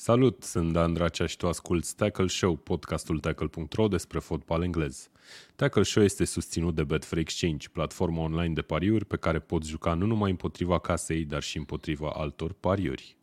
Salut, 0.00 0.42
sunt 0.42 0.72
Dan 0.72 0.92
Dracea 0.92 1.26
și 1.26 1.36
tu 1.36 1.48
asculti 1.48 1.94
Tackle 1.96 2.26
Show, 2.26 2.56
podcastul 2.56 3.18
tackle.ro 3.18 3.88
despre 3.88 4.18
fotbal 4.18 4.62
englez. 4.62 5.10
Tackle 5.56 5.82
Show 5.82 6.02
este 6.02 6.24
susținut 6.24 6.74
de 6.74 6.84
Betfair 6.84 7.20
Exchange, 7.22 7.68
platforma 7.68 8.22
online 8.22 8.54
de 8.54 8.62
pariuri 8.62 9.04
pe 9.04 9.16
care 9.16 9.38
poți 9.38 9.68
juca 9.68 9.94
nu 9.94 10.06
numai 10.06 10.30
împotriva 10.30 10.78
casei, 10.78 11.24
dar 11.24 11.42
și 11.42 11.56
împotriva 11.56 12.10
altor 12.14 12.52
pariuri. 12.52 13.16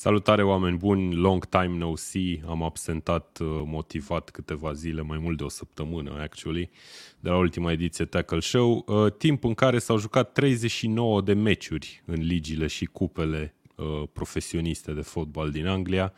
Salutare 0.00 0.42
oameni 0.42 0.76
buni, 0.76 1.14
long 1.14 1.48
time 1.48 1.76
no 1.76 1.96
see, 1.96 2.42
am 2.46 2.62
absentat 2.62 3.38
uh, 3.40 3.46
motivat 3.64 4.30
câteva 4.30 4.72
zile, 4.72 5.02
mai 5.02 5.18
mult 5.18 5.36
de 5.36 5.44
o 5.44 5.48
săptămână 5.48 6.20
actually, 6.20 6.70
de 7.18 7.28
la 7.28 7.36
ultima 7.36 7.72
ediție 7.72 8.04
Tackle 8.04 8.40
Show, 8.40 8.84
uh, 8.86 9.12
timp 9.12 9.44
în 9.44 9.54
care 9.54 9.78
s-au 9.78 9.98
jucat 9.98 10.32
39 10.32 11.20
de 11.20 11.32
meciuri 11.32 12.02
în 12.04 12.20
ligile 12.20 12.66
și 12.66 12.84
cupele 12.84 13.54
uh, 13.74 14.02
profesioniste 14.12 14.92
de 14.92 15.00
fotbal 15.00 15.50
din 15.50 15.66
Anglia. 15.66 16.12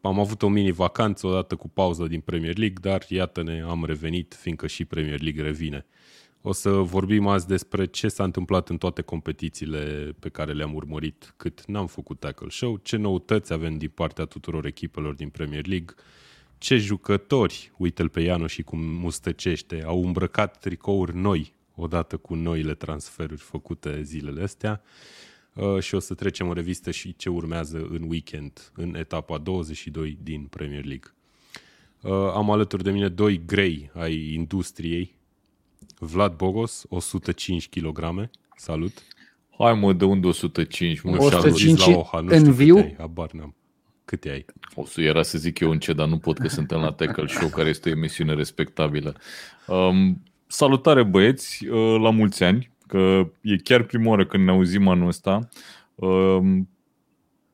Am 0.00 0.20
avut 0.20 0.42
o 0.42 0.48
mini 0.48 0.70
vacanță 0.70 1.26
odată 1.26 1.56
cu 1.56 1.68
pauză 1.68 2.06
din 2.06 2.20
Premier 2.20 2.56
League, 2.56 2.78
dar 2.80 3.04
iată-ne, 3.08 3.60
am 3.60 3.84
revenit, 3.84 4.36
fiindcă 4.40 4.66
și 4.66 4.84
Premier 4.84 5.20
League 5.20 5.42
revine. 5.42 5.86
O 6.42 6.52
să 6.52 6.70
vorbim 6.70 7.26
azi 7.26 7.46
despre 7.46 7.86
ce 7.86 8.08
s-a 8.08 8.24
întâmplat 8.24 8.68
în 8.68 8.78
toate 8.78 9.02
competițiile 9.02 10.14
pe 10.18 10.28
care 10.28 10.52
le-am 10.52 10.74
urmărit 10.74 11.34
cât 11.36 11.64
n-am 11.66 11.86
făcut 11.86 12.20
tackle 12.20 12.48
show, 12.50 12.76
ce 12.76 12.96
noutăți 12.96 13.52
avem 13.52 13.78
din 13.78 13.90
partea 13.94 14.24
tuturor 14.24 14.66
echipelor 14.66 15.14
din 15.14 15.28
Premier 15.28 15.66
League, 15.66 15.94
ce 16.58 16.76
jucători, 16.76 17.72
uite-l 17.76 18.08
pe 18.08 18.20
Iano 18.20 18.46
și 18.46 18.62
cum 18.62 18.80
mustăcește, 18.80 19.82
au 19.86 20.04
îmbrăcat 20.04 20.58
tricouri 20.58 21.16
noi 21.16 21.56
odată 21.74 22.16
cu 22.16 22.34
noile 22.34 22.74
transferuri 22.74 23.40
făcute 23.40 24.02
zilele 24.02 24.42
astea 24.42 24.82
uh, 25.52 25.80
și 25.80 25.94
o 25.94 25.98
să 25.98 26.14
trecem 26.14 26.48
în 26.48 26.54
revistă 26.54 26.90
și 26.90 27.16
ce 27.16 27.28
urmează 27.28 27.86
în 27.90 28.02
weekend, 28.08 28.72
în 28.74 28.94
etapa 28.94 29.38
22 29.38 30.18
din 30.22 30.46
Premier 30.46 30.84
League. 30.84 31.12
Uh, 32.00 32.12
am 32.12 32.50
alături 32.50 32.82
de 32.82 32.90
mine 32.90 33.08
doi 33.08 33.42
grei 33.46 33.90
ai 33.94 34.32
industriei, 34.32 35.17
Vlad 35.98 36.36
Bogos, 36.36 36.84
105 36.88 37.68
kg. 37.68 38.30
Salut! 38.56 38.92
Hai 39.58 39.74
mă, 39.74 39.92
de 39.92 40.04
unde 40.04 40.26
105? 40.26 41.00
Mă, 41.00 41.16
105 41.16 41.86
la 41.86 41.96
Oha, 41.96 42.20
nu 42.20 42.34
în 42.34 42.52
viu? 42.52 42.76
Ai, 42.76 42.94
habar 42.98 43.30
n-am. 43.32 43.54
Cât 44.04 44.24
ai? 44.24 44.44
O 44.74 44.84
să 44.84 45.00
era 45.00 45.22
să 45.22 45.38
zic 45.38 45.60
eu 45.60 45.70
în 45.70 45.78
ce, 45.78 45.92
dar 45.92 46.08
nu 46.08 46.18
pot 46.18 46.38
că 46.38 46.48
suntem 46.48 46.80
la 46.80 46.92
Tackle 46.92 47.26
Show, 47.26 47.48
care 47.48 47.68
este 47.68 47.88
o 47.88 47.92
emisiune 47.92 48.34
respectabilă. 48.34 49.16
Um, 49.66 50.22
salutare 50.46 51.02
băieți, 51.02 51.66
uh, 51.66 52.00
la 52.00 52.10
mulți 52.10 52.42
ani, 52.44 52.70
că 52.86 53.30
e 53.40 53.56
chiar 53.56 53.82
prima 53.82 54.08
oară 54.08 54.26
când 54.26 54.44
ne 54.44 54.50
auzim 54.50 54.88
anul 54.88 55.06
ăsta. 55.06 55.48
Um, 55.94 56.68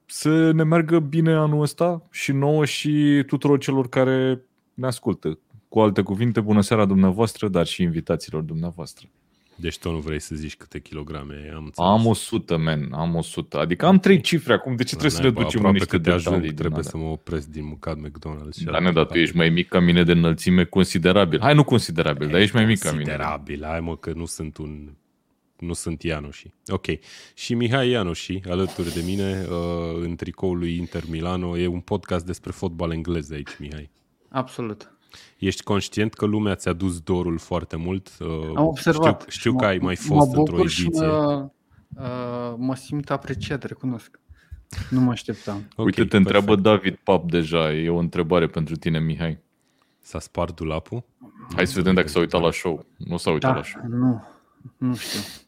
să 0.06 0.50
ne 0.52 0.62
meargă 0.62 0.98
bine 0.98 1.32
anul 1.32 1.62
ăsta 1.62 2.06
și 2.10 2.32
nouă 2.32 2.64
și 2.64 3.22
tuturor 3.26 3.58
celor 3.58 3.88
care 3.88 4.40
ne 4.74 4.86
ascultă. 4.86 5.38
Cu 5.74 5.80
alte 5.80 6.02
cuvinte, 6.02 6.40
bună 6.40 6.60
seara 6.60 6.84
dumneavoastră, 6.84 7.48
dar 7.48 7.66
și 7.66 7.82
invitațiilor 7.82 8.42
dumneavoastră. 8.42 9.08
Deci 9.56 9.78
tu 9.78 9.90
nu 9.90 9.98
vrei 9.98 10.20
să 10.20 10.34
zici 10.34 10.56
câte 10.56 10.80
kilograme 10.80 11.34
ai? 11.34 11.48
Am, 11.54 11.72
am 11.76 12.06
100, 12.06 12.56
men, 12.56 12.92
am 12.92 13.14
100. 13.14 13.58
Adică 13.58 13.86
am 13.86 13.98
trei 13.98 14.20
cifre 14.20 14.52
acum, 14.52 14.76
de 14.76 14.82
ce 14.82 14.90
trebuie 14.90 15.10
să 15.10 15.22
le 15.22 15.30
ducem 15.30 15.64
în 15.64 15.72
niște 15.72 15.98
de 15.98 16.10
ajung, 16.10 16.52
trebuie 16.52 16.82
să 16.82 16.96
mă 16.96 17.04
opresc 17.04 17.48
din 17.48 17.64
mâncat 17.64 17.96
McDonald's. 17.96 18.64
Da, 18.64 18.78
ne, 18.78 18.92
dar 18.92 19.06
tu 19.06 19.18
ești 19.18 19.36
mai 19.36 19.48
mic 19.48 19.68
ca 19.68 19.80
mine 19.80 20.02
de 20.02 20.12
înălțime 20.12 20.64
considerabil. 20.64 21.40
Hai, 21.40 21.54
nu 21.54 21.64
considerabil, 21.64 22.28
dar 22.28 22.40
ești 22.40 22.54
mai 22.54 22.64
mic 22.64 22.78
ca 22.78 22.90
mine. 22.90 23.02
Considerabil, 23.02 23.64
hai 23.64 23.80
mă, 23.80 23.96
că 23.96 24.12
nu 24.14 24.24
sunt 24.24 24.56
un 24.56 24.92
nu 25.58 25.72
sunt 25.72 26.02
Ianoși. 26.02 26.46
Ok. 26.66 26.86
Și 27.34 27.54
Mihai 27.54 27.88
Ianoși, 27.88 28.40
alături 28.48 28.94
de 28.94 29.02
mine, 29.06 29.46
uh, 29.50 30.00
în 30.00 30.16
tricoul 30.16 30.58
lui 30.58 30.76
Inter 30.76 31.02
Milano, 31.10 31.58
e 31.58 31.66
un 31.66 31.80
podcast 31.80 32.26
despre 32.26 32.50
fotbal 32.50 32.92
englez 32.92 33.30
aici, 33.30 33.56
Mihai. 33.58 33.90
Absolut. 34.28 34.93
Ești 35.38 35.62
conștient 35.62 36.14
că 36.14 36.24
lumea 36.26 36.54
ți-a 36.54 36.72
dus 36.72 37.00
dorul 37.00 37.38
foarte 37.38 37.76
mult? 37.76 38.10
Uh, 38.20 38.26
Am 38.54 38.66
observat. 38.66 39.20
Știu, 39.20 39.30
știu 39.30 39.56
că 39.56 39.64
ai 39.64 39.78
mai 39.78 39.96
fost 39.96 40.34
într-o 40.34 40.60
ediție. 40.60 41.06
Mă, 41.06 41.50
uh, 41.98 42.54
mă 42.56 42.74
simt 42.74 43.10
apreciat, 43.10 43.62
recunosc. 43.62 44.20
Nu 44.90 45.00
mă 45.00 45.10
așteptam. 45.10 45.56
Okay, 45.56 45.84
Uite, 45.84 46.02
te 46.02 46.08
perfect. 46.08 46.14
întreabă 46.14 46.56
David 46.60 46.94
Pap 46.94 47.30
deja. 47.30 47.72
E 47.72 47.88
o 47.88 47.98
întrebare 47.98 48.46
pentru 48.46 48.76
tine, 48.76 49.00
Mihai. 49.00 49.38
S-a 50.00 50.18
spart 50.18 50.56
dulapul? 50.56 51.04
Hai 51.54 51.66
să 51.66 51.72
vedem 51.76 51.94
dacă 51.94 52.08
s-a 52.08 52.18
uitat 52.18 52.40
la 52.40 52.50
show. 52.50 52.86
Nu 52.96 53.16
s-a 53.16 53.30
uitat 53.30 53.50
da, 53.50 53.56
la 53.56 53.62
show. 53.62 53.82
Nu, 53.88 54.24
nu 54.76 54.94
știu. 54.94 55.20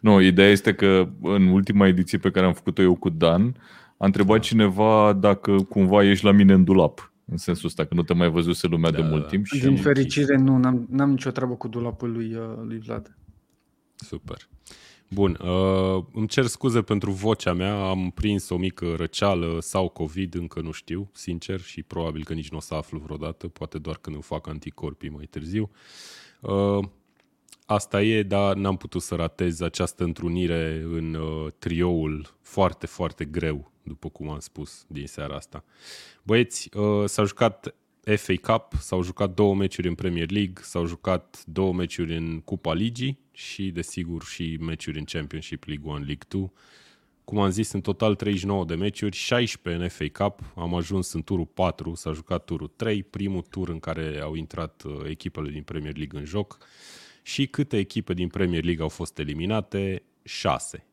Nu, 0.00 0.20
ideea 0.20 0.48
este 0.48 0.74
că 0.74 1.08
în 1.22 1.46
ultima 1.46 1.86
ediție 1.86 2.18
pe 2.18 2.30
care 2.30 2.46
am 2.46 2.52
făcut-o 2.52 2.82
eu 2.82 2.94
cu 2.94 3.08
Dan, 3.08 3.56
a 3.96 4.04
întrebat 4.04 4.36
da. 4.36 4.42
cineva 4.42 5.12
dacă 5.12 5.56
cumva 5.56 6.04
ești 6.04 6.24
la 6.24 6.32
mine 6.32 6.52
în 6.52 6.64
dulap. 6.64 7.12
În 7.30 7.36
sensul 7.36 7.66
ăsta, 7.66 7.84
că 7.84 7.94
nu 7.94 8.02
te 8.02 8.14
mai 8.14 8.30
văzuse 8.30 8.66
lumea 8.66 8.90
da, 8.90 8.96
de 8.96 9.08
mult 9.08 9.28
timp. 9.28 9.46
Și 9.46 9.58
Din 9.58 9.76
fericire 9.76 10.36
nu, 10.36 10.56
n-am, 10.56 10.86
n-am 10.90 11.10
nicio 11.10 11.30
treabă 11.30 11.54
cu 11.54 11.68
dulapul 11.68 12.12
lui, 12.12 12.34
uh, 12.34 12.42
lui 12.62 12.78
Vlad. 12.78 13.16
Super. 13.96 14.48
Bun, 15.10 15.38
uh, 15.42 16.04
îmi 16.12 16.26
cer 16.26 16.46
scuze 16.46 16.82
pentru 16.82 17.10
vocea 17.10 17.52
mea, 17.52 17.88
am 17.88 18.10
prins 18.10 18.48
o 18.48 18.56
mică 18.56 18.94
răceală 18.96 19.58
sau 19.60 19.88
COVID, 19.88 20.34
încă 20.34 20.60
nu 20.60 20.70
știu, 20.70 21.10
sincer, 21.12 21.60
și 21.60 21.82
probabil 21.82 22.24
că 22.24 22.32
nici 22.32 22.50
nu 22.50 22.56
o 22.56 22.60
să 22.60 22.74
aflu 22.74 22.98
vreodată, 22.98 23.48
poate 23.48 23.78
doar 23.78 23.96
când 23.96 24.14
îmi 24.14 24.24
fac 24.24 24.46
anticorpii 24.46 25.08
mai 25.08 25.26
târziu. 25.30 25.70
Uh, 26.40 26.84
asta 27.66 28.02
e, 28.02 28.22
dar 28.22 28.56
n-am 28.56 28.76
putut 28.76 29.02
să 29.02 29.14
ratez 29.14 29.60
această 29.60 30.04
întrunire 30.04 30.86
în 30.92 31.14
uh, 31.14 31.46
trioul 31.58 32.36
foarte, 32.40 32.86
foarte 32.86 33.24
greu, 33.24 33.72
după 33.88 34.08
cum 34.08 34.28
am 34.28 34.38
spus, 34.38 34.84
din 34.88 35.06
seara 35.06 35.36
asta. 35.36 35.64
Băieți, 36.22 36.76
uh, 36.76 37.04
s-a 37.08 37.24
jucat 37.24 37.74
FA 38.16 38.34
Cup, 38.42 38.72
s-au 38.80 39.02
jucat 39.02 39.34
două 39.34 39.54
meciuri 39.54 39.88
în 39.88 39.94
Premier 39.94 40.30
League, 40.30 40.62
s-au 40.62 40.86
jucat 40.86 41.42
două 41.46 41.72
meciuri 41.72 42.16
în 42.16 42.40
Cupa 42.40 42.74
Ligii 42.74 43.18
și, 43.32 43.70
desigur, 43.70 44.24
și 44.24 44.56
meciuri 44.60 44.98
în 44.98 45.04
Championship 45.04 45.64
League 45.64 45.90
1, 45.90 45.96
League 45.96 46.26
2. 46.28 46.52
Cum 47.24 47.38
am 47.38 47.50
zis, 47.50 47.72
în 47.72 47.80
total 47.80 48.14
39 48.14 48.64
de 48.64 48.74
meciuri, 48.74 49.16
16 49.16 49.82
în 49.82 49.88
FA 49.88 50.24
Cup, 50.24 50.40
am 50.54 50.74
ajuns 50.74 51.12
în 51.12 51.22
turul 51.22 51.46
4, 51.46 51.94
s-a 51.94 52.12
jucat 52.12 52.44
turul 52.44 52.72
3, 52.76 53.02
primul 53.02 53.42
tur 53.42 53.68
în 53.68 53.78
care 53.78 54.20
au 54.22 54.34
intrat 54.34 54.82
uh, 54.86 55.00
echipele 55.08 55.50
din 55.50 55.62
Premier 55.62 55.96
League 55.96 56.18
în 56.18 56.24
joc. 56.24 56.58
Și 57.22 57.46
câte 57.46 57.76
echipe 57.76 58.14
din 58.14 58.28
Premier 58.28 58.64
League 58.64 58.82
au 58.82 58.88
fost 58.88 59.18
eliminate? 59.18 60.02
6. 60.22 60.87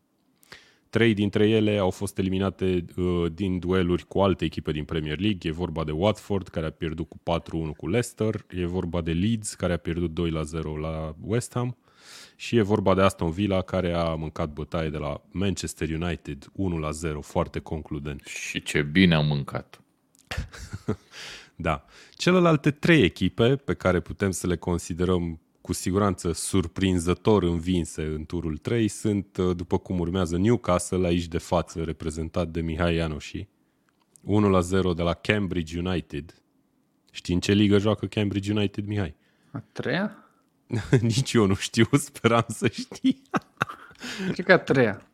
Trei 0.90 1.14
dintre 1.14 1.50
ele 1.50 1.78
au 1.78 1.90
fost 1.90 2.18
eliminate 2.18 2.86
uh, 2.96 3.26
din 3.34 3.60
dueluri 3.60 4.06
cu 4.08 4.20
alte 4.20 4.46
echipe 4.46 4.72
din 4.72 4.84
Premier 4.84 5.20
League. 5.20 5.50
E 5.50 5.54
vorba 5.54 5.84
de 5.84 5.92
Watford, 5.92 6.48
care 6.48 6.66
a 6.66 6.72
pierdut 6.72 7.10
cu 7.10 7.18
4-1 7.72 7.76
cu 7.78 7.88
Leicester, 7.88 8.46
e 8.50 8.66
vorba 8.66 9.02
de 9.02 9.12
Leeds, 9.12 9.54
care 9.54 9.74
a 9.74 9.78
pierdut 9.78 10.30
2-0 10.30 10.32
la 10.82 11.16
West 11.22 11.54
Ham 11.54 11.78
și 12.36 12.56
e 12.58 12.62
vorba 12.62 12.94
de 12.96 13.02
Aston 13.02 13.32
Villa, 13.32 13.62
care 13.62 13.94
a 13.94 14.16
mâncat 14.16 14.54
bătaie 14.54 14.90
de 14.90 14.98
la 14.98 15.22
Manchester 15.32 15.90
United 15.90 16.46
1-0, 16.46 17.20
foarte 17.22 17.60
concludent. 17.60 18.22
Și 18.26 18.64
ce 18.64 18.82
bine 18.82 19.16
am 19.16 19.26
mâncat! 19.26 19.82
da. 21.56 21.86
Celelalte 22.16 22.72
trei 22.72 23.02
echipe 23.02 23.56
pe 23.56 23.74
care 23.74 24.00
putem 24.00 24.32
să 24.32 24.48
le 24.48 24.58
considerăm 24.58 25.40
cu 25.66 25.74
siguranță 25.74 26.32
surprinzător 26.32 27.44
învinse 27.44 28.04
în 28.04 28.26
turul 28.26 28.58
3 28.58 28.88
sunt, 28.88 29.38
uh, 29.38 29.56
după 29.56 29.78
cum 29.78 30.00
urmează, 30.00 30.38
Newcastle, 30.38 31.08
aici 31.08 31.28
de 31.28 31.38
față, 31.38 31.84
reprezentat 31.84 32.48
de 32.48 32.62
Mihai 32.62 32.96
Ianoși, 32.96 33.48
1 34.22 34.50
la 34.50 34.60
0 34.60 34.94
de 34.94 35.02
la 35.02 35.14
Cambridge 35.14 35.80
United. 35.80 36.42
Știi 37.12 37.34
în 37.34 37.40
ce 37.40 37.54
ligă 37.54 37.78
joacă 37.78 38.06
Cambridge 38.06 38.52
United, 38.52 38.86
Mihai? 38.86 39.16
A 39.52 39.64
treia? 39.72 40.30
Nici 41.02 41.34
eu 41.34 41.46
nu 41.46 41.56
știu, 41.56 41.88
speram 41.92 42.46
să 42.48 42.68
știi. 42.68 43.22
Cred 44.32 44.46
că 44.46 44.54
a 44.54 44.58
treia. 44.58 45.08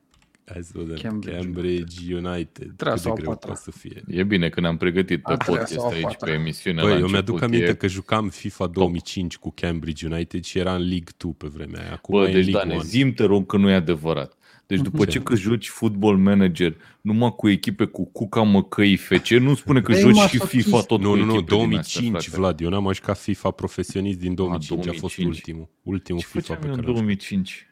Hai 0.46 0.64
să 0.64 0.72
vedem. 0.76 0.96
Cambridge, 0.96 1.38
Cambridge 1.38 2.16
United. 2.16 2.74
Treia 2.76 2.94
Cât 2.94 3.04
de 3.04 3.12
greu 3.16 3.36
poate 3.36 3.62
să 3.62 3.72
fie. 3.72 4.04
E 4.08 4.24
bine 4.24 4.50
că 4.50 4.60
ne-am 4.60 4.78
pregătit 4.78 5.22
pe 5.22 5.36
podcast 5.46 5.80
aici, 5.92 6.16
pe 6.20 6.32
emisiunea 6.32 6.84
Băi, 6.84 7.00
eu 7.00 7.08
mi-aduc 7.08 7.42
aminte 7.42 7.70
e... 7.70 7.74
că 7.74 7.88
jucam 7.88 8.30
FIFA 8.30 8.68
2005 8.68 9.38
cu 9.38 9.52
Cambridge 9.56 10.08
United 10.08 10.44
și 10.44 10.58
era 10.58 10.76
în 10.76 10.82
League 10.82 11.14
2 11.18 11.34
pe 11.38 11.48
vremea 11.48 11.82
aia. 11.82 11.92
Acum 11.92 12.20
Bă, 12.20 12.28
deci 12.28 12.48
Dane, 12.48 12.80
zim 12.84 13.14
te 13.14 13.24
rog 13.24 13.46
că 13.46 13.58
nu 13.58 13.70
e 13.70 13.74
adevărat. 13.74 14.36
Deci 14.72 14.80
după 14.80 15.06
ce 15.06 15.20
că 15.28 15.36
joci 15.36 15.70
football 15.70 16.18
manager 16.18 16.76
numai 17.02 17.36
cu 17.36 17.50
echipe 17.50 17.86
cu 17.86 18.06
Cuca, 18.06 18.42
Măcăi, 18.42 18.96
FC, 18.96 19.28
nu 19.30 19.56
spune 19.56 19.82
că 19.82 19.92
Ei, 19.92 20.00
joci 20.00 20.14
mă, 20.14 20.28
și 20.28 20.38
sochist. 20.38 20.66
FIFA 20.66 20.82
tot 20.82 21.02
Nu, 21.02 21.10
cu 21.10 21.16
nu, 21.16 21.26
nu, 21.26 21.32
echipe 21.32 21.46
din 21.46 21.58
2005, 21.58 22.16
astea, 22.16 22.20
frate. 22.20 22.38
Vlad. 22.38 22.62
Eu 22.62 22.70
n-am 22.70 22.84
mai 22.84 22.94
jucat 22.94 23.18
FIFA 23.18 23.52
profesionist 23.52 24.20
din 24.20 24.34
2005. 24.34 24.88
A, 24.88 24.92
fost 24.92 25.16
2005. 25.16 25.28
ultimul. 25.28 25.70
Ultimul 25.82 26.22
Ce 26.22 26.28
FIFA 26.28 26.40
făceam 26.40 26.60
pe 26.60 26.66
eu 26.68 26.74
în 26.74 26.80
care 26.80 26.88
l-am 26.88 26.96
jucat. 26.96 27.06
2005? 27.06 27.71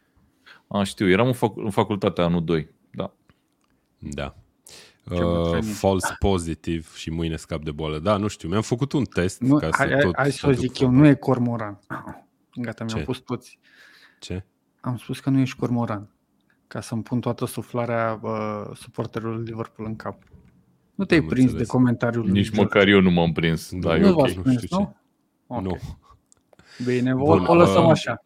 A, 0.72 0.84
știu, 0.84 1.10
eram 1.10 1.28
în, 1.28 1.34
fac- 1.34 1.56
în 1.58 1.70
facultatea 1.70 2.24
anul 2.24 2.44
2. 2.44 2.70
Da. 2.92 3.14
Da. 3.98 4.36
Ce 5.08 5.24
Uh, 5.24 5.42
bătrânie. 5.42 5.72
false 5.74 6.16
positive 6.20 6.86
și 6.96 7.10
mâine 7.10 7.36
scap 7.36 7.64
de 7.64 7.72
boală. 7.72 8.00
Da, 8.00 8.18
nu 8.18 8.28
știu, 8.28 8.50
mi-am 8.50 8.62
făcut 8.62 8.92
un 8.92 9.04
test 9.04 9.42
Nu, 9.42 9.56
ca 9.58 9.68
hai, 9.72 9.88
să 9.88 9.94
hai, 9.94 10.02
tot 10.04 10.16
hai 10.16 10.32
să 10.32 10.46
o 10.46 10.50
aduc 10.50 10.60
zic 10.62 10.80
eu, 10.80 10.88
forma. 10.88 11.02
nu 11.02 11.08
e 11.08 11.14
cormoran. 11.14 11.80
Gata, 12.66 12.84
mi-am 12.84 12.98
Ce? 13.00 13.04
pus 13.04 13.18
toți. 13.20 13.60
Ce? 14.20 14.46
Am 14.82 14.98
spus 14.98 15.20
că 15.20 15.30
nu 15.30 15.40
ești 15.40 15.58
cormoran. 15.58 16.10
Ca 16.68 16.82
să-mi 16.82 17.04
pun 17.04 17.20
toată 17.20 17.46
suflarea 17.46 18.20
uh, 18.22 18.76
suporterilor 18.76 19.44
Liverpool 19.44 19.88
în 19.88 19.96
cap. 19.96 20.24
Nu 20.96 21.06
te-ai 21.06 21.20
Am 21.20 21.26
prins 21.28 21.44
înțeles. 21.46 21.68
de 21.68 21.72
comentariul 21.74 22.24
lui 22.24 22.32
Nici 22.32 22.44
George. 22.46 22.62
măcar 22.62 22.88
eu 22.88 23.02
nu 23.02 23.12
m-am 23.12 23.32
prins. 23.32 23.70
Da, 23.72 23.90
Nu 23.90 23.96
e 23.96 24.00
Nu 24.00 24.10
ok. 24.10 24.20
v-ați 24.20 24.36
nu 24.36 24.42
prins, 24.42 24.62
știu 24.62 24.78
nu? 24.78 24.96
Ok. 25.48 25.62
Nu. 25.62 25.78
Bine, 26.86 27.14
o, 27.14 27.18
Bun, 27.18 27.46
o 27.46 27.56
lăsăm 27.56 27.84
uh, 27.86 27.90
așa. 27.92 28.22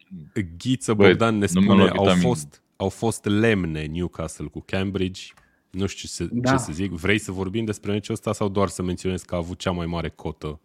Ghiță 0.57 0.94
Băi, 0.94 1.07
Bogdan 1.07 1.38
ne 1.38 1.45
nu 1.53 1.59
mi-am 1.59 1.63
spune, 1.63 1.77
luat 1.83 1.95
au 1.97 2.03
vitamine. 2.03 2.27
fost, 2.27 2.61
au 2.75 2.89
fost 2.89 3.25
lemne 3.25 3.85
Newcastle 3.85 4.45
cu 4.45 4.61
Cambridge. 4.65 5.21
Nu 5.69 5.85
știu 5.85 6.25
ce, 6.25 6.31
Da. 6.33 6.51
ce 6.51 6.57
să 6.57 6.71
zic. 6.73 6.91
Vrei 6.91 7.19
să 7.19 7.31
vorbim 7.31 7.65
despre 7.65 7.91
meciul 7.91 8.13
ăsta 8.13 8.33
sau 8.33 8.50
doar 8.50 8.67
să 8.67 8.81
menționez 8.81 9.21
că 9.21 9.35
a 9.35 9.38
avut 9.38 9.57
cea 9.57 9.71
mai 9.71 9.85
mare 9.85 10.09
cotă 10.09 10.59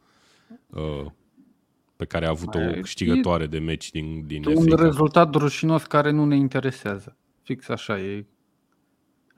uh, 0.67 1.07
pe 1.97 2.05
care 2.05 2.27
a 2.27 2.29
avut-o 2.31 2.59
Mai- 2.59 2.81
câștigătoare 2.81 3.47
de 3.47 3.59
meci 3.59 3.91
din, 3.91 4.27
din 4.27 4.45
Un 4.47 4.55
FA 4.55 4.71
Cup. 4.71 4.79
rezultat 4.81 5.35
rușinos 5.35 5.83
care 5.83 6.11
nu 6.11 6.25
ne 6.25 6.37
interesează. 6.37 7.17
Fix 7.43 7.69
așa 7.69 7.99
e. 8.01 8.27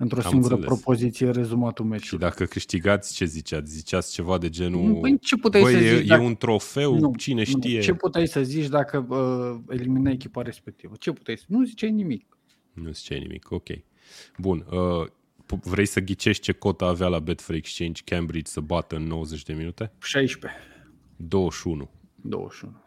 Într-o 0.03 0.21
Am 0.25 0.31
singură 0.31 0.55
înțeles. 0.55 0.79
propoziție 0.81 1.31
rezumatul 1.31 1.85
Și 1.85 1.91
meciului. 1.91 2.25
dacă 2.25 2.45
câștigați, 2.45 3.15
ce 3.15 3.25
ziceați? 3.25 3.73
Ziceați 3.73 4.13
ceva 4.13 4.39
de 4.39 4.49
genul... 4.49 4.99
Păi 5.01 5.19
ce 5.19 5.37
puteai 5.37 5.63
Băi, 5.63 5.73
să 5.73 5.79
e, 5.79 5.97
zici 5.97 6.05
e 6.05 6.09
dacă... 6.09 6.23
un 6.23 6.37
trofeu, 6.37 6.99
Nu, 6.99 7.13
cine 7.17 7.39
nu, 7.39 7.45
știe? 7.45 7.81
Ce 7.81 7.95
puteai 7.95 8.27
să 8.27 8.43
zici 8.43 8.67
dacă 8.69 9.07
uh, 9.09 9.61
eliminai 9.77 10.13
echipa 10.13 10.43
respectivă? 10.43 10.95
Ce 10.99 11.13
puteai 11.13 11.37
să... 11.37 11.45
Nu 11.49 11.65
ziceai 11.65 11.91
nimic. 11.91 12.39
Nu 12.73 12.91
ziceai 12.91 13.19
nimic, 13.19 13.51
ok. 13.51 13.69
Bun, 14.39 14.67
uh, 14.71 15.07
p- 15.45 15.61
vrei 15.63 15.87
să 15.87 16.01
ghicești 16.01 16.43
ce 16.43 16.53
cotă 16.53 16.85
avea 16.85 17.09
la 17.09 17.19
Betfair 17.19 17.59
Exchange 17.59 18.03
Cambridge 18.05 18.51
să 18.51 18.61
bată 18.61 18.97
în 18.97 19.03
90 19.03 19.43
de 19.43 19.53
minute? 19.53 19.93
16, 20.03 20.61
21. 21.17 21.91
21. 22.15 22.83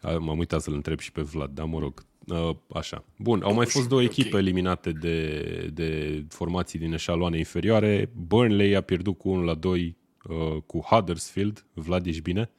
A, 0.00 0.10
M-am 0.18 0.38
uitat 0.38 0.60
să-l 0.62 0.74
întreb 0.74 0.98
și 0.98 1.12
pe 1.12 1.20
Vlad, 1.22 1.50
dar 1.50 1.66
mă 1.66 1.78
rog. 1.78 2.04
Uh, 2.26 2.56
Așa. 2.74 3.04
Bun, 3.18 3.42
au 3.42 3.54
mai 3.54 3.66
fost 3.66 3.88
două 3.88 4.02
echipe 4.02 4.36
eliminate 4.36 4.92
de, 4.92 5.70
de 5.74 6.22
formații 6.28 6.78
din 6.78 6.92
eșaloane 6.92 7.38
inferioare. 7.38 8.10
Burnley 8.14 8.76
a 8.76 8.80
pierdut 8.80 9.18
cu 9.18 9.28
1 9.28 9.42
la 9.42 9.54
2 9.54 9.96
uh, 10.24 10.62
cu 10.66 10.80
Huddersfield. 10.80 11.64
Vlad, 11.74 12.06
ești 12.06 12.22
bine? 12.22 12.50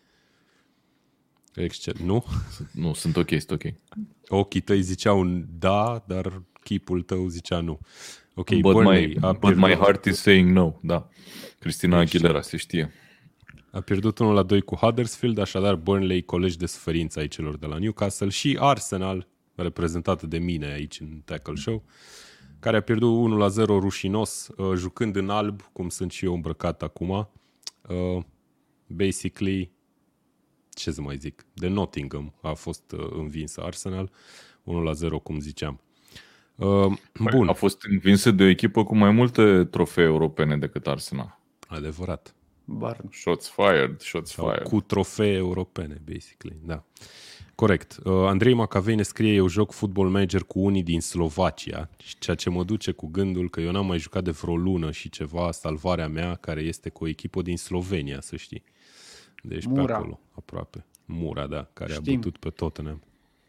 Excel. 1.56 1.96
Nu? 2.04 2.26
Nu, 2.72 2.94
sunt 2.94 3.18
ok, 3.18 3.30
sunt 3.30 3.52
ok. 3.52 3.74
Ochii 4.28 4.62
tăi 4.62 4.82
ziceau 4.82 5.26
da, 5.60 6.04
dar 6.08 6.42
chipul 6.64 7.02
tău 7.02 7.28
zicea 7.28 7.60
nu. 7.60 7.80
Ok, 8.36 8.50
but, 8.50 8.74
Burnley 8.74 9.08
my, 9.08 9.18
a 9.22 9.32
but 9.32 9.56
my 9.56 9.62
pierdut, 9.62 9.84
heart 9.84 10.06
is 10.06 10.18
saying 10.18 10.50
no, 10.50 10.74
da. 10.82 11.10
Cristina 11.60 11.98
Aguilera, 11.98 12.42
se 12.42 12.58
știe. 12.58 12.92
a 13.72 13.82
pierdut 13.82 14.20
1 14.20 14.34
la 14.34 14.44
2 14.44 14.62
cu 14.62 14.76
Huddersfield, 14.76 15.38
așadar 15.38 15.76
Burnley 15.76 16.22
colegi 16.22 16.58
de 16.58 16.66
suferință 16.66 17.20
ai 17.20 17.28
celor 17.28 17.58
de 17.58 17.66
la 17.66 17.78
Newcastle 17.78 18.30
și 18.30 18.58
Arsenal, 18.60 19.28
reprezentată 19.62 20.28
de 20.28 20.38
mine 20.38 20.66
aici 20.66 21.00
în 21.00 21.22
Tackle 21.26 21.56
Show, 21.56 21.84
care 22.60 22.78
a 22.78 22.82
pierdut 22.82 23.10
1 23.10 23.38
la 23.38 23.48
0 23.48 23.80
rușinos, 23.80 24.50
uh, 24.58 24.74
jucând 24.76 25.16
în 25.16 25.30
alb, 25.30 25.62
cum 25.74 25.90
sunt 25.90 26.12
și 26.12 26.26
eu 26.26 26.34
îmbrăcat 26.34 26.82
acum. 26.84 27.10
Uh, 27.90 28.24
basically, 28.88 29.72
ce 30.70 30.92
să 30.92 31.02
mai 31.02 31.18
zic, 31.18 31.46
de 31.54 31.68
Nottingham 31.68 32.34
a 32.42 32.54
fost 32.54 32.92
uh, 32.92 33.08
învinsă 33.12 33.62
Arsenal, 33.62 34.12
1 34.64 34.82
la 34.82 34.92
0, 34.92 35.20
cum 35.20 35.40
ziceam. 35.40 35.82
Uh, 36.56 36.92
bun, 37.32 37.48
A 37.48 37.54
fost 37.54 37.84
învinsă 37.90 38.32
de 38.32 38.44
o 38.44 38.48
echipă 38.48 38.84
cu 38.84 38.96
mai 38.96 39.12
multe 39.12 39.64
trofee 39.66 40.04
europene 40.04 40.58
decât 40.58 40.88
Arsenal. 40.88 41.40
adevărat. 41.68 42.36
Barn. 42.66 43.10
Shots 43.12 43.50
fired, 43.50 44.00
shots 44.00 44.32
Sau 44.32 44.50
fired. 44.50 44.68
cu 44.68 44.82
trofee 44.82 45.34
europene, 45.34 46.02
basically, 46.12 46.60
da. 46.66 46.84
Corect. 47.62 48.00
Uh, 48.04 48.14
Andrei 48.14 48.54
Macavei 48.54 48.96
ne 48.96 49.04
scrie, 49.04 49.34
eu 49.34 49.48
joc 49.48 49.72
football 49.72 50.10
manager 50.10 50.44
cu 50.44 50.60
unii 50.60 50.84
din 50.84 51.02
Slovacia, 51.02 51.90
ceea 52.20 52.36
ce 52.36 52.50
mă 52.50 52.64
duce 52.64 52.92
cu 52.92 53.08
gândul 53.08 53.50
că 53.50 53.62
eu 53.62 53.72
n-am 53.72 53.86
mai 53.86 53.98
jucat 53.98 54.24
de 54.24 54.32
vreo 54.32 54.56
lună 54.58 54.92
și 54.92 55.10
ceva 55.10 55.52
salvarea 55.52 56.08
mea, 56.08 56.36
care 56.36 56.62
este 56.62 56.90
cu 56.90 57.04
o 57.04 57.08
echipă 57.08 57.42
din 57.42 57.58
Slovenia, 57.58 58.22
să 58.22 58.36
știi. 58.36 58.64
Deci 59.44 59.64
pe 59.64 59.70
Mura. 59.70 59.96
acolo, 59.96 60.20
aproape. 60.32 60.86
Mura, 61.06 61.48
da, 61.48 61.70
care 61.74 61.94
Știm. 61.94 62.14
a 62.14 62.16
bătut 62.16 62.38
pe 62.38 62.50
Tottenham. 62.50 63.02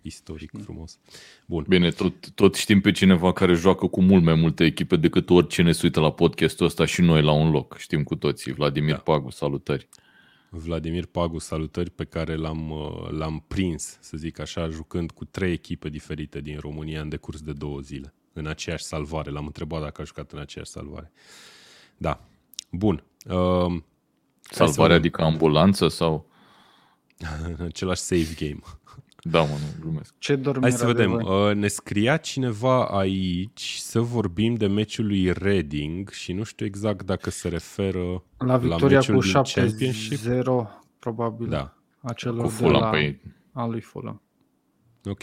Istoric 0.02 0.50
frumos. 0.62 0.98
Bun. 1.46 1.64
Bine, 1.68 1.90
tot, 1.90 2.30
tot 2.30 2.54
știm 2.54 2.80
pe 2.80 2.90
cineva 2.90 3.32
care 3.32 3.54
joacă 3.54 3.86
cu 3.86 4.02
mult 4.02 4.24
mai 4.24 4.34
multe 4.34 4.64
echipe 4.64 4.96
decât 4.96 5.30
oricine 5.30 5.72
se 5.72 5.80
uită 5.82 6.00
la 6.00 6.12
podcastul 6.12 6.66
ăsta 6.66 6.84
și 6.84 7.00
noi 7.00 7.22
la 7.22 7.32
un 7.32 7.50
loc. 7.50 7.76
Știm 7.78 8.02
cu 8.02 8.14
toții. 8.14 8.52
Vladimir 8.52 8.94
Da. 8.94 9.00
Pagu, 9.00 9.30
salutări. 9.30 9.88
Vladimir 10.54 11.06
Pagu, 11.06 11.38
salutări 11.38 11.90
pe 11.90 12.04
care 12.04 12.34
l-am, 12.36 12.70
uh, 12.70 13.08
l-am 13.10 13.44
prins, 13.48 13.98
să 14.00 14.16
zic 14.16 14.38
așa, 14.38 14.68
jucând 14.68 15.10
cu 15.10 15.24
trei 15.24 15.52
echipe 15.52 15.88
diferite 15.88 16.40
din 16.40 16.58
România 16.58 17.00
în 17.00 17.08
decurs 17.08 17.40
de 17.40 17.52
două 17.52 17.80
zile, 17.80 18.14
în 18.32 18.46
aceeași 18.46 18.84
salvare. 18.84 19.30
L-am 19.30 19.46
întrebat 19.46 19.82
dacă 19.82 20.00
a 20.00 20.04
jucat 20.04 20.32
în 20.32 20.38
aceeași 20.38 20.70
salvare. 20.70 21.12
Da. 21.96 22.24
Bun. 22.70 23.04
Uh, 23.26 23.80
Salvarea, 24.40 24.94
să- 24.94 24.98
adică 25.00 25.22
ambulanță 25.22 25.88
sau... 25.88 26.30
în 27.58 27.64
același 27.64 28.00
save 28.00 28.34
game. 28.38 28.60
Da, 29.24 29.40
mă, 29.40 29.46
nu, 29.48 29.80
glumesc. 29.80 30.14
Ce 30.18 30.36
dorm 30.36 30.60
Hai 30.60 30.72
să 30.72 30.84
era 30.84 30.92
de 30.92 31.02
vedem. 31.04 31.18
voi? 31.24 31.48
Uh, 31.50 31.54
ne 31.56 31.68
scria 31.68 32.16
cineva 32.16 32.84
aici 32.86 33.74
să 33.78 34.00
vorbim 34.00 34.54
de 34.54 34.66
meciul 34.66 35.06
lui 35.06 35.32
Reading 35.32 36.08
și 36.10 36.32
nu 36.32 36.42
știu 36.42 36.66
exact 36.66 37.04
dacă 37.06 37.30
se 37.30 37.48
referă 37.48 38.24
La 38.38 38.56
victoria 38.56 38.96
meciul 38.98 39.14
cu 39.14 39.20
din 39.22 39.30
7-0, 39.32 39.52
Championship. 39.54 40.18
probabil, 40.98 41.48
Da. 41.48 41.76
a 42.02 42.12
celor 42.12 42.40
Cu 42.40 42.46
de 42.48 42.52
Fulham, 42.54 42.80
la, 42.80 42.88
păi 42.90 43.20
a 43.52 43.66
lui 43.66 43.80
Fulham. 43.80 44.22
Ok. 45.04 45.22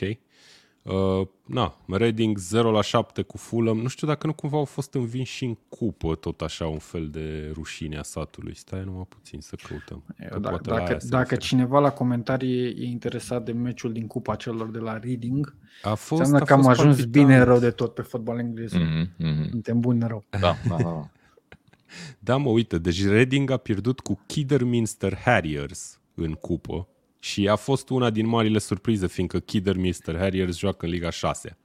Uh, 0.81 1.28
na, 1.46 1.78
Reading 1.88 2.38
0 2.38 2.72
la 2.72 2.81
7 2.81 3.22
cu 3.22 3.38
Fulham. 3.38 3.78
Nu 3.78 3.88
știu 3.88 4.08
dacă 4.08 4.28
nu 4.28 4.34
cumva 4.34 4.58
au 4.58 4.66
fost 4.66 4.94
învinși 4.94 5.36
și 5.36 5.46
în 5.46 5.58
cupă, 5.70 6.16
tot 6.16 6.42
așa, 6.42 6.68
un 6.68 6.78
fel 6.78 7.08
de 7.10 7.52
rușine 7.54 7.98
a 7.98 8.02
satului. 8.02 8.56
Stai 8.56 8.84
numai 8.86 9.06
puțin 9.10 9.40
să 9.42 9.56
căutăm. 9.68 10.04
Că 10.08 10.14
Eu, 10.31 10.40
dacă 10.40 10.50
poate 10.50 10.70
la 10.70 10.76
dacă, 10.76 10.90
aia 10.90 11.00
se 11.00 11.08
dacă 11.08 11.24
referă. 11.24 11.42
cineva 11.42 11.80
la 11.80 11.90
comentarii 11.90 12.66
e 12.66 12.86
interesat 12.86 13.46
de 13.46 13.52
meciul 13.52 13.92
din 13.94 14.07
cupa 14.07 14.36
celor 14.36 14.69
de 14.69 14.80
la 14.80 14.98
Reading, 14.98 15.56
a 15.81 15.94
fost, 15.94 16.21
înseamnă 16.21 16.44
a 16.44 16.45
că 16.45 16.54
am 16.54 16.62
fost 16.62 16.80
ajuns 16.80 16.95
palpitant. 16.95 17.26
bine 17.26 17.40
rău 17.40 17.59
de 17.59 17.71
tot 17.71 17.94
pe 17.94 18.02
fotbal 18.02 18.40
englez. 18.40 18.74
Mm. 18.74 18.80
mm-hmm, 18.81 19.07
mm-hmm. 19.07 19.50
Suntem 19.50 19.80
buni 19.80 20.07
rău. 20.07 20.24
Da, 20.30 20.56
da, 20.68 20.76
da. 20.76 21.09
Da, 22.19 22.38
mă, 22.38 22.50
uite, 22.50 22.78
deci 22.78 23.07
Reading 23.07 23.50
a 23.50 23.57
pierdut 23.57 24.00
cu 24.00 24.19
Kidderminster 24.28 25.18
Harriers 25.18 26.00
în 26.16 26.33
cupă 26.33 26.88
și 27.19 27.47
a 27.47 27.56
fost 27.56 27.90
una 27.90 28.09
din 28.09 28.28
marile 28.28 28.59
surprize, 28.59 29.07
fiindcă 29.07 29.40
Kidderminster 29.40 30.18
Harriers 30.18 30.57
joacă 30.57 30.85
în 30.85 30.92
Liga 30.92 31.09
6 31.09 31.57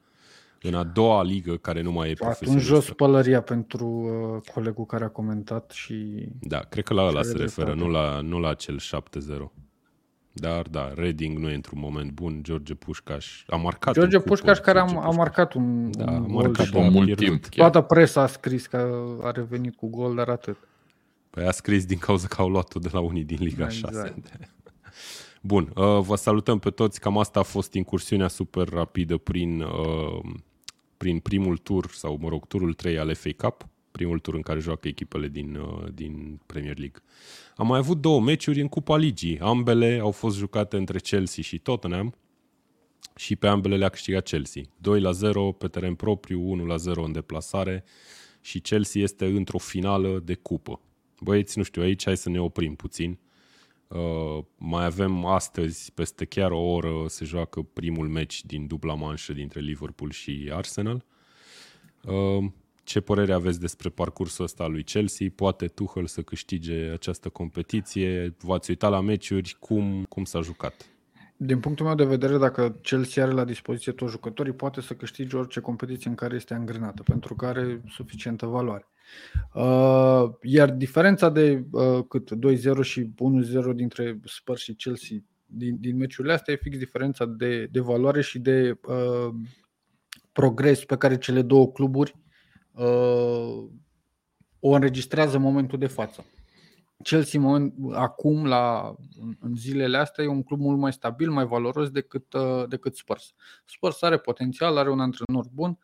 în 0.66 0.75
a 0.75 0.84
doua 0.84 1.23
ligă 1.23 1.56
care 1.56 1.80
nu 1.82 1.92
mai 1.92 2.08
e 2.08 2.11
Atunci 2.11 2.26
profesionistă. 2.28 2.75
jos 2.75 2.90
pălăria 2.90 3.40
pentru 3.42 3.87
uh, 3.87 4.52
colegul 4.52 4.84
care 4.87 5.04
a 5.04 5.08
comentat 5.08 5.70
și 5.70 6.26
Da, 6.40 6.58
cred 6.58 6.84
că 6.84 6.94
la 6.94 7.02
ăla 7.02 7.18
are 7.18 7.28
se 7.28 7.37
referă, 7.37 7.66
dreptate. 7.66 7.87
nu 7.87 7.90
la, 7.92 8.20
nu 8.20 8.38
la 8.38 8.54
cel 8.54 8.78
7-0. 8.80 9.50
Dar 10.32 10.62
da, 10.70 10.92
Reading 10.94 11.38
nu 11.38 11.49
e 11.49 11.54
într-un 11.54 11.78
moment 11.80 12.11
bun. 12.11 12.40
George 12.42 12.75
Pușcaș 12.75 13.44
a 13.46 13.56
marcat 13.56 13.94
George 13.94 14.14
în 14.16 14.23
cupă, 14.23 14.34
Pușcaș 14.34 14.58
care 14.58 14.78
a, 14.78 14.82
George 14.82 14.96
a 14.96 15.00
Pușcaș. 15.00 15.16
marcat 15.16 15.52
un, 15.52 15.90
Da, 15.90 16.04
un 16.11 16.14
a 16.16 16.18
gol 16.18 16.28
marcat 16.42 16.64
și 16.64 16.73
Da, 16.73 16.78
După 16.78 16.90
mult 16.90 17.04
pierdut. 17.06 17.25
timp 17.26 17.46
chiar. 17.46 17.70
toată 17.70 17.87
presa 17.94 18.23
a 18.23 18.26
scris 18.26 18.66
că 18.66 19.04
a 19.23 19.30
revenit 19.30 19.75
cu 19.76 19.88
gol, 19.88 20.14
dar 20.14 20.28
atât. 20.28 20.56
Păi 21.30 21.46
a 21.46 21.50
scris 21.50 21.84
din 21.84 21.99
cauza 21.99 22.26
că 22.26 22.40
au 22.40 22.49
luat-o 22.49 22.78
de 22.78 22.88
la 22.92 23.00
unii 23.00 23.25
din 23.25 23.38
Liga 23.40 23.64
Exact. 23.64 23.94
6. 23.94 24.14
Bun, 25.46 25.72
uh, 25.76 26.00
vă 26.00 26.14
salutăm 26.16 26.58
pe 26.58 26.70
toți. 26.70 27.00
Cam 27.00 27.18
asta 27.18 27.38
a 27.38 27.42
fost 27.42 27.72
incursiunea 27.72 28.28
super 28.28 28.68
rapidă 28.68 29.16
prin, 29.16 29.60
uh, 29.60 30.24
prin 30.96 31.18
primul 31.18 31.56
tur, 31.56 31.90
sau 31.90 32.18
mă 32.20 32.28
rog, 32.28 32.46
turul 32.46 32.74
3 32.74 32.98
al 32.98 33.14
FA 33.14 33.30
Cup, 33.36 33.68
primul 33.90 34.18
tur 34.18 34.34
în 34.34 34.42
care 34.42 34.60
joacă 34.60 34.88
echipele 34.88 35.28
din, 35.28 35.54
uh, 35.54 35.92
din 35.94 36.40
Premier 36.46 36.78
League. 36.78 37.02
Am 37.56 37.66
mai 37.66 37.78
avut 37.78 38.00
două 38.00 38.20
meciuri 38.20 38.60
în 38.60 38.68
Cupa 38.68 38.96
Ligii. 38.96 39.38
Ambele 39.38 39.98
au 40.02 40.10
fost 40.10 40.36
jucate 40.36 40.76
între 40.76 40.98
Chelsea 40.98 41.42
și 41.42 41.58
Tottenham 41.58 42.14
și 43.16 43.36
pe 43.36 43.46
ambele 43.46 43.76
le-a 43.76 43.88
câștigat 43.88 44.24
Chelsea. 44.24 44.62
2 44.76 45.00
la 45.00 45.10
0 45.10 45.52
pe 45.52 45.68
teren 45.68 45.94
propriu, 45.94 46.50
1 46.50 46.64
la 46.64 46.76
0 46.76 47.02
în 47.02 47.12
deplasare 47.12 47.84
și 48.40 48.60
Chelsea 48.60 49.02
este 49.02 49.24
într-o 49.24 49.58
finală 49.58 50.20
de 50.24 50.34
cupă. 50.34 50.80
Băieți, 51.20 51.58
nu 51.58 51.64
știu, 51.64 51.82
aici 51.82 52.04
hai 52.04 52.16
să 52.16 52.28
ne 52.28 52.40
oprim 52.40 52.74
puțin. 52.74 53.10
Uh, 53.10 53.32
mai 54.57 54.85
avem 54.85 55.25
astăzi, 55.25 55.93
peste 55.93 56.25
chiar 56.25 56.50
o 56.50 56.61
oră, 56.61 57.05
se 57.07 57.25
joacă 57.25 57.62
primul 57.62 58.09
meci 58.09 58.45
din 58.45 58.67
dubla 58.67 58.95
manșă 58.95 59.33
dintre 59.33 59.61
Liverpool 59.61 60.11
și 60.11 60.50
Arsenal. 60.53 61.05
Uh, 62.05 62.45
ce 62.85 63.00
părere 63.00 63.33
aveți 63.33 63.61
despre 63.61 63.88
parcursul 63.88 64.45
ăsta 64.45 64.62
al 64.64 64.71
lui 64.71 64.83
Chelsea? 64.83 65.26
Poate 65.35 65.67
Tuchel 65.67 66.07
să 66.07 66.23
câștige 66.23 66.91
această 66.91 67.29
competiție? 67.29 68.35
V-ați 68.41 68.71
uitat 68.71 68.91
la 68.91 69.00
meciuri? 69.00 69.57
Cum, 69.61 70.05
cum 70.09 70.25
s-a 70.25 70.41
jucat? 70.41 70.87
Din 71.37 71.61
punctul 71.61 71.87
meu 71.87 71.95
de 71.95 72.05
vedere, 72.05 72.38
dacă 72.38 72.71
Chelsea 72.83 73.23
are 73.25 73.33
la 73.33 73.45
dispoziție 73.45 73.93
toți 73.93 74.11
jucătorii, 74.11 74.53
poate 74.53 74.81
să 74.81 74.95
câștige 74.95 75.37
orice 75.37 75.61
competiție 75.61 76.11
în 76.11 76.17
care 76.17 76.35
este 76.35 76.55
angrenată, 76.55 77.03
pentru 77.03 77.35
că 77.35 77.47
are 77.47 77.83
suficientă 77.88 78.47
valoare. 78.47 78.87
Uh, 79.54 80.25
iar 80.42 80.70
diferența 80.70 81.28
de 81.30 81.64
uh, 81.70 82.04
cât 82.08 82.30
2-0 82.34 82.82
și 82.82 83.11
1-0 83.70 83.75
dintre 83.75 84.20
Spurs 84.25 84.62
și 84.62 84.75
Chelsea 84.75 85.16
din, 85.46 85.76
din 85.80 85.96
meciurile 85.96 86.32
astea 86.32 86.52
e 86.52 86.56
fix 86.62 86.78
diferența 86.78 87.25
de, 87.25 87.66
de 87.66 87.80
valoare 87.80 88.23
și 88.23 88.38
de 88.38 88.78
uh, 88.88 89.34
progres 90.32 90.84
pe 90.84 90.96
care 90.96 91.18
cele 91.18 91.42
două 91.42 91.73
cluburi 91.73 92.16
uh, 92.73 93.64
o 94.61 94.70
înregistrează 94.70 95.37
în 95.37 95.42
momentul 95.42 95.78
de 95.78 95.87
față. 95.87 96.25
Chelsea 97.02 97.40
moment, 97.40 97.75
acum, 97.92 98.46
la, 98.46 98.94
în 99.40 99.56
zilele 99.56 99.96
astea, 99.96 100.25
e 100.25 100.26
un 100.26 100.42
club 100.42 100.61
mult 100.61 100.78
mai 100.78 100.92
stabil, 100.92 101.30
mai 101.30 101.44
valoros 101.44 101.90
decât, 101.90 102.32
uh, 102.32 102.68
decât 102.68 102.96
Spurs. 102.96 103.34
Spurs 103.64 104.02
are 104.02 104.18
potențial, 104.18 104.76
are 104.76 104.90
un 104.90 105.00
antrenor 105.00 105.46
bun, 105.52 105.78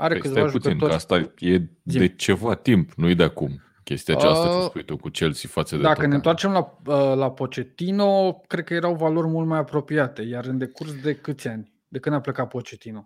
are 0.00 0.12
păi 0.12 0.22
câțiva 0.22 0.40
puțin, 0.40 0.60
jucători. 0.60 0.90
Că 0.90 0.96
asta 0.96 1.32
e 1.38 1.62
de 1.82 2.08
ceva 2.08 2.54
timp, 2.54 2.92
nu 2.92 3.08
e 3.08 3.14
de 3.14 3.22
acum. 3.22 3.62
Chestia 3.84 4.14
aceasta 4.14 4.48
uh, 4.48 4.54
ce 4.56 4.64
spui 4.64 4.84
tu 4.84 4.96
cu 4.96 5.08
Chelsea 5.08 5.50
față 5.52 5.76
de 5.76 5.82
Dacă 5.82 6.06
ne 6.06 6.14
întoarcem 6.14 6.52
la, 6.52 6.78
uh, 6.86 7.16
la 7.16 7.30
Pochettino, 7.30 8.32
cred 8.46 8.64
că 8.64 8.74
erau 8.74 8.94
valori 8.94 9.26
mult 9.26 9.46
mai 9.46 9.58
apropiate, 9.58 10.22
iar 10.22 10.44
în 10.44 10.58
decurs 10.58 11.00
de 11.00 11.14
câți 11.14 11.48
ani? 11.48 11.72
De 11.88 11.98
când 11.98 12.14
a 12.14 12.20
plecat 12.20 12.48
Pochettino? 12.48 13.04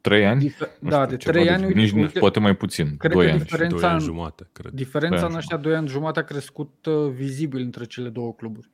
Trei 0.00 0.26
ani? 0.26 0.50
Dif- 0.50 0.78
da, 0.80 1.06
de 1.06 1.16
trei 1.16 1.50
ani. 1.50 1.74
Nici, 1.74 1.92
uite, 1.92 2.18
poate 2.18 2.40
mai 2.40 2.56
puțin. 2.56 2.96
Cred 2.96 3.12
doi 3.12 3.24
că 3.24 3.30
ani. 3.30 3.40
diferența, 3.40 3.76
doi 3.76 3.88
ani 3.88 4.00
jumate, 4.00 4.48
cred. 4.52 4.72
Diferența 4.72 5.26
în 5.26 5.34
ăștia 5.34 5.56
doi 5.56 5.74
ani 5.74 5.88
jumate 5.88 6.18
a 6.18 6.24
crescut 6.24 6.86
uh, 6.86 7.10
vizibil 7.10 7.60
între 7.60 7.84
cele 7.84 8.08
două 8.08 8.34
cluburi. 8.34 8.70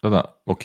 Da, 0.00 0.08
da, 0.08 0.40
ok. 0.44 0.62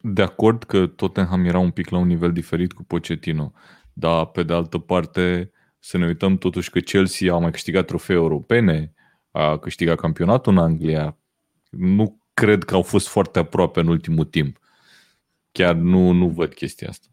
De 0.00 0.22
acord 0.22 0.64
că 0.64 0.86
Tottenham 0.86 1.44
era 1.44 1.58
un 1.58 1.70
pic 1.70 1.88
la 1.88 1.98
un 1.98 2.06
nivel 2.06 2.32
diferit 2.32 2.72
cu 2.72 2.84
Pochettino, 2.84 3.52
dar 3.98 4.26
pe 4.26 4.42
de 4.42 4.52
altă 4.52 4.78
parte 4.78 5.50
să 5.78 5.98
ne 5.98 6.06
uităm 6.06 6.36
totuși 6.36 6.70
că 6.70 6.78
Chelsea 6.78 7.34
a 7.34 7.38
mai 7.38 7.50
câștigat 7.50 7.86
trofee 7.86 8.16
europene, 8.16 8.94
a 9.30 9.58
câștigat 9.58 9.98
campionatul 9.98 10.52
în 10.52 10.58
Anglia. 10.58 11.16
Nu 11.70 12.20
cred 12.34 12.64
că 12.64 12.74
au 12.74 12.82
fost 12.82 13.08
foarte 13.08 13.38
aproape 13.38 13.80
în 13.80 13.88
ultimul 13.88 14.24
timp. 14.24 14.58
Chiar 15.52 15.74
nu, 15.74 16.10
nu 16.10 16.28
văd 16.28 16.54
chestia 16.54 16.88
asta. 16.88 17.06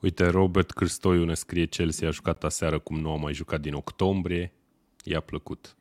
Uite, 0.00 0.26
Robert 0.26 0.70
Cârstoiu 0.70 1.24
ne 1.24 1.34
scrie 1.34 1.66
Chelsea 1.66 2.08
a 2.08 2.10
jucat 2.10 2.44
aseară 2.44 2.78
cum 2.78 3.00
nu 3.00 3.10
a 3.12 3.16
mai 3.16 3.32
jucat 3.32 3.60
din 3.60 3.74
octombrie. 3.74 4.52
I-a 5.04 5.20
plăcut. 5.20 5.76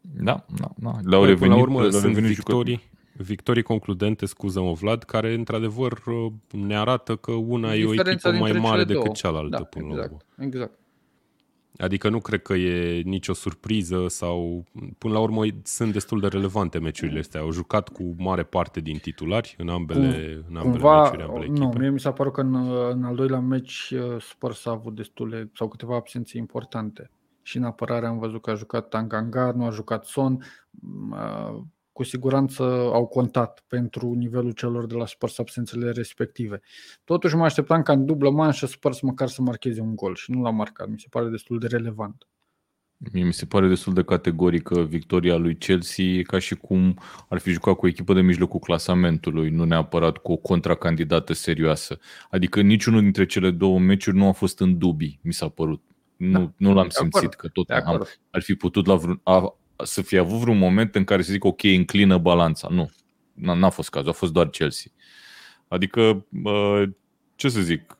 Da, 0.00 0.46
da, 0.58 0.70
da. 0.76 0.98
Le-au 1.04 1.20
păi, 1.20 1.30
revenit, 1.30 1.54
la 1.54 1.60
urmă 1.60 1.78
le-au 1.78 1.90
sunt 1.90 2.04
revenit 2.04 2.34
victorii, 2.34 2.90
victorii 3.18 3.62
concludente, 3.62 4.26
scuză-mă 4.26 4.72
Vlad, 4.72 5.02
care 5.02 5.34
într-adevăr 5.34 6.02
ne 6.50 6.76
arată 6.76 7.16
că 7.16 7.32
una 7.32 7.72
Diferența 7.72 8.28
e 8.28 8.32
o 8.32 8.36
echipă 8.36 8.58
mai 8.58 8.70
mare 8.70 8.84
decât 8.84 9.12
cealaltă 9.12 9.56
da, 9.56 9.64
până 9.64 9.86
exact, 9.86 10.10
la 10.10 10.16
urmă. 10.16 10.46
Exact. 10.46 10.78
Adică 11.78 12.08
nu 12.08 12.18
cred 12.18 12.42
că 12.42 12.54
e 12.54 13.00
nicio 13.00 13.32
surpriză 13.32 14.08
sau, 14.08 14.64
până 14.98 15.12
la 15.12 15.20
urmă, 15.20 15.42
sunt 15.62 15.92
destul 15.92 16.20
de 16.20 16.26
relevante 16.26 16.78
meciurile 16.78 17.18
astea. 17.18 17.40
Au 17.40 17.50
jucat 17.50 17.88
cu 17.88 18.14
mare 18.18 18.42
parte 18.42 18.80
din 18.80 18.98
titulari 18.98 19.54
în 19.58 19.68
ambele, 19.68 20.08
Cum, 20.08 20.44
în 20.48 20.56
ambele 20.56 20.82
cumva, 20.82 21.02
meciuri, 21.02 21.22
ambele 21.22 21.46
Nu, 21.46 21.62
echipe. 21.64 21.78
mie 21.78 21.90
mi 21.90 22.00
s-a 22.00 22.12
părut 22.12 22.32
că 22.32 22.40
în, 22.40 22.54
în 22.90 23.04
al 23.04 23.14
doilea 23.14 23.40
meci 23.40 23.90
uh, 23.90 24.22
Spurs 24.22 24.66
a 24.66 24.70
avut 24.70 24.94
destule 24.94 25.50
sau 25.54 25.68
câteva 25.68 25.94
absențe 25.94 26.38
importante. 26.38 27.10
Și 27.42 27.56
în 27.56 27.64
apărare 27.64 28.06
am 28.06 28.18
văzut 28.18 28.42
că 28.42 28.50
a 28.50 28.54
jucat 28.54 28.88
Tanganga, 28.88 29.52
nu 29.52 29.64
a 29.64 29.70
jucat 29.70 30.04
Son. 30.04 30.44
Uh, 31.96 32.02
cu 32.02 32.02
siguranță 32.02 32.62
au 32.92 33.06
contat 33.06 33.64
pentru 33.68 34.14
nivelul 34.14 34.52
celor 34.52 34.86
de 34.86 34.94
la 34.94 35.06
Spurs 35.06 35.38
absențele 35.38 35.90
respective. 35.90 36.60
Totuși 37.04 37.36
mă 37.36 37.44
așteptam 37.44 37.82
ca 37.82 37.92
în 37.92 38.04
dublă 38.04 38.30
manșă 38.30 38.66
Spurs 38.66 39.00
măcar 39.00 39.28
să 39.28 39.42
marcheze 39.42 39.80
un 39.80 39.96
gol 39.96 40.14
și 40.14 40.30
nu 40.30 40.42
l-a 40.42 40.50
marcat. 40.50 40.88
Mi 40.88 40.98
se 40.98 41.06
pare 41.10 41.28
destul 41.28 41.58
de 41.58 41.66
relevant. 41.66 42.26
Mie 43.12 43.24
mi 43.24 43.32
se 43.32 43.46
pare 43.46 43.68
destul 43.68 43.94
de 43.94 44.02
categorică 44.02 44.82
victoria 44.82 45.36
lui 45.36 45.56
Chelsea, 45.56 46.22
ca 46.22 46.38
și 46.38 46.54
cum 46.54 46.98
ar 47.28 47.38
fi 47.38 47.50
jucat 47.50 47.74
cu 47.74 47.84
o 47.84 47.88
echipă 47.88 48.14
de 48.14 48.20
mijlocul 48.20 48.60
clasamentului, 48.60 49.50
nu 49.50 49.64
neapărat 49.64 50.16
cu 50.16 50.32
o 50.32 50.36
contracandidată 50.36 51.32
serioasă. 51.32 51.98
Adică 52.30 52.60
niciunul 52.60 53.00
dintre 53.00 53.26
cele 53.26 53.50
două 53.50 53.78
meciuri 53.78 54.16
nu 54.16 54.28
a 54.28 54.32
fost 54.32 54.60
în 54.60 54.78
dubii, 54.78 55.18
mi 55.22 55.32
s-a 55.32 55.48
părut. 55.48 55.82
Nu, 56.16 56.38
da, 56.38 56.52
nu 56.56 56.74
l-am 56.74 56.88
simțit 56.88 57.16
acord. 57.16 57.34
că 57.34 57.48
tot 57.48 57.68
am, 57.68 58.06
ar 58.30 58.42
fi 58.42 58.54
putut 58.54 58.86
la 58.86 58.94
vreun, 58.94 59.20
a, 59.22 59.56
să 59.84 60.02
fie 60.02 60.18
avut 60.18 60.38
vreun 60.38 60.58
moment 60.58 60.94
în 60.94 61.04
care 61.04 61.22
să 61.22 61.32
zic 61.32 61.44
ok, 61.44 61.62
înclină 61.62 62.18
balanța. 62.18 62.68
Nu, 62.70 62.90
n-a 63.34 63.70
fost 63.70 63.90
cazul, 63.90 64.08
a 64.08 64.12
fost 64.12 64.32
doar 64.32 64.48
Chelsea. 64.48 64.90
Adică, 65.68 66.26
ce 67.34 67.48
să 67.48 67.60
zic, 67.60 67.98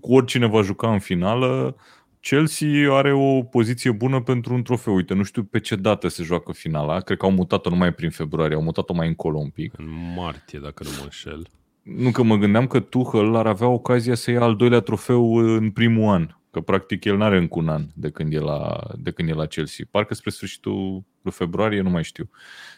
cu 0.00 0.14
oricine 0.14 0.46
va 0.46 0.62
juca 0.62 0.92
în 0.92 0.98
finală, 0.98 1.76
Chelsea 2.20 2.94
are 2.94 3.12
o 3.12 3.42
poziție 3.42 3.90
bună 3.90 4.20
pentru 4.20 4.54
un 4.54 4.62
trofeu. 4.62 4.94
Uite, 4.94 5.14
nu 5.14 5.22
știu 5.22 5.42
pe 5.42 5.60
ce 5.60 5.76
dată 5.76 6.08
se 6.08 6.22
joacă 6.22 6.52
finala. 6.52 7.00
Cred 7.00 7.18
că 7.18 7.24
au 7.24 7.32
mutat-o 7.32 7.70
numai 7.70 7.92
prin 7.92 8.10
februarie, 8.10 8.56
au 8.56 8.62
mutat-o 8.62 8.94
mai 8.94 9.08
încolo 9.08 9.38
un 9.38 9.48
pic. 9.48 9.72
În 9.76 10.14
martie, 10.16 10.58
dacă 10.58 10.82
nu 10.84 10.90
mă 10.98 11.02
înșel. 11.02 11.46
Nu 11.82 12.10
că 12.10 12.22
mă 12.22 12.36
gândeam 12.36 12.66
că 12.66 12.80
Tuchel 12.80 13.34
ar 13.34 13.46
avea 13.46 13.68
ocazia 13.68 14.14
să 14.14 14.30
ia 14.30 14.40
al 14.40 14.56
doilea 14.56 14.80
trofeu 14.80 15.34
în 15.34 15.70
primul 15.70 16.08
an. 16.08 16.34
Că 16.50 16.60
practic 16.60 17.04
el 17.04 17.16
n-are 17.16 17.36
încă 17.36 17.58
un 17.58 17.68
an 17.68 17.86
de 17.94 18.10
când 18.10 18.32
e 18.32 18.38
la, 18.38 18.80
de 18.98 19.10
când 19.10 19.28
e 19.28 19.32
la 19.32 19.46
Chelsea. 19.46 19.84
Parcă 19.90 20.14
spre 20.14 20.30
sfârșitul 20.30 21.04
lui 21.22 21.32
februarie, 21.32 21.80
nu 21.80 21.90
mai 21.90 22.04
știu. 22.04 22.30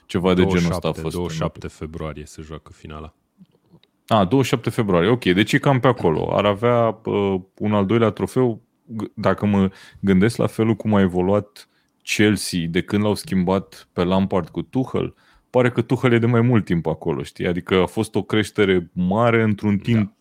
Ceva 0.06 0.34
27, 0.34 0.52
de 0.52 0.58
genul 0.58 0.74
ăsta 0.74 0.88
a 0.88 1.02
fost. 1.02 1.14
27 1.14 1.68
februarie 1.68 2.24
se 2.24 2.42
joacă 2.42 2.72
finala. 2.72 3.14
A, 4.06 4.24
27 4.24 4.70
februarie, 4.70 5.08
ok, 5.08 5.24
deci 5.24 5.52
e 5.52 5.58
cam 5.58 5.80
pe 5.80 5.86
acolo. 5.86 6.36
Ar 6.36 6.44
avea 6.44 7.00
uh, 7.04 7.40
un 7.58 7.74
al 7.74 7.86
doilea 7.86 8.10
trofeu. 8.10 8.62
Dacă 9.14 9.46
mă 9.46 9.70
gândesc 10.00 10.36
la 10.36 10.46
felul 10.46 10.74
cum 10.74 10.94
a 10.94 11.00
evoluat 11.00 11.68
Chelsea 12.02 12.60
de 12.68 12.82
când 12.82 13.02
l-au 13.02 13.14
schimbat 13.14 13.88
pe 13.92 14.04
Lampard 14.04 14.48
cu 14.48 14.62
Tuchel, 14.62 15.14
pare 15.50 15.70
că 15.70 15.82
Tuchel 15.82 16.12
e 16.12 16.18
de 16.18 16.26
mai 16.26 16.40
mult 16.40 16.64
timp 16.64 16.86
acolo, 16.86 17.22
știi? 17.22 17.46
Adică 17.46 17.74
a 17.74 17.86
fost 17.86 18.14
o 18.14 18.22
creștere 18.22 18.90
mare 18.92 19.42
într-un 19.42 19.78
timp 19.78 20.06
da 20.06 20.14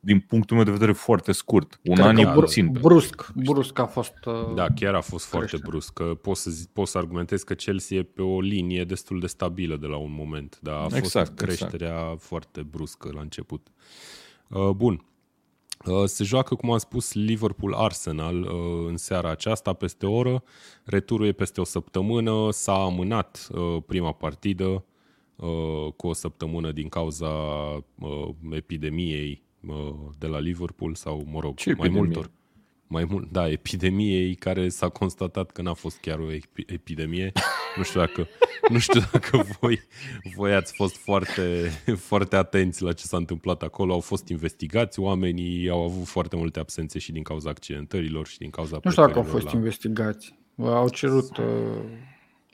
din 0.00 0.20
punctul 0.20 0.56
meu 0.56 0.64
de 0.64 0.70
vedere, 0.70 0.92
foarte 0.92 1.32
scurt. 1.32 1.80
Un 1.84 2.00
an 2.00 2.16
e 2.16 2.26
puțin. 2.26 2.70
Brusc, 2.80 3.32
brusc 3.34 3.78
a 3.78 3.86
fost. 3.86 4.24
Uh, 4.24 4.54
da, 4.54 4.66
chiar 4.74 4.94
a 4.94 5.00
fost 5.00 5.30
crește. 5.30 5.46
foarte 5.46 5.68
brusc. 5.68 5.92
Că 5.92 6.04
poți 6.04 6.42
să, 6.42 6.50
poți 6.72 6.90
să 6.90 6.98
argumentezi 6.98 7.44
că 7.44 7.54
Chelsea 7.54 7.96
e 7.96 8.02
pe 8.02 8.22
o 8.22 8.40
linie 8.40 8.84
destul 8.84 9.20
de 9.20 9.26
stabilă 9.26 9.76
de 9.76 9.86
la 9.86 9.96
un 9.96 10.12
moment, 10.12 10.58
dar 10.62 10.74
a 10.74 10.82
fost 10.82 10.94
exact, 10.94 11.36
creșterea 11.36 12.00
exact. 12.00 12.20
foarte 12.20 12.62
bruscă 12.62 13.10
la 13.12 13.20
început. 13.20 13.66
Uh, 14.48 14.70
bun. 14.70 15.02
Uh, 15.86 16.04
se 16.04 16.24
joacă, 16.24 16.54
cum 16.54 16.70
am 16.70 16.78
spus, 16.78 17.12
Liverpool-Arsenal 17.12 18.42
uh, 18.42 18.86
în 18.88 18.96
seara 18.96 19.30
aceasta, 19.30 19.72
peste 19.72 20.06
o 20.06 20.12
oră. 20.12 20.42
Returul 20.84 21.26
e 21.26 21.32
peste 21.32 21.60
o 21.60 21.64
săptămână. 21.64 22.48
S-a 22.50 22.82
amânat 22.82 23.48
uh, 23.50 23.82
prima 23.86 24.12
partidă 24.12 24.84
uh, 25.36 25.92
cu 25.96 26.06
o 26.06 26.12
săptămână 26.12 26.72
din 26.72 26.88
cauza 26.88 27.28
uh, 27.28 28.28
epidemiei 28.50 29.46
de 30.18 30.26
la 30.26 30.38
Liverpool 30.38 30.94
sau, 30.94 31.26
mă 31.30 31.40
rog, 31.40 31.56
Ce 31.56 31.68
mai 31.68 31.86
epidemie? 31.86 32.00
multor. 32.00 32.30
Mai 32.90 33.06
mult, 33.10 33.30
da, 33.30 33.50
epidemiei 33.50 34.34
care 34.34 34.68
s-a 34.68 34.88
constatat 34.88 35.50
că 35.50 35.62
n-a 35.62 35.72
fost 35.72 35.98
chiar 36.00 36.18
o 36.18 36.32
epidemie. 36.66 37.32
Nu 37.76 37.82
știu 37.82 38.00
dacă, 38.00 38.28
nu 38.72 38.78
știu 38.78 39.00
dacă 39.12 39.44
voi, 39.60 39.80
voi 40.36 40.54
ați 40.54 40.74
fost 40.74 40.96
foarte, 40.96 41.70
foarte 41.96 42.36
atenți 42.36 42.82
la 42.82 42.92
ce 42.92 43.04
s-a 43.04 43.16
întâmplat 43.16 43.62
acolo. 43.62 43.92
Au 43.92 44.00
fost 44.00 44.28
investigați, 44.28 45.00
oamenii 45.00 45.68
au 45.68 45.84
avut 45.84 46.06
foarte 46.06 46.36
multe 46.36 46.58
absențe 46.58 46.98
și 46.98 47.12
din 47.12 47.22
cauza 47.22 47.50
accidentărilor 47.50 48.26
și 48.26 48.38
din 48.38 48.50
cauza 48.50 48.80
Nu 48.84 48.90
știu 48.90 49.06
dacă 49.06 49.18
au 49.18 49.24
fost 49.24 49.44
la... 49.44 49.50
investigați. 49.54 50.38
Au 50.56 50.88
cerut 50.88 51.36
uh, 51.36 51.44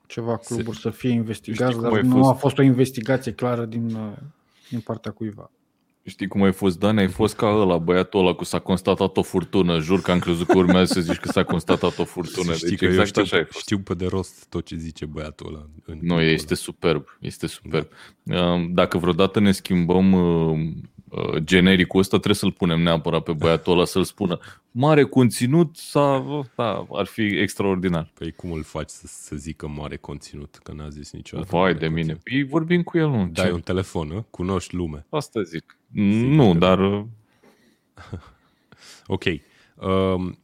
ceva 0.07 0.37
cluburi 0.37 0.77
Se... 0.77 0.83
să 0.83 0.91
fie 0.91 1.11
investigați, 1.11 1.81
dar 1.81 2.01
nu 2.01 2.17
fost... 2.17 2.31
a 2.31 2.33
fost 2.33 2.59
o 2.59 2.63
investigație 2.63 3.33
clară 3.33 3.65
din, 3.65 3.95
uh, 3.95 4.17
din 4.71 4.81
partea 4.81 5.11
cuiva. 5.11 5.51
Știi 6.07 6.27
cum 6.27 6.43
ai 6.43 6.53
fost, 6.53 6.79
Dan? 6.79 6.99
Ai 6.99 7.09
fost 7.09 7.37
ca 7.37 7.47
ăla, 7.47 7.79
băiatul 7.79 8.21
ăla 8.21 8.33
cu 8.33 8.45
s-a 8.45 8.59
constatat 8.59 9.17
o 9.17 9.23
furtună. 9.23 9.79
Jur 9.79 10.01
că 10.01 10.11
am 10.11 10.19
crezut 10.19 10.47
că 10.47 10.57
urmează 10.57 10.93
să 10.93 11.01
zici 11.01 11.17
că 11.17 11.29
s-a 11.29 11.45
constatat 11.45 11.99
o 11.99 12.05
furtună. 12.05 12.53
Știi 12.53 12.69
deci 12.69 12.79
că 12.79 12.85
exact 12.85 13.07
știu, 13.07 13.23
așa 13.23 13.37
ai 13.37 13.45
fost. 13.45 13.59
știu 13.59 13.79
pe 13.79 13.95
de 13.95 14.07
rost 14.07 14.47
tot 14.49 14.65
ce 14.65 14.77
zice 14.77 15.07
băiatul 15.07 15.47
ăla. 15.47 15.97
Nu, 16.01 16.21
este 16.21 16.47
ăla. 16.49 16.57
superb. 16.57 17.05
Este 17.21 17.47
superb. 17.47 17.89
Da. 18.23 18.67
Dacă 18.71 18.99
vreodată 18.99 19.41
ne 19.41 19.53
schimbăm 19.53 20.13
uh, 20.13 20.51
uh, 20.51 20.73
genericul 21.38 22.00
ăsta, 22.00 22.16
trebuie 22.16 22.37
să-l 22.37 22.52
punem 22.52 22.80
neapărat 22.83 23.23
pe 23.23 23.33
băiatul 23.33 23.73
ăla 23.73 23.85
să-l 23.85 24.04
spună 24.04 24.38
mare 24.71 25.04
conținut 25.04 25.76
sau 25.76 26.47
da, 26.56 26.87
ar 26.92 27.06
fi 27.06 27.23
extraordinar. 27.23 28.11
Păi 28.14 28.33
cum 28.33 28.52
îl 28.52 28.62
faci 28.62 28.88
să, 28.88 29.04
să 29.06 29.37
zică 29.37 29.68
mare 29.68 29.97
conținut, 29.97 30.61
că 30.62 30.73
n-a 30.73 30.88
zis 30.88 31.12
niciodată 31.12 31.49
Vai 31.50 31.61
mare 31.61 31.73
de 31.73 31.88
mine. 31.88 31.97
conținut. 31.97 32.23
Păi 32.23 32.42
vorbim 32.42 32.83
cu 32.83 32.99
el, 32.99 33.09
nu? 33.09 33.28
Dai 33.33 33.47
Ce? 33.47 33.52
un 33.52 33.61
telefon, 33.61 34.11
a? 34.11 34.25
cunoști 34.30 34.75
lume. 34.75 35.06
Asta 35.09 35.42
zic. 35.42 35.78
nu, 35.90 36.54
dar 36.54 36.78
uh, 36.78 37.04
Ok. 39.06 39.25
Um, 39.75 40.38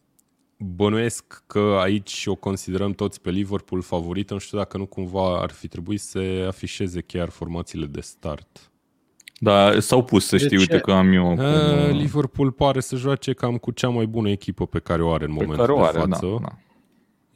bănuiesc 0.59 1.43
că 1.47 1.79
aici 1.81 2.25
o 2.27 2.35
considerăm 2.35 2.93
toți 2.93 3.21
pe 3.21 3.31
Liverpool 3.31 3.83
favorită. 3.83 4.33
Nu 4.33 4.39
știu 4.39 4.59
dacă 4.59 4.77
nu 4.79 4.87
cumva 4.87 5.41
ar 5.41 5.51
fi 5.51 5.69
trebuit 5.69 6.01
să 6.01 6.45
afișeze 6.49 7.01
chiar 7.01 7.29
formațiile 7.29 7.87
de 7.87 8.01
start. 8.01 8.70
Da, 9.43 9.81
s-au 9.81 10.05
pus, 10.05 10.27
să 10.27 10.37
De 10.37 10.43
știi, 10.45 10.57
ce? 10.57 10.63
uite 10.63 10.79
că 10.79 10.93
am 10.93 11.13
eu 11.13 11.31
acum, 11.31 11.45
Uh, 11.45 11.89
uh, 11.89 11.91
Liverpool 12.01 12.51
pare 12.51 12.81
să 12.81 12.97
joace 12.97 13.33
cam 13.33 13.57
cu 13.57 13.71
cea 13.71 13.89
mai 13.89 14.07
bună 14.07 14.29
echipă 14.31 14.67
pe 14.67 14.79
care 14.79 15.03
o 15.03 15.13
are 15.13 15.25
în 15.25 15.35
pe 15.35 15.43
momentul 15.43 15.67
care 15.67 15.79
o 15.79 15.85
are, 15.85 15.99
de 15.99 16.05
față. 16.11 16.27
da, 16.27 16.37
da. 16.41 16.57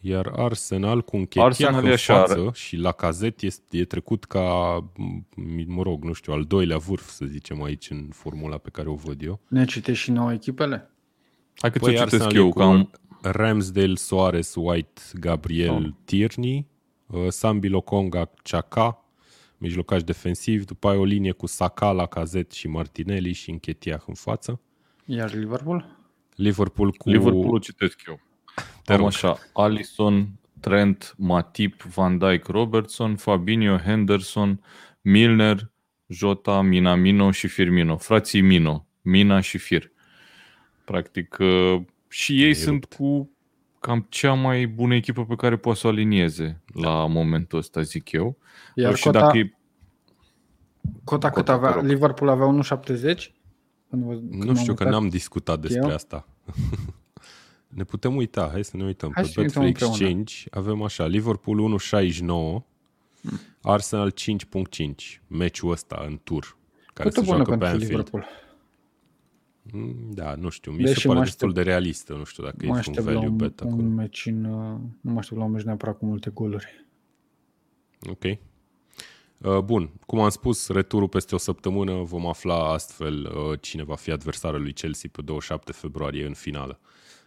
Iar 0.01 0.33
Arsenal 0.37 1.03
cu 1.03 1.17
Închetiac 1.17 1.45
Arsenal 1.47 1.85
e 1.85 1.87
în 1.87 1.93
așa, 1.93 2.15
față 2.19 2.33
are. 2.33 2.51
și 2.53 2.77
la 2.77 2.93
cazet 2.93 3.41
este, 3.43 3.77
e 3.79 3.85
trecut 3.85 4.25
ca, 4.25 4.79
m- 4.93 5.67
mă 5.67 5.83
rog, 5.83 6.05
nu 6.05 6.13
știu, 6.13 6.33
al 6.33 6.43
doilea 6.45 6.77
vârf, 6.77 7.09
să 7.09 7.25
zicem 7.25 7.63
aici, 7.63 7.91
în 7.91 8.07
formula 8.13 8.57
pe 8.59 8.69
care 8.73 8.89
o 8.89 8.95
văd 8.95 9.23
eu. 9.23 9.41
Ne 9.49 9.65
citești 9.65 10.03
și 10.03 10.11
nouă 10.11 10.33
echipele? 10.33 10.91
Hai 11.57 11.71
că 11.71 11.79
Păi 11.79 11.95
ți-o 11.95 12.05
citesc 12.05 12.23
Arsenal 12.23 12.35
e 12.35 12.39
eu, 12.39 12.49
cu 12.53 12.59
că 12.59 12.63
am, 12.65 12.91
Ramsdale, 13.23 13.95
Soares, 13.95 14.55
White, 14.57 15.01
Gabriel, 15.21 15.73
Oh. 15.85 15.93
Tierney, 16.05 16.67
uh, 17.07 17.27
Sambi 17.29 17.69
Lokonga, 17.69 18.31
Chaka, 18.43 19.04
mijlocaș 19.65 20.03
defensiv, 20.03 20.65
după 20.65 20.89
aia 20.89 20.99
o 20.99 21.05
linie 21.05 21.33
cu 21.33 21.47
Saka, 21.47 22.07
Cazet 22.07 22.53
și 22.53 22.69
Martinelli 22.69 23.33
și 23.33 23.51
Închetiac 23.51 24.09
în 24.09 24.15
față. 24.15 24.61
Iar 25.05 25.35
Liverpool? 25.35 25.99
Liverpool 26.35 26.91
cu... 26.93 27.09
Liverpool 27.11 27.55
o 27.55 27.59
citesc 27.59 28.01
eu. 28.07 28.21
Te 28.85 28.93
Am 28.93 28.99
rog. 28.99 29.07
așa, 29.07 29.39
Alisson, 29.53 30.29
Trent, 30.61 31.15
Matip, 31.19 31.83
Van 31.83 32.19
Dijk, 32.19 32.47
Robertson, 32.47 33.17
Fabinho, 33.17 33.77
Henderson, 33.77 34.61
Milner, 35.01 35.71
Jota, 36.07 36.61
Minamino 36.61 37.31
și 37.31 37.49
Firmino. 37.49 37.97
Frații 37.97 38.41
Mino, 38.41 38.87
Mina 39.03 39.41
și 39.41 39.59
Fir. 39.59 39.93
Practic, 40.85 41.37
uh, 41.41 41.81
și 42.09 42.43
ei 42.43 42.49
E 42.51 42.55
sunt 42.55 42.83
rupt. 42.83 42.95
cu 42.95 43.34
cam 43.85 44.07
cea 44.09 44.33
mai 44.33 44.67
bună 44.67 44.95
echipă 44.95 45.25
pe 45.25 45.35
care 45.35 45.57
poate 45.57 45.79
să 45.79 45.87
o 45.87 45.91
alinieze 45.91 46.61
la 46.75 47.07
momentul 47.07 47.59
ăsta, 47.59 47.81
zic 47.83 48.13
eu. 48.13 48.37
Iar 48.75 48.95
și 48.95 49.03
cota, 49.03 49.21
dacă 49.21 49.39
e 49.39 49.53
cota 51.05 51.27
cât 51.31 51.37
cota, 51.37 51.59
te 51.59 51.65
avea? 51.65 51.75
rog. 51.75 51.85
Liverpool 51.85 52.31
avea 52.31 52.47
1,70? 52.47 53.33
Când 53.91 54.03
vă- 54.05 54.13
când 54.15 54.33
Nu 54.33 54.45
m-am 54.45 54.55
știu 54.55 54.75
că 54.75 54.85
uitat. 54.85 55.01
n-am 55.01 55.09
discutat 55.09 55.61
despre 55.61 55.89
eu. 55.89 55.95
asta. 55.95 56.29
ne 57.69 57.85
putem 57.85 58.17
uita, 58.17 58.49
hai 58.53 58.65
să 58.65 58.77
ne 58.77 58.85
uităm. 58.85 59.11
Hai 59.15 59.23
Pe 59.23 59.29
să 59.29 59.41
ne 59.41 59.45
uităm 59.47 59.63
Betfair 59.63 59.91
împreună. 59.91 60.11
Exchange 60.21 60.35
avem 60.51 60.83
așa, 60.83 61.07
Liverpool 61.07 61.79
1.69, 62.61 62.63
Arsenal 63.63 64.13
5.5, 64.13 65.21
meciul 65.27 65.71
ăsta 65.71 66.03
în 66.07 66.21
tur, 66.25 66.57
care 66.95 67.09
Cotă 67.09 67.21
se 67.21 67.27
bună 67.27 67.37
joacă 67.37 67.51
pe 67.51 67.57
pentru 67.57 67.67
Anfield. 67.67 67.91
Liverpool. 67.91 68.25
Mm, 69.73 70.11
Da, 70.11 70.35
nu 70.35 70.49
știu, 70.49 70.73
mi 70.73 70.83
Deși 70.83 71.01
se 71.01 71.07
pare 71.07 71.19
mă 71.19 71.25
destul 71.25 71.49
aștept- 71.49 71.65
de 71.65 71.71
realistă, 71.71 72.13
nu 72.15 72.25
știu 72.25 72.43
dacă 72.45 72.57
Mă 72.61 72.67
e 72.67 72.71
un 72.71 72.77
aștept 72.77 72.97
la 72.97 73.03
value 73.13 73.29
un, 73.29 73.37
bet 73.37 73.61
acolo. 73.61 73.75
un 73.75 73.95
meci 73.95 74.27
în, 74.27 74.45
uh, 74.45 74.79
nu 75.01 75.13
mă 75.13 75.19
aștept 75.19 75.39
la 75.39 75.45
un 75.47 75.51
meci 75.51 75.63
neapărat 75.63 75.99
cu 75.99 76.07
multe 76.07 76.31
goluri. 76.31 76.87
Ok. 78.11 78.23
Uh, 78.25 79.59
Bun, 79.59 79.91
cum 80.07 80.21
am 80.21 80.29
spus, 80.29 80.69
returul 80.69 81.09
peste 81.09 81.35
o 81.35 81.39
săptămână 81.39 82.03
vom 82.03 82.27
afla 82.27 82.73
astfel 82.73 83.25
uh, 83.51 83.59
cine 83.61 83.83
va 83.83 83.95
fi 83.95 84.11
adversarul 84.11 84.63
lui 84.63 84.73
Chelsea 84.73 85.11
pe 85.13 85.23
27 85.23 85.73
februarie 85.73 86.27
în 86.27 86.35
finală. 86.35 86.81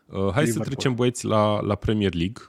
Uh, 0.05 0.15
Hai 0.19 0.31
să 0.31 0.39
Liverpool. 0.39 0.65
trecem, 0.65 0.95
băieți, 0.95 1.25
la, 1.25 1.59
la 1.61 1.75
Premier 1.75 2.13
League. 2.13 2.43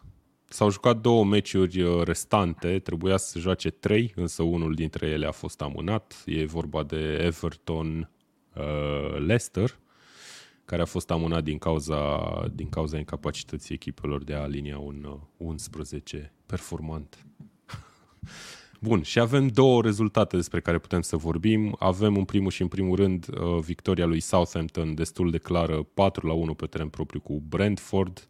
S-au 0.50 0.71
jucat 0.71 1.00
două 1.00 1.25
meciuri 1.25 1.83
uh, 1.83 2.02
restante, 2.04 2.78
trebuia 2.78 3.16
să 3.16 3.28
se 3.28 3.38
joace 3.38 3.71
trei, 3.71 4.12
însă 4.16 4.42
unul 4.42 4.75
dintre 4.75 5.07
ele 5.07 5.26
a 5.26 5.30
fost 5.33 5.61
amânat. 5.62 6.23
E 6.26 6.45
vorba 6.45 6.83
de 6.83 7.18
Everton 7.25 8.11
uh, 8.58 9.18
Leicester, 9.18 9.78
care 10.64 10.82
a 10.82 10.84
fost 10.84 11.10
amânat 11.10 11.42
din 11.42 11.58
cauza, 11.58 12.20
din 12.54 12.68
cauza 12.68 12.98
incapacității 12.98 13.74
echipelor 13.74 14.24
de 14.24 14.34
a 14.34 14.42
alinia 14.42 14.78
un 14.78 15.04
uh, 15.04 15.18
11 15.36 16.32
performant. 16.46 17.26
Bun, 18.80 19.02
și 19.02 19.20
avem 19.20 19.48
două 19.48 19.82
rezultate 19.82 20.36
despre 20.36 20.60
care 20.60 20.78
putem 20.78 21.00
să 21.00 21.16
vorbim. 21.16 21.76
Avem 21.78 22.16
în 22.16 22.24
primul 22.24 22.50
și 22.50 22.62
în 22.62 22.68
primul 22.68 22.96
rând 22.96 23.26
uh, 23.28 23.58
victoria 23.60 24.06
lui 24.06 24.20
Southampton 24.20 24.94
destul 24.94 25.30
de 25.30 25.38
clară, 25.38 25.82
4 25.82 26.26
la 26.26 26.32
1 26.32 26.54
pe 26.54 26.66
teren 26.66 26.88
propriu 26.88 27.21
cu 27.21 27.42
Brentford. 27.49 28.27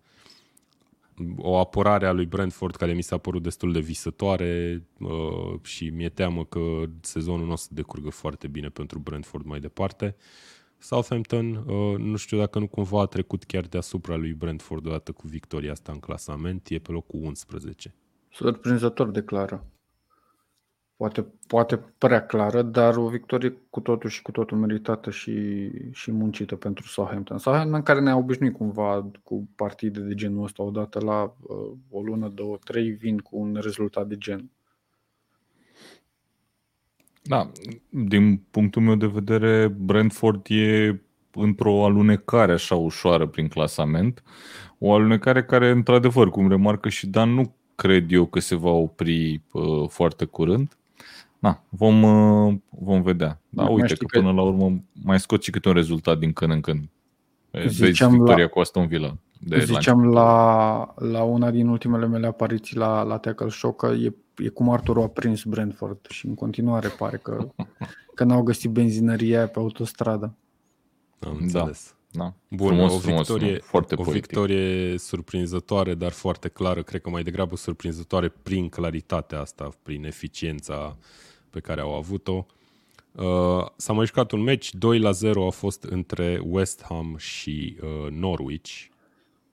O 1.37 1.59
apărare 1.59 2.07
a 2.07 2.13
lui 2.13 2.27
Brentford 2.27 2.77
care 2.77 2.93
mi 2.93 3.03
s-a 3.03 3.19
părut 3.19 3.43
destul 3.43 3.73
de 3.73 3.81
visătoare 3.81 4.83
uh, 4.99 5.61
și 5.63 5.89
mi-e 5.89 6.09
teamă 6.09 6.45
că 6.45 6.61
sezonul 7.01 7.47
nu 7.47 7.53
o 7.53 7.57
să 7.57 7.69
decurgă 7.71 8.11
foarte 8.11 8.47
bine 8.47 8.69
pentru 8.69 8.99
Brentford 8.99 9.45
mai 9.45 9.61
departe. 9.61 10.17
Southampton, 10.79 11.55
uh, 11.55 11.99
nu 11.99 12.17
știu 12.17 12.39
dacă 12.39 12.59
nu 12.59 12.67
cumva 12.67 13.01
a 13.01 13.07
trecut 13.07 13.45
chiar 13.45 13.65
deasupra 13.65 14.17
lui 14.17 14.33
Brentford 14.33 14.87
odată 14.87 15.13
cu 15.13 15.29
victoria 15.29 15.73
asta 15.73 15.93
în 15.93 15.99
clasament, 15.99 16.69
e 16.69 16.79
pe 16.79 16.93
locul 16.93 17.21
11. 17.23 17.95
Surprinzător 18.31 19.11
de 19.11 19.23
clară. 19.23 19.67
Poate, 20.99 21.27
poate 21.47 21.77
prea 21.99 22.27
clară, 22.27 22.63
dar 22.63 22.97
o 22.97 23.09
victorie 23.09 23.57
cu 23.71 23.81
totul 23.81 24.11
și 24.11 24.23
cu 24.23 24.31
totul 24.31 24.59
meritată 24.59 25.11
și, 25.11 25.69
și 25.93 26.11
muncită 26.11 26.57
pentru 26.57 26.87
Southampton. 26.87 27.39
Southampton 27.39 27.83
care 27.83 28.01
ne-a 28.01 28.17
obișnuit 28.17 28.57
cumva 28.57 29.11
cu 29.23 29.49
partide 29.57 30.01
de 30.01 30.15
genul 30.15 30.45
ăsta, 30.45 30.63
odată 30.63 31.01
la 31.01 31.23
uh, 31.23 31.73
o 31.91 32.03
lună, 32.03 32.29
două, 32.29 32.59
trei, 32.65 32.91
vin 32.91 33.19
cu 33.19 33.39
un 33.39 33.59
rezultat 33.61 34.07
de 34.07 34.17
gen. 34.17 34.51
Da, 37.23 37.51
din 37.89 38.37
punctul 38.51 38.83
meu 38.83 38.95
de 38.95 39.07
vedere, 39.07 39.69
Brentford 39.69 40.47
e 40.49 41.01
într-o 41.33 41.85
alunecare 41.85 42.53
așa 42.53 42.75
ușoară 42.75 43.27
prin 43.27 43.49
clasament. 43.49 44.23
O 44.79 44.93
alunecare 44.93 45.45
care, 45.45 45.71
într-adevăr, 45.71 46.31
cum 46.31 46.49
remarcă 46.49 46.89
și 46.89 47.07
Dan, 47.07 47.31
nu 47.31 47.55
cred 47.75 48.13
eu 48.13 48.27
că 48.27 48.41
se 48.41 48.55
va 48.55 48.71
opri 48.71 49.43
uh, 49.53 49.89
foarte 49.89 50.25
curând. 50.25 50.73
Na, 51.39 51.63
vom, 51.69 52.03
uh, 52.03 52.55
vom 52.69 53.03
vedea. 53.03 53.41
Da, 53.49 53.63
Mai 53.63 53.73
uite 53.75 53.87
știi 53.87 53.99
că 53.99 54.05
că- 54.07 54.19
până 54.19 54.33
la 54.33 54.43
urmă 54.43 54.81
mai 55.05 55.21
scot 55.21 55.43
și 55.43 55.51
câte 55.51 55.69
un 55.69 55.75
rezultat 55.75 56.19
din 56.19 56.33
când 56.33 56.53
în 56.53 56.61
când. 56.61 56.89
Vezi 57.51 57.75
Ziceam 57.85 58.11
victoria 58.11 58.45
la- 58.45 58.51
cu 58.51 58.59
Aston 58.61 58.87
Villa. 58.87 59.17
De 59.41 59.65
Ziceam 59.65 60.05
la, 60.13 60.95
la 60.97 61.23
una 61.23 61.51
din 61.51 61.69
ultimele 61.69 62.07
mele 62.07 62.27
apariții 62.27 62.77
la, 62.77 63.03
la 63.03 63.19
Tackle 63.19 63.49
Show 63.49 63.73
că 63.73 63.87
e, 63.87 64.15
e 64.37 64.49
cum 64.49 64.71
Arthur 64.71 64.99
a 64.99 65.07
prins 65.09 65.43
Brentford 65.43 66.07
și 66.09 66.27
în 66.27 66.35
continuare 66.35 66.89
pare 66.89 67.17
că, 67.17 67.49
că 68.15 68.25
n-au 68.25 68.43
găsit 68.43 68.71
benzinăria 68.71 69.37
aia 69.39 69.49
pe 69.49 69.59
autostradă. 69.59 70.35
Am 71.21 71.33
Da. 71.33 71.39
înțeles. 71.41 71.95
Da. 72.11 72.33
Bun, 72.49 72.67
frumos, 72.67 72.93
o 72.95 72.99
frumos, 72.99 73.27
victorie, 73.29 73.53
nu? 73.53 73.59
foarte 73.63 73.95
o 73.95 74.03
poetic. 74.03 74.27
victorie 74.27 74.99
surprinzătoare, 74.99 75.95
dar 75.95 76.11
foarte 76.11 76.49
clară. 76.49 76.83
Cred 76.83 77.01
că 77.01 77.11
mai 77.11 77.23
degrabă 77.23 77.57
surprinzătoare 77.57 78.29
prin 78.43 78.69
claritatea 78.69 79.41
asta, 79.41 79.69
prin 79.83 80.05
eficiența 80.05 80.97
pe 81.59 81.67
care 81.67 81.81
au 81.81 81.95
avut-o. 81.95 82.47
Uh, 83.13 83.67
s-a 83.77 83.93
mai 83.93 84.07
jucat 84.07 84.31
un 84.33 84.41
meci, 84.41 84.75
2 84.75 84.99
la 84.99 85.11
0 85.11 85.47
a 85.47 85.51
fost 85.51 85.83
între 85.83 86.43
West 86.45 86.85
Ham 86.89 87.15
și 87.17 87.77
uh, 87.83 88.11
Norwich. 88.11 88.71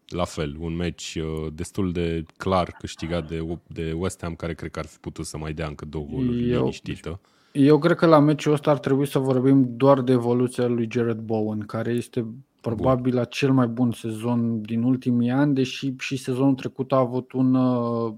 La 0.07 0.23
fel, 0.23 0.55
un 0.59 0.75
meci 0.75 1.15
uh, 1.15 1.51
destul 1.53 1.91
de 1.91 2.25
clar 2.37 2.75
câștigat 2.79 3.27
de, 3.27 3.57
de 3.67 3.91
West 3.97 4.21
Ham, 4.21 4.35
care 4.35 4.53
cred 4.53 4.71
că 4.71 4.79
ar 4.79 4.85
fi 4.85 4.97
putut 4.97 5.25
să 5.25 5.37
mai 5.37 5.53
dea 5.53 5.67
încă 5.67 5.85
două 5.85 6.05
goluri 6.11 6.49
Eu- 6.49 6.59
liniștită. 6.59 7.19
Eu 7.51 7.79
cred 7.79 7.97
că 7.97 8.05
la 8.05 8.19
meciul 8.19 8.53
ăsta 8.53 8.71
ar 8.71 8.79
trebui 8.79 9.07
să 9.07 9.19
vorbim 9.19 9.77
doar 9.77 10.01
de 10.01 10.11
evoluția 10.11 10.67
lui 10.67 10.87
Jared 10.91 11.19
Bowen, 11.19 11.59
care 11.59 11.91
este 11.91 12.25
probabil 12.61 13.15
la 13.15 13.23
cel 13.23 13.51
mai 13.51 13.67
bun 13.67 13.91
sezon 13.91 14.61
din 14.61 14.83
ultimii 14.83 15.29
ani, 15.29 15.53
deși 15.53 15.93
și 15.97 16.17
sezonul 16.17 16.53
trecut 16.53 16.91
a 16.91 16.97
avut 16.97 17.31
un, 17.31 17.53
uh, 17.53 18.13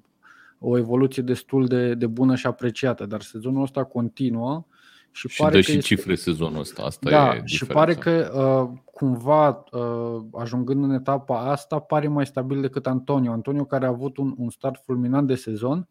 o 0.59 0.77
evoluție 0.77 1.23
destul 1.23 1.67
de, 1.67 1.93
de 1.93 2.07
bună 2.07 2.35
și 2.35 2.47
apreciată, 2.47 3.05
dar 3.05 3.21
sezonul 3.21 3.61
ăsta 3.61 3.83
continuă 3.83 4.65
și, 5.11 5.27
Și 5.27 5.41
pare 5.41 5.51
dă 5.51 5.57
că 5.57 5.63
și 5.63 5.77
este... 5.77 5.95
cifre 5.95 6.15
sezonul 6.15 6.59
ăsta. 6.59 6.83
Asta 6.83 7.09
da, 7.09 7.35
e 7.35 7.41
și 7.45 7.59
diferența. 7.59 7.73
pare 7.73 7.93
că 7.93 8.31
uh, 8.35 8.79
cumva 8.85 9.63
uh, 9.71 10.23
ajungând 10.33 10.83
în 10.83 10.91
etapa 10.91 11.49
asta 11.51 11.79
pare 11.79 12.07
mai 12.07 12.25
stabil 12.25 12.61
decât 12.61 12.87
Antonio. 12.87 13.31
Antonio 13.31 13.65
care 13.65 13.85
a 13.85 13.89
avut 13.89 14.17
un, 14.17 14.33
un 14.37 14.49
start 14.49 14.81
fulminant 14.83 15.27
de 15.27 15.35
sezon, 15.35 15.87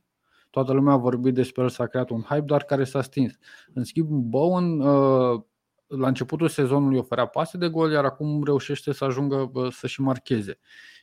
toată 0.51 0.73
lumea 0.73 0.93
a 0.93 0.97
vorbit 0.97 1.35
despre 1.35 1.63
el, 1.63 1.69
s-a 1.69 1.87
creat 1.87 2.11
un 2.11 2.21
hype, 2.21 2.45
dar 2.47 2.63
care 2.63 2.85
s-a 2.85 3.03
stins. 3.03 3.33
În 3.75 3.85
schimb, 3.85 4.09
Bowen 4.09 4.81
uh, 4.81 5.41
la 5.87 6.07
începutul 6.07 6.49
sezonului 6.49 6.99
oferea 6.99 7.27
pase 7.27 7.59
de 7.59 7.69
gol, 7.69 7.93
iar 7.93 8.05
acum 8.05 8.43
reușește 8.45 8.93
să 8.93 9.05
ajungă 9.05 9.51
uh, 9.53 9.73
să 9.73 9.87
și 9.87 10.01
marcheze. 10.01 10.59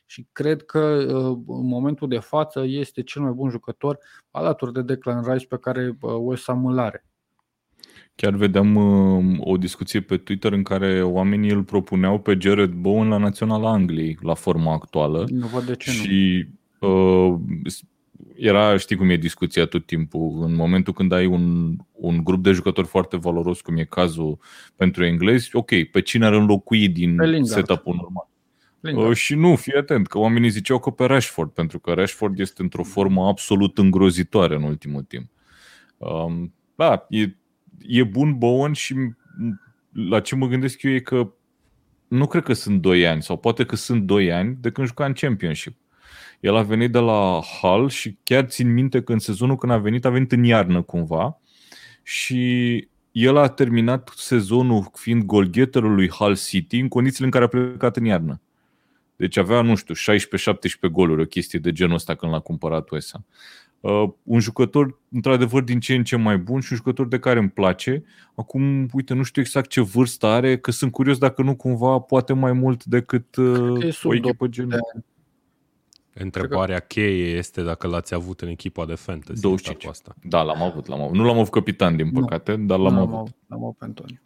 Și 0.06 0.26
cred 0.32 0.62
că 0.62 0.78
uh, 0.78 1.38
în 1.46 1.66
momentul 1.66 2.08
de 2.08 2.18
față 2.18 2.64
este 2.66 3.02
cel 3.02 3.22
mai 3.22 3.32
bun 3.32 3.50
jucător 3.50 3.98
alături 4.30 4.72
de 4.72 4.82
Declan 4.82 5.32
Rice 5.32 5.46
pe 5.46 5.58
care 5.58 5.96
uh, 6.00 6.12
West 6.18 6.44
Ham 6.46 6.66
îl 6.66 6.78
are. 6.78 7.04
Chiar 8.14 8.34
vedeam 8.34 8.74
uh, 8.74 9.36
o 9.38 9.56
discuție 9.56 10.00
pe 10.00 10.16
Twitter 10.16 10.52
în 10.52 10.62
care 10.62 11.02
oamenii 11.02 11.50
îl 11.50 11.62
propuneau 11.62 12.18
pe 12.18 12.36
Jared 12.40 12.70
Bowen 12.70 13.08
la 13.08 13.16
Naționala 13.16 13.70
Angliei, 13.70 14.18
la 14.20 14.34
forma 14.34 14.72
actuală. 14.72 15.24
Nu 15.28 15.46
văd 15.46 15.62
de 15.62 15.74
ce 15.76 15.90
nu. 15.90 15.96
și 15.96 16.46
uh, 16.80 17.34
era, 18.36 18.76
știi 18.76 18.96
cum 18.96 19.10
e 19.10 19.16
discuția 19.16 19.66
tot 19.66 19.86
timpul, 19.86 20.42
în 20.42 20.54
momentul 20.54 20.92
când 20.92 21.12
ai 21.12 21.26
un, 21.26 21.76
un 21.92 22.24
grup 22.24 22.42
de 22.42 22.52
jucători 22.52 22.86
foarte 22.86 23.16
valoros, 23.16 23.60
cum 23.60 23.76
e 23.76 23.84
cazul 23.84 24.38
pentru 24.76 25.04
englezi, 25.04 25.56
ok, 25.56 25.82
pe 25.90 26.00
cine 26.00 26.26
ar 26.26 26.32
înlocui 26.32 26.88
din 26.88 27.16
Pe 27.16 27.24
Lingard. 27.24 27.46
setup-ul 27.46 27.94
normal? 27.94 28.28
Lingard. 28.84 29.08
Uh, 29.08 29.16
și 29.16 29.34
nu, 29.34 29.56
fii 29.56 29.74
atent, 29.74 30.06
că 30.06 30.18
oamenii 30.18 30.48
ziceau 30.48 30.78
că 30.78 30.90
pe 30.90 31.04
Rashford, 31.04 31.50
pentru 31.50 31.78
că 31.78 31.92
Rashford 31.92 32.38
este 32.38 32.62
într-o 32.62 32.82
formă 32.82 33.26
absolut 33.26 33.78
îngrozitoare 33.78 34.54
în 34.54 34.62
ultimul 34.62 35.02
timp. 35.02 35.30
Um, 35.96 36.54
da, 36.74 37.06
e, 37.08 37.36
e 37.78 38.04
bun 38.04 38.38
Bowen 38.38 38.72
și 38.72 38.94
m- 38.94 39.16
la 39.92 40.20
ce 40.20 40.36
mă 40.36 40.46
gândesc 40.46 40.82
eu 40.82 40.92
e 40.92 40.98
că 40.98 41.32
nu 42.08 42.26
cred 42.26 42.42
că 42.42 42.52
sunt 42.52 42.80
2 42.80 43.06
ani, 43.06 43.22
sau 43.22 43.36
poate 43.36 43.64
că 43.64 43.76
sunt 43.76 44.02
2 44.02 44.32
ani 44.32 44.56
de 44.60 44.70
când 44.70 44.86
juca 44.86 45.04
în 45.04 45.12
Championship. 45.12 45.76
El 46.40 46.56
a 46.56 46.62
venit 46.62 46.92
de 46.92 46.98
la 46.98 47.40
Hull 47.60 47.88
și 47.88 48.18
chiar 48.22 48.44
țin 48.44 48.72
minte 48.72 49.02
că 49.02 49.12
în 49.12 49.18
sezonul 49.18 49.56
când 49.56 49.72
a 49.72 49.78
venit, 49.78 50.04
a 50.04 50.10
venit 50.10 50.32
în 50.32 50.44
iarnă 50.44 50.82
cumva 50.82 51.40
și 52.02 52.88
el 53.12 53.36
a 53.36 53.48
terminat 53.48 54.12
sezonul 54.16 54.90
fiind 54.92 55.22
golgheterul 55.22 55.94
lui 55.94 56.08
Hull 56.08 56.36
City 56.36 56.78
în 56.78 56.88
condițiile 56.88 57.24
în 57.24 57.30
care 57.30 57.44
a 57.44 57.48
plecat 57.48 57.96
în 57.96 58.04
iarnă. 58.04 58.40
Deci 59.16 59.36
avea, 59.36 59.60
nu 59.62 59.74
știu, 59.74 59.94
16-17 60.88 60.90
goluri, 60.92 61.22
o 61.22 61.24
chestie 61.24 61.58
de 61.58 61.72
genul 61.72 61.94
ăsta 61.94 62.14
când 62.14 62.32
l-a 62.32 62.38
cumpărat 62.38 62.90
West 62.90 63.10
Ham. 63.12 63.26
Uh, 63.80 64.10
un 64.22 64.40
jucător, 64.40 65.00
într-adevăr, 65.10 65.62
din 65.62 65.80
ce 65.80 65.94
în 65.94 66.04
ce 66.04 66.16
mai 66.16 66.38
bun 66.38 66.60
și 66.60 66.68
un 66.72 66.76
jucător 66.76 67.08
de 67.08 67.18
care 67.18 67.38
îmi 67.38 67.50
place. 67.50 68.04
Acum, 68.34 68.88
uite, 68.92 69.14
nu 69.14 69.22
știu 69.22 69.42
exact 69.42 69.68
ce 69.68 69.80
vârstă 69.80 70.26
are, 70.26 70.58
că 70.58 70.70
sunt 70.70 70.92
curios 70.92 71.18
dacă 71.18 71.42
nu 71.42 71.56
cumva 71.56 71.98
poate 71.98 72.32
mai 72.32 72.52
mult 72.52 72.84
decât 72.84 73.36
uh, 73.36 73.78
că 73.80 73.86
e 73.86 73.90
sub 73.90 74.10
o 74.10 74.14
echipă 74.14 74.46
gen... 74.46 74.68
de 74.68 74.78
Întrebarea 76.14 76.78
cheie 76.78 77.36
este 77.36 77.62
dacă 77.62 77.86
l-ați 77.86 78.14
avut 78.14 78.40
în 78.40 78.48
echipa 78.48 78.86
de 78.86 78.94
fantasy. 78.94 79.40
25. 79.40 79.84
Cu 79.84 79.90
asta. 79.90 80.14
Da, 80.22 80.42
l-am 80.42 80.62
avut, 80.62 80.86
l-am 80.86 81.00
avut. 81.00 81.16
Nu 81.16 81.24
l-am 81.24 81.38
avut 81.38 81.52
capitan, 81.52 81.96
din 81.96 82.10
Nu. 82.12 82.20
păcate, 82.20 82.56
dar 82.56 82.78
l-am 82.78 82.92
N-am 82.94 83.02
avut. 83.02 83.14
avut, 83.14 83.34
L-am 83.46 83.62
avut 83.62 83.76
pe 83.76 83.84
Antonio. 83.84 84.16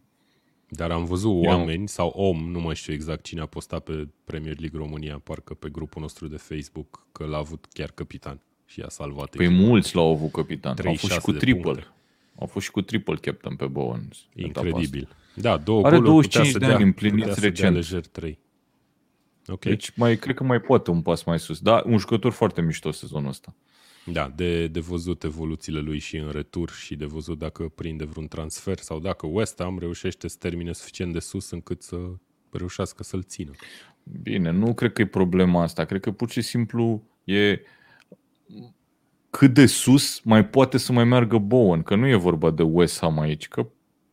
Dar 0.69 0.91
am 0.91 1.05
văzut 1.05 1.31
Eu- 1.31 1.51
oameni 1.51 1.89
sau 1.89 2.09
om, 2.09 2.51
nu 2.51 2.61
mai 2.61 2.75
știu 2.75 2.93
exact 2.93 3.25
cine 3.25 3.41
a 3.41 3.47
postat 3.47 3.83
pe 3.85 4.09
Premier 4.25 4.59
League 4.59 4.79
România, 4.79 5.19
parcă 5.25 5.55
pe 5.55 5.69
grupul 5.69 6.03
nostru 6.03 6.27
de 6.29 6.37
Facebook, 6.37 7.07
că 7.13 7.25
l-a 7.25 7.37
avut 7.39 7.67
chiar 7.73 7.91
capitan 7.91 8.41
și 8.67 8.81
a 8.81 8.89
salvat 8.89 9.31
Păi 9.37 9.47
echipa. 9.47 9.61
mulți 9.61 9.95
l-au 9.95 10.11
avut 10.11 10.33
capitan. 10.33 10.71
Au 10.71 10.77
fost 10.77 10.85
36 10.99 11.15
și 11.15 11.25
cu 11.25 11.33
de 11.33 11.39
triple. 11.39 11.63
puncte. 11.63 11.87
Au 12.39 12.47
fost 12.47 12.65
și 12.65 12.71
cu 12.71 12.81
triple 12.81 13.15
captain 13.15 13.57
pe 13.57 13.67
Bowen. 13.67 14.09
Incredibil. 14.35 15.09
Da, 15.35 15.57
două 15.57 15.79
Are 15.87 15.97
goluri 15.97 16.09
25 16.11 16.45
putea 16.45 16.53
să 16.53 16.59
de 16.59 16.67
dea, 16.67 16.75
ani 16.75 16.85
împliniți 16.85 17.19
putea 17.19 17.35
să 17.35 17.41
dea 17.41 17.49
recent. 17.49 17.75
lejer 17.75 18.07
3. 18.07 18.39
Ok. 19.47 19.61
Deci 19.65 19.93
mai, 19.97 20.17
cred 20.17 20.35
că 20.35 20.45
mai 20.45 20.61
poate 20.61 20.91
un 20.91 21.03
pas 21.03 21.23
mai 21.25 21.39
sus. 21.39 21.59
Da, 21.61 21.83
un 21.87 21.99
jucător 21.99 22.33
foarte 22.33 22.61
mișto 22.61 22.91
sezonul 22.91 23.29
ăsta. 23.29 23.55
Da, 24.13 24.33
de, 24.37 24.67
de 24.67 24.81
văzut 24.81 25.25
evoluțiile 25.25 25.81
lui 25.81 25.99
și 25.99 26.17
în 26.17 26.31
retur 26.31 26.71
și 26.71 26.97
de 26.97 27.05
văzut 27.05 27.39
dacă 27.39 27.69
prinde 27.75 28.05
vreun 28.05 28.29
transfer 28.29 28.79
sau 28.79 28.99
dacă 29.01 29.27
West 29.27 29.63
Ham 29.63 29.79
reușește 29.79 30.29
să 30.29 30.37
termine 30.39 30.73
suficient 30.73 31.13
de 31.13 31.19
sus 31.19 31.51
încât 31.51 31.83
să 31.83 31.97
reușească 32.51 33.03
să-l 33.03 33.23
țină. 33.23 33.51
Bine, 34.23 34.51
nu 34.51 34.75
cred 34.75 34.93
că 34.93 35.03
e 35.03 35.07
problema 35.07 35.63
asta. 35.63 35.85
Cred 35.85 36.01
că 36.01 36.11
pur 36.11 36.31
și 36.31 36.41
simplu 36.41 37.03
e 37.25 37.61
cât 39.31 39.55
de 39.55 39.67
sus 39.67 40.21
mai 40.21 40.47
poate 40.47 40.79
să 40.79 40.93
mai 40.93 41.05
meargă 41.05 41.39
Bowen, 41.39 41.83
că 41.83 41.95
nu 41.95 42.07
e 42.07 42.15
vorba 42.15 42.51
de 42.51 42.63
West 42.63 42.99
Ham 43.01 43.19
aici, 43.19 43.49
că 43.49 43.67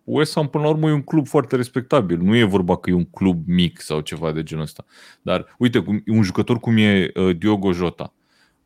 West 0.04 0.34
Ham 0.34 0.48
până 0.48 0.64
la 0.64 0.70
urmă 0.70 0.90
e 0.90 0.94
un 0.94 1.02
club 1.04 1.28
foarte 1.28 1.56
respectabil. 1.56 2.18
Nu 2.22 2.36
e 2.36 2.44
vorba 2.44 2.78
că 2.78 2.90
e 2.90 2.94
un 2.94 3.06
club 3.06 3.48
mic 3.48 3.80
sau 3.80 4.00
ceva 4.00 4.32
de 4.32 4.44
genul 4.44 4.64
ăsta. 4.64 4.86
Dar 5.22 5.56
uite, 5.58 5.80
cum- 5.80 6.04
un 6.08 6.22
jucător 6.22 6.60
cum 6.60 6.78
e 6.78 7.12
uh, 7.16 7.38
Diogo 7.38 7.72
Jota, 7.72 8.14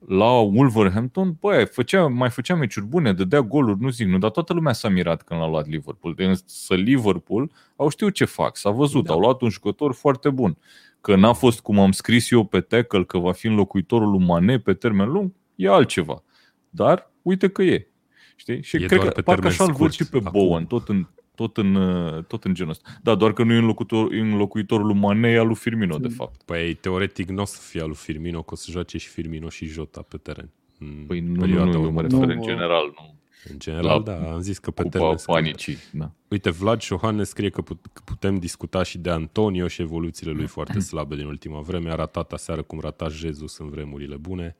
la 0.07 0.31
Wolverhampton, 0.39 1.35
băi, 1.39 1.65
făcea, 1.65 2.07
mai 2.07 2.29
făcea 2.29 2.55
meciuri 2.55 2.85
bune, 2.85 3.13
dădea 3.13 3.41
goluri, 3.41 3.79
nu 3.81 3.89
zic, 3.89 4.07
nu, 4.07 4.17
dar 4.17 4.29
toată 4.29 4.53
lumea 4.53 4.73
s-a 4.73 4.89
mirat 4.89 5.21
când 5.21 5.39
l-a 5.39 5.47
luat 5.47 5.67
Liverpool. 5.67 6.13
Însă 6.17 6.75
Liverpool 6.75 7.51
au 7.75 7.89
știut 7.89 8.13
ce 8.13 8.25
fac, 8.25 8.57
s-a 8.57 8.69
văzut, 8.69 9.05
Da. 9.05 9.13
au 9.13 9.19
luat 9.19 9.41
un 9.41 9.49
jucător 9.49 9.93
foarte 9.93 10.29
bun. 10.29 10.57
Că 11.01 11.15
n-a 11.15 11.33
fost 11.33 11.59
cum 11.59 11.79
am 11.79 11.91
scris 11.91 12.31
eu 12.31 12.43
pe 12.43 12.59
tackle, 12.59 13.03
că 13.03 13.17
va 13.17 13.31
fi 13.31 13.47
înlocuitorul 13.47 14.09
lui 14.09 14.25
Mane 14.25 14.59
pe 14.59 14.73
termen 14.73 15.09
lung, 15.09 15.31
e 15.55 15.67
altceva. 15.69 16.23
Dar 16.69 17.11
uite 17.21 17.47
că 17.49 17.61
e. 17.63 17.87
Știi? 18.35 18.63
Și 18.63 18.75
E 18.75 18.79
cred 18.79 18.89
doar 18.99 19.07
că 19.07 19.13
pe 19.13 19.21
parcă 19.21 19.41
termen 19.41 19.59
așa 19.59 19.63
îl 19.63 19.77
văd 19.77 19.91
scurt, 19.91 19.93
și 20.07 20.11
pe 20.11 20.17
acum. 20.17 20.31
Bowen, 20.31 20.65
tot 20.65 20.89
în, 20.89 21.07
tot 21.39 21.57
în, 21.57 21.75
uh, 21.75 22.23
tot 22.23 22.43
în 22.43 22.53
genul 22.53 22.71
ăsta. 22.71 22.89
Da, 23.01 23.15
doar 23.15 23.33
că 23.33 23.43
nu 23.43 23.53
e 23.53 23.57
înlocuitor, 23.57 24.11
e 24.13 24.19
înlocuitorul 24.19 24.85
lui 24.85 24.95
Mane, 24.95 25.29
e 25.29 25.37
al 25.39 25.45
lui 25.45 25.55
Firmino, 25.55 25.97
de 25.97 26.07
fapt. 26.07 26.41
Păi 26.43 26.73
teoretic 26.73 27.29
nu 27.29 27.41
o 27.41 27.45
să 27.45 27.59
fie 27.61 27.81
al 27.81 27.87
lui 27.87 27.95
Firmino, 27.95 28.41
că 28.41 28.53
o 28.53 28.55
să 28.55 28.71
joace 28.71 28.97
și 28.97 29.07
Firmino 29.07 29.49
și 29.49 29.65
Jota 29.65 30.01
pe 30.01 30.17
teren. 30.17 30.49
În 30.79 31.03
Păi 31.07 31.19
nu, 31.19 31.33
nu, 31.33 31.39
perioada 31.39 31.65
nu, 31.65 31.71
eu 31.71 31.79
mă 31.79 31.85
următoare. 31.87 32.25
refer 32.25 32.29
în 32.35 32.37
Nu, 32.37 32.43
general, 32.45 32.93
nu. 32.97 33.15
În 33.51 33.59
general, 33.59 33.85
la 33.97 33.99
da, 33.99 34.31
am 34.31 34.39
zis 34.41 34.57
că 34.57 34.71
pe 34.71 34.81
Cupa 34.81 34.97
termen 34.97 35.17
scurt. 35.17 35.37
panicii, 35.39 35.77
da. 35.91 36.11
Uite, 36.27 36.49
Vlad 36.49 36.81
Șohan 36.81 37.15
ne 37.15 37.23
scrie 37.23 37.49
că 37.49 37.61
put- 37.61 37.85
că 37.93 38.01
putem 38.05 38.37
discuta 38.37 38.83
și 38.83 38.97
de 38.97 39.09
Antonio 39.09 39.67
și 39.67 39.81
evoluțiile 39.81 40.31
lui 40.31 40.47
foarte 40.47 40.79
slabe 40.79 41.15
din 41.15 41.25
ultima 41.25 41.59
vreme. 41.59 41.91
A 41.91 41.95
ratat 41.95 42.31
aseară 42.31 42.61
cum 42.61 42.79
rata 42.79 43.07
Jesus 43.07 43.57
în 43.57 43.69
vremurile 43.69 44.15
bune. 44.15 44.55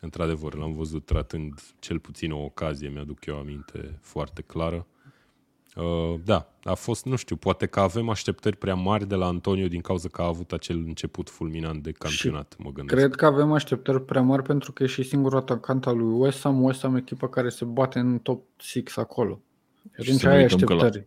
Într-adevăr, 0.00 0.54
l-am 0.54 0.72
văzut 0.72 1.04
tratând 1.04 1.60
cel 1.78 1.98
puțin 1.98 2.32
o 2.32 2.38
ocazie, 2.44 2.88
mi-aduc 2.88 3.26
eu 3.26 3.38
aminte 3.38 3.98
foarte 4.00 4.42
clară. 4.42 4.86
Uh, 5.74 6.14
da, 6.24 6.52
a 6.64 6.74
fost, 6.74 7.04
nu 7.04 7.16
știu, 7.16 7.36
poate 7.36 7.66
că 7.66 7.80
avem 7.80 8.08
așteptări 8.08 8.56
prea 8.56 8.74
mari 8.74 9.08
de 9.08 9.14
la 9.14 9.26
Antonio 9.26 9.66
din 9.68 9.80
cauza 9.80 10.08
că 10.08 10.22
a 10.22 10.26
avut 10.26 10.52
acel 10.52 10.76
început 10.86 11.30
fulminant 11.30 11.82
de 11.82 11.92
campionat, 11.92 12.54
mă 12.58 12.70
gândesc. 12.72 12.98
Cred 13.00 13.14
că 13.14 13.26
avem 13.26 13.52
așteptări 13.52 14.04
prea 14.04 14.22
mari 14.22 14.42
pentru 14.42 14.72
că 14.72 14.82
e 14.82 14.86
și 14.86 15.02
singurul 15.02 15.38
atacant 15.38 15.86
al 15.86 15.96
lui 15.96 16.14
West 16.18 16.40
Ham. 16.42 16.62
West 16.62 16.80
Ham 16.80 16.94
e 16.94 16.98
echipa 16.98 17.28
care 17.28 17.48
se 17.48 17.64
bate 17.64 17.98
în 17.98 18.18
top 18.18 18.42
6 18.60 19.00
acolo. 19.00 19.40
Și 19.82 19.88
Și 19.90 20.00
atunci 20.00 20.20
să 20.20 20.26
nu 20.28 20.32
ai 20.34 20.40
uităm 20.42 20.58
că 20.58 20.74
la- 20.74 20.84
așteptări. 20.84 21.06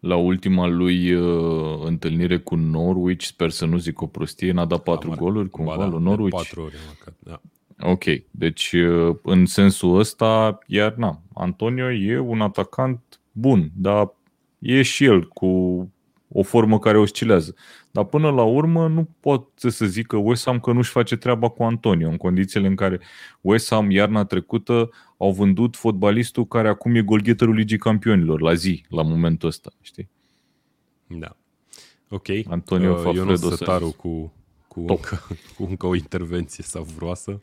La 0.00 0.16
ultima 0.16 0.66
lui 0.66 1.12
uh, 1.12 1.80
întâlnire 1.84 2.38
cu 2.38 2.54
Norwich, 2.54 3.24
sper 3.24 3.50
să 3.50 3.64
nu 3.66 3.76
zic 3.76 4.00
o 4.00 4.06
prostie, 4.06 4.52
n-a 4.52 4.64
dat 4.64 4.82
patru 4.82 5.10
Am 5.10 5.16
marcat- 5.16 5.24
goluri 5.24 5.50
cumva 5.50 5.76
ba 5.76 5.82
da, 5.82 5.88
lui 5.88 5.98
de 5.98 6.04
Norwich. 6.04 6.36
Patru 6.36 6.62
ori 6.62 6.74
am 6.74 6.80
marcat, 6.86 7.14
da. 7.18 7.40
Ok, 7.90 8.04
deci 8.30 8.72
uh, 8.72 9.16
în 9.22 9.46
sensul 9.46 9.98
ăsta, 9.98 10.58
iar 10.66 10.94
na, 10.94 11.20
Antonio 11.34 11.90
e 11.90 12.18
un 12.18 12.40
atacant 12.40 13.00
bun, 13.32 13.70
dar 13.74 14.14
e 14.58 14.82
și 14.82 15.04
el 15.04 15.28
cu 15.28 15.46
o 16.32 16.42
formă 16.42 16.78
care 16.78 16.98
oscilează. 16.98 17.54
Dar 17.90 18.04
până 18.04 18.30
la 18.30 18.42
urmă 18.42 18.88
nu 18.88 19.08
pot 19.20 19.48
să 19.54 19.86
zic 19.86 20.06
că 20.06 20.16
West 20.16 20.44
Ham 20.44 20.60
că 20.60 20.72
nu-și 20.72 20.90
face 20.90 21.16
treaba 21.16 21.48
cu 21.48 21.62
Antonio, 21.62 22.08
în 22.08 22.16
condițiile 22.16 22.66
în 22.66 22.74
care 22.74 23.00
West 23.40 23.70
Ham 23.70 23.90
iarna 23.90 24.24
trecută 24.24 24.90
au 25.16 25.32
vândut 25.32 25.76
fotbalistul 25.76 26.46
care 26.46 26.68
acum 26.68 26.94
e 26.94 27.02
golgheterul 27.02 27.54
Ligii 27.54 27.78
Campionilor 27.78 28.40
la 28.40 28.54
zi, 28.54 28.84
la 28.88 29.02
momentul 29.02 29.48
ăsta, 29.48 29.70
știi? 29.80 30.08
Da. 31.06 31.36
Ok. 32.08 32.26
Antonio 32.48 32.90
uh, 32.90 32.96
Fafredo 32.96 33.18
Ionuț 33.18 33.40
să 33.40 33.54
Sătaru 33.54 33.86
zic. 33.86 33.96
cu, 33.96 34.32
cu, 34.68 34.80
Top. 34.80 34.96
încă, 34.96 35.26
cu 35.56 35.66
încă 35.68 35.86
o 35.86 35.94
intervenție 35.94 36.64
savuroasă. 36.64 37.38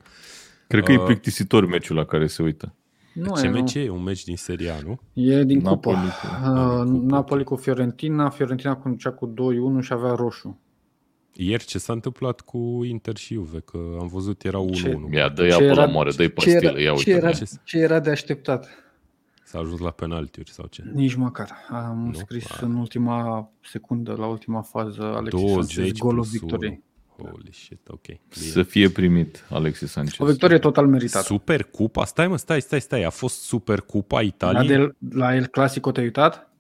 Cred 0.67 0.84
că 0.84 0.91
e 0.91 0.97
Uh, 0.97 1.06
plictisitor 1.06 1.65
meciul 1.65 1.95
la 1.95 2.06
care 2.06 2.28
se 2.28 2.43
uită. 2.43 2.73
Nu, 3.19 3.36
Ce 3.36 3.45
e, 3.45 3.49
meci 3.49 3.73
e? 3.73 3.89
Un 3.89 4.03
meci 4.03 4.23
din 4.23 4.36
Serie 4.36 4.69
A, 4.69 4.75
nu? 4.86 4.99
e 5.13 5.43
din 5.43 5.60
Napoli 5.60 5.95
cupă. 5.95 6.12
cu- 6.21 6.49
Uh, 6.51 6.58
Ah, 6.58 6.84
din 6.86 6.93
cupă, 6.99 7.06
Napoli 7.15 7.41
ok. 7.41 7.47
cu 7.47 7.56
Fiorentina. 7.56 8.30
Fiorentina 8.30 8.75
conducea 8.75 9.12
cu 9.12 9.25
2-1 9.27 9.82
și 9.82 9.93
avea 9.93 10.12
roșu. 10.13 10.60
Ieri 11.34 11.65
ce 11.65 11.77
s-a 11.80 11.93
întâmplat 11.93 12.41
cu 12.41 12.58
Inter 12.84 13.15
și 13.17 13.34
Juve? 13.34 13.60
Că 13.60 13.77
am 13.99 14.08
văzut 14.08 14.43
era 14.43 14.60
1-1. 14.60 14.73
Ce- 14.73 14.99
Ia, 15.12 15.30
dă 15.30 15.47
Ce 15.47 15.53
apă 15.53 15.63
la 15.63 15.69
era- 15.71 15.86
moare, 15.86 16.12
dă-i 16.12 16.25
ce 16.27 16.32
pastilă, 16.34 16.58
era- 16.69 16.80
ia 16.80 16.86
ce 16.86 16.89
uite. 16.97 17.12
era- 17.12 17.32
Ce- 17.32 17.45
Ce 17.63 17.77
era 17.77 17.99
de 17.99 18.10
așteptat? 18.10 18.67
S-a 19.43 19.60
ajuns 19.60 19.80
la 19.80 19.89
penaltiuri 19.91 20.51
sau 20.51 20.65
ce? 20.69 20.84
Nici 20.93 21.13
măcar. 21.15 21.51
Am 21.69 22.06
Nu? 22.06 22.13
scris 22.13 22.51
Ah. 22.51 22.58
în 22.62 22.75
ultima 22.75 23.49
secundă, 23.63 24.15
la 24.17 24.25
ultima 24.27 24.62
fază, 24.62 25.03
Alexis 25.03 25.41
20 25.41 25.71
Sanchez, 25.73 25.91
golul 25.97 26.15
plus 26.21 26.32
victoriei. 26.32 26.84
1. 27.17 27.30
Holy 27.30 27.49
shit, 27.51 27.80
ok. 27.88 28.06
Bine. 28.06 28.17
Să 28.30 28.63
fie 28.63 28.89
primit 28.89 29.45
Alexis 29.49 29.91
Sanchez. 29.91 30.19
O 30.19 30.25
victorie 30.25 30.58
total 30.60 30.88
meritată. 30.88 31.25
Super 31.25 31.63
Cupa? 31.63 32.06
Stai 32.06 32.27
mă, 32.27 32.38
stai, 32.38 32.62
stai, 32.62 32.82
stai. 32.82 33.03
A 33.03 33.10
fost 33.10 33.41
Super 33.41 33.80
Cupa 33.82 34.15
La, 34.15 34.21
Italiei? 34.21 34.77
de, 34.77 34.91
la 35.17 35.36
El 35.36 35.45
Clasico 35.47 35.91
te-ai 35.91 36.06
uitat? 36.06 36.51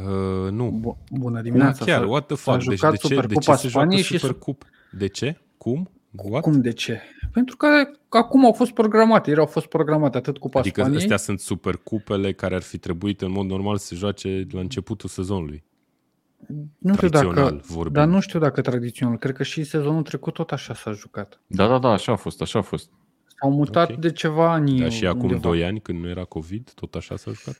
Uh, 0.00 0.50
nu. 0.50 0.70
Bu- 0.70 0.98
Bună 1.10 1.34
Cum 1.34 1.42
dimineața. 1.42 1.84
chiar? 1.84 2.00
S-a- 2.00 2.06
What 2.06 2.26
the 2.26 2.36
s-a 2.36 2.52
fuck? 2.52 2.64
Deci 2.68 2.76
jucat 2.78 2.90
de 2.90 2.96
ce, 2.96 3.08
de 3.08 3.14
Supercupa 3.14 3.54
ce 3.54 3.60
se 3.60 3.68
joacă 3.68 3.86
Spaniei 3.86 4.02
și 4.02 4.18
Super 4.18 4.36
Cup? 4.36 4.64
De 4.90 5.06
ce? 5.06 5.38
Cum? 5.58 5.90
What? 6.16 6.42
Cum 6.42 6.60
de 6.60 6.72
ce? 6.72 7.00
Pentru 7.32 7.56
că 7.56 7.66
acum 8.08 8.44
au 8.44 8.52
fost 8.52 8.70
programate, 8.72 9.30
ele 9.30 9.40
au 9.40 9.46
fost 9.46 9.66
programate 9.66 10.16
atât 10.16 10.38
Cupa 10.38 10.58
Adică 10.58 10.80
Spaniei. 10.80 11.00
astea 11.02 11.16
sunt 11.16 11.40
supercupele 11.40 12.32
care 12.32 12.54
ar 12.54 12.62
fi 12.62 12.78
trebuit 12.78 13.20
în 13.20 13.30
mod 13.30 13.46
normal 13.46 13.76
să 13.76 13.86
se 13.86 13.94
joace 13.94 14.46
la 14.50 14.60
începutul 14.60 15.08
sezonului. 15.08 15.64
Nu 16.78 16.94
știu 16.94 17.08
tradițional 17.08 17.50
dacă, 17.50 17.64
vorbind. 17.66 17.94
dar 17.94 18.06
nu 18.06 18.20
știu 18.20 18.38
dacă 18.38 18.60
tradițional. 18.60 19.18
Cred 19.18 19.36
că 19.36 19.42
și 19.42 19.64
sezonul 19.64 20.02
trecut 20.02 20.34
tot 20.34 20.50
așa 20.50 20.74
s-a 20.74 20.92
jucat. 20.92 21.40
Da, 21.46 21.68
da, 21.68 21.78
da, 21.78 21.88
așa 21.88 22.12
a 22.12 22.16
fost, 22.16 22.40
așa 22.42 22.58
a 22.58 22.62
fost. 22.62 22.90
S-au 23.40 23.50
mutat 23.50 23.90
Ok. 23.90 23.96
de 23.98 24.12
ceva 24.12 24.52
ani. 24.52 24.80
Dar 24.80 24.90
și 24.90 25.06
acum 25.06 25.20
undeva. 25.22 25.40
2 25.40 25.64
ani, 25.64 25.80
când 25.80 26.00
nu 26.02 26.08
era 26.08 26.24
COVID, 26.24 26.70
tot 26.74 26.94
așa 26.94 27.16
s-a 27.16 27.30
jucat? 27.30 27.58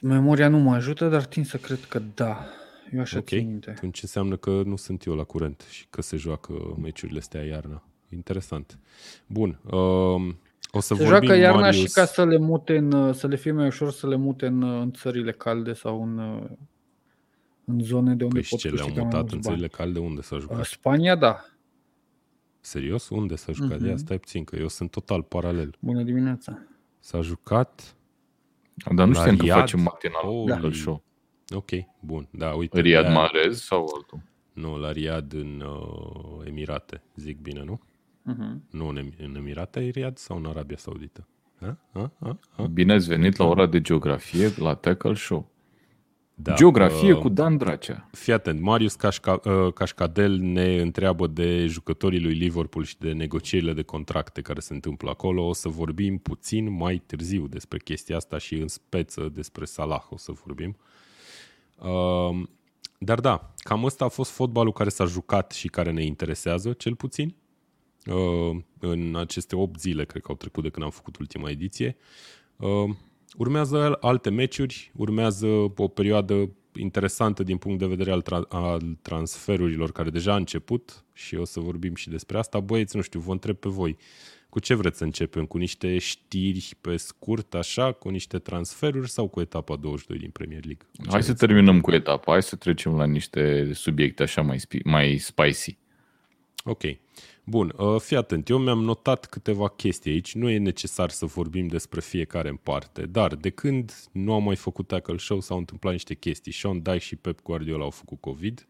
Memoria 0.00 0.48
nu 0.48 0.58
mă 0.58 0.74
ajută, 0.74 1.08
dar 1.08 1.24
tind 1.24 1.46
să 1.46 1.56
cred 1.56 1.78
că 1.88 2.02
da. 2.14 2.46
Eu 2.92 3.00
așa 3.00 3.18
Ok, 3.18 3.24
țin 3.26 3.46
minte. 3.46 3.70
atunci 3.70 4.02
înseamnă 4.02 4.36
că 4.36 4.62
nu 4.64 4.76
sunt 4.76 5.04
eu 5.04 5.14
la 5.14 5.22
curent 5.24 5.64
și 5.70 5.86
că 5.90 6.02
se 6.02 6.16
joacă 6.16 6.52
meciurile 6.82 7.18
astea 7.18 7.42
iarna. 7.44 7.82
Interesant. 8.08 8.78
Bun. 9.26 9.58
Um, 9.70 10.38
o 10.70 10.80
să 10.80 10.94
Se 10.94 11.04
vorbim, 11.04 11.08
joacă 11.08 11.34
iarna 11.34 11.60
Marius, 11.60 11.88
și 11.88 11.92
ca 11.94 12.04
să 12.04 12.24
le 12.24 12.38
mute 12.38 12.76
în, 12.76 13.12
să 13.12 13.26
le 13.26 13.36
fie 13.36 13.52
mai 13.52 13.66
ușor 13.66 13.92
să 13.92 14.08
le 14.08 14.16
mute 14.16 14.46
în, 14.46 14.62
în 14.62 14.92
țările 14.92 15.32
calde 15.32 15.72
sau 15.72 16.02
în, 16.02 16.18
în 17.66 17.78
zone 17.80 18.14
de 18.14 18.24
unde 18.24 18.34
Păi 18.34 18.42
și 18.42 18.50
pot 18.50 18.58
ce 18.58 18.68
le-au 18.68 18.76
câștiga 18.78 19.00
mai 19.04 19.10
mutat 19.10 19.20
mulți 19.20 19.34
în 19.34 19.40
bani. 19.40 19.56
țările 19.56 19.76
calde? 19.76 19.98
Unde 19.98 20.20
s-a 20.20 20.38
jucat? 20.38 20.58
Uh, 20.58 20.64
Spania, 20.64 21.14
da. 21.16 21.44
Serios? 22.60 23.08
Unde 23.08 23.34
s-a 23.36 23.52
jucat? 23.52 23.78
Mhm. 23.78 23.88
Ia 23.88 23.96
stai 23.96 24.18
puțin, 24.18 24.44
că 24.44 24.56
eu 24.56 24.68
sunt 24.68 24.90
total 24.90 25.22
paralel. 25.22 25.74
Bună 25.80 26.02
dimineața. 26.02 26.58
S-a 27.00 27.20
jucat... 27.20 27.96
Dar 28.94 29.06
nu 29.06 29.12
La 29.12 29.18
știam 29.20 29.36
că 29.36 29.42
Riyadh? 29.42 29.60
facem 29.60 29.80
matinal 29.80 30.22
Holy- 30.24 30.48
Tackle 30.48 30.72
Show. 30.72 31.02
Ok, 31.54 31.70
bun. 32.00 32.28
Da, 32.30 32.50
uite. 32.54 32.80
Riyad 32.80 33.02
de-aia- 33.04 33.14
Mahrez 33.14 33.60
sau 33.62 33.86
altul? 33.96 34.22
Nu, 34.52 34.76
la 34.78 34.92
Riad 34.92 35.32
în 35.32 35.60
uh, 35.60 36.46
Emirate. 36.46 37.02
Zic 37.16 37.40
bine, 37.40 37.62
nu? 37.64 37.80
Uh-huh. 38.32 38.70
Nu 38.70 38.86
în, 38.88 38.98
Em- 38.98 39.16
în 39.18 39.34
Emirate 39.36 39.80
e 39.80 39.88
Riad 39.90 40.16
sau 40.16 40.36
în 40.36 40.46
Arabia 40.46 40.76
Saudită? 40.76 41.26
Ha? 41.60 41.78
Ha? 41.92 42.12
Ha? 42.20 42.38
Ha? 42.56 42.62
Bine 42.66 42.92
ați 42.92 43.08
venit 43.08 43.36
la 43.36 43.44
ora 43.44 43.66
de 43.66 43.80
geografie 43.80 44.48
la 44.58 44.74
Tackle 44.74 45.14
Show. 45.14 45.50
Da. 46.34 46.54
Geografie 46.54 47.12
uh, 47.12 47.18
cu 47.18 47.28
Dan 47.28 47.56
Dracea. 47.56 48.08
Fii 48.12 48.32
atent, 48.32 48.60
Marius 48.60 48.94
Cașca, 48.94 49.40
uh, 49.44 49.72
Cașcadel 49.72 50.38
ne 50.38 50.80
întreabă 50.80 51.26
de 51.26 51.66
jucătorii 51.66 52.20
lui 52.20 52.34
Liverpool 52.34 52.84
și 52.84 52.98
de 52.98 53.12
negocierile 53.12 53.72
de 53.72 53.82
contracte 53.82 54.40
care 54.40 54.60
se 54.60 54.74
întâmplă 54.74 55.10
acolo. 55.10 55.46
O 55.46 55.52
să 55.52 55.68
vorbim 55.68 56.18
puțin 56.18 56.70
mai 56.76 57.02
târziu 57.06 57.46
despre 57.46 57.78
chestia 57.78 58.16
asta 58.16 58.38
și 58.38 58.54
în 58.54 58.68
speță 58.68 59.30
despre 59.34 59.64
Salah 59.64 60.02
o 60.10 60.16
să 60.16 60.32
vorbim. 60.44 60.76
Uh, 61.78 62.42
dar 62.98 63.20
da, 63.20 63.54
cam 63.56 63.84
ăsta 63.84 64.04
a 64.04 64.08
fost 64.08 64.30
fotbalul 64.30 64.72
care 64.72 64.88
s-a 64.88 65.04
jucat 65.04 65.52
și 65.52 65.68
care 65.68 65.90
ne 65.90 66.04
interesează, 66.04 66.72
cel 66.72 66.94
puțin. 66.94 67.34
Uh, 68.06 68.56
în 68.80 69.16
aceste 69.16 69.56
8 69.56 69.80
zile, 69.80 70.04
cred 70.04 70.22
că 70.22 70.28
au 70.30 70.36
trecut 70.36 70.62
de 70.62 70.68
când 70.68 70.84
am 70.84 70.90
făcut 70.90 71.16
ultima 71.16 71.50
ediție. 71.50 71.96
Uh, 72.56 72.96
urmează 73.36 73.76
al- 73.76 73.98
alte 74.00 74.30
meciuri, 74.30 74.90
urmează 74.96 75.46
o 75.76 75.88
perioadă 75.88 76.50
interesantă 76.76 77.42
din 77.42 77.56
punct 77.56 77.78
de 77.78 77.86
vedere 77.86 78.10
al, 78.10 78.22
tra- 78.22 78.48
al 78.48 78.96
transferurilor 79.02 79.92
care 79.92 80.10
deja 80.10 80.32
a 80.32 80.36
început 80.36 81.04
și 81.12 81.34
o 81.34 81.44
să 81.44 81.60
vorbim 81.60 81.94
și 81.94 82.08
despre 82.08 82.38
asta. 82.38 82.60
Băieți, 82.60 82.96
nu 82.96 83.02
știu, 83.02 83.20
vă 83.20 83.32
întreb 83.32 83.56
pe 83.56 83.68
voi. 83.68 83.96
Cu 84.48 84.60
ce 84.60 84.74
vreți 84.74 84.98
să 84.98 85.04
începem? 85.04 85.44
Cu 85.44 85.58
niște 85.58 85.98
știri 85.98 86.70
pe 86.80 86.96
scurt, 86.96 87.54
așa, 87.54 87.92
cu 87.92 88.08
niște 88.08 88.38
transferuri 88.38 89.10
sau 89.10 89.28
cu 89.28 89.40
etapa 89.40 89.76
22 89.76 90.18
din 90.18 90.30
Premier 90.30 90.64
League? 90.64 90.86
Cu 90.96 91.02
ce 91.04 91.10
Hai 91.10 91.22
să 91.22 91.32
vreți? 91.32 91.46
terminăm 91.46 91.80
cu 91.80 91.90
etapa, 91.92 92.32
hai 92.32 92.42
să 92.42 92.56
trecem 92.56 92.96
la 92.96 93.06
niște 93.06 93.70
subiecte 93.72 94.22
așa 94.22 94.42
mai, 94.42 94.58
spi- 94.58 94.82
mai 94.84 95.16
spicy. 95.18 95.76
Ok. 96.66 96.82
Bun, 97.44 97.72
uh, 97.76 98.00
fii 98.00 98.16
atent, 98.16 98.48
eu 98.48 98.58
mi-am 98.58 98.82
notat 98.82 99.26
câteva 99.26 99.68
chestii 99.68 100.10
aici, 100.10 100.34
nu 100.34 100.50
e 100.50 100.58
necesar 100.58 101.10
să 101.10 101.26
vorbim 101.26 101.66
despre 101.66 102.00
fiecare 102.00 102.48
în 102.48 102.56
parte, 102.56 103.06
dar 103.06 103.34
de 103.34 103.50
când 103.50 104.08
nu 104.12 104.32
am 104.32 104.42
mai 104.42 104.56
făcut 104.56 104.86
tackle 104.86 105.16
show 105.16 105.40
s-au 105.40 105.58
întâmplat 105.58 105.92
niște 105.92 106.14
chestii. 106.14 106.52
Sean 106.52 106.82
Dyche 106.82 106.98
și 106.98 107.16
Pep 107.16 107.42
Guardiola 107.42 107.84
au 107.84 107.90
făcut 107.90 108.20
COVID. 108.20 108.68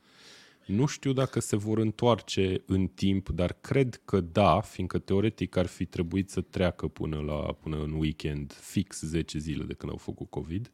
Nu 0.66 0.86
știu 0.86 1.12
dacă 1.12 1.40
se 1.40 1.56
vor 1.56 1.78
întoarce 1.78 2.62
în 2.66 2.86
timp, 2.86 3.28
dar 3.28 3.56
cred 3.60 4.00
că 4.04 4.20
da, 4.20 4.60
fiindcă 4.60 4.98
teoretic 4.98 5.56
ar 5.56 5.66
fi 5.66 5.84
trebuit 5.84 6.30
să 6.30 6.40
treacă 6.40 6.88
până, 6.88 7.20
la, 7.20 7.52
până 7.60 7.82
în 7.82 7.92
weekend 7.92 8.52
fix 8.60 9.00
10 9.00 9.38
zile 9.38 9.64
de 9.64 9.74
când 9.74 9.92
au 9.92 9.98
făcut 9.98 10.30
COVID. 10.30 10.72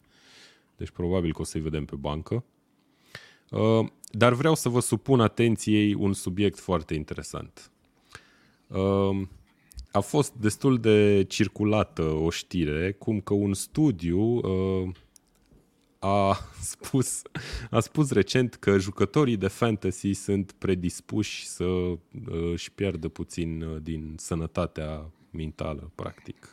Deci 0.76 0.90
probabil 0.90 1.32
că 1.32 1.40
o 1.40 1.44
să-i 1.44 1.60
vedem 1.60 1.84
pe 1.84 1.96
bancă. 1.96 2.44
Uh, 3.50 3.86
Dar 4.10 4.32
vreau 4.32 4.54
să 4.54 4.68
vă 4.68 4.80
supun 4.80 5.20
atenției 5.20 5.94
un 5.94 6.12
subiect 6.12 6.58
foarte 6.58 6.94
interesant. 6.94 7.70
Uh, 8.66 9.28
A 9.92 10.00
fost 10.00 10.32
destul 10.32 10.78
de 10.78 11.24
circulată 11.28 12.02
o 12.02 12.30
știre 12.30 12.92
cum 12.92 13.20
că 13.20 13.34
un 13.34 13.54
studiu 13.54 14.20
uh, 14.20 14.90
a 15.98 16.38
spus, 16.72 17.22
a 17.70 17.80
spus 17.80 18.10
recent 18.10 18.54
că 18.54 18.78
jucătorii 18.78 19.36
de 19.36 19.48
fantasy 19.48 20.12
sunt 20.12 20.52
predispuși 20.52 21.46
să 21.46 21.64
uh, 21.64 21.98
își 22.52 22.72
pierdă 22.72 23.08
puțin 23.08 23.62
uh, 23.62 23.82
din 23.82 24.14
sănătatea 24.18 25.10
mentală, 25.30 25.90
practic. 25.94 26.48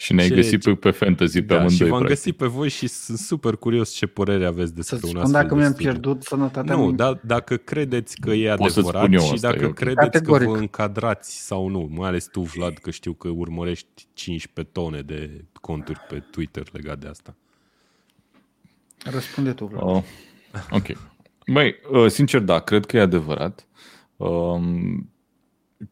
Și 0.00 0.12
ne-ai 0.12 0.28
Ce- 0.28 0.34
găsit 0.34 0.60
ce- 0.62 0.70
pe, 0.70 0.74
pe 0.74 0.90
fantasy 0.90 1.42
pe 1.42 1.54
Da, 1.54 1.54
și 1.54 1.60
amândoi, 1.60 1.88
v-am 1.88 1.98
practic. 1.98 2.08
găsit 2.16 2.36
pe 2.36 2.46
voi 2.46 2.68
și 2.68 2.86
sunt 2.86 3.18
super 3.18 3.56
curios 3.56 3.90
ce 3.90 4.06
părere 4.06 4.46
aveți 4.46 4.68
Să 4.68 4.74
despre 4.74 4.96
un 5.02 5.02
spun 5.08 5.16
astfel 5.20 5.40
dacă 5.42 5.54
de 5.54 5.60
mi-am 5.60 5.72
studiu. 5.72 5.90
pierdut 5.90 6.22
sănătatea 6.22 6.74
Nu, 6.76 6.80
minte. 6.82 6.96
da, 7.02 7.20
dacă 7.22 7.56
credeți 7.56 8.20
că 8.20 8.30
e 8.30 8.54
Pot 8.54 8.70
să-ți 8.70 8.78
adevărat 8.78 9.02
spun 9.02 9.12
eu 9.14 9.20
și 9.20 9.32
asta, 9.32 9.50
dacă 9.50 9.62
e 9.62 9.66
ok. 9.66 9.74
credeți 9.74 10.00
Categoric. 10.10 10.46
că 10.46 10.52
vă 10.52 10.58
încadrați 10.58 11.44
sau 11.46 11.68
nu, 11.68 11.88
mai 11.92 12.08
ales 12.08 12.26
tu, 12.26 12.40
Vlad, 12.40 12.72
că 12.78 12.90
știu 12.90 13.12
că 13.12 13.28
urmărești 13.28 14.06
15 14.12 14.74
tone 14.74 15.00
de 15.00 15.44
conturi 15.60 15.98
pe 16.08 16.22
Twitter 16.30 16.66
legat 16.72 16.98
de 16.98 17.06
asta. 17.06 17.34
Răspunde 19.04 19.52
tu, 19.52 19.64
Vlad. 19.64 19.82
Oh, 19.82 20.02
ok. 20.70 20.86
Băi, 21.46 21.74
uh, 21.92 22.10
sincer, 22.10 22.40
da, 22.40 22.58
cred 22.60 22.86
că 22.86 22.96
e 22.96 23.00
adevărat. 23.00 23.66
Um, 24.16 25.10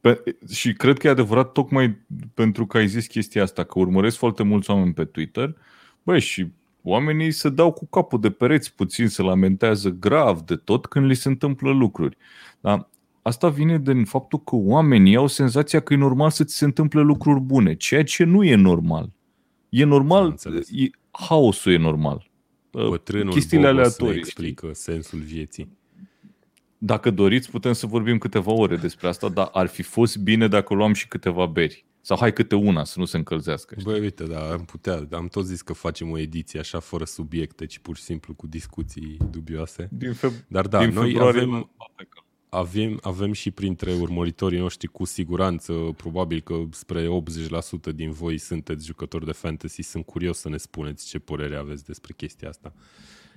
pe, 0.01 0.23
și 0.53 0.73
cred 0.73 0.99
că 0.99 1.07
e 1.07 1.11
adevărat 1.11 1.53
tocmai 1.53 1.97
pentru 2.35 2.67
că 2.67 2.77
ai 2.77 2.89
zis 2.89 3.07
chestia 3.07 3.43
asta, 3.43 3.65
că 3.65 3.79
urmăresc 3.79 4.17
foarte 4.17 4.43
mulți 4.43 4.71
oameni 4.71 4.93
pe 4.93 5.05
Twitter. 5.05 5.57
Băi, 6.03 6.21
și 6.21 6.47
oamenii 6.83 7.31
se 7.31 7.49
dau 7.49 7.73
cu 7.73 7.87
capul 7.87 8.21
de 8.21 8.31
pereți 8.31 8.75
puțin, 8.75 9.09
se 9.09 9.23
lamentează 9.23 9.91
grav 9.91 10.41
de 10.41 10.57
tot 10.57 10.87
când 10.87 11.07
li 11.07 11.15
se 11.15 11.29
întâmplă 11.29 11.71
lucruri. 11.71 12.17
Dar 12.61 12.89
asta 13.23 13.49
vine 13.49 13.79
din 13.79 14.05
faptul 14.05 14.43
că 14.43 14.57
oamenii 14.57 15.17
au 15.17 15.27
senzația 15.27 15.81
că 15.81 15.93
e 15.93 15.97
normal 15.97 16.31
să 16.31 16.45
ți 16.45 16.57
se 16.57 16.65
întâmple 16.65 17.01
lucruri 17.01 17.41
bune, 17.41 17.75
ceea 17.75 18.05
ce 18.05 18.25
nu 18.25 18.45
e 18.45 18.55
normal. 18.55 19.11
E 19.69 19.83
Am 19.83 19.89
normal, 19.89 20.25
înțeles. 20.27 20.69
e, 20.71 20.91
haosul 21.11 21.73
e 21.73 21.77
normal. 21.77 22.31
Uh, 22.71 22.89
Bătrânul 22.89 23.33
chestiile 23.33 23.63
Bogos 23.71 23.77
ne 23.77 23.83
aleatorii. 23.83 24.25
știi? 24.25 24.47
explică 24.47 24.71
sensul 24.75 25.19
vieții. 25.19 25.78
Dacă 26.79 27.11
doriți, 27.11 27.51
putem 27.51 27.73
să 27.73 27.87
vorbim 27.87 28.19
câteva 28.19 28.53
ore 28.53 28.77
despre 28.77 29.09
asta, 29.09 29.29
dar 29.29 29.49
ar 29.53 29.67
fi 29.67 29.83
fost 29.83 30.17
bine 30.17 30.49
dacă 30.49 30.75
luam 30.75 30.93
și 30.93 31.09
câteva 31.09 31.47
beri. 31.47 31.87
Sau 32.01 32.17
hai 32.21 32.33
câte 32.33 32.55
una, 32.55 32.85
să 32.85 32.99
nu 32.99 33.05
se 33.05 33.17
încălzească. 33.17 33.75
știi? 33.79 33.93
Băi, 33.93 34.01
uite, 34.01 34.25
da, 34.25 34.51
am 34.53 34.65
putea, 34.65 35.09
am 35.11 35.29
tot 35.29 35.47
zis 35.47 35.63
că 35.63 35.73
facem 35.73 36.11
o 36.11 36.19
ediție 36.19 36.59
așa 36.61 36.81
fără 36.81 37.05
subiecte, 37.05 37.67
ci 37.67 37.79
pur 37.79 37.97
și 37.97 38.03
simplu 38.03 38.35
cu 38.35 38.47
discuții 38.47 39.17
dubioase. 39.31 39.89
Din, 39.93 40.13
feb- 40.13 40.47
Dar 40.49 40.67
da, 40.67 40.85
din 40.85 40.95
noi 40.95 41.11
februarie 41.11 41.41
avem, 41.41 41.51
la- 41.53 41.69
avem, 42.49 42.99
avem 43.03 43.33
și 43.33 43.51
printre 43.51 43.93
urmăritorii 43.93 44.59
noștri 44.59 44.87
cu 44.89 45.05
siguranță, 45.05 45.73
probabil 45.97 46.41
că 46.41 46.55
spre 46.71 47.07
80% 47.07 47.93
din 47.95 48.11
voi 48.11 48.39
sunteți 48.39 48.87
jucători 48.87 49.25
de 49.25 49.33
fantasy, 49.33 49.83
sunt 49.83 50.05
curios 50.05 50.39
să 50.39 50.49
ne 50.49 50.57
spuneți 50.57 51.07
ce 51.07 51.19
părere 51.19 51.57
aveți 51.57 51.85
despre 51.85 52.13
chestia 52.17 52.49
asta. 52.49 52.73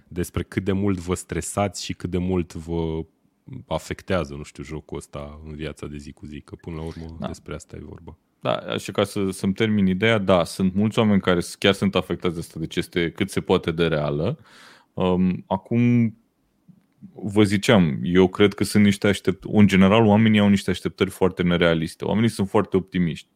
Despre 0.07 0.43
cât 0.43 0.63
de 0.63 0.71
mult 0.71 0.97
vă 0.97 1.13
stresați 1.15 1.83
și 1.83 1.93
cât 1.93 2.09
de 2.09 2.17
mult 2.17 2.53
vă 2.53 3.05
afectează, 3.67 4.33
nu 4.33 4.43
știu, 4.43 4.63
jocul 4.63 4.97
ăsta 4.97 5.41
în 5.45 5.55
viața 5.55 5.87
de 5.87 5.97
zi 5.97 6.11
cu 6.11 6.25
zi, 6.25 6.41
că 6.41 6.55
până 6.55 6.75
la 6.75 6.81
urmă 6.81 7.15
Da. 7.19 7.27
despre 7.27 7.55
asta 7.55 7.75
e 7.75 7.83
vorba. 7.83 8.17
Da, 8.39 8.51
așa 8.53 8.91
ca 8.91 9.03
să, 9.03 9.29
să-mi 9.29 9.53
termin 9.53 9.87
ideea, 9.87 10.17
da, 10.17 10.43
sunt 10.43 10.73
mulți 10.73 10.99
oameni 10.99 11.21
care 11.21 11.39
s- 11.39 11.55
chiar 11.55 11.73
sunt 11.73 11.95
afectați 11.95 12.33
de 12.33 12.39
asta, 12.39 12.59
deci 12.59 12.75
este 12.75 13.11
cât 13.11 13.29
se 13.29 13.41
poate 13.41 13.71
de 13.71 13.87
reală. 13.87 14.39
Um, 14.93 15.43
acum, 15.47 16.15
vă 17.13 17.43
ziceam, 17.43 17.99
eu 18.03 18.27
cred 18.27 18.53
că 18.53 18.63
sunt 18.63 18.83
niște 18.83 19.07
așteptări, 19.07 19.53
în 19.55 19.67
general 19.67 20.05
oamenii 20.05 20.39
au 20.39 20.47
niște 20.49 20.69
așteptări 20.69 21.09
foarte 21.09 21.43
nerealiste, 21.43 22.05
oamenii 22.05 22.29
sunt 22.29 22.49
foarte 22.49 22.77
optimiști. 22.77 23.29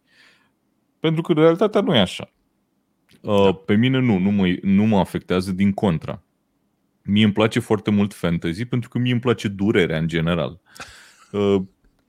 Pentru 1.00 1.22
că 1.22 1.34
realitatea 1.34 1.82
nu 1.82 1.96
e 1.96 2.00
așa. 2.00 2.30
Uh, 3.22 3.58
pe 3.66 3.76
mine 3.76 4.00
nu, 4.00 4.18
nu 4.18 4.30
mă, 4.32 4.56
nu 4.62 4.84
mă 4.84 5.00
afectează 5.00 5.52
din 5.52 5.72
contra. 5.74 6.24
Mie 7.06 7.24
îmi 7.24 7.34
place 7.34 7.60
foarte 7.60 7.92
mult 7.92 8.14
fantasy 8.14 8.66
pentru 8.66 8.90
că 8.90 8.98
mie 8.98 9.12
îmi 9.12 9.22
place 9.22 9.48
durerea 9.48 9.98
în 9.98 10.08
general. 10.08 10.60
Uh, 11.32 11.62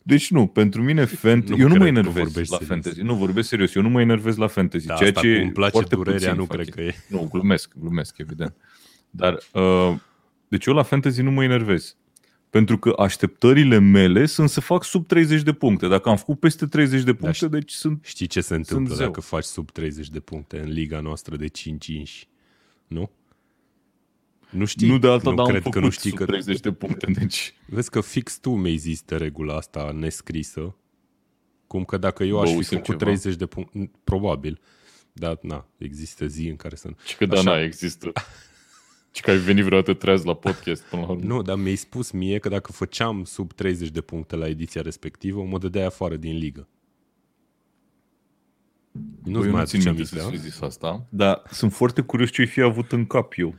deci 0.03 0.31
nu, 0.31 0.47
pentru 0.47 0.83
mine 0.83 1.05
fantasy, 1.05 1.51
Nu 1.53 1.59
eu 1.59 1.69
nu 1.69 1.75
cred 1.75 1.79
mă 1.79 1.83
că 1.85 1.89
enervez 1.99 2.23
vorbești 2.23 2.53
la 2.53 2.59
serios. 2.59 2.67
fantasy. 2.69 3.01
Nu 3.03 3.15
vorbesc 3.15 3.49
serios, 3.49 3.75
eu 3.75 3.83
nu 3.83 3.89
mă 3.89 4.01
enervez 4.01 4.37
la 4.37 4.47
fantasy. 4.47 4.87
Da, 4.87 4.95
ceea 4.95 5.09
asta 5.09 5.21
ce 5.21 5.33
cum 5.35 5.43
îmi 5.43 5.53
place 5.53 5.71
foarte 5.73 5.95
durerea, 5.95 6.19
puțin 6.19 6.35
nu 6.37 6.45
fac 6.45 6.57
cred 6.57 6.69
că 6.69 6.81
e. 6.81 6.95
Nu, 7.09 7.29
glumesc, 7.33 7.73
glumesc, 7.81 8.19
evident. 8.19 8.55
Dar, 9.11 9.39
uh, 9.53 9.95
deci 10.49 10.67
eu 10.67 10.75
la 10.75 10.83
fantasy 10.83 11.23
nu 11.23 11.31
mă 11.31 11.43
enervez. 11.45 11.97
Pentru 12.51 12.79
că 12.79 12.93
așteptările 12.99 13.79
mele 13.79 14.27
sunt 14.27 14.49
să 14.49 14.61
fac 14.61 14.85
sub 14.85 15.07
30 15.07 15.43
de 15.43 15.53
puncte. 15.53 15.89
Dacă 15.89 16.09
am 16.09 16.17
făcut 16.17 16.39
peste 16.41 16.67
30 16.67 17.03
de 17.03 17.15
puncte, 17.15 17.37
știi- 17.37 17.49
deci 17.49 17.73
sunt... 17.73 18.05
Știi 18.05 18.27
ce 18.27 18.41
se 18.41 18.55
întâmplă 18.55 18.95
zeu. 18.95 19.07
dacă 19.07 19.21
faci 19.21 19.45
sub 19.45 19.71
30 19.71 20.09
de 20.11 20.21
puncte 20.21 20.59
în 20.59 20.71
liga 20.71 21.01
noastră 21.01 21.37
de 21.37 21.47
5 21.47 21.87
inși? 21.87 22.29
Nu? 22.87 23.11
Nu 24.51 24.65
știi? 24.65 24.89
nu 24.89 24.99
de 24.99 25.09
alta, 25.09 25.31
nu 25.31 25.37
dar 25.37 25.45
am 25.45 25.51
cred 25.51 25.63
făcut 25.63 25.79
că 25.79 25.85
nu 25.85 25.91
știi 25.91 26.11
sub 26.11 26.19
că 26.19 26.25
30 26.25 26.61
de 26.61 26.73
puncte. 26.73 27.11
Deci, 27.11 27.55
Vezi 27.67 27.91
că 27.91 28.01
fix 28.01 28.39
tu 28.39 28.51
mi-ai 28.51 28.77
zis 28.77 29.03
de 29.03 29.17
regula 29.17 29.57
asta 29.57 29.93
nescrisă, 29.95 30.77
cum 31.67 31.85
că 31.85 31.97
dacă 31.97 32.25
eu 32.25 32.37
Bă, 32.37 32.43
aș 32.43 32.49
fi 32.49 32.57
uităm 32.57 32.79
făcut 32.79 32.99
ceva. 32.99 33.11
30 33.11 33.35
de 33.35 33.47
puncte, 33.47 33.91
probabil, 34.05 34.61
dar 35.13 35.39
na, 35.43 35.67
există 35.77 36.27
zi 36.27 36.49
în 36.49 36.57
care 36.57 36.77
să 36.77 36.89
nu. 36.89 36.97
Și 37.05 37.17
că 37.17 37.27
da, 37.27 37.39
Așa. 37.39 37.51
na, 37.51 37.63
există. 37.63 38.13
Și 39.13 39.23
că 39.23 39.31
ai 39.31 39.39
venit 39.39 39.65
vreodată 39.65 39.95
treaz 39.95 40.25
la 40.25 40.35
podcast 40.35 40.83
până 40.83 41.03
la 41.03 41.09
urmă. 41.09 41.23
Nu, 41.25 41.43
dar 41.43 41.57
mi-ai 41.57 41.77
spus 41.77 42.11
mie 42.11 42.39
că 42.39 42.49
dacă 42.49 42.73
făceam 42.73 43.25
sub 43.25 43.53
30 43.53 43.89
de 43.89 44.01
puncte 44.01 44.37
la 44.37 44.49
ediția 44.49 44.83
respectivă, 44.83 45.43
mă 45.43 45.59
dădeai 45.59 45.85
afară 45.85 46.17
din 46.17 46.37
ligă. 46.37 46.69
Nu-ți 49.23 49.39
Băi, 49.39 49.47
eu 49.47 49.51
mai 49.51 49.61
nu 49.61 49.67
țin 49.67 49.81
aduce 49.81 49.89
minte 49.89 49.89
aminte, 49.89 50.05
să 50.05 50.17
da? 50.17 50.29
fi 50.31 50.37
zis 50.37 50.61
asta, 50.61 51.07
dar 51.09 51.43
sunt 51.51 51.73
foarte 51.73 52.01
curios 52.01 52.31
ce-i 52.31 52.47
fi 52.47 52.61
avut 52.61 52.93
în 52.93 53.07
cap 53.07 53.33
eu. 53.37 53.55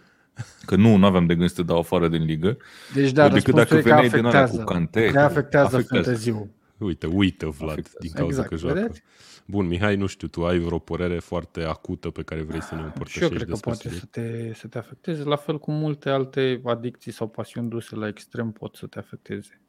Că 0.65 0.75
nu, 0.75 0.95
nu 0.95 1.05
aveam 1.05 1.25
de 1.25 1.35
gând 1.35 1.49
să 1.49 1.55
te 1.55 1.63
dau 1.63 1.77
afară 1.79 2.07
din 2.07 2.23
ligă. 2.23 2.57
Deci 2.93 3.11
da, 3.11 3.29
decât 3.29 3.53
răspunsul 3.53 3.53
dacă 3.53 3.75
e 3.75 3.81
că 3.81 3.87
veneai 3.89 4.09
din 4.09 4.25
alea 4.25 4.41
afectează. 4.41 4.63
cu 4.63 4.71
Kanté. 4.73 5.09
Că 5.11 5.19
afectează, 5.19 5.75
Afectează. 5.75 6.03
fanteziul. 6.05 6.47
Uite, 6.77 7.05
uită, 7.07 7.45
Vlad, 7.47 7.69
Afectează. 7.69 7.97
din 8.01 8.11
cauza 8.11 8.29
Exact, 8.29 8.49
că 8.49 8.55
joacă. 8.55 8.79
vedeți? 8.79 9.03
Bun, 9.45 9.67
Mihai, 9.67 9.95
nu 9.95 10.05
știu, 10.05 10.27
tu 10.27 10.45
ai 10.45 10.59
vreo 10.59 10.79
părere 10.79 11.19
foarte 11.19 11.63
acută 11.63 12.09
pe 12.09 12.21
care 12.23 12.41
vrei 12.41 12.61
să 12.61 12.67
ne 12.71 12.75
Și 12.75 12.81
eu 12.81 12.85
împărtășești 12.85 13.27
cred 13.33 13.41
că 13.43 13.49
despre 13.49 13.69
poate 13.71 13.83
subiect? 13.89 14.13
să 14.13 14.19
te, 14.21 14.53
să 14.53 14.67
te 14.67 14.77
afecteze, 14.77 15.23
la 15.23 15.35
fel 15.35 15.59
cum 15.59 15.73
multe 15.73 16.09
alte 16.09 16.61
adicții 16.65 17.11
sau 17.11 17.27
pasiuni 17.27 17.69
duse 17.69 17.95
la 17.95 18.07
extrem 18.07 18.51
pot 18.51 18.75
să 18.75 18.85
te 18.85 18.99
afecteze. 18.99 19.61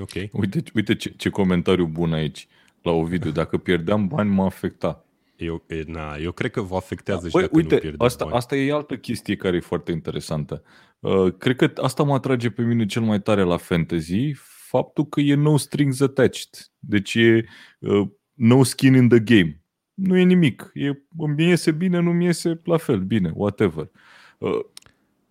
Ok. 0.00 0.12
Uite, 0.32 0.62
uite 0.74 0.94
ce, 0.94 1.08
ce 1.16 1.28
comentariu 1.28 1.86
bun 1.86 2.12
aici 2.12 2.48
la 2.82 2.90
Ovidiu. 2.90 3.30
Dacă 3.30 3.56
pierdeam 3.58 4.06
bani, 4.06 4.30
mă 4.30 4.44
afecta. 4.44 5.04
Eu, 5.36 5.64
e, 5.66 5.82
na, 5.86 6.16
eu 6.16 6.32
cred 6.32 6.50
că 6.50 6.60
vă 6.60 6.76
afectează 6.76 7.26
și 7.26 7.32
Băi, 7.32 7.42
dacă 7.42 7.54
nu 7.54 7.60
uite, 7.62 7.76
pierde 7.76 8.04
asta, 8.04 8.24
bani. 8.24 8.36
asta 8.36 8.56
e 8.56 8.72
altă 8.72 8.96
chestie 8.96 9.36
care 9.36 9.56
e 9.56 9.60
foarte 9.60 9.92
interesantă. 9.92 10.62
Uh, 10.98 11.32
cred 11.38 11.56
că 11.56 11.72
asta 11.76 12.02
mă 12.02 12.14
atrage 12.14 12.50
pe 12.50 12.62
mine 12.62 12.86
cel 12.86 13.02
mai 13.02 13.20
tare 13.20 13.42
la 13.42 13.56
fantasy, 13.56 14.32
faptul 14.68 15.06
că 15.06 15.20
e 15.20 15.34
no 15.34 15.56
strings 15.56 16.00
attached. 16.00 16.72
Deci 16.78 17.14
e 17.14 17.44
uh, 17.78 18.08
no 18.32 18.62
skin 18.62 18.94
in 18.94 19.08
the 19.08 19.20
game. 19.20 19.60
Nu 19.94 20.16
e 20.16 20.22
nimic. 20.22 20.70
E, 20.74 21.02
îmi 21.18 21.48
iese 21.48 21.70
bine, 21.70 22.00
nu 22.00 22.12
mi 22.12 22.24
iese 22.24 22.60
la 22.64 22.76
fel, 22.76 22.98
bine, 23.00 23.32
whatever. 23.34 23.90
Uh, 24.38 24.58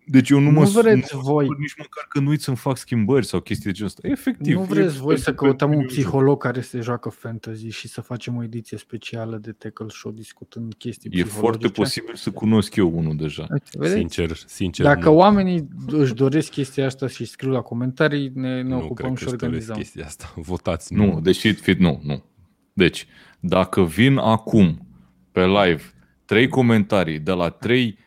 deci 0.08 0.30
eu 0.30 0.38
nu, 0.38 0.50
Nu 0.50 0.60
mă 0.60 0.64
vreți 0.64 1.14
nu 1.14 1.20
mă 1.22 1.30
voi- 1.32 1.44
supăr 1.44 1.58
nici 1.60 1.74
măcar 1.78 2.04
că 2.08 2.20
nu 2.20 2.28
uit 2.28 2.40
să-mi 2.40 2.56
fac 2.56 2.76
schimbări 2.76 3.26
sau 3.26 3.40
chestii 3.40 3.64
de 3.66 3.72
genul 3.72 3.88
ăsta. 3.96 4.08
Efectiv. 4.08 4.54
nu 4.56 4.62
e 4.62 4.64
vreți 4.64 4.96
voi 4.96 5.06
pentru- 5.14 5.22
să 5.22 5.34
căutăm 5.34 5.56
pentru 5.56 5.66
un 5.66 5.76
mine 5.76 5.88
joc. 5.88 5.98
psiholog 5.98 6.40
care 6.42 6.60
se 6.60 6.80
joacă 6.80 7.08
fantasy 7.08 7.68
și 7.68 7.88
să 7.88 8.00
facem 8.00 8.36
o 8.36 8.42
ediție 8.42 8.78
specială 8.78 9.36
de 9.36 9.52
Tackle 9.52 9.86
Show 9.88 10.12
discutând 10.12 10.74
chestii 10.74 11.10
E 11.12 11.24
foarte 11.24 11.68
posibil 11.68 12.14
să 12.14 12.30
cunosc 12.30 12.74
eu 12.76 12.96
unul 12.98 13.16
deja. 13.16 13.46
Uite, 13.50 13.64
vedeți? 13.72 13.94
Sincer, 13.98 14.36
sincer, 14.46 14.84
Dacă 14.86 15.08
nu, 15.08 15.14
oamenii 15.16 15.68
își 15.86 16.14
doresc 16.14 16.50
chestia 16.50 16.86
asta 16.86 17.06
și 17.08 17.24
scriu 17.24 17.50
la 17.50 17.60
comentarii, 17.60 18.30
ne, 18.34 18.62
ne 18.62 18.68
nu 18.68 18.76
ocupăm 18.82 19.14
cred 19.14 19.16
și 19.18 19.24
că 19.24 19.30
își 19.30 19.36
doresc 19.36 19.42
organizăm. 19.44 19.76
chestia 19.76 20.04
asta. 20.04 20.32
Votați 20.52 20.94
Nu, 20.94 21.20
deși 21.22 21.52
fit, 21.52 21.78
nu, 21.78 22.00
nu. 22.04 22.24
Deci, 22.72 23.06
dacă 23.40 23.84
vin 23.84 24.16
acum 24.16 24.86
pe 25.32 25.46
live 25.46 25.82
trei 26.24 26.48
comentarii 26.48 27.18
de 27.18 27.32
la 27.32 27.48
trei 27.48 27.98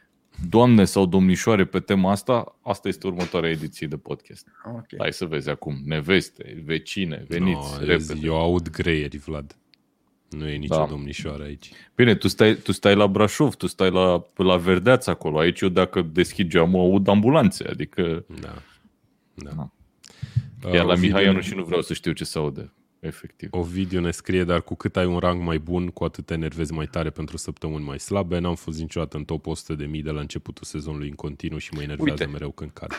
doamne 0.50 0.86
sau 0.86 1.06
domnișoare 1.06 1.66
pe 1.66 1.80
tema 1.80 2.12
asta, 2.12 2.60
asta 2.62 2.88
este 2.88 3.08
următoarea 3.08 3.50
ediție 3.50 3.88
de 3.88 3.98
podcast. 3.98 4.48
Ok. 4.76 4.86
Hai 4.98 5.14
să 5.14 5.26
vezi 5.26 5.50
acum, 5.50 5.76
neveste, 5.86 6.62
vecine, 6.66 7.26
veniți, 7.28 7.60
no, 7.80 7.86
repede. 7.86 8.20
Eu 8.24 8.36
aud 8.36 8.70
greieri, 8.70 9.18
Vlad. 9.18 9.54
Nu 10.30 10.48
e 10.48 10.56
nicio 10.56 10.76
Da. 10.76 10.86
domnișoară 10.90 11.44
aici. 11.44 11.72
Bine, 11.96 12.16
tu 12.16 12.28
stai, 12.28 12.56
tu 12.56 12.72
stai 12.72 12.96
la 12.96 13.08
Brașov, 13.08 13.56
tu 13.56 13.68
stai 13.68 13.92
la, 13.92 14.24
la 14.36 14.58
Verdeaț 14.58 15.08
acolo. 15.08 15.40
Aici 15.40 15.62
eu 15.62 15.70
dacă 15.70 16.02
deschid 16.02 16.50
geamul 16.50 16.80
aud 16.80 17.08
ambulanțe, 17.08 17.68
adică 17.70 18.26
Da. 18.42 18.54
da. 19.34 19.52
Da. 19.56 19.70
Uh, 20.68 20.74
iar 20.74 20.86
la 20.86 20.92
Ovidiu 20.92 21.08
Mihai 21.08 21.22
ne- 21.24 21.28
eu 21.30 21.34
nu 21.36 21.42
și 21.42 21.56
nu 21.56 21.64
vreau 21.64 21.82
să 21.82 21.94
știu 21.94 22.12
ce 22.12 22.24
se 22.24 22.38
aude, 22.38 22.72
efectiv. 23.00 23.50
Ovidiu 23.52 24.00
ne 24.00 24.12
scrie, 24.12 24.44
dar 24.44 24.62
cu 24.62 24.76
cât 24.76 24.98
ai 24.98 25.06
un 25.06 25.18
rang 25.18 25.42
mai 25.42 25.58
bun, 25.58 25.88
cu 25.88 26.04
atât 26.04 26.26
te 26.26 26.34
enervezi 26.34 26.74
mai 26.74 26.86
tare 26.86 27.10
pentru 27.10 27.38
săptămâni 27.38 27.84
mai 27.84 28.00
slabe. 28.00 28.40
N-am 28.40 28.56
fost 28.56 28.80
niciodată 28.80 29.18
în 29.18 29.24
top 29.24 29.48
100 29.48 29.74
de 29.74 29.86
mii 29.86 30.02
de 30.02 30.12
la 30.12 30.20
începutul 30.20 30.64
sezonului 30.64 31.08
în 31.10 31.16
continuu 31.16 31.58
și 31.58 31.74
mă 31.74 31.82
enervează 31.82 32.12
Uite. 32.12 32.32
mereu 32.32 32.52
când 32.52 32.72
cad. 32.72 32.92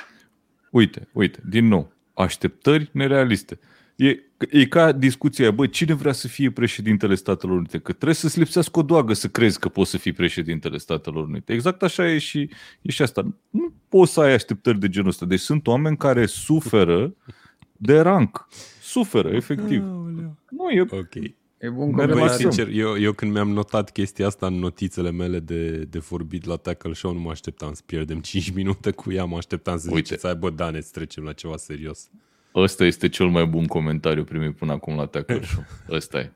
Uite, 0.70 1.08
uite, 1.12 1.42
din 1.48 1.66
nou, 1.66 1.92
așteptări 2.14 2.90
nerealiste. 2.92 3.58
E, 3.96 4.22
e 4.50 4.66
ca 4.66 4.92
discuția 4.92 5.44
aia, 5.44 5.54
bă, 5.54 5.66
cine 5.66 5.94
vrea 5.94 6.12
să 6.12 6.28
fie 6.28 6.50
președintele 6.50 7.14
Statelor 7.14 7.56
Unite? 7.56 7.78
Că 7.78 7.92
trebuie 7.92 8.14
să-ți 8.14 8.38
lipsească 8.38 8.78
o 8.78 8.82
doagă 8.82 9.12
să 9.12 9.28
crezi 9.28 9.58
că 9.58 9.68
poți 9.68 9.90
să 9.90 9.98
fii 9.98 10.12
președintele 10.12 10.78
Statelor 10.78 11.24
Unite. 11.24 11.52
Exact 11.52 11.82
așa 11.82 12.10
e 12.10 12.18
și, 12.18 12.50
e 12.82 12.90
și 12.90 13.02
asta. 13.02 13.34
Nu 13.50 13.72
poți 13.88 14.12
să 14.12 14.20
ai 14.20 14.32
așteptări 14.32 14.78
de 14.78 14.88
genul 14.88 15.08
ăsta. 15.08 15.26
Deci 15.26 15.40
sunt 15.40 15.66
oameni 15.66 15.96
care 15.96 16.26
suferă 16.26 17.14
de 17.72 18.00
rank. 18.00 18.48
Suferă, 18.90 19.28
efectiv. 19.28 19.82
Nu, 20.50 20.70
e, 20.70 20.80
Ok. 20.90 21.14
E 21.58 21.68
bun 21.68 21.94
Merg 21.94 21.94
Băi, 21.94 22.06
mai 22.06 22.28
comentariu. 22.28 22.50
sincer, 22.50 22.68
eu, 22.74 22.98
eu 23.00 23.12
când 23.12 23.32
mi-am 23.32 23.50
notat 23.50 23.90
chestia 23.92 24.26
asta 24.26 24.46
în 24.46 24.54
notițele 24.54 25.10
mele 25.10 25.38
de, 25.40 25.76
de 25.78 25.98
vorbit 25.98 26.44
la 26.44 26.56
Tackle 26.56 26.92
Show, 26.92 27.12
nu 27.12 27.18
mă 27.20 27.30
așteptam 27.30 27.72
să 27.72 27.82
pierdem 27.86 28.20
5 28.20 28.50
minute 28.60 28.90
cu 28.90 29.12
ea, 29.12 29.24
mă 29.24 29.36
așteptam 29.36 29.78
să 29.78 29.88
Uite. 29.90 30.02
ziceți, 30.06 30.26
hai 30.26 30.34
bă, 30.34 30.50
Dane, 30.50 30.80
să 30.80 30.88
trecem 30.92 31.24
la 31.24 31.32
ceva 31.32 31.56
serios. 31.56 32.08
ăsta 32.54 32.84
este 32.84 33.08
cel 33.08 33.26
mai 33.28 33.46
bun 33.46 33.66
comentariu 33.66 34.24
primit 34.24 34.56
până 34.56 34.72
acum 34.72 34.96
la 34.96 35.06
Tackle 35.06 35.42
Show. 35.44 35.64
Ăsta 35.96 36.18
e. 36.18 36.32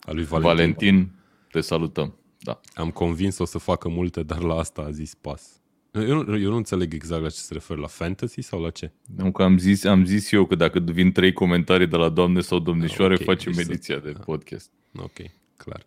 A 0.00 0.12
lui 0.12 0.24
Valentin. 0.24 0.56
Valentin, 0.56 1.10
te 1.50 1.60
salutăm. 1.60 2.14
Da. 2.38 2.60
Am 2.74 2.90
convins 2.90 3.38
o 3.38 3.44
să 3.44 3.58
facă 3.58 3.88
multe, 3.88 4.22
dar 4.22 4.42
la 4.42 4.54
asta 4.54 4.82
a 4.82 4.90
zis 4.90 5.14
pas. 5.14 5.60
Eu, 5.94 6.22
nu- 6.22 6.38
eu 6.38 6.50
nu 6.50 6.56
înțeleg 6.56 6.94
exact 6.94 7.22
la 7.22 7.28
ce 7.28 7.36
se 7.36 7.52
referă, 7.52 7.80
la 7.80 7.86
fantasy 7.86 8.40
sau 8.40 8.60
la 8.62 8.70
ce? 8.70 8.90
Nu 9.16 9.32
că 9.32 9.42
am 9.42 9.58
zis, 9.58 9.84
am 9.84 10.04
zis 10.04 10.32
eu 10.32 10.46
că 10.46 10.54
dacă 10.54 10.78
vin 10.78 11.12
trei 11.12 11.32
comentarii 11.32 11.86
de 11.86 11.96
la 11.96 12.08
doamne 12.08 12.40
sau 12.40 12.58
domnișoare, 12.58 13.12
Ah, 13.14 13.18
ok, 13.20 13.26
facem 13.26 13.52
deci 13.52 13.64
să- 13.64 13.70
ediția 13.72 13.98
de 13.98 14.10
podcast. 14.24 14.70
Ok, 14.96 15.16
clar. 15.56 15.86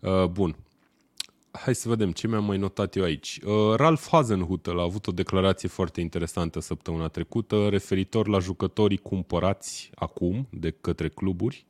Uh, 0.00 0.26
bun. 0.26 0.56
Hai 1.50 1.74
să 1.74 1.88
vedem 1.88 2.12
ce 2.12 2.26
mi-am 2.28 2.44
mai 2.44 2.58
notat 2.58 2.96
eu 2.96 3.02
aici. 3.04 3.40
Uh, 3.44 3.74
Ralph 3.76 4.06
Hasenhutel 4.10 4.78
a 4.78 4.82
avut 4.82 5.06
o 5.06 5.12
declarație 5.12 5.68
foarte 5.68 6.00
interesantă 6.00 6.60
săptămâna 6.60 7.08
trecută 7.08 7.68
referitor 7.68 8.28
la 8.28 8.38
jucătorii 8.38 8.96
cumpărați 8.98 9.90
acum 9.94 10.46
de 10.50 10.70
către 10.80 11.08
cluburi, 11.08 11.66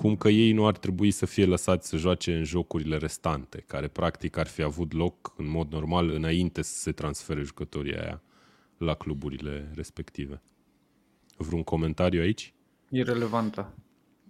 cum 0.00 0.16
că 0.16 0.28
ei 0.28 0.52
nu 0.52 0.66
ar 0.66 0.76
trebui 0.76 1.10
să 1.10 1.26
fie 1.26 1.44
lăsați 1.46 1.88
să 1.88 1.96
joace 1.96 2.36
în 2.36 2.44
jocurile 2.44 2.96
restante, 2.96 3.64
care 3.66 3.88
practic 3.88 4.36
ar 4.36 4.46
fi 4.46 4.62
avut 4.62 4.92
loc 4.92 5.32
în 5.36 5.48
mod 5.48 5.72
normal 5.72 6.08
înainte 6.10 6.62
să 6.62 6.78
se 6.78 6.92
transfere 6.92 7.42
jucătorii 7.42 7.94
aia 7.96 8.22
la 8.78 8.94
cluburile 8.94 9.70
respective. 9.74 10.42
Vreun 11.36 11.62
comentariu 11.62 12.20
aici? 12.20 12.54
Irelevantă. 12.90 13.74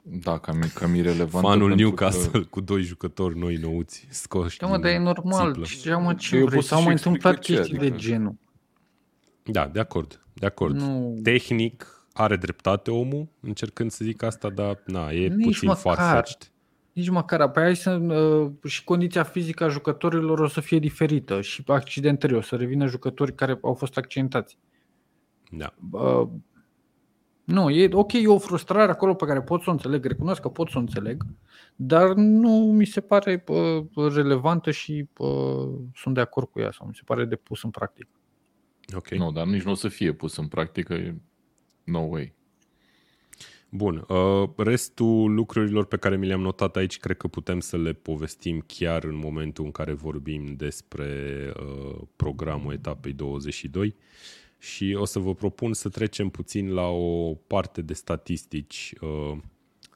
Da, 0.02 0.38
cam, 0.38 0.70
cam 0.74 0.94
irelevant. 0.94 1.44
Fanul 1.44 1.74
Newcastle 1.74 2.40
cu 2.40 2.60
doi 2.60 2.82
jucători 2.82 3.38
noi 3.38 3.56
nouți 3.56 4.06
scoși 4.10 4.58
Da, 4.58 4.66
mă, 4.66 4.78
dar 4.78 4.90
e 4.90 4.94
din 4.94 5.02
normal. 5.02 5.52
țiplă. 5.52 5.66
Ce, 5.90 5.94
mă, 5.94 6.14
ce 6.14 6.36
Eu 6.36 6.44
vrei? 6.44 6.54
pot 6.54 6.62
să 6.64 6.68
S-au 6.68 6.78
și 6.78 6.84
mai 6.84 6.92
explic 6.94 7.14
întâmplat 7.14 7.46
de 7.46 7.52
ce, 7.52 7.54
chestii 7.58 7.78
de 7.78 7.84
adică- 7.86 7.98
genul. 7.98 8.34
Da, 9.44 9.66
de 9.68 9.80
acord, 9.80 10.24
de 10.32 10.46
acord. 10.46 10.74
Nu. 10.76 11.18
Tehnic 11.22 11.99
are 12.20 12.36
dreptate 12.36 12.90
omul, 12.90 13.28
încercând 13.40 13.90
să 13.90 14.04
zic 14.04 14.22
asta, 14.22 14.50
dar 14.50 14.82
na, 14.86 15.10
e 15.10 15.28
Nici 15.28 15.44
puțin 15.44 15.68
măcar. 15.68 15.96
farfetched. 15.96 16.52
Nici 16.92 17.08
măcar, 17.08 17.40
apoi 17.40 17.62
hai 17.62 17.76
să, 17.76 17.90
uh, 17.90 18.50
și 18.64 18.84
condiția 18.84 19.22
fizică 19.22 19.64
a 19.64 19.68
jucătorilor 19.68 20.38
o 20.38 20.48
să 20.48 20.60
fie 20.60 20.78
diferită 20.78 21.40
și 21.40 21.62
accidentări, 21.66 22.34
o 22.34 22.40
să 22.40 22.56
revină 22.56 22.86
jucători 22.86 23.34
care 23.34 23.58
au 23.62 23.74
fost 23.74 23.96
accidentați. 23.96 24.58
Da. 25.50 25.74
Uh, 25.90 26.28
nu, 27.44 27.70
e 27.70 27.88
ok, 27.92 28.12
e 28.12 28.26
o 28.26 28.38
frustrare 28.38 28.90
acolo 28.90 29.14
pe 29.14 29.24
care 29.24 29.42
pot 29.42 29.62
să 29.62 29.70
o 29.70 29.72
înțeleg, 29.72 30.04
recunosc 30.04 30.40
că 30.40 30.48
pot 30.48 30.68
să 30.68 30.76
o 30.76 30.80
înțeleg, 30.80 31.24
dar 31.76 32.12
nu 32.14 32.50
mi 32.50 32.84
se 32.84 33.00
pare 33.00 33.44
uh, 33.48 34.12
relevantă 34.12 34.70
și 34.70 35.08
uh, 35.16 35.68
sunt 35.94 36.14
de 36.14 36.20
acord 36.20 36.48
cu 36.50 36.60
ea 36.60 36.70
sau 36.70 36.86
mi 36.86 36.94
se 36.94 37.02
pare 37.04 37.24
de 37.24 37.36
pus 37.36 37.62
în 37.62 37.70
practică. 37.70 38.08
Ok. 38.96 39.08
Nu, 39.08 39.32
dar 39.32 39.46
nici 39.46 39.62
nu 39.62 39.70
o 39.70 39.74
să 39.74 39.88
fie 39.88 40.12
pus 40.12 40.36
în 40.36 40.46
practică. 40.46 41.14
E 41.90 41.98
No 41.98 42.00
way. 42.00 42.38
Bun. 43.72 44.04
Uh, 44.08 44.48
restul 44.56 45.34
lucrurilor 45.34 45.84
pe 45.84 45.96
care 45.96 46.16
mi 46.16 46.26
le-am 46.26 46.40
notat 46.40 46.76
aici, 46.76 46.98
cred 46.98 47.16
că 47.16 47.28
putem 47.28 47.60
să 47.60 47.76
le 47.76 47.92
povestim 47.92 48.64
chiar 48.66 49.04
în 49.04 49.16
momentul 49.16 49.64
în 49.64 49.70
care 49.70 49.92
vorbim 49.92 50.54
despre 50.56 51.52
uh, 51.56 52.00
programul 52.16 52.72
etapei 52.72 53.12
22 53.12 53.94
și 54.58 54.96
o 54.98 55.04
să 55.04 55.18
vă 55.18 55.34
propun 55.34 55.72
să 55.72 55.88
trecem 55.88 56.28
puțin 56.28 56.72
la 56.72 56.86
o 56.86 57.34
parte 57.34 57.82
de 57.82 57.94
statistici, 57.94 58.94
uh, 59.00 59.38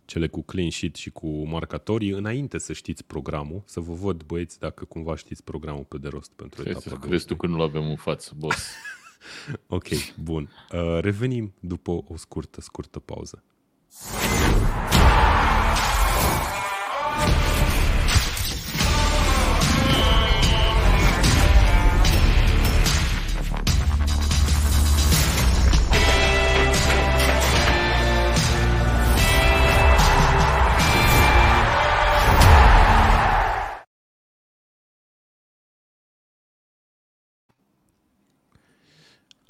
cele 0.04 0.26
cu 0.26 0.42
clean 0.42 0.70
sheet 0.70 0.94
și 0.94 1.11
cu 1.11 1.48
marcatorii, 1.48 2.11
înainte 2.11 2.59
să 2.59 2.72
știți 2.72 3.04
programul, 3.04 3.62
să 3.64 3.80
vă 3.80 3.92
văd 3.92 4.22
băieți 4.22 4.59
dacă 4.59 4.85
cumva 4.85 5.16
știți 5.16 5.44
programul 5.44 5.85
pe 5.85 5.98
de 5.98 6.09
rost 6.09 6.33
pentru 6.37 6.62
Crezi, 6.62 6.87
etapa 6.87 7.07
crezi 7.07 7.26
tu 7.26 7.37
că 7.37 7.46
nu-l 7.46 7.61
avem 7.61 7.88
în 7.88 7.96
față, 7.96 8.33
boss? 8.37 8.66
Ok, 9.67 9.87
bun. 10.23 10.51
Uh, 10.73 10.99
revenim 11.01 11.55
după 11.61 11.91
o 11.91 12.17
scurtă, 12.17 12.61
scurtă 12.61 12.99
pauză. 12.99 13.43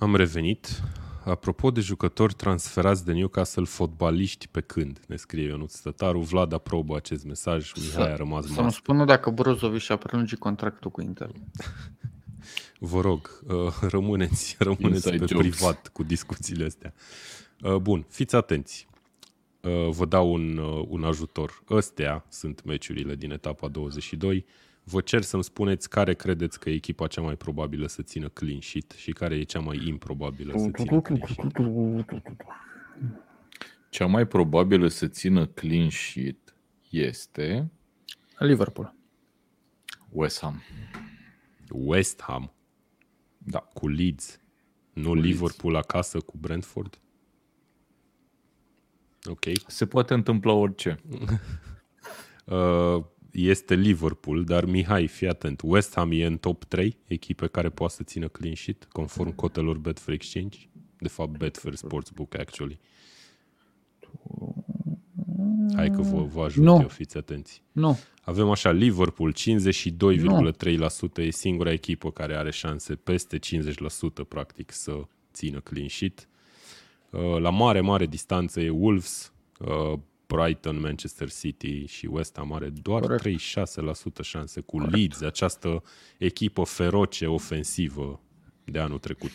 Am 0.04 0.16
revenit. 0.16 0.82
Apropo 1.24 1.70
de 1.70 1.80
jucători 1.80 2.34
transferați 2.34 3.04
de 3.04 3.12
Newcastle, 3.12 3.64
fotbaliști 3.64 4.48
pe 4.48 4.60
când, 4.60 5.00
ne 5.06 5.16
scrie 5.16 5.44
Ionuț 5.46 5.74
Stătaru. 5.74 6.20
Vlad 6.20 6.52
aprobă 6.52 6.96
acest 6.96 7.24
mesaj, 7.24 7.72
Mihai 7.76 8.12
a 8.12 8.16
rămas 8.16 8.44
Să-mi 8.44 8.56
mas. 8.56 8.74
spună 8.74 9.04
dacă 9.04 9.30
Brozovic 9.30 9.80
și-a 9.80 9.96
prelungit 9.96 10.38
contractul 10.38 10.90
cu 10.90 11.00
Inter. 11.00 11.30
Vă 12.90 13.00
rog, 13.00 13.42
uh, 13.46 13.54
rămâneți, 13.80 14.56
rămâneți 14.58 15.08
Inside 15.08 15.16
pe 15.16 15.26
jokes. 15.26 15.56
privat 15.56 15.88
cu 15.88 16.02
discuțiile 16.02 16.64
astea. 16.64 16.94
Uh, 17.62 17.76
Bun, 17.76 18.06
fiți 18.08 18.34
atenți. 18.34 18.88
Uh, 19.60 19.88
Vă 19.90 20.04
dau 20.04 20.32
un, 20.32 20.56
uh, 20.56 20.84
un 20.88 21.04
ajutor. 21.04 21.62
Ăstea 21.70 22.24
sunt 22.28 22.64
meciurile 22.64 23.14
din 23.14 23.30
etapa 23.30 23.68
22. 23.68 24.44
Vă 24.84 25.00
cer 25.00 25.22
să-mi 25.22 25.44
spuneți 25.44 25.88
care 25.88 26.14
credeți 26.14 26.60
că 26.60 26.70
e 26.70 26.74
echipa 26.74 27.06
cea 27.06 27.20
mai 27.20 27.36
probabilă 27.36 27.86
să 27.86 28.02
țină 28.02 28.28
clean 28.28 28.60
sheet 28.60 28.90
și 28.90 29.12
care 29.12 29.34
e 29.36 29.42
cea 29.42 29.60
mai 29.60 29.86
improbabilă 29.86 30.52
să 30.58 30.70
țină 30.70 31.00
clean 31.00 31.20
sheet. 31.26 31.52
Cea 33.88 34.06
mai 34.06 34.26
probabilă 34.26 34.88
să 34.88 35.08
țină 35.08 35.46
clean 35.46 35.90
sheet 35.90 36.56
este 36.90 37.70
Liverpool. 38.38 38.94
West 40.10 40.40
Ham. 40.40 40.62
West 41.68 42.22
Ham 42.22 42.52
Da. 43.38 43.58
cu 43.58 43.88
Leeds, 43.88 44.40
nu 44.92 45.14
Leeds. 45.14 45.26
Liverpool 45.28 45.76
acasă 45.76 46.20
cu 46.20 46.36
Brentford. 46.36 46.98
Ok. 49.24 49.44
Se 49.66 49.86
poate 49.86 50.14
întâmpla 50.14 50.52
orice. 50.52 50.98
Uh, 52.46 53.04
este 53.34 53.74
Liverpool, 53.74 54.44
dar 54.44 54.64
Mihai, 54.64 55.06
fii 55.06 55.28
atent. 55.28 55.60
West 55.64 55.94
Ham 55.94 56.10
e 56.12 56.24
în 56.26 56.36
top 56.36 56.64
3 56.64 56.96
echipe 57.06 57.46
care 57.46 57.68
poate 57.68 57.94
să 57.94 58.02
țină 58.02 58.28
clean 58.28 58.54
sheet, 58.54 58.84
conform 58.84 59.34
cotelor 59.34 59.78
Betfair 59.78 60.16
Exchange. 60.16 60.58
De 60.98 61.08
fapt, 61.08 61.38
Betfair 61.38 61.74
Sportsbook, 61.74 62.38
actually. 62.38 62.78
Hai 65.74 65.90
că 65.90 66.00
vă, 66.02 66.22
vă 66.22 66.42
ajut 66.42 66.64
Nu. 66.64 66.78
eu, 66.80 66.88
fiți 66.88 67.16
atenți. 67.16 67.62
Nu. 67.72 67.98
Avem 68.22 68.50
așa, 68.50 68.70
Liverpool 68.70 69.34
52,3% 69.34 71.16
e 71.16 71.30
singura 71.30 71.72
echipă 71.72 72.10
care 72.10 72.36
are 72.36 72.50
șanse 72.50 72.94
peste 72.94 73.38
50% 73.38 73.40
practic 74.28 74.72
să 74.72 75.00
țină 75.32 75.60
clean 75.60 75.88
sheet. 75.88 76.28
Uh, 77.10 77.36
La 77.38 77.50
mare, 77.50 77.80
mare 77.80 78.06
distanță 78.06 78.60
e 78.60 78.68
Wolves, 78.70 79.32
uh, 79.58 79.98
Brighton, 80.26 80.80
Manchester 80.80 81.30
City 81.30 81.86
și 81.86 82.06
West 82.06 82.36
Ham 82.36 82.52
are 82.52 82.68
doar 82.82 83.00
Corect. 83.00 83.40
36% 84.20 84.22
șanse 84.22 84.60
cu 84.60 84.80
Leeds, 84.80 85.22
această 85.22 85.82
echipă 86.18 86.62
feroce 86.62 87.26
ofensivă 87.26 88.20
de 88.64 88.78
anul 88.78 88.98
trecut. 88.98 89.30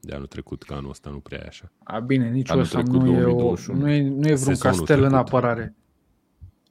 De 0.00 0.14
anul 0.14 0.26
trecut, 0.26 0.62
că 0.62 0.74
anul 0.74 0.90
ăsta 0.90 1.10
nu 1.10 1.18
prea 1.18 1.38
e 1.42 1.46
așa. 1.46 1.72
A, 1.82 1.98
bine, 1.98 2.30
nici 2.30 2.50
Anul 2.50 2.62
West 2.62 2.74
Ham 2.74 2.84
trecut, 2.84 3.02
nu 3.02 3.12
e, 3.12 3.24
o, 3.24 3.30
2021. 3.30 3.78
nu, 3.80 3.88
e, 3.88 4.02
nu 4.02 4.08
e 4.08 4.34
vreun 4.34 4.36
Sezonul 4.36 4.76
castel 4.76 5.02
în 5.02 5.08
trecut. 5.08 5.26
apărare. 5.26 5.74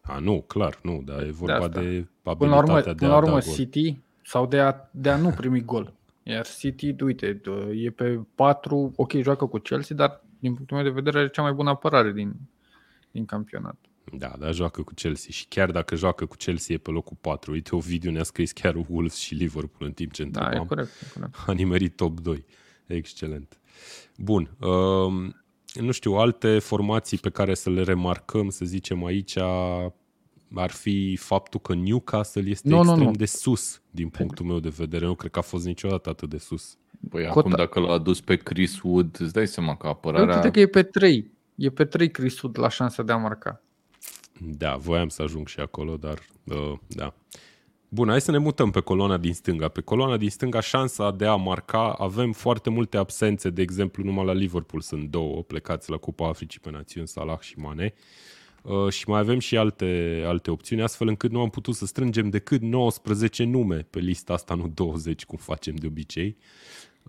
A, 0.02 0.20
nu, 0.20 0.42
clar, 0.42 0.80
nu, 0.84 1.02
dar 1.06 1.22
e 1.22 1.32
vorba 1.32 1.56
asta. 1.56 1.80
de, 1.82 2.00
de 2.00 2.08
Până 2.38 2.50
la 2.50 2.58
urmă, 2.58 2.72
abilitatea 2.72 2.94
de 2.94 2.98
până 3.00 3.12
a 3.12 3.16
la 3.16 3.20
da 3.20 3.26
urmă 3.26 3.40
gol. 3.46 3.54
City 3.54 3.98
sau 4.24 4.46
de 4.46 4.60
a, 4.60 4.76
de 4.92 5.10
a 5.10 5.18
nu 5.18 5.30
primi 5.30 5.62
gol. 5.62 5.94
Iar 6.24 6.46
City, 6.48 6.96
uite, 7.04 7.42
e 7.76 7.90
pe 7.90 8.20
4, 8.36 8.94
ok, 8.96 9.12
joacă 9.12 9.46
cu 9.46 9.58
Chelsea, 9.58 9.96
dar 9.96 10.22
din 10.40 10.54
punctul 10.54 10.78
meu 10.78 10.86
de 10.86 10.92
vedere 10.92 11.18
are 11.18 11.30
cea 11.30 11.42
mai 11.42 11.54
bună 11.54 11.70
apărare 11.70 12.12
din, 12.12 12.36
din 13.12 13.26
campionat. 13.26 13.76
Da, 14.18 14.34
dar 14.40 14.54
joacă 14.54 14.82
cu 14.82 14.94
Chelsea 14.94 15.30
și 15.32 15.46
chiar 15.48 15.72
dacă 15.72 15.96
joacă 15.96 16.26
cu 16.26 16.36
Chelsea 16.36 16.76
e 16.76 16.78
pe 16.78 16.92
locul 16.92 17.18
4. 17.22 17.52
Uite, 17.52 17.76
o 17.76 17.80
video 17.80 18.12
ne-a 18.12 18.24
scris 18.24 18.52
chiar 18.52 18.76
Wolves 18.88 19.16
și 19.16 19.34
Liverpool 19.34 19.88
în 19.90 19.92
timp 19.92 20.12
ce 20.12 20.24
Da, 20.24 20.40
e 20.40 20.44
întrebam. 20.44 20.68
corect. 20.68 20.90
E 21.02 21.06
corect. 21.14 21.36
A 21.48 21.52
nimerit 21.52 21.96
top 21.96 22.20
2. 22.20 22.46
Excelent. 22.86 23.60
Bun. 24.18 24.56
Um, 24.60 25.36
nu 25.74 25.92
știu, 25.92 26.14
alte 26.14 26.60
formații 26.60 27.18
pe 27.18 27.30
care 27.30 27.54
să 27.54 27.70
le 27.70 27.84
remarcăm, 27.84 28.50
să 28.50 28.66
zicem 28.66 29.06
aici, 29.06 29.38
ar 30.54 30.70
fi 30.72 31.16
faptul 31.16 31.60
că 31.60 31.74
Newcastle 31.76 32.50
este 32.50 32.70
Nu, 32.70 32.76
nu, 32.76 32.90
extrem 32.90 33.08
nu. 33.08 33.16
de 33.16 33.26
sus, 33.26 33.82
din 33.92 34.10
punctul 34.10 34.46
meu 34.46 34.60
de 34.60 34.70
vedere. 34.70 35.06
Nu 35.06 35.16
cred 35.16 35.32
că 35.32 35.40
a 35.40 35.42
fost 35.42 35.66
niciodată 35.66 36.10
atât 36.10 36.30
de 36.30 36.38
sus. 36.38 36.78
Păi 37.10 37.24
Cota- 37.26 37.28
acum 37.30 37.52
dacă 37.52 37.80
l-a 37.80 37.92
adus 37.94 38.22
pe 38.22 38.36
Chris 38.36 38.82
Wood, 38.82 39.18
îți 39.20 39.34
dai 39.34 39.48
seama 39.48 39.76
că 39.76 39.88
apărarea... 39.88 40.36
Uite 40.36 40.52
că 40.52 40.60
e 40.60 40.68
pe 40.68 40.84
3. 40.84 41.32
E 41.60 41.70
pe 41.70 41.86
3 41.86 42.12
Chris 42.12 42.42
Wood 42.42 42.60
la 42.60 42.70
șansa 42.70 43.04
de 43.04 43.12
a 43.12 43.18
marca. 43.18 43.62
Da, 44.40 44.76
voiam 44.76 45.10
să 45.10 45.22
ajung 45.22 45.48
și 45.48 45.60
acolo, 45.60 45.98
dar 45.98 46.20
uh, 46.44 46.74
da. 46.88 47.14
Bun, 47.90 48.10
hai 48.10 48.22
să 48.22 48.32
ne 48.32 48.38
mutăm 48.38 48.72
pe 48.72 48.80
coloana 48.80 49.18
din 49.18 49.34
stânga. 49.34 49.68
Pe 49.68 49.82
coloana 49.82 50.18
din 50.18 50.30
stânga, 50.30 50.60
șansa 50.60 51.12
de 51.12 51.26
a 51.26 51.36
marca, 51.36 51.92
avem 51.92 52.32
foarte 52.32 52.70
multe 52.70 52.98
absențe, 52.98 53.50
de 53.50 53.62
exemplu, 53.62 54.04
numai 54.04 54.26
la 54.26 54.34
Liverpool 54.34 54.82
sunt 54.82 55.10
două, 55.10 55.44
plecați 55.44 55.90
la 55.90 55.98
Cupa 55.98 56.28
Africii 56.28 56.60
pe 56.60 56.70
Națiuni, 56.70 57.08
Salah 57.08 57.40
și 57.40 57.60
Mane. 57.60 57.94
Uh, 58.62 58.90
și 58.90 59.10
mai 59.10 59.20
avem 59.20 59.40
și 59.40 59.58
alte, 59.58 60.24
alte 60.26 60.52
opțiuni, 60.52 60.82
astfel 60.82 61.08
încât 61.08 61.32
nu 61.32 61.42
am 61.42 61.50
putut 61.50 61.76
să 61.76 61.86
strângem 61.86 62.30
decât 62.30 62.62
19 62.62 63.44
nume 63.44 63.88
pe 63.90 64.00
lista 64.00 64.34
asta, 64.34 64.54
nu 64.54 64.68
20, 64.68 65.26
cum 65.26 65.38
facem 65.38 65.76
de 65.76 65.88
obicei. 65.88 66.38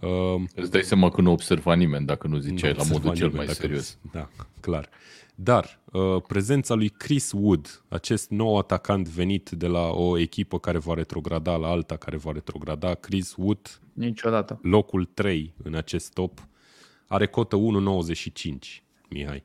Uh, 0.00 0.42
Îți 0.54 0.70
dai 0.70 0.82
seama 0.82 1.10
că 1.10 1.20
nu 1.20 1.30
observa 1.30 1.74
nimeni 1.74 2.06
dacă 2.06 2.26
nu 2.26 2.38
ziceai 2.38 2.70
nu 2.70 2.76
la 2.76 2.82
observa 2.82 3.00
modul 3.02 3.18
cel 3.18 3.26
nimeni 3.28 3.36
mai 3.36 3.46
dacă- 3.46 3.66
serios. 3.66 3.98
Da, 4.12 4.28
clar. 4.60 4.88
Dar 5.34 5.80
uh, 5.92 6.22
prezența 6.26 6.74
lui 6.74 6.88
Chris 6.88 7.32
Wood, 7.34 7.82
acest 7.88 8.30
nou 8.30 8.58
atacant 8.58 9.08
venit 9.08 9.50
de 9.50 9.66
la 9.66 9.88
o 9.88 10.18
echipă 10.18 10.58
care 10.58 10.78
va 10.78 10.94
retrograda 10.94 11.56
la 11.56 11.68
alta 11.68 11.96
care 11.96 12.16
va 12.16 12.32
retrograda, 12.32 12.94
Chris 12.94 13.34
Wood, 13.36 13.80
Niciodată. 13.92 14.58
locul 14.62 15.04
3 15.14 15.54
în 15.62 15.74
acest 15.74 16.12
top, 16.12 16.46
are 17.06 17.26
cotă 17.26 17.56
1.95, 17.56 18.82
Mihai. 19.08 19.44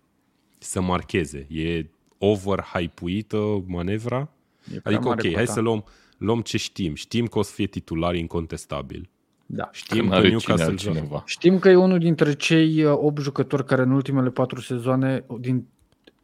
Să 0.57 0.81
marcheze. 0.81 1.47
E 1.49 1.85
overhypuită 2.17 3.63
manevra? 3.67 4.29
E 4.73 4.79
prea 4.79 4.81
Adică, 4.95 5.09
ok, 5.09 5.15
mare 5.15 5.21
hai 5.33 5.43
cota. 5.43 5.53
să 5.53 5.59
luăm, 5.59 5.83
luăm 6.17 6.41
ce 6.41 6.57
știm. 6.57 6.95
Știm 6.95 7.25
că 7.27 7.39
o 7.39 7.41
să 7.41 7.51
fie 7.53 7.67
titular 7.67 8.15
incontestabil. 8.15 9.09
Da. 9.45 9.69
Știm 9.71 9.97
Când 9.97 10.09
că 10.09 10.15
are 10.15 10.23
cine 10.27 10.29
Newcastle 10.37 10.55
joacă. 10.65 10.71
altcineva. 10.71 11.23
Știm 11.25 11.59
că 11.59 11.69
e 11.69 11.75
unul 11.75 11.99
dintre 11.99 12.33
cei 12.33 12.85
8 12.85 13.21
jucători 13.21 13.65
care 13.65 13.81
în 13.81 13.91
ultimele 13.91 14.29
4 14.29 14.61
sezoane, 14.61 15.25
din, 15.39 15.65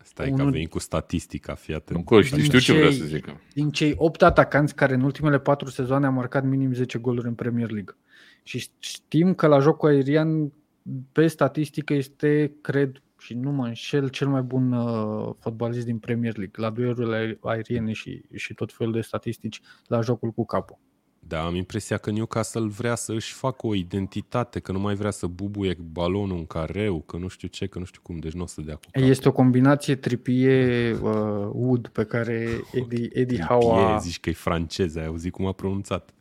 Stai 0.04 0.26
că 0.28 0.32
a 0.32 0.36
Unul- 0.36 0.52
venit 0.52 0.70
cu 0.70 0.80
statistica, 0.80 1.54
fii 1.54 1.74
atent. 1.74 1.98
Nu, 1.98 2.04
că 2.04 2.22
știu, 2.22 2.36
Din 2.36 2.46
știu 2.46 2.60
ce 2.60 2.74
vreau 2.74 2.90
cei- 2.90 3.00
să 3.00 3.06
zic. 3.06 3.26
din 3.54 3.70
cei 3.70 3.94
8 3.98 4.22
atacanți 4.22 4.76
care 4.76 4.94
în 4.94 5.02
ultimele 5.02 5.40
4 5.40 5.70
sezoane 5.70 6.06
au 6.06 6.12
marcat 6.12 6.44
minim 6.46 6.74
10 6.74 6.98
goluri 6.98 7.28
în 7.28 7.34
Premier 7.34 7.70
League. 7.72 7.96
Și 8.44 8.68
știm 8.80 9.34
că 9.34 9.48
la 9.48 9.60
jocul 9.60 9.90
aerian, 9.90 10.52
pe 11.12 11.28
statistică, 11.28 11.94
este, 11.94 12.52
cred, 12.62 13.02
și 13.20 13.34
nu 13.34 13.52
mă 13.52 13.66
înșel, 13.66 14.10
cel 14.10 14.28
mai 14.28 14.42
bun 14.42 14.72
uh, 14.72 15.30
fotbalist 15.40 15.86
din 15.86 15.98
Premier 15.98 16.38
League, 16.38 16.64
la 16.64 16.70
duelurile 16.70 17.38
aeriene 17.42 17.92
și, 17.92 18.22
și 18.36 18.54
tot 18.54 18.74
felul 18.74 18.94
de 18.94 19.02
statistici 19.02 19.62
la 19.88 20.02
jocul 20.02 20.32
cu 20.32 20.46
capul. 20.46 20.78
Da, 21.28 21.46
am 21.46 21.56
impresia 21.56 21.98
că 21.98 22.12
Newcastle 22.12 22.68
vrea 22.68 22.96
să 22.96 23.14
își 23.14 23.34
facă 23.34 23.68
o 23.68 23.76
identitate, 23.76 24.60
că 24.60 24.72
nu 24.72 24.80
mai 24.80 24.96
vrea 24.96 25.12
să 25.12 25.28
bubuie 25.28 25.78
balonul 25.92 26.38
în 26.38 26.46
careu, 26.46 27.02
că 27.02 27.18
nu 27.18 27.28
știu 27.28 27.48
ce, 27.48 27.68
că 27.68 27.80
nu 27.80 27.86
știu 27.86 28.00
cum, 28.04 28.18
deci 28.18 28.32
nu 28.32 28.44
o 28.44 28.46
să 28.46 28.62
dea 28.62 28.76
cu 28.76 28.82
capul. 28.92 29.10
Este 29.10 29.28
o 29.28 29.32
combinație 29.32 29.96
tripie 29.96 30.92
uh, 31.02 31.50
Wood 31.52 31.88
pe 31.88 32.04
care 32.04 32.62
Eddie, 32.74 33.10
Eddie 33.22 33.40
Howe 33.48 33.60
Trippier, 33.60 33.96
a, 33.96 33.98
zici 33.98 34.20
că 34.20 34.30
e 34.30 34.34
francez, 34.34 34.96
ai 34.96 35.06
auzit 35.06 35.32
cum 35.32 35.46
a 35.46 35.52
pronunțat. 35.52 36.14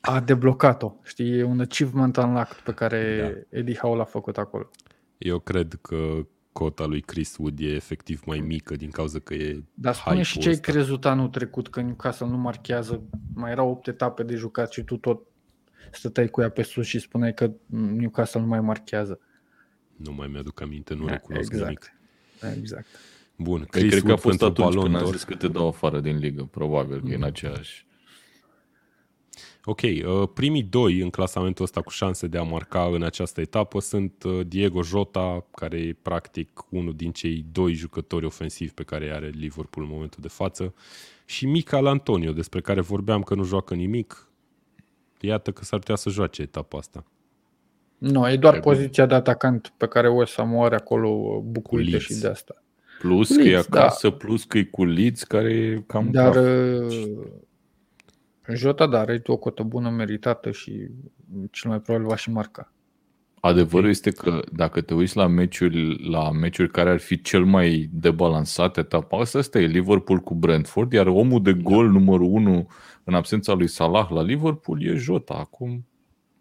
a 0.00 0.20
deblocat-o. 0.20 0.92
Știi, 1.02 1.38
e 1.38 1.42
un 1.42 1.60
achievement 1.60 2.16
unlocked 2.16 2.56
pe 2.56 2.72
care 2.72 3.18
Da. 3.50 3.58
Eddie 3.58 3.78
Howe 3.80 3.96
l-a 3.96 4.04
făcut 4.04 4.38
acolo. 4.38 4.70
Eu 5.18 5.38
cred 5.38 5.78
că 5.82 6.26
cota 6.54 6.84
lui 6.86 7.00
Chris 7.00 7.36
Wood 7.38 7.58
e 7.60 7.64
efectiv 7.64 8.22
mai 8.26 8.38
mică 8.38 8.76
din 8.76 8.90
cauza 8.90 9.18
că 9.18 9.34
e 9.34 9.62
Dar 9.74 9.94
spune 9.94 10.22
și 10.22 10.32
hype-ul 10.38 10.42
ce 10.42 10.48
ai 10.48 10.54
ăsta. 10.54 10.72
crezut 10.72 11.04
anul 11.04 11.28
trecut 11.28 11.68
că 11.68 11.80
Newcastle 11.80 12.26
nu 12.26 12.36
marchează, 12.36 13.02
mai 13.34 13.50
erau 13.50 13.70
8 13.70 13.86
etape 13.86 14.22
de 14.22 14.34
jucat 14.34 14.72
și 14.72 14.82
tu 14.82 14.96
tot 14.96 15.20
stăteai 15.92 16.28
cu 16.28 16.40
ea 16.40 16.48
pe 16.50 16.62
sus 16.62 16.86
și 16.86 16.98
spuneai 16.98 17.34
că 17.34 17.50
Newcastle 17.66 18.40
nu 18.40 18.46
mai 18.46 18.60
marchează. 18.60 19.20
Nu 19.96 20.12
mai 20.12 20.28
mi-aduc 20.32 20.60
aminte, 20.60 20.94
nu 20.94 21.04
Da, 21.04 21.12
recunosc 21.12 21.52
exact. 21.52 21.92
nimic. 22.42 22.56
Exact. 22.58 22.86
Bun, 23.36 23.58
Păi 23.70 23.80
Chris 23.80 23.90
cred 23.90 24.02
că 24.02 24.06
a 24.06 24.08
Wood 24.08 24.20
fost 24.20 24.38
pentru 24.38 24.62
atunci 24.62 24.74
Ballon 24.74 24.82
când 24.92 25.02
am 25.02 25.08
d'Or. 25.10 25.12
zis 25.14 25.24
că 25.24 25.34
te 25.34 25.48
dau 25.48 25.68
afară 25.68 26.00
din 26.00 26.16
ligă, 26.18 26.42
probabil 26.50 27.00
că 27.00 27.08
e 27.10 27.14
în 27.14 27.18
Mm. 27.20 27.24
aceeași. 27.26 27.86
Ok, 29.66 29.80
uh, 29.82 30.28
primii 30.34 30.62
doi 30.62 31.00
în 31.00 31.10
clasamentul 31.10 31.64
ăsta 31.64 31.80
cu 31.80 31.90
șanse 31.90 32.26
de 32.26 32.38
a 32.38 32.42
marca 32.42 32.84
în 32.84 33.02
această 33.02 33.40
etapă 33.40 33.80
sunt 33.80 34.22
uh, 34.22 34.46
Diego 34.46 34.82
Jota, 34.82 35.46
care 35.54 35.78
e 35.78 35.96
practic 36.02 36.64
unul 36.70 36.94
din 36.94 37.12
cei 37.12 37.44
doi 37.52 37.72
jucători 37.72 38.24
ofensivi 38.24 38.72
pe 38.72 38.82
care 38.82 39.04
îi 39.04 39.12
are 39.12 39.28
Liverpool 39.28 39.86
în 39.86 39.92
momentul 39.92 40.18
de 40.22 40.28
față, 40.28 40.74
și 41.24 41.46
Michael 41.46 41.86
Antonio, 41.86 42.32
despre 42.32 42.60
care 42.60 42.80
vorbeam 42.80 43.22
că 43.22 43.34
nu 43.34 43.42
joacă 43.42 43.74
nimic. 43.74 44.28
Iată 45.20 45.50
că 45.50 45.64
s-ar 45.64 45.78
putea 45.78 45.96
să 45.96 46.10
joace 46.10 46.42
etapa 46.42 46.78
asta. 46.78 47.04
Nu, 47.98 48.30
e 48.30 48.36
doar 48.36 48.52
Trebuie. 48.52 48.74
poziția 48.74 49.06
de 49.06 49.14
atacant 49.14 49.72
pe 49.76 49.86
care 49.86 50.08
West 50.08 50.34
Ham 50.34 50.54
o 50.54 50.62
are 50.62 50.74
acolo 50.74 51.40
bucurite 51.44 51.90
Leeds. 51.90 52.04
și 52.04 52.14
de 52.14 52.28
asta. 52.28 52.62
Plus 52.98 53.36
că 53.36 53.42
e 53.42 53.44
Leeds, 53.44 53.66
da. 53.66 53.80
acasă, 53.80 54.10
plus 54.10 54.44
că 54.44 54.58
e 54.58 54.64
cu 54.64 54.84
Leeds, 54.84 55.22
care 55.22 55.52
e 55.52 55.82
cam 55.86 56.10
Dar 56.10 56.30
praf. 56.30 56.44
Uh, 58.48 58.54
Jota, 58.54 58.86
da, 58.86 59.00
are 59.00 59.22
o 59.26 59.36
cotă 59.36 59.62
bună 59.62 59.90
meritată 59.90 60.50
și 60.50 60.88
cel 61.50 61.70
mai 61.70 61.80
probabil 61.80 62.08
va 62.08 62.16
și 62.16 62.30
marca. 62.30 62.72
Adevărul 63.40 63.88
este 63.88 64.10
că 64.10 64.42
dacă 64.52 64.80
te 64.80 64.94
uiți 64.94 65.16
la 65.16 65.26
meciuri, 65.26 66.08
la 66.10 66.30
meciuri 66.30 66.70
care 66.70 66.90
ar 66.90 67.00
fi 67.00 67.20
cel 67.20 67.44
mai 67.44 67.88
debalansat 67.92 68.76
etapa 68.76 69.18
asta, 69.18 69.38
asta 69.38 69.58
e 69.58 69.66
Liverpool 69.66 70.18
cu 70.18 70.34
Brentford, 70.34 70.92
iar 70.92 71.06
omul 71.06 71.42
de 71.42 71.52
gol 71.52 71.88
numărul 71.88 72.28
1 72.30 72.68
în 73.04 73.14
absența 73.14 73.52
lui 73.52 73.66
Salah 73.66 74.08
la 74.10 74.22
Liverpool 74.22 74.82
e 74.82 74.94
Jota. 74.94 75.34
Acum, 75.34 75.86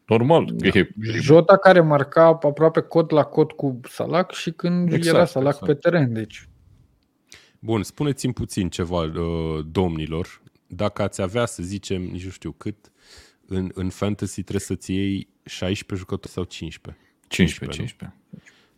normal. 0.06 0.50
Da. 0.54 0.68
E, 0.68 0.90
Jota 1.00 1.58
care 1.58 1.82
marca 1.82 2.26
aproape 2.26 2.82
cot 2.82 3.12
la 3.12 3.24
cot 3.24 3.52
cu 3.52 3.80
Salah 3.90 4.30
și 4.30 4.52
când 4.52 4.94
exact, 4.94 5.16
era 5.16 5.26
Salah 5.26 5.54
exact. 5.54 5.66
pe 5.66 5.90
teren. 5.90 6.14
Deci. 6.14 6.50
Bun, 7.60 7.84
spuneți-mi 7.84 8.34
puțin 8.34 8.70
ceva, 8.70 9.02
uh, 9.02 9.66
domnilor. 9.72 10.42
Dacă 10.76 11.02
ați 11.02 11.22
avea, 11.22 11.46
să 11.46 11.64
zicem, 11.64 12.02
nici 12.02 12.24
nu 12.24 12.30
știu 12.30 12.52
cât, 12.52 12.92
în, 13.46 13.72
în 13.74 13.90
fantasy 13.90 14.42
trebuie 14.42 14.60
să-ți 14.60 14.92
iei 14.92 15.28
16 15.46 15.96
jucători 16.06 16.34
sau 16.34 16.44
15? 16.44 17.04
15, 17.28 17.78
15. 17.78 18.20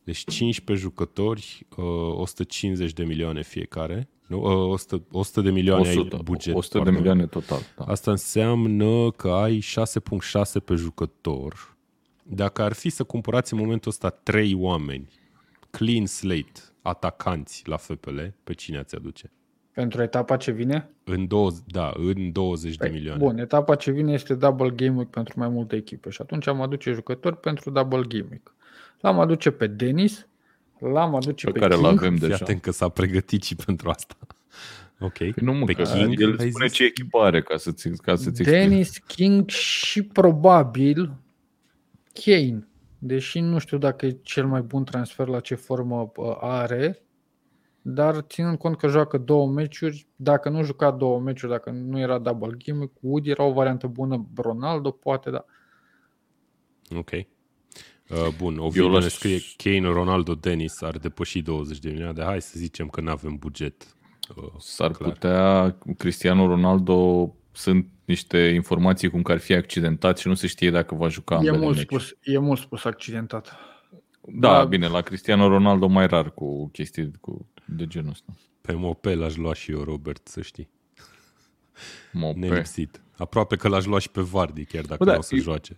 Deci 0.03 0.23
15 0.25 0.85
jucători, 0.85 1.67
150 1.75 2.93
de 2.93 3.03
milioane 3.03 3.43
fiecare. 3.43 4.09
Nu? 4.27 4.41
100, 4.71 5.03
100 5.11 5.41
de 5.41 5.49
milioane 5.49 5.89
100, 5.89 6.15
ai 6.15 6.21
buget. 6.23 6.55
100 6.55 6.77
pardon. 6.77 6.93
de 6.93 6.99
milioane 6.99 7.27
total. 7.27 7.59
Da. 7.77 7.83
Asta 7.83 8.11
înseamnă 8.11 9.11
că 9.11 9.29
ai 9.29 9.59
6.6 9.59 10.63
pe 10.65 10.75
jucător. 10.75 11.77
Dacă 12.23 12.61
ar 12.61 12.73
fi 12.73 12.89
să 12.89 13.03
cumpărați 13.03 13.53
în 13.53 13.59
momentul 13.59 13.91
ăsta 13.91 14.09
3 14.09 14.53
oameni, 14.53 15.07
clean 15.69 16.05
slate, 16.05 16.61
atacanți 16.81 17.67
la 17.67 17.77
FPL, 17.77 18.19
pe 18.43 18.53
cine 18.53 18.77
ați 18.77 18.95
aduce? 18.95 19.31
Pentru 19.75 20.01
etapa 20.01 20.37
ce 20.37 20.51
vine? 20.51 20.89
În 21.03 21.27
20, 21.27 21.63
da, 21.67 21.93
în 21.95 22.31
20 22.31 22.75
păi, 22.77 22.89
de 22.89 22.95
milioane. 22.95 23.23
Bun, 23.23 23.37
etapa 23.37 23.75
ce 23.75 23.91
vine 23.91 24.13
este 24.13 24.33
double 24.33 24.69
game 24.69 24.95
week 24.95 25.09
pentru 25.09 25.39
mai 25.39 25.47
multe 25.49 25.75
echipe 25.75 26.09
și 26.09 26.21
atunci 26.21 26.47
am 26.47 26.61
aduce 26.61 26.91
jucători 26.91 27.39
pentru 27.39 27.69
double 27.69 28.01
game 28.07 28.25
week. 28.29 28.53
L-am 29.01 29.19
aduce 29.19 29.51
pe 29.51 29.67
Denis, 29.67 30.27
l-am 30.79 31.15
aduce 31.15 31.45
pe, 31.45 31.51
pe 31.51 31.59
care 31.59 31.73
King. 31.73 31.85
l-avem 31.85 32.15
deja. 32.15 32.45
Fii 32.45 32.59
că 32.59 32.71
s-a 32.71 32.89
pregătit 32.89 33.43
și 33.43 33.55
pentru 33.55 33.89
asta. 33.89 34.15
Ok. 34.99 35.17
Păi 35.17 35.33
nu 35.41 35.53
mă, 35.53 35.65
pe 35.65 35.73
King, 35.73 36.19
el 36.19 36.39
spune 36.49 36.67
ce 36.67 36.83
echipă 36.83 37.17
are 37.17 37.41
ca 37.41 37.57
să-ți, 37.57 37.89
ca 37.89 38.15
să-ți 38.15 38.43
Dennis, 38.43 38.87
explic. 38.87 39.05
King 39.05 39.49
și 39.49 40.03
probabil 40.03 41.13
Kane. 42.13 42.67
Deși 42.97 43.39
nu 43.39 43.57
știu 43.57 43.77
dacă 43.77 44.05
e 44.05 44.17
cel 44.21 44.45
mai 44.45 44.61
bun 44.61 44.83
transfer 44.83 45.27
la 45.27 45.39
ce 45.39 45.55
formă 45.55 46.11
are, 46.39 47.04
dar 47.87 48.19
ținând 48.19 48.57
cont 48.57 48.77
că 48.77 48.87
joacă 48.87 49.17
două 49.17 49.47
meciuri, 49.47 50.07
dacă 50.15 50.49
nu 50.49 50.63
juca 50.63 50.91
două 50.91 51.19
meciuri, 51.19 51.51
dacă 51.51 51.69
nu 51.69 51.99
era 51.99 52.19
double 52.19 52.57
game, 52.65 52.91
Wood 53.01 53.27
era 53.27 53.43
o 53.43 53.53
variantă 53.53 53.87
bună, 53.87 54.25
Ronaldo 54.35 54.91
poate, 54.91 55.29
da. 55.29 55.45
Ok. 56.97 57.11
Uh, 57.11 58.27
bun, 58.37 58.57
Ovidiu 58.57 58.99
ne 58.99 59.07
scrie 59.07 59.39
Kane, 59.57 59.93
Ronaldo, 59.93 60.35
Dennis 60.35 60.81
ar 60.81 60.97
depăși 60.97 61.41
20 61.41 61.79
de 61.79 61.89
milioane, 61.89 62.13
de 62.13 62.23
hai 62.23 62.41
să 62.41 62.53
zicem 62.55 62.87
că 62.87 63.01
nu 63.01 63.09
avem 63.09 63.35
buget. 63.35 63.95
Uh, 64.35 64.51
S-ar 64.59 64.91
clar. 64.91 65.11
putea, 65.11 65.77
Cristiano 65.97 66.47
Ronaldo 66.47 67.29
sunt 67.51 67.87
niște 68.05 68.37
informații 68.37 69.09
cum 69.09 69.21
că 69.21 69.31
ar 69.31 69.39
fi 69.39 69.53
accidentat 69.53 70.17
și 70.17 70.27
nu 70.27 70.33
se 70.33 70.47
știe 70.47 70.71
dacă 70.71 70.95
va 70.95 71.07
juca 71.07 71.39
e 71.43 71.51
mult 71.51 71.77
spus, 71.77 72.17
E 72.21 72.37
mult 72.37 72.59
spus 72.59 72.83
accidentat. 72.83 73.57
Da, 74.27 74.57
la... 74.57 74.65
bine, 74.65 74.87
la 74.87 75.01
Cristiano 75.01 75.47
Ronaldo 75.47 75.87
mai 75.87 76.07
rar 76.07 76.31
cu 76.31 76.69
chestii 76.69 77.11
cu 77.21 77.49
de 77.65 77.87
genul 77.87 78.09
ăsta. 78.09 78.33
Pe 78.61 78.73
Mope 78.73 79.15
l-aș 79.15 79.35
lua 79.35 79.53
și 79.53 79.71
eu, 79.71 79.83
Robert, 79.83 80.27
să 80.27 80.41
știi. 80.41 80.69
Mope. 82.11 82.39
Nelipsit. 82.39 83.01
Aproape 83.17 83.55
că 83.55 83.67
l-aș 83.67 83.85
lua 83.85 83.99
și 83.99 84.09
pe 84.09 84.21
Vardy, 84.21 84.65
chiar 84.65 84.83
dacă 84.83 85.03
Bă, 85.03 85.05
da, 85.05 85.11
nu 85.11 85.17
o 85.17 85.21
să 85.21 85.35
eu... 85.35 85.41
joace. 85.41 85.75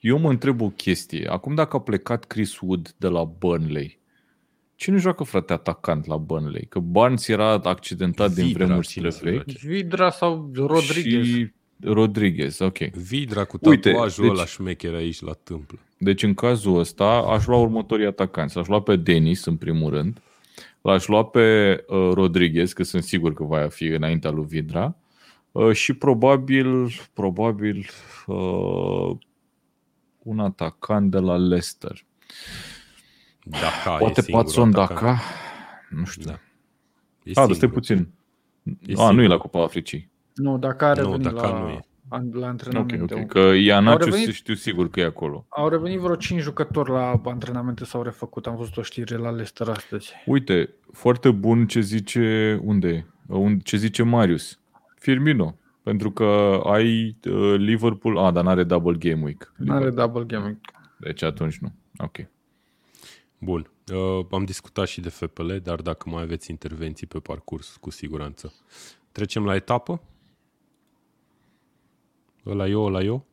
Eu 0.00 0.18
mă 0.18 0.30
întreb 0.30 0.60
o 0.60 0.68
chestie. 0.68 1.28
Acum 1.28 1.54
dacă 1.54 1.76
a 1.76 1.80
plecat 1.80 2.24
Chris 2.24 2.60
Wood 2.60 2.94
de 2.96 3.08
la 3.08 3.24
Burnley, 3.24 4.00
cine 4.74 4.96
joacă, 4.96 5.24
frate, 5.24 5.52
atacant 5.52 6.06
la 6.06 6.16
Burnley? 6.16 6.66
Că 6.68 6.78
Barnes 6.78 7.28
era 7.28 7.52
accidentat 7.52 8.30
Vidra, 8.30 8.44
din 8.44 8.52
vremurile 8.52 9.12
vechi. 9.20 9.58
Vidra 9.58 10.10
sau 10.10 10.50
Rodriguez. 10.54 11.26
Și 11.26 11.52
Rodriguez, 11.84 12.60
ok. 12.60 12.78
Vidra 12.78 13.44
cu 13.44 13.58
tatuajul 13.58 13.90
Uite, 13.94 14.20
deci, 14.20 14.30
ăla 14.30 14.46
șmecher 14.46 14.94
aici 14.94 15.20
la 15.20 15.32
tâmplă. 15.32 15.78
Deci 15.98 16.22
în 16.22 16.34
cazul 16.34 16.78
ăsta 16.78 17.06
aș 17.06 17.46
lua 17.46 17.58
următorii 17.58 18.06
atacanți. 18.06 18.58
Aș 18.58 18.66
lua 18.66 18.82
pe 18.82 18.96
Denis 18.96 19.44
în 19.44 19.56
primul 19.56 19.90
rând. 19.90 20.22
L-aș 20.80 21.06
lua 21.06 21.24
pe 21.24 21.76
uh, 21.88 22.10
Rodriguez, 22.12 22.72
că 22.72 22.82
sunt 22.82 23.02
sigur 23.02 23.34
că 23.34 23.44
va 23.44 23.68
fi 23.68 23.84
înaintea 23.84 24.30
lui 24.30 24.44
Vidra. 24.44 24.96
Uh, 25.52 25.72
și 25.72 25.92
probabil, 25.92 26.90
probabil 27.12 27.88
uh, 28.26 29.16
un 30.18 30.38
atacant 30.38 31.10
de 31.10 31.18
la 31.18 31.36
Leicester. 31.36 32.04
Daca 33.42 33.96
Poate 33.96 34.22
Patson 34.22 34.70
Daca? 34.70 35.20
Nu 35.90 36.04
știu. 36.04 36.24
Da. 36.24 36.38
E 37.22 37.32
ah, 37.34 37.54
stai 37.54 37.68
puțin. 37.68 38.08
E 38.86 38.94
A, 38.96 39.10
nu 39.10 39.22
e 39.22 39.26
la 39.26 39.36
Cupa 39.36 39.62
Africii. 39.62 40.10
Nu, 40.34 40.58
dacă 40.58 40.84
a 40.84 40.92
revenit 40.92 41.30
nu, 41.30 41.40
la, 41.40 41.58
nu 41.58 41.68
e. 41.68 41.80
la 42.32 42.46
antrenamente. 42.46 43.02
Okay, 43.02 43.22
okay. 43.22 43.26
Că 43.26 43.54
Ianaciu 43.54 44.04
revenit, 44.04 44.32
știu 44.32 44.54
sigur 44.54 44.90
că 44.90 45.00
e 45.00 45.04
acolo. 45.04 45.46
Au 45.48 45.68
revenit 45.68 45.98
vreo 45.98 46.16
5 46.16 46.40
jucători 46.40 46.90
la 46.90 47.20
antrenamente 47.24 47.84
s-au 47.84 48.02
refăcut. 48.02 48.46
Am 48.46 48.56
văzut 48.56 48.76
o 48.76 48.82
știre 48.82 49.16
la 49.16 49.30
Leicester 49.30 49.68
astăzi. 49.68 50.12
Uite, 50.26 50.74
foarte 50.92 51.30
bun 51.30 51.66
ce 51.66 51.80
zice, 51.80 52.58
unde 52.62 53.06
Ce 53.62 53.76
zice 53.76 54.02
Marius. 54.02 54.60
Firmino. 54.98 55.56
Pentru 55.82 56.10
că 56.10 56.60
ai 56.64 57.16
uh, 57.24 57.54
Liverpool, 57.56 58.18
a, 58.18 58.30
dar 58.30 58.44
n-are 58.44 58.64
double 58.64 58.96
game 58.98 59.22
week. 59.22 59.52
Nu 59.56 59.74
are 59.74 59.90
double 59.90 60.24
game 60.24 60.44
week. 60.44 60.58
Deci 60.98 61.22
atunci 61.22 61.58
nu. 61.58 61.72
Ok. 61.96 62.16
Bun. 63.38 63.70
Uh, 63.92 64.26
am 64.30 64.44
discutat 64.44 64.86
și 64.86 65.00
de 65.00 65.08
FPL, 65.08 65.54
dar 65.62 65.80
dacă 65.80 66.10
mai 66.10 66.22
aveți 66.22 66.50
intervenții 66.50 67.06
pe 67.06 67.18
parcurs, 67.18 67.76
cu 67.80 67.90
siguranță. 67.90 68.52
Trecem 69.12 69.44
la 69.44 69.54
etapă? 69.54 70.02
Ăla 72.46 72.66
eu, 72.66 72.84
ăla 72.84 73.00
eu? 73.00 73.26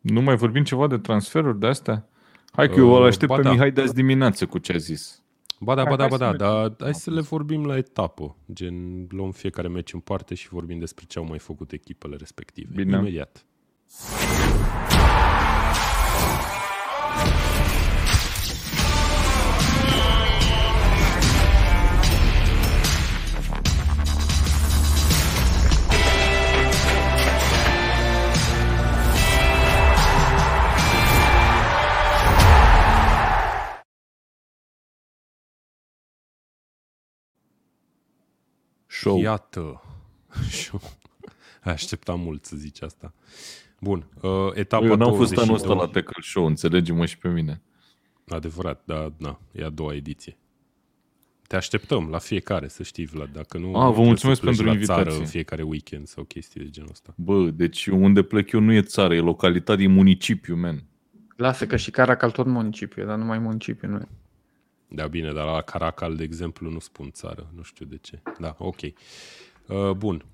Nu 0.00 0.20
mai 0.20 0.36
vorbim 0.36 0.64
ceva 0.64 0.86
de 0.86 0.98
transferuri 0.98 1.58
de 1.58 1.66
astea? 1.66 2.08
Hai 2.52 2.66
că 2.66 2.72
uh, 2.72 2.78
eu 2.78 2.92
îl 2.94 3.04
aștept 3.04 3.34
pe 3.34 3.42
da. 3.42 3.50
Mihai 3.50 3.70
de 3.70 3.80
azi 3.80 3.94
dimineață 3.94 4.46
cu 4.46 4.58
ce 4.58 4.72
a 4.72 4.76
zis. 4.76 5.22
Ba 5.60 5.74
da, 5.74 5.84
ba 5.84 5.96
da, 5.96 6.06
ba 6.06 6.16
da, 6.16 6.32
dar 6.32 6.74
hai 6.80 6.94
să 6.94 7.10
le 7.10 7.20
vorbim 7.20 7.66
la 7.66 7.76
etapă. 7.76 8.36
Gen, 8.52 9.06
luăm 9.08 9.30
fiecare 9.30 9.68
meci 9.68 9.92
în 9.92 10.00
parte 10.00 10.34
și 10.34 10.48
vorbim 10.48 10.78
despre 10.78 11.04
ce 11.08 11.18
au 11.18 11.24
mai 11.24 11.38
făcut 11.38 11.72
echipele 11.72 12.16
respective. 12.16 12.72
Bine. 12.74 12.96
Imediat. 12.96 13.44
Show. 39.02 39.20
Iată. 39.20 39.82
Show. 40.62 40.80
Așteptam 41.62 42.20
mult 42.20 42.44
să 42.44 42.56
zici 42.56 42.82
asta. 42.82 43.14
Bun. 43.80 44.06
Uh, 44.20 44.30
etapa 44.54 44.84
Eu 44.84 44.96
n-am 44.96 45.14
fost 45.14 45.36
anul 45.36 45.54
ăsta 45.54 45.74
la 45.74 45.86
Tackle 45.86 46.22
Show, 46.22 46.46
înțelegi-mă 46.46 47.06
și 47.06 47.18
pe 47.18 47.28
mine. 47.28 47.62
Adevărat, 48.28 48.82
dar 48.84 49.12
na, 49.16 49.40
e 49.52 49.64
a 49.64 49.68
doua 49.68 49.94
ediție. 49.94 50.36
Te 51.46 51.56
așteptăm 51.56 52.08
la 52.10 52.18
fiecare, 52.18 52.68
să 52.68 52.82
știi, 52.82 53.06
Vlad. 53.06 53.32
Dacă 53.32 53.58
nu, 53.58 53.76
a, 53.76 53.90
vă 53.90 54.02
mulțumesc 54.02 54.40
pentru 54.40 54.64
la 54.64 54.72
invitație. 54.72 55.04
țară 55.04 55.16
în 55.16 55.26
fiecare 55.26 55.62
weekend 55.62 56.06
sau 56.06 56.24
chestii 56.24 56.60
de 56.60 56.70
genul 56.70 56.90
ăsta. 56.90 57.14
Bă, 57.16 57.50
deci 57.50 57.86
unde 57.86 58.22
plec 58.22 58.50
eu 58.50 58.60
nu 58.60 58.72
e 58.72 58.82
țară, 58.82 59.14
e 59.14 59.20
localitate, 59.20 59.82
e 59.82 59.86
municipiu, 59.86 60.54
men. 60.56 60.84
Lasă 61.36 61.66
că 61.66 61.76
și 61.76 61.90
Caracal 61.90 62.30
tot 62.30 62.46
municipiu, 62.46 63.04
dar 63.04 63.18
numai 63.18 63.38
municipiu 63.38 63.88
nu 63.88 63.96
e. 63.96 64.08
Da, 64.94 65.06
bine, 65.06 65.32
dar 65.32 65.46
la 65.46 65.60
Caracal, 65.60 66.16
de 66.16 66.22
exemplu, 66.22 66.70
nu 66.70 66.78
spun 66.78 67.10
țară. 67.10 67.50
Nu 67.54 67.62
știu 67.62 67.86
de 67.86 67.98
ce. 68.00 68.22
Da, 68.38 68.54
ok. 68.58 68.80
Uh, 68.82 69.90
bun. 69.96 70.24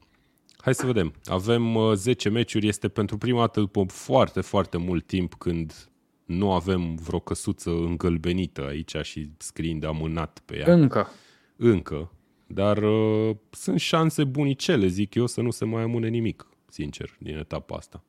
Hai 0.56 0.74
să 0.74 0.86
vedem. 0.86 1.14
Avem 1.24 1.74
uh, 1.74 1.94
10 1.94 2.28
meciuri. 2.28 2.68
Este 2.68 2.88
pentru 2.88 3.18
prima 3.18 3.38
dată 3.38 3.60
după 3.60 3.84
foarte, 3.88 4.40
foarte 4.40 4.76
mult 4.76 5.06
timp 5.06 5.34
când 5.34 5.88
nu 6.24 6.52
avem 6.52 6.94
vreo 6.94 7.18
căsuță 7.18 7.70
îngălbenită 7.70 8.66
aici 8.66 8.96
și 9.02 9.30
scriind 9.36 9.84
amânat 9.84 10.42
pe 10.44 10.56
ea. 10.56 10.74
Încă. 10.74 11.08
Încă. 11.56 12.12
Dar 12.46 12.82
uh, 12.82 13.36
sunt 13.50 13.80
șanse 13.80 14.24
bunicele, 14.24 14.86
zic 14.86 15.14
eu, 15.14 15.26
să 15.26 15.40
nu 15.40 15.50
se 15.50 15.64
mai 15.64 15.82
amâne 15.82 16.08
nimic, 16.08 16.48
sincer, 16.68 17.16
din 17.18 17.36
etapa 17.36 17.76
asta. 17.76 18.04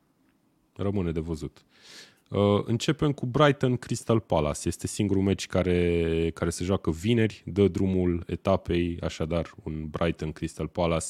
Rămâne 0.75 1.11
de 1.11 1.19
văzut. 1.19 1.65
Uh, 2.29 2.61
începem 2.65 3.11
cu 3.11 3.25
Brighton 3.25 3.77
Crystal 3.77 4.19
Palace. 4.19 4.67
Este 4.67 4.87
singurul 4.87 5.23
meci 5.23 5.47
care, 5.47 6.31
care 6.33 6.49
se 6.49 6.63
joacă 6.63 6.91
vineri, 6.91 7.43
dă 7.45 7.67
drumul 7.67 8.23
etapei, 8.27 8.97
așadar 9.01 9.53
un 9.63 9.87
Brighton 9.87 10.31
Crystal 10.31 10.67
Palace 10.67 11.07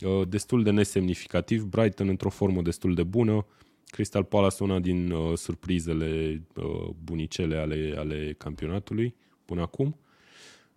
uh, 0.00 0.28
destul 0.28 0.62
de 0.62 0.70
nesemnificativ, 0.70 1.62
Brighton 1.62 2.08
într-o 2.08 2.28
formă 2.28 2.62
destul 2.62 2.94
de 2.94 3.02
bună, 3.02 3.46
Crystal 3.86 4.24
Palace 4.24 4.62
una 4.62 4.78
din 4.78 5.10
uh, 5.10 5.36
surprizele 5.36 6.42
uh, 6.56 6.88
bunicele 7.04 7.56
ale, 7.56 7.94
ale 7.98 8.34
campionatului 8.38 9.14
până 9.44 9.60
acum. 9.60 9.96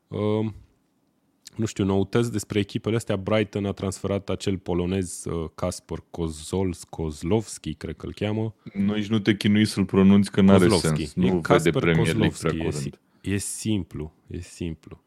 Uh, 0.07 0.51
nu 1.59 1.65
știu, 1.65 1.85
noutăți 1.85 2.31
despre 2.31 2.59
echipele 2.59 2.95
astea. 2.95 3.17
Brighton 3.17 3.65
a 3.65 3.71
transferat 3.71 4.29
acel 4.29 4.57
polonez 4.57 5.23
uh, 5.25 5.49
Kasper 5.55 5.97
Kozol, 6.11 6.73
Kozlovski, 6.89 7.73
cred 7.73 7.95
că 7.95 8.05
îl 8.05 8.13
cheamă. 8.13 8.55
Nu, 8.73 8.93
nici 8.95 9.07
nu 9.07 9.19
te 9.19 9.35
chinui 9.35 9.65
să-l 9.65 9.85
pronunți 9.85 10.31
că 10.31 10.41
n-are 10.41 10.59
Kozlovski. 10.67 10.95
sens. 11.05 11.13
Nu 11.13 11.25
E 11.25 11.29
vede 11.29 11.41
Kasper 11.41 11.71
Premier 11.71 12.05
League 12.15 12.27
Kozlovski. 12.27 12.41
prea 12.47 12.53
E, 12.53 12.63
curând. 12.65 12.83
si- 13.21 13.31
e 13.33 13.37
simplu, 13.37 14.13
e 14.27 14.39
simplu. 14.39 15.01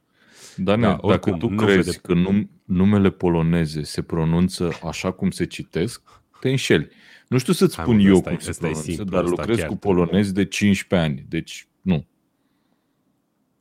Dar 0.56 0.78
Da, 0.78 0.82
da, 0.86 0.88
dacă 0.92 1.06
oricum, 1.06 1.38
tu 1.38 1.48
nu 1.48 1.56
crezi 1.64 1.76
vede- 1.90 1.98
că 2.02 2.14
num- 2.14 2.48
numele 2.64 3.10
poloneze 3.10 3.82
se 3.82 4.02
pronunță 4.02 4.72
așa 4.84 5.10
cum 5.10 5.30
se 5.30 5.46
citesc, 5.46 6.02
te 6.40 6.48
înșeli. 6.50 6.88
Nu 7.28 7.38
știu 7.38 7.52
să-ți 7.52 7.76
Hai, 7.76 7.84
spun 7.84 7.96
mă, 7.96 8.02
eu 8.02 8.14
ăsta 8.14 8.30
e- 8.30 8.32
cum 8.32 8.42
se 8.42 8.50
ăsta 8.50 8.66
e 8.66 8.70
pronunță, 8.70 8.92
simplu, 8.92 9.14
dar 9.16 9.24
ăsta 9.24 9.36
lucrez 9.36 9.56
chiar 9.58 9.66
cu 9.68 9.72
te- 9.74 9.78
polonezi 9.86 10.34
de 10.34 10.44
15 10.44 11.08
ani. 11.10 11.24
Deci, 11.28 11.66
nu. 11.80 12.06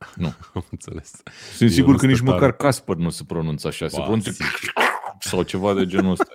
Am 0.54 0.66
înțeles. 0.72 1.12
Sunt 1.56 1.70
Eu 1.70 1.76
sigur 1.76 1.92
nu 1.92 1.98
că 1.98 2.06
nici 2.06 2.16
stătară. 2.16 2.36
măcar 2.40 2.52
Casper 2.56 2.96
nu 2.96 3.10
se 3.10 3.24
pronunță 3.24 3.68
așa. 3.68 3.88
Se 3.88 3.96
Ba, 3.98 4.04
pronunță 4.04 4.32
sigur. 4.32 4.74
sau 5.20 5.44
ceva 5.44 5.74
de 5.74 5.86
genul 5.86 6.12
ăsta. 6.12 6.32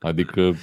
Adică, 0.00 0.54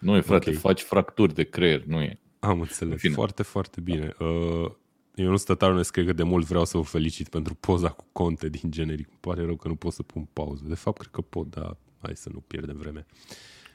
nu 0.00 0.16
e, 0.16 0.20
frate, 0.20 0.50
Ok. 0.50 0.56
faci 0.56 0.80
fracturi 0.80 1.34
de 1.34 1.42
creier, 1.42 1.84
nu 1.84 2.00
e. 2.00 2.18
Am 2.38 2.50
În 2.52 2.58
înțeles. 2.60 3.00
fine. 3.00 3.14
Foarte, 3.14 3.42
foarte 3.42 3.80
bine. 3.80 4.14
Uh, 4.18 4.70
eu 5.14 5.30
nu 5.30 5.36
stătarul 5.36 5.84
cred 5.84 6.06
că 6.06 6.12
de 6.12 6.22
mult 6.22 6.46
vreau 6.46 6.64
să 6.64 6.76
vă 6.76 6.82
felicit 6.82 7.28
pentru 7.28 7.54
poza 7.54 7.88
cu 7.88 8.04
conte 8.12 8.48
din 8.48 8.70
generic. 8.70 9.06
Îmi 9.08 9.18
pare 9.20 9.44
rău 9.44 9.56
că 9.56 9.68
nu 9.68 9.74
pot 9.74 9.92
să 9.92 10.02
pun 10.02 10.28
pauză. 10.32 10.62
De 10.66 10.74
fapt, 10.74 10.98
cred 10.98 11.10
că 11.12 11.20
pot, 11.20 11.50
dar 11.50 11.76
hai 12.02 12.12
să 12.16 12.28
nu 12.32 12.40
pierdem 12.40 12.76
vreme. 12.76 13.06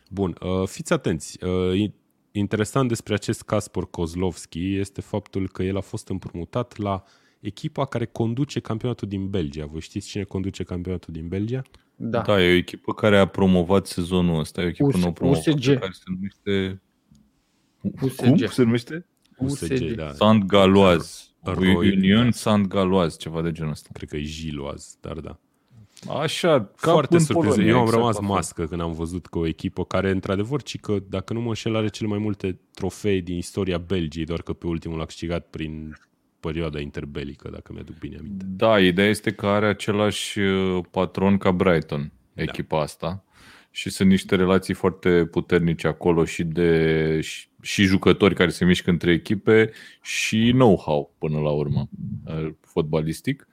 Bun, 0.09 0.37
uh, 0.41 0.67
fiți 0.67 0.93
atenți. 0.93 1.43
Uh, 1.43 1.73
i- 1.73 1.93
interesant 2.37 2.87
despre 2.87 3.13
acest 3.13 3.41
Kaspor 3.41 3.89
Kozlovski 3.89 4.75
este 4.75 5.01
faptul 5.01 5.49
că 5.49 5.63
el 5.63 5.77
a 5.77 5.81
fost 5.81 6.09
împrumutat 6.09 6.77
la 6.77 7.03
echipa 7.39 7.85
care 7.85 8.05
conduce 8.05 8.59
campionatul 8.59 9.07
din 9.07 9.29
Belgia. 9.29 9.65
Voi 9.65 9.81
știți 9.81 10.07
cine 10.07 10.23
conduce 10.23 10.63
campionatul 10.63 11.13
din 11.13 11.27
Belgia? 11.27 11.61
Da. 11.95 12.21
Da, 12.21 12.43
e 12.43 12.53
o 12.53 12.55
echipă 12.55 12.93
care 12.93 13.17
a 13.19 13.25
promovat 13.25 13.87
sezonul 13.87 14.39
ăsta, 14.39 14.61
e 14.61 14.65
o 14.65 14.67
echipă 14.67 14.87
US- 14.87 15.01
nou 15.01 15.13
promovată 15.13 15.49
USG. 15.49 15.79
care 15.79 15.91
se 15.91 16.03
numește... 16.05 16.81
USG. 18.01 18.25
Cum 18.25 18.35
se 18.47 18.63
numește? 18.63 19.05
USG, 19.37 19.95
da. 19.95 20.13
Sant 20.13 20.43
Galoaz. 20.45 21.31
Roy- 21.43 21.75
Union 21.75 22.23
da. 22.23 22.31
Sant 22.31 22.67
Galoaz, 22.67 23.17
ceva 23.17 23.41
de 23.41 23.51
genul 23.51 23.71
ăsta. 23.71 23.89
Cred 23.93 24.09
că 24.09 24.15
e 24.17 24.21
Giloaz, 24.21 24.97
dar 25.01 25.19
da. 25.19 25.39
Așa, 26.21 26.59
ca 26.59 26.91
Foarte 26.91 27.15
în 27.15 27.23
surprins. 27.23 27.53
Polonia, 27.53 27.71
Eu 27.71 27.77
am 27.79 27.83
exact 27.85 27.99
rămas 27.99 28.15
la 28.15 28.21
fel. 28.21 28.29
mască 28.29 28.65
când 28.65 28.81
am 28.81 28.93
văzut 28.93 29.25
că 29.25 29.37
o 29.37 29.47
echipă 29.47 29.85
care, 29.85 30.09
într-adevăr, 30.09 30.61
ci 30.61 30.79
că, 30.79 30.97
dacă 31.09 31.33
nu 31.33 31.41
mă 31.41 31.47
înșel, 31.47 31.75
are 31.75 31.87
cele 31.87 32.09
mai 32.09 32.17
multe 32.17 32.59
trofee 32.73 33.19
din 33.19 33.37
istoria 33.37 33.77
Belgiei, 33.77 34.25
doar 34.25 34.41
că 34.41 34.53
pe 34.53 34.67
ultimul 34.67 35.01
a 35.01 35.05
câștigat 35.05 35.47
prin 35.49 35.97
perioada 36.39 36.79
interbelică, 36.79 37.49
dacă 37.51 37.73
mi-aduc 37.73 37.97
bine 37.97 38.17
aminte. 38.19 38.45
Da, 38.47 38.79
ideea 38.79 39.07
este 39.07 39.31
că 39.31 39.47
are 39.47 39.67
același 39.67 40.39
uh, 40.39 40.83
patron 40.91 41.37
ca 41.37 41.51
Brighton, 41.51 42.11
echipa 42.33 42.81
asta. 42.81 43.23
Și 43.71 43.89
sunt 43.89 44.09
niște 44.09 44.35
relații 44.35 44.73
foarte 44.73 45.25
puternice 45.25 45.87
acolo 45.87 46.25
și 46.25 46.43
de 46.43 47.19
și, 47.21 47.47
și 47.61 47.83
jucători 47.83 48.35
care 48.35 48.49
se 48.49 48.65
mișcă 48.65 48.89
între 48.89 49.11
echipe 49.11 49.71
și 50.01 50.51
know-how 50.51 51.15
până 51.17 51.39
la 51.39 51.49
urmă 51.49 51.89
uh, 52.25 52.49
fotbalistic. 52.61 53.47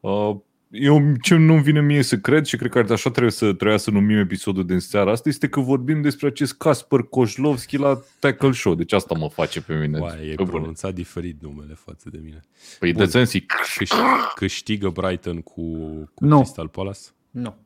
Uh, 0.00 0.36
Eu 0.74 1.14
ce 1.22 1.34
nu 1.34 1.56
vine 1.58 1.80
mie 1.80 2.02
să 2.02 2.16
cred 2.18 2.44
și 2.44 2.56
cred 2.56 2.70
că 2.70 2.78
așa 2.92 3.10
trebuie 3.10 3.32
să 3.32 3.52
trebuia 3.52 3.76
să 3.76 3.90
numim 3.90 4.16
episodul 4.18 4.66
din 4.66 4.78
seara 4.78 5.10
asta 5.10 5.28
este 5.28 5.48
că 5.48 5.60
vorbim 5.60 6.02
despre 6.02 6.26
acest 6.26 6.54
Kasper 6.56 7.00
Kozlovski 7.00 7.76
la 7.76 8.00
Tackle 8.18 8.52
Show. 8.52 8.74
Deci 8.74 8.92
asta 8.92 9.14
mă 9.18 9.28
face 9.28 9.60
pe 9.62 9.74
mine. 9.74 9.98
Oaie, 9.98 10.30
e 10.30 10.34
Pe 10.34 10.42
bune. 10.42 10.50
pronunțat 10.50 10.94
diferit 10.94 11.42
numele 11.42 11.74
față 11.74 12.08
de 12.10 12.20
mine. 12.22 12.40
Păi 12.78 12.92
Bun. 12.92 13.04
de 13.04 13.10
sens, 13.10 13.32
e- 13.34 13.38
Câș- 13.38 14.34
câștigă 14.34 14.88
Brighton 14.88 15.40
cu, 15.40 15.62
cu 16.14 16.24
Nu. 16.24 16.36
Crystal 16.40 16.68
Palace? 16.68 17.00
Nu. 17.30 17.56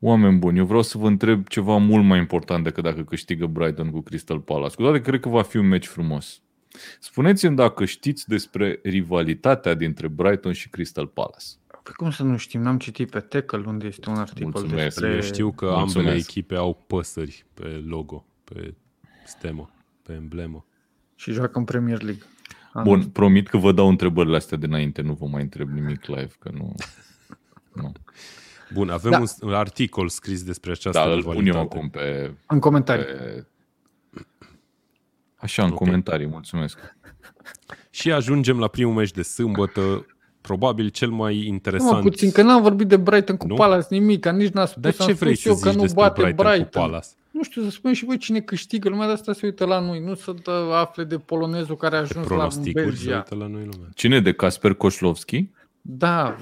Oameni 0.00 0.38
buni, 0.38 0.58
eu 0.58 0.64
vreau 0.64 0.82
să 0.82 0.98
vă 0.98 1.06
întreb 1.06 1.46
ceva 1.48 1.76
mult 1.76 2.04
mai 2.04 2.18
important 2.18 2.64
decât 2.64 2.82
dacă 2.82 3.02
câștigă 3.02 3.46
Brighton 3.46 3.90
cu 3.90 4.00
Crystal 4.00 4.40
Palace. 4.40 4.74
Cu 4.74 4.82
toate 4.82 5.00
că 5.00 5.08
cred 5.08 5.20
că 5.20 5.28
va 5.28 5.42
fi 5.42 5.56
un 5.56 5.66
meci 5.66 5.86
frumos. 5.86 6.42
Spuneți-mi 7.00 7.56
dacă 7.56 7.84
știți 7.84 8.28
despre 8.28 8.80
rivalitatea 8.82 9.74
dintre 9.74 10.08
Brighton 10.08 10.52
și 10.52 10.68
Crystal 10.68 11.06
Palace. 11.06 11.44
Păi 11.82 11.92
cum 11.96 12.10
să 12.10 12.22
nu 12.22 12.36
știm? 12.36 12.60
N-am 12.62 12.78
citit 12.78 13.10
pe 13.10 13.20
Tackle 13.20 13.62
unde 13.66 13.86
este 13.86 14.10
un 14.10 14.16
articol 14.16 14.50
Mulțumesc. 14.50 14.82
despre... 14.84 15.14
Eu 15.14 15.20
știu 15.20 15.52
că 15.52 15.64
Mulțumesc. 15.64 15.96
ambele 15.96 16.16
echipe 16.16 16.54
au 16.54 16.84
păsări 16.86 17.44
pe 17.54 17.82
logo, 17.86 18.26
pe 18.44 18.74
stemă, 19.26 19.70
pe 20.02 20.12
emblemă. 20.12 20.64
Și 21.14 21.32
joacă 21.32 21.58
în 21.58 21.64
Premier 21.64 22.02
League. 22.02 22.22
Am- 22.72 22.82
Bun, 22.82 23.04
promit 23.04 23.48
că 23.48 23.56
vă 23.56 23.72
dau 23.72 23.88
întrebările 23.88 24.36
astea 24.36 24.56
dinainte, 24.56 25.02
nu 25.02 25.12
vă 25.12 25.26
mai 25.26 25.42
întreb 25.42 25.68
nimic 25.68 26.06
live, 26.06 26.30
că 26.38 26.50
nu... 26.54 26.74
nu. 27.82 27.92
Bun, 28.72 28.88
avem 28.90 29.10
Da. 29.10 29.18
un, 29.18 29.26
un 29.40 29.52
articol 29.54 30.08
scris 30.08 30.42
despre 30.44 30.70
această 30.70 30.98
Da, 30.98 31.12
îl 31.12 31.22
pun 31.22 31.34
eu 31.34 31.40
rivalitate. 31.40 31.76
acum 31.76 31.88
pe... 31.90 32.34
În 32.46 32.58
comentarii. 32.58 33.04
pe... 33.04 33.46
Așa, 35.44 35.62
în 35.64 35.70
Ok. 35.70 35.76
comentarii, 35.76 36.26
mulțumesc. 36.26 36.78
Și 37.90 38.12
ajungem 38.12 38.58
la 38.58 38.68
primul 38.68 38.94
meci 38.94 39.10
de 39.10 39.22
sâmbătă, 39.22 40.06
probabil 40.40 40.88
cel 40.88 41.10
mai 41.10 41.36
Nu, 41.36 41.42
interesant. 41.42 41.92
mă, 41.92 42.00
puțin, 42.00 42.30
că 42.30 42.42
n-am 42.42 42.62
vorbit 42.62 42.88
de 42.88 42.96
Brighton 42.96 43.36
cu 43.36 43.46
Nu? 43.46 43.54
Palace 43.54 43.86
nimic, 43.90 44.20
că 44.20 44.30
nici 44.30 44.52
n-a 44.52 44.66
spus, 44.66 44.82
Dar 44.82 44.94
am 44.98 45.06
ce 45.06 45.12
vrei 45.12 45.36
spus 45.36 45.42
să 45.42 45.48
eu 45.48 45.54
zici 45.54 45.64
că 45.64 45.70
nu 45.72 45.80
despre 45.80 46.02
bate 46.02 46.20
Brighton, 46.22 46.46
Brighton. 46.46 46.64
cu 46.82 46.88
Palace? 46.88 47.08
Nu 47.30 47.42
știu, 47.42 47.62
să 47.62 47.70
spunem 47.70 47.96
și 47.96 48.04
voi 48.04 48.18
cine 48.18 48.40
câștigă. 48.40 48.88
Lumea 48.88 49.06
de 49.06 49.12
asta 49.12 49.32
se 49.32 49.40
uită 49.46 49.64
la 49.64 49.78
noi, 49.80 50.00
nu 50.00 50.14
să 50.14 50.34
dă, 50.42 50.50
afle 50.72 51.04
de 51.04 51.16
polonezul 51.18 51.76
care 51.76 51.96
a 51.96 51.98
ajuns 51.98 52.28
la 52.28 52.34
Pronosticuri 52.34 52.72
se 52.96 53.04
Belgia. 53.04 53.16
uită 53.16 53.34
la 53.34 53.46
noi 53.46 53.62
lumea. 53.72 53.88
Cine 53.94 54.20
de 54.20 54.32
Casper 54.32 54.74
Koșlovski? 54.74 55.48
Da, 55.80 56.36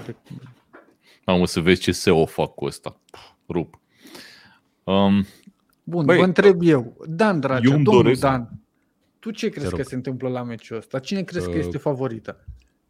Am 1.24 1.44
să 1.44 1.60
vezi 1.60 1.80
ce 1.80 1.92
SEO 1.92 2.26
fac 2.26 2.54
cu 2.54 2.64
ăsta. 2.64 3.00
Rup. 3.48 3.78
Um, 4.84 5.26
bun, 5.84 6.04
Băi, 6.04 6.16
vă 6.18 6.24
întreb 6.24 6.58
eu. 6.62 6.96
Dan, 7.08 7.40
dragă, 7.40 7.60
eu 7.66 7.74
îmi 7.74 7.84
domnul 7.84 8.02
doresc- 8.02 8.20
Dan, 8.20 8.48
tu 9.22 9.30
ce 9.30 9.48
crezi 9.48 9.68
rog. 9.68 9.78
că 9.78 9.84
se 9.84 9.94
întâmplă 9.94 10.28
la 10.28 10.42
meciul 10.42 10.76
ăsta? 10.76 10.98
Cine 10.98 11.22
crezi 11.22 11.44
că 11.46 11.52
Uh, 11.52 11.58
este 11.58 11.78
favorită? 11.78 12.44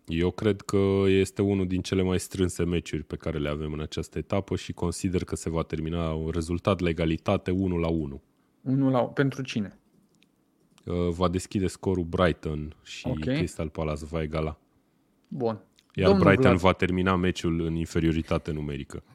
Eu 0.07 0.31
cred 0.31 0.61
că 0.61 0.79
este 1.07 1.43
unul 1.43 1.67
din 1.67 1.81
cele 1.83 2.03
mai 2.03 2.21
strânse 2.21 2.65
meciuri 2.65 3.03
pe 3.03 3.17
care 3.17 3.39
le 3.39 3.49
avem 3.49 3.73
în 3.73 3.81
această 3.81 4.19
etapă 4.19 4.57
și 4.57 4.73
consider 4.73 5.25
că 5.25 5.37
se 5.37 5.51
va 5.51 5.63
termina 5.63 6.13
un 6.13 6.31
rezultat 6.31 6.81
legalitate 6.81 7.51
1 7.51 7.77
la 7.77 7.89
1. 7.89 8.23
Unul 8.63 8.91
la, 8.91 9.01
pentru 9.01 9.43
cine? 9.43 9.79
Uh, 10.85 11.09
Va 11.09 11.29
deschide 11.29 11.67
scorul 11.67 12.05
Brighton 12.05 12.77
și 12.83 13.07
Ok. 13.07 13.19
Crystal 13.19 13.69
Palace 13.69 14.05
va 14.05 14.23
egala. 14.23 14.59
Bun. 15.29 15.61
Iar 15.95 16.09
Domnul 16.09 16.25
Brighton 16.27 16.47
Vlad. 16.51 16.61
va 16.61 16.73
termina 16.73 17.17
meciul 17.17 17.61
în 17.61 17.75
inferioritate 17.75 18.51
numerică. 18.51 19.03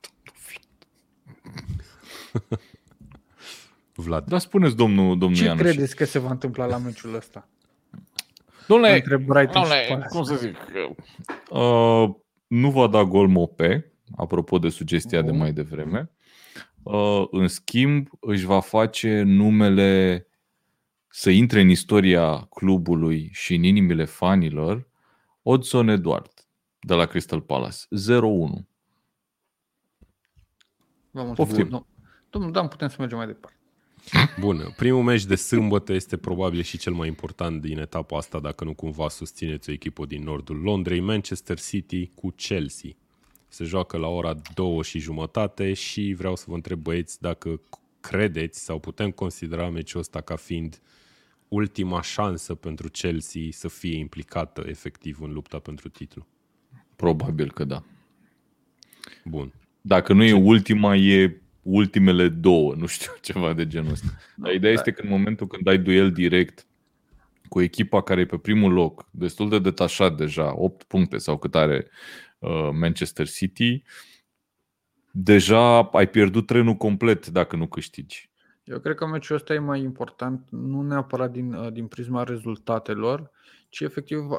Vlad. 4.01 4.25
dar 4.27 4.39
spuneți, 4.39 4.75
domnul, 4.75 5.17
domnul 5.17 5.37
Ce 5.37 5.43
Ianuș. 5.45 5.61
credeți 5.61 5.95
că 5.95 6.05
se 6.05 6.19
va 6.19 6.29
întâmpla 6.31 6.65
la 6.65 6.77
meciul 6.77 7.15
ăsta? 7.15 7.47
Domnule, 8.67 8.93
Între 8.95 9.17
Brighton 9.17 9.63
și 9.63 9.69
domnule, 9.69 9.85
Palace. 9.87 10.07
cum 10.07 10.23
să 10.23 10.35
zic? 10.35 10.55
Uh, 11.49 12.09
nu 12.47 12.71
va 12.71 12.87
da 12.87 13.03
gol 13.03 13.27
Mope, 13.27 13.91
apropo 14.15 14.57
de 14.59 14.69
sugestia 14.69 15.21
de 15.21 15.29
Bun. 15.29 15.37
mai 15.39 15.53
devreme. 15.53 16.11
Uh, 16.83 17.25
în 17.31 17.47
schimb, 17.47 18.07
își 18.19 18.45
va 18.45 18.59
face 18.59 19.21
numele 19.21 20.21
să 21.07 21.29
intre 21.29 21.61
în 21.61 21.69
istoria 21.69 22.37
clubului 22.37 23.29
și 23.33 23.55
în 23.55 23.63
inimile 23.63 24.05
fanilor 24.05 24.87
Odson 25.41 25.87
Eduard 25.87 26.31
de 26.79 26.93
la 26.93 27.05
Crystal 27.05 27.41
Palace. 27.41 27.77
0-1. 27.77 28.67
Vă 31.11 31.23
mulțumesc. 31.23 31.35
Poftim. 31.35 31.67
Nu. 31.67 31.85
Domnul 32.29 32.51
Dan, 32.51 32.67
putem 32.67 32.87
să 32.87 32.95
mergem 32.99 33.17
mai 33.17 33.27
departe. 33.27 33.56
Bun, 34.39 34.73
primul 34.75 35.03
meci 35.03 35.25
de 35.25 35.35
sâmbătă 35.35 35.93
este 35.93 36.17
probabil 36.17 36.61
și 36.61 36.77
cel 36.77 36.93
mai 36.93 37.07
important 37.07 37.61
din 37.61 37.77
etapa 37.77 38.17
asta, 38.17 38.39
dacă 38.39 38.63
nu 38.63 38.73
cumva 38.73 39.09
susțineți 39.09 39.69
o 39.69 39.73
echipă 39.73 40.05
din 40.05 40.23
nordul 40.23 40.61
Londrei, 40.61 40.99
Manchester 40.99 41.59
City 41.59 42.11
cu 42.15 42.29
Chelsea. 42.35 42.89
Se 43.47 43.63
joacă 43.63 43.97
la 43.97 44.07
ora 44.07 44.35
două 44.53 44.83
și 44.83 44.99
jumătate 44.99 45.73
și 45.73 46.13
vreau 46.17 46.35
să 46.35 46.45
vă 46.47 46.55
întreb 46.55 46.79
băieți 46.79 47.21
dacă 47.21 47.61
credeți 47.99 48.63
sau 48.63 48.79
putem 48.79 49.11
considera 49.11 49.69
meciul 49.69 49.99
ăsta 49.99 50.21
ca 50.21 50.35
fiind 50.35 50.81
ultima 51.47 52.01
șansă 52.01 52.55
pentru 52.55 52.89
Chelsea 52.89 53.41
să 53.51 53.67
fie 53.67 53.97
implicată 53.97 54.63
efectiv 54.67 55.21
în 55.21 55.33
lupta 55.33 55.59
pentru 55.59 55.89
titlu. 55.89 56.25
Probabil 56.95 57.51
că 57.51 57.63
da. 57.63 57.83
Bun. 59.25 59.53
Dacă 59.81 60.13
nu 60.13 60.23
e 60.23 60.33
ultima, 60.33 60.95
e 60.95 61.41
ultimele 61.69 62.29
două, 62.29 62.73
nu 62.75 62.85
știu, 62.85 63.11
ceva 63.21 63.53
de 63.53 63.67
genul 63.67 63.91
ăsta. 63.91 64.07
Dar 64.35 64.53
ideea 64.53 64.73
da. 64.73 64.79
este 64.79 64.91
că 64.91 65.01
în 65.01 65.09
momentul 65.09 65.47
când 65.47 65.67
ai 65.67 65.77
duel 65.77 66.11
direct 66.11 66.65
cu 67.49 67.61
echipa 67.61 68.01
care 68.03 68.21
e 68.21 68.25
pe 68.25 68.37
primul 68.37 68.73
loc, 68.73 69.07
destul 69.11 69.49
de 69.49 69.59
detașat 69.59 70.17
deja, 70.17 70.53
8 70.55 70.83
puncte 70.83 71.17
sau 71.17 71.37
cât 71.37 71.55
are 71.55 71.87
uh, 72.39 72.69
Manchester 72.73 73.27
City, 73.27 73.83
deja 75.11 75.81
ai 75.81 76.07
pierdut 76.09 76.45
trenul 76.45 76.73
complet 76.73 77.27
dacă 77.27 77.55
nu 77.55 77.67
câștigi. 77.67 78.29
Eu 78.63 78.79
cred 78.79 78.95
că 78.95 79.05
meciul 79.05 79.35
ăsta 79.35 79.53
e 79.53 79.59
mai 79.59 79.81
important, 79.81 80.47
nu 80.49 80.81
neapărat 80.81 81.31
din, 81.31 81.53
uh, 81.53 81.71
din 81.71 81.87
prisma 81.87 82.23
rezultatelor, 82.23 83.31
ci 83.69 83.79
efectiv 83.79 84.29
uh, 84.29 84.37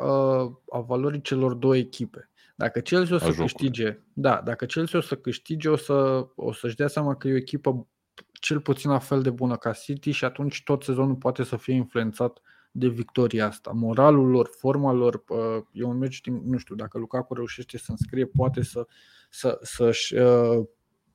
a 0.72 0.80
valorii 0.86 1.20
celor 1.20 1.54
două 1.54 1.76
echipe. 1.76 2.30
Dacă 2.58 2.80
Chelsea 2.80 3.14
o 3.14 3.18
să 3.18 3.32
câștige, 3.32 3.98
da, 4.12 4.40
dacă 4.44 4.64
Chelsea 4.64 4.98
o 4.98 5.02
să 5.02 5.16
câștige, 5.16 5.68
o, 5.68 5.76
să, 5.76 6.26
o 6.34 6.52
să-și 6.52 6.76
dea 6.76 6.86
seama 6.86 7.16
că 7.16 7.28
e 7.28 7.32
o 7.32 7.36
echipă 7.36 7.86
cel 8.32 8.60
puțin 8.60 8.90
la 8.90 8.98
fel 8.98 9.22
de 9.22 9.30
bună 9.30 9.56
ca 9.56 9.72
City 9.72 10.10
și 10.10 10.24
atunci 10.24 10.62
tot 10.62 10.82
sezonul 10.82 11.14
poate 11.14 11.42
să 11.42 11.56
fie 11.56 11.74
influențat 11.74 12.40
de 12.70 12.88
victoria 12.88 13.46
asta. 13.46 13.70
Moralul 13.74 14.28
lor, 14.28 14.50
forma 14.58 14.92
lor, 14.92 15.24
uh, 15.28 15.64
e 15.72 15.82
un 15.82 15.96
meci, 15.96 16.20
nu 16.26 16.58
știu, 16.58 16.74
dacă 16.74 16.98
Lukaku 16.98 17.34
reușește 17.34 17.78
să 17.78 17.90
înscrie, 17.90 18.26
poate 18.26 18.62
să, 18.62 18.86
să, 19.30 19.58
să-și 19.62 20.14
uh, 20.14 20.64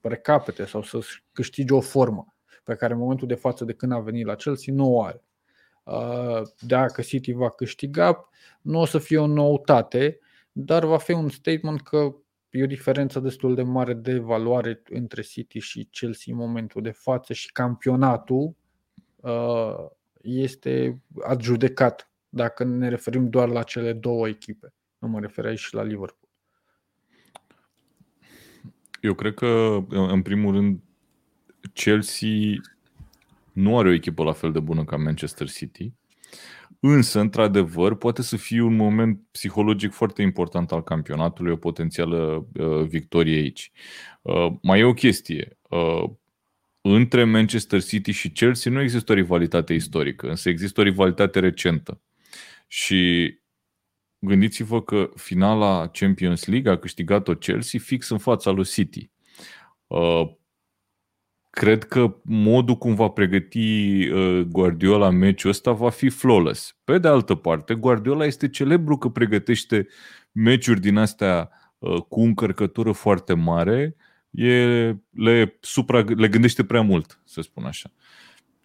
recapete 0.02 0.66
sau 0.66 0.84
să-și 0.84 1.24
câștige 1.32 1.74
o 1.74 1.82
formă 1.82 2.36
pe 2.64 2.76
care 2.76 2.94
în 2.94 3.00
momentul 3.00 3.28
de 3.28 3.36
față 3.36 3.66
de 3.66 3.74
când 3.74 3.92
a 3.92 4.00
venit 4.00 4.26
la 4.26 4.36
Chelsea 4.36 4.74
nu 4.74 4.96
o 4.96 5.04
are. 5.04 5.24
Uh, 5.84 6.42
dacă 6.60 7.02
City 7.02 7.32
va 7.32 7.50
câștiga, 7.50 8.30
nu 8.62 8.80
o 8.80 8.86
să 8.86 8.98
fie 8.98 9.18
o 9.18 9.28
noutate, 9.28 10.20
dar 10.54 10.86
va 10.86 10.98
fi 10.98 11.12
un 11.12 11.30
statement 11.30 11.82
că 11.82 12.16
e 12.50 12.64
o 12.64 12.68
diferență 12.68 13.20
destul 13.20 13.56
de 13.56 13.64
mare 13.64 13.94
de 13.94 14.18
valoare 14.18 14.82
între 14.90 15.22
City 15.22 15.60
și 15.60 15.88
Chelsea 15.92 16.34
în 16.34 16.40
momentul 16.40 16.82
de 16.82 16.92
față 16.92 17.34
și 17.34 17.52
campionatul 17.52 18.56
uh, 19.16 19.76
este 20.22 21.02
adjudecat 21.24 22.12
dacă 22.30 22.64
ne 22.64 22.90
referim 22.90 23.30
doar 23.30 23.50
la 23.50 23.64
cele 23.64 23.94
două 23.94 24.28
echipe. 24.28 24.74
Nu 24.98 25.08
mă 25.08 25.20
refer 25.20 25.46
aici 25.46 25.60
și 25.60 25.74
la 25.74 25.84
Liverpool. 25.84 26.32
Eu 29.02 29.14
cred 29.14 29.34
că, 29.34 29.80
în 29.90 30.22
primul 30.22 30.54
rând, 30.54 30.80
Chelsea 31.74 32.30
nu 33.52 33.78
are 33.78 33.90
o 33.90 33.94
echipă 33.94 34.24
la 34.24 34.32
fel 34.32 34.52
de 34.52 34.60
bună 34.60 34.84
ca 34.84 34.98
Manchester 34.98 35.50
City, 35.50 35.94
însă, 36.86 37.20
într-adevăr, 37.20 37.96
poate 37.96 38.22
să 38.22 38.38
fie 38.38 38.62
un 38.62 38.76
moment 38.76 39.20
psihologic 39.32 39.92
foarte 39.92 40.22
important 40.22 40.72
al 40.72 40.84
campionatului, 40.84 41.52
o 41.52 41.56
potențială 41.56 42.48
uh, 42.54 42.88
victorie 42.88 43.38
aici. 43.38 43.72
Uh, 44.22 44.48
mai 44.62 44.80
e 44.80 44.84
o 44.84 44.94
chestie. 44.94 45.58
Uh, 45.70 46.04
între 46.82 47.24
Manchester 47.24 47.84
City 47.84 48.12
și 48.12 48.30
Chelsea 48.30 48.72
nu 48.72 48.82
există 48.82 49.12
o 49.12 49.16
rivalitate 49.16 49.74
istorică, 49.74 50.30
însă 50.30 50.50
există 50.50 50.80
o 50.80 50.84
rivalitate 50.84 51.40
recentă. 51.40 52.02
Și 52.68 53.34
gândiți-vă 54.20 54.82
că 54.82 55.10
finala 55.16 55.88
Champions 55.88 56.46
League 56.46 56.72
a 56.72 56.78
câștigat-o 56.78 57.34
Chelsea 57.34 57.80
fix 57.80 58.10
în 58.10 58.18
fața 58.18 58.52
lui 58.52 58.66
City. 58.66 59.10
Uh, 59.88 60.32
cred 61.54 61.84
că 61.84 62.16
modul 62.22 62.76
cum 62.76 62.96
va 62.96 63.08
pregăti 63.08 64.08
uh, 64.10 64.42
Guardiola 64.42 65.10
meciul 65.10 65.50
ăsta 65.50 65.72
va 65.72 65.90
fi 65.90 66.10
flawless. 66.10 66.76
Pe 66.84 66.98
de 66.98 67.08
altă 67.08 67.36
parte, 67.36 67.74
Guardiola 67.74 68.26
este 68.26 68.50
celebru 68.50 68.98
că 68.98 69.10
pregătește 69.10 69.88
meciuri 70.32 70.80
din 70.80 70.98
astea 70.98 71.50
uh, 71.78 72.02
cu 72.02 72.22
încărcătură 72.22 72.92
foarte 72.92 73.34
mare, 73.34 73.96
e, 74.32 74.54
le, 75.10 75.58
supra, 75.60 76.04
le 76.16 76.28
gândește 76.28 76.64
prea 76.64 76.82
mult, 76.82 77.22
să 77.24 77.42
spun 77.42 77.64
așa. 77.64 77.92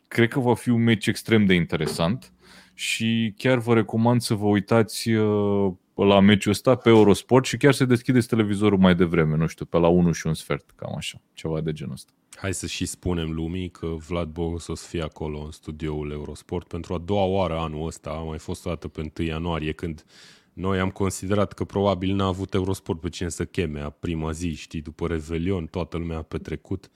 Cred 0.09 0.29
că 0.29 0.41
va 0.41 0.55
fi 0.55 0.69
un 0.69 0.83
meci 0.83 1.07
extrem 1.07 1.45
de 1.45 1.55
interesant 1.55 2.33
și 2.75 3.35
chiar 3.37 3.59
vă 3.59 3.75
recomand 3.75 4.21
să 4.21 4.35
vă 4.35 4.47
uitați 4.47 5.11
uh, 5.11 5.73
la 5.95 6.21
meciul 6.21 6.53
ăsta 6.53 6.75
pe 6.75 6.89
Eurosport 6.89 7.45
și 7.45 7.57
chiar 7.57 7.73
să 7.73 7.85
deschideți 7.85 8.29
televizorul 8.29 8.79
mai 8.79 8.95
devreme, 8.95 9.37
nu 9.37 9.47
știu, 9.47 9.65
pe 9.65 9.79
la 9.79 9.89
1 9.89 10.13
și 10.13 10.27
un 10.27 10.35
sfert, 10.35 10.71
cam 10.77 10.95
așa, 10.97 11.21
ceva 11.33 11.61
de 11.61 11.73
genul 11.73 11.93
ăsta. 11.93 12.13
Hai 12.41 12.55
să 12.55 12.67
și 12.67 12.87
spunem 12.87 13.33
lumii 13.33 13.69
că 13.71 13.87
Vlad 13.87 14.29
Bogos 14.29 14.67
o 14.67 14.75
să 14.75 14.87
fie 14.87 15.03
acolo 15.03 15.41
în 15.45 15.51
studioul 15.51 16.11
Eurosport 16.11 16.69
pentru 16.69 16.95
a 16.95 16.99
doua 16.99 17.25
oară 17.25 17.59
anul 17.59 17.87
ăsta, 17.87 18.11
a 18.11 18.23
mai 18.23 18.39
fost 18.39 18.67
o 18.67 18.69
dată 18.69 18.89
pe 18.89 19.11
1 19.19 19.27
ianuarie 19.27 19.73
când 19.73 20.05
noi 20.53 20.81
am 20.81 20.91
considerat 20.91 21.53
că 21.53 21.65
probabil 21.65 22.15
n-a 22.15 22.27
avut 22.27 22.55
Eurosport 22.55 23.01
pe 23.01 23.09
cine 23.09 23.29
să 23.29 23.45
cheme 23.45 23.81
a 23.81 23.91
prima 23.91 24.33
zi, 24.33 24.55
știi, 24.55 24.81
după 24.81 25.07
Revelion, 25.07 25.67
toată 25.67 25.97
lumea 25.97 26.17
a 26.17 26.23
petrecut. 26.23 26.91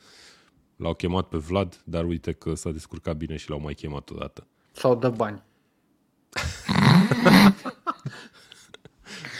L-au 0.77 0.95
chemat 0.95 1.29
pe 1.29 1.37
Vlad, 1.37 1.83
dar 1.85 2.05
uite 2.05 2.33
că 2.33 2.55
s-a 2.55 2.71
descurcat 2.71 3.17
bine 3.17 3.37
și 3.37 3.51
l-au 3.51 3.61
mai 3.61 3.75
chemat 3.75 4.11
odată. 4.11 4.47
Sau 4.73 4.95
dă 4.95 5.09
bani. 5.09 5.43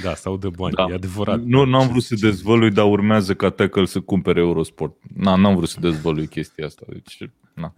Da, 0.03 0.15
sau 0.15 0.37
de 0.37 0.49
bani, 0.49 0.75
da. 0.75 0.87
e 0.91 0.95
adevărat. 0.95 1.43
Nu, 1.43 1.65
n-am 1.65 1.89
vrut 1.89 2.03
să 2.03 2.15
dezvălui, 2.21 2.71
dar 2.71 2.91
urmează 2.91 3.35
ca 3.35 3.51
Tackle 3.51 3.85
să 3.85 4.01
cumpere 4.01 4.41
Eurosport. 4.41 4.97
Na, 5.15 5.37
n-am 5.37 5.57
vrut 5.57 5.69
să 5.69 5.81
dezvălui 5.81 6.27
chestia 6.27 6.67
asta, 6.67 6.83
deci, 6.89 7.19
na. 7.55 7.75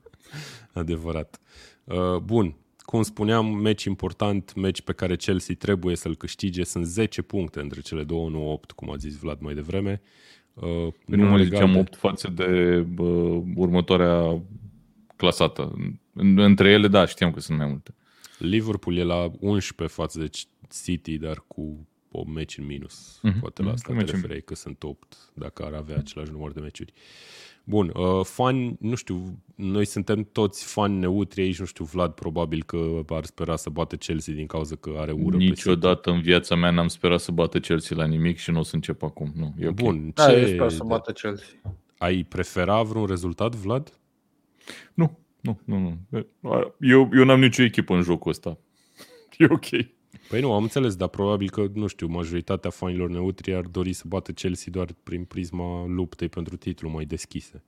Adevărat. 0.73 1.41
Uh, 1.85 2.17
bun, 2.17 2.57
cum 2.79 3.03
spuneam, 3.03 3.47
meci 3.47 3.85
important, 3.85 4.55
meci 4.55 4.83
pe 4.83 4.93
care 4.93 5.17
Chelsea 5.17 5.55
trebuie 5.59 5.97
să-l 5.97 6.17
câștige. 6.17 6.65
Sunt 6.65 6.87
10 6.87 7.23
puncte 7.23 7.61
între 7.61 7.81
cele 7.81 8.05
două, 8.05 8.29
nu 8.29 8.51
8, 8.53 8.71
cum 8.71 8.91
a 8.91 8.97
zis 8.97 9.17
Vlad 9.17 9.41
mai 9.41 9.55
devreme. 9.55 10.03
Uh, 10.55 10.93
nu 11.05 11.27
mai 11.27 11.45
ziceam 11.45 11.73
de... 11.73 11.79
8 11.79 11.97
față 11.97 12.33
de 12.35 12.79
uh, 12.99 13.43
următoarea 13.55 14.43
clasată. 15.17 15.73
Între 16.35 16.71
ele, 16.71 16.89
da, 16.89 17.07
știam 17.07 17.31
că 17.31 17.41
sunt 17.41 17.59
mai 17.59 17.67
multe. 17.67 17.95
Liverpool 18.39 18.97
e 18.97 19.03
la 19.03 19.31
11 19.41 19.97
față 19.97 20.19
de 20.19 20.31
City, 20.85 21.19
dar 21.19 21.45
cu 21.47 21.89
o 22.19 22.25
meci 22.25 22.59
în 22.59 22.67
minus. 22.67 23.21
Mm-hmm. 23.23 23.41
Poate 23.41 23.63
la 23.63 23.69
mhm. 23.69 23.77
asta 23.77 23.93
mm-hmm. 23.93 24.05
te 24.05 24.11
referai 24.11 24.41
că 24.45 24.55
sunt 24.55 24.83
8, 24.83 25.17
dacă 25.35 25.65
ar 25.65 25.73
avea 25.73 25.97
același 25.97 26.31
număr 26.31 26.53
de 26.53 26.61
meciuri. 26.61 26.93
Bun, 27.65 27.93
uh, 27.95 28.25
fani, 28.25 28.77
nu 28.81 28.95
știu, 28.95 29.39
noi 29.55 29.85
suntem 29.85 30.29
toți 30.33 30.65
fani 30.65 30.99
neutri 30.99 31.43
aici, 31.43 31.59
nu 31.59 31.65
știu, 31.65 31.85
Vlad 31.85 32.13
probabil 32.13 32.63
că 32.63 33.05
ar 33.09 33.25
spera 33.25 33.57
să 33.57 33.71
bată 33.71 33.97
Chelsea 33.97 34.35
din 34.35 34.47
cauza 34.47 34.77
că 34.77 34.95
are 34.97 35.13
ură 35.13 35.37
Niciodată 35.37 36.11
în 36.11 36.21
viața 36.21 36.55
mea 36.55 36.71
n-am 36.71 36.89
sperat 36.89 37.21
să 37.21 37.33
bată 37.33 37.61
Chelsea 37.61 37.97
la 37.97 38.07
nimic 38.07 38.37
și 38.37 38.51
nu 38.51 38.59
o 38.59 38.63
să 38.63 38.75
încep 38.75 39.03
acum. 39.03 39.33
Nu, 39.37 39.55
e 39.59 39.69
okay. 39.69 39.85
Bun, 39.85 40.11
da, 40.15 40.27
ce... 40.27 40.37
eu 40.37 40.47
sper 40.47 40.71
să 40.71 40.85
bată 40.85 41.13
Chelsea. 41.13 41.47
Ai 41.99 42.23
prefera 42.23 42.83
vreun 42.83 43.07
rezultat, 43.07 43.55
Vlad? 43.55 43.99
Nu, 44.95 45.19
nu, 45.41 45.61
nu, 45.65 45.79
nu. 45.79 46.25
Eu, 46.81 47.11
eu 47.13 47.25
n-am 47.25 47.41
nicio 47.41 47.63
echipă 47.63 47.95
în 47.95 48.03
jocul 48.03 48.31
ăsta. 48.31 48.59
E 49.39 49.47
ok. 49.51 49.67
Păi 50.29 50.41
nu, 50.41 50.53
am 50.53 50.63
înțeles, 50.63 50.97
dar 50.97 51.09
probabil 51.09 51.51
că, 51.51 51.67
nu 51.73 51.87
știu, 51.87 52.07
majoritatea 52.07 52.71
fanilor 52.71 53.11
neutri 53.11 53.55
ar 53.55 53.65
dori 53.65 53.93
să 53.93 54.05
bată 54.07 54.33
Chelsea 54.33 54.73
doar 54.73 54.89
prin 55.03 55.25
prisma 55.25 55.87
luptei 55.87 56.29
pentru 56.29 56.57
titlu 56.57 56.89
mai 56.89 57.05
deschise. 57.05 57.63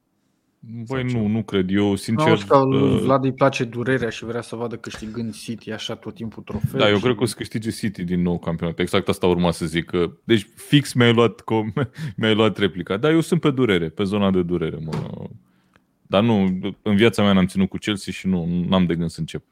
Băi, 0.86 1.02
nu, 1.02 1.26
nu 1.26 1.42
cred. 1.42 1.70
Eu, 1.70 1.94
sincer... 1.94 2.38
Nu, 2.38 2.46
că 2.46 2.56
uh... 2.56 3.00
Vlad 3.00 3.24
îi 3.24 3.32
place 3.32 3.64
durerea 3.64 4.08
și 4.08 4.24
vrea 4.24 4.40
să 4.40 4.56
vadă 4.56 4.76
câștigând 4.76 5.34
City 5.34 5.70
așa 5.72 5.94
tot 5.94 6.14
timpul 6.14 6.42
trofeu. 6.42 6.80
Da, 6.80 6.88
eu 6.88 6.96
și... 6.96 7.02
cred 7.02 7.16
că 7.16 7.22
o 7.22 7.26
să 7.26 7.34
câștige 7.36 7.70
City 7.70 8.04
din 8.04 8.22
nou 8.22 8.38
campionat. 8.38 8.78
Exact 8.78 9.08
asta 9.08 9.26
urma 9.26 9.50
să 9.50 9.66
zic. 9.66 9.84
Că... 9.84 10.10
Deci 10.24 10.46
fix 10.54 10.92
mi-ai 10.92 11.12
luat, 11.12 11.44
mi-ai 12.16 12.34
luat 12.34 12.58
replica. 12.58 12.96
Da, 12.96 13.10
eu 13.10 13.20
sunt 13.20 13.40
pe 13.40 13.50
durere, 13.50 13.88
pe 13.88 14.04
zona 14.04 14.30
de 14.30 14.42
durere. 14.42 14.78
Mă. 14.84 15.28
Dar 16.02 16.22
nu, 16.22 16.58
în 16.82 16.96
viața 16.96 17.22
mea 17.22 17.32
n-am 17.32 17.46
ținut 17.46 17.68
cu 17.68 17.76
Chelsea 17.76 18.12
și 18.12 18.26
nu, 18.26 18.64
n-am 18.68 18.86
de 18.86 18.94
gând 18.94 19.10
să 19.10 19.20
încep. 19.20 19.44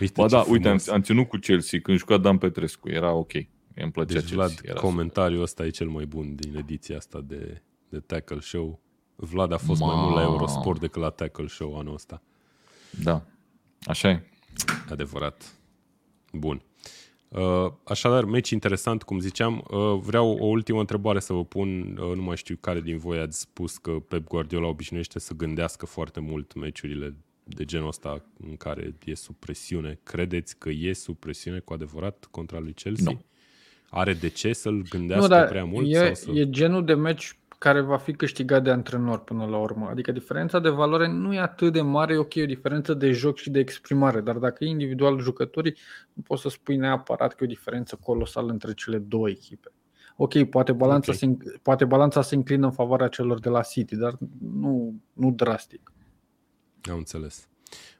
Uite, 0.00 0.12
ba 0.16 0.26
da, 0.26 0.44
uite, 0.48 0.68
am, 0.68 0.78
am 0.90 1.02
ținut 1.02 1.28
cu 1.28 1.36
Chelsea 1.36 1.80
când 1.80 1.98
juca 1.98 2.16
Dan 2.16 2.38
Petrescu, 2.38 2.88
era 2.88 3.12
ok. 3.12 3.32
Îmi 3.74 3.90
plăcea 3.90 4.12
deci, 4.12 4.28
Chelsea. 4.28 4.36
Vlad, 4.36 4.60
era 4.62 4.80
comentariul 4.80 5.42
ăsta 5.42 5.66
e 5.66 5.70
cel 5.70 5.88
mai 5.88 6.06
bun 6.06 6.34
din 6.34 6.56
ediția 6.56 6.96
asta 6.96 7.20
de, 7.20 7.62
de 7.88 8.00
Tackle 8.00 8.40
Show. 8.40 8.80
Vlad 9.16 9.52
a 9.52 9.56
fost 9.56 9.80
Ma. 9.80 9.86
mai 9.86 10.02
mult 10.02 10.14
la 10.14 10.22
Eurosport 10.22 10.80
decât 10.80 11.02
la 11.02 11.10
Tackle 11.10 11.46
Show 11.46 11.78
anul 11.78 11.94
ăsta. 11.94 12.22
Da, 13.02 13.22
așa 13.82 14.08
e. 14.08 14.22
Adevărat. 14.90 15.54
Bun. 16.32 16.62
Uh, 17.28 17.72
așadar, 17.84 18.24
meci 18.24 18.50
interesant, 18.50 19.02
cum 19.02 19.18
ziceam. 19.18 19.64
Uh, 19.70 19.98
vreau 20.00 20.30
o 20.30 20.46
ultimă 20.46 20.80
întrebare 20.80 21.20
să 21.20 21.32
vă 21.32 21.44
pun. 21.44 21.96
Uh, 21.96 22.16
nu 22.16 22.22
mai 22.22 22.36
știu 22.36 22.56
care 22.60 22.80
din 22.80 22.98
voi 22.98 23.18
ați 23.18 23.40
spus 23.40 23.76
că 23.76 23.90
Pep 23.90 24.26
Guardiola 24.26 24.66
obișnuiește 24.66 25.18
să 25.18 25.34
gândească 25.34 25.86
foarte 25.86 26.20
mult 26.20 26.54
meciurile 26.54 27.16
de 27.48 27.64
genul 27.64 27.88
ăsta 27.88 28.24
în 28.48 28.56
care 28.56 28.94
e 29.04 29.14
sub 29.14 29.34
presiune, 29.34 29.98
credeți 30.02 30.58
că 30.58 30.68
e 30.70 30.92
sub 30.92 31.16
presiune 31.16 31.58
cu 31.58 31.72
adevărat 31.72 32.28
contra 32.30 32.58
lui 32.58 32.72
Chelsea? 32.72 33.12
Nu. 33.12 33.20
Are 33.90 34.12
de 34.12 34.28
ce 34.28 34.52
să-l 34.52 34.82
gândească 34.90 35.26
nu, 35.26 35.28
dar 35.34 35.48
prea 35.48 35.64
mult? 35.64 35.86
E, 35.88 36.14
sau 36.14 36.34
să... 36.34 36.40
e 36.40 36.50
genul 36.50 36.84
de 36.84 36.94
meci 36.94 37.38
care 37.58 37.80
va 37.80 37.96
fi 37.96 38.12
câștigat 38.12 38.62
de 38.62 38.70
antrenor 38.70 39.18
până 39.18 39.44
la 39.44 39.56
urmă. 39.56 39.88
Adică 39.90 40.12
diferența 40.12 40.58
de 40.58 40.68
valoare 40.68 41.08
nu 41.08 41.34
e 41.34 41.38
atât 41.38 41.72
de 41.72 41.80
mare, 41.80 42.14
e 42.14 42.16
ok, 42.16 42.34
e 42.34 42.42
o 42.42 42.46
diferență 42.46 42.94
de 42.94 43.12
joc 43.12 43.36
și 43.36 43.50
de 43.50 43.58
exprimare, 43.58 44.20
dar 44.20 44.36
dacă 44.36 44.64
e 44.64 44.68
individual 44.68 45.18
jucătorii, 45.18 45.76
nu 46.12 46.22
poți 46.22 46.42
să 46.42 46.48
spui 46.48 46.76
neapărat 46.76 47.34
că 47.34 47.36
e 47.40 47.46
o 47.46 47.48
diferență 47.48 47.98
colosală 48.02 48.52
între 48.52 48.74
cele 48.74 48.98
două 48.98 49.28
echipe. 49.28 49.72
Ok, 50.16 50.44
poate 50.44 50.72
balanța, 50.72 51.12
okay. 51.12 51.36
Se, 51.42 51.58
poate 51.62 51.84
balanța 51.84 52.22
se 52.22 52.34
înclină 52.34 52.66
în 52.66 52.72
favoarea 52.72 53.08
celor 53.08 53.40
de 53.40 53.48
la 53.48 53.62
City, 53.62 53.96
dar 53.96 54.14
nu, 54.40 54.94
nu 55.12 55.30
drastic. 55.30 55.92
Am 56.82 56.96
înțeles. 56.96 57.48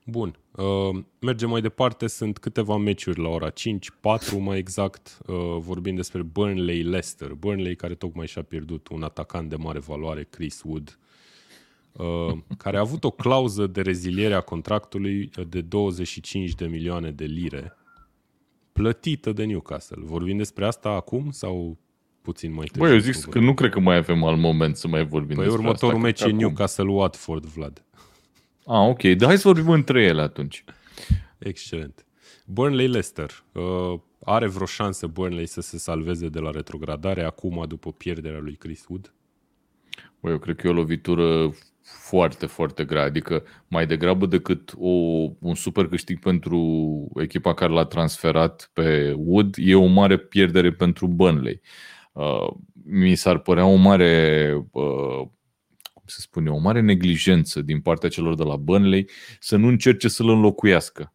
Bun. 0.05 0.39
Uh, 0.51 1.03
mergem 1.21 1.49
mai 1.49 1.61
departe. 1.61 2.07
Sunt 2.07 2.39
câteva 2.39 2.77
meciuri 2.77 3.21
la 3.21 3.29
ora 3.29 3.51
5, 3.51 3.91
4 4.01 4.39
mai 4.39 4.59
exact. 4.59 5.19
Uh, 5.27 5.35
vorbim 5.59 5.95
despre 5.95 6.23
Burnley-Leicester. 6.23 7.33
Burnley 7.33 7.75
care 7.75 7.95
tocmai 7.95 8.27
și-a 8.27 8.43
pierdut 8.43 8.89
un 8.89 9.03
atacant 9.03 9.49
de 9.49 9.57
mare 9.57 9.79
valoare, 9.79 10.27
Chris 10.31 10.63
Wood, 10.65 10.99
uh, 11.93 12.39
care 12.59 12.77
a 12.77 12.81
avut 12.81 13.05
o 13.05 13.11
clauză 13.11 13.67
de 13.67 13.81
reziliere 13.81 14.35
a 14.35 14.41
contractului 14.41 15.31
de 15.49 15.61
25 15.61 16.55
de 16.55 16.67
milioane 16.67 17.11
de 17.11 17.25
lire 17.25 17.73
plătită 18.73 19.33
de 19.33 19.45
Newcastle. 19.45 20.03
Vorbim 20.05 20.37
despre 20.37 20.67
asta 20.67 20.89
acum 20.89 21.31
sau 21.31 21.79
puțin 22.23 22.53
mai 22.53 22.67
târziu? 22.67 22.83
Băi, 22.83 22.93
eu 22.93 22.99
zic 22.99 23.31
că 23.31 23.39
nu 23.39 23.55
cred 23.55 23.71
că 23.71 23.81
mai 23.81 23.97
avem 23.97 24.25
alt 24.25 24.39
moment 24.39 24.77
să 24.77 24.89
mai 24.89 25.07
vorbim 25.07 25.37
păi 25.37 25.45
despre 25.45 25.63
următorul 25.63 25.95
asta. 25.95 26.07
meci 26.07 26.21
e 26.21 26.31
Newcastle-Watford, 26.31 27.45
Vlad. 27.45 27.85
Ah, 28.71 28.89
ok. 28.89 29.03
Dar 29.03 29.29
hai 29.29 29.39
să 29.39 29.49
vorbim 29.49 29.71
între 29.71 30.03
ele 30.03 30.23
atunci. 30.23 30.65
Excelent. 31.39 32.07
Burnley-Leicester. 32.45 33.31
Uh, 33.53 34.01
are 34.25 34.47
vreo 34.47 34.67
șansă 34.67 35.07
Burnley 35.07 35.47
să 35.47 35.61
se 35.61 35.79
salveze 35.79 36.29
de 36.29 36.39
la 36.39 36.51
retrogradare 36.51 37.23
acum 37.23 37.65
după 37.69 37.93
pierderea 37.93 38.39
lui 38.39 38.55
Chris 38.55 38.85
Wood? 38.89 39.13
Băi, 40.21 40.33
eu 40.33 40.39
cred 40.39 40.57
că 40.57 40.67
e 40.67 40.71
o 40.71 40.75
lovitură 40.75 41.55
foarte, 41.83 42.47
foarte 42.47 42.85
grea. 42.85 43.03
Adică 43.03 43.43
mai 43.69 43.87
degrabă 43.87 44.27
decât 44.27 44.75
o, 44.79 44.89
un 45.39 45.55
super 45.55 45.87
câștig 45.87 46.19
pentru 46.19 46.59
echipa 47.15 47.55
care 47.55 47.73
l-a 47.73 47.85
transferat 47.85 48.71
pe 48.73 49.15
Wood, 49.17 49.55
e 49.59 49.75
o 49.75 49.87
mare 49.87 50.17
pierdere 50.17 50.73
pentru 50.73 51.07
Burnley. 51.07 51.61
Uh, 52.13 52.49
mi 52.85 53.15
s-ar 53.15 53.39
părea 53.39 53.67
o 53.67 53.75
mare 53.75 54.53
uh, 54.71 55.29
cum 56.09 56.17
se 56.17 56.21
spune, 56.21 56.51
o 56.51 56.59
mare 56.59 56.81
neglijență 56.81 57.63
din 57.63 57.81
partea 57.81 58.09
celor 58.09 58.35
de 58.35 58.43
la 58.43 58.57
Burnley 58.57 59.09
să 59.41 59.57
nu 59.57 59.69
încerce 59.69 60.09
să-l 60.09 60.29
înlocuiască. 60.29 61.13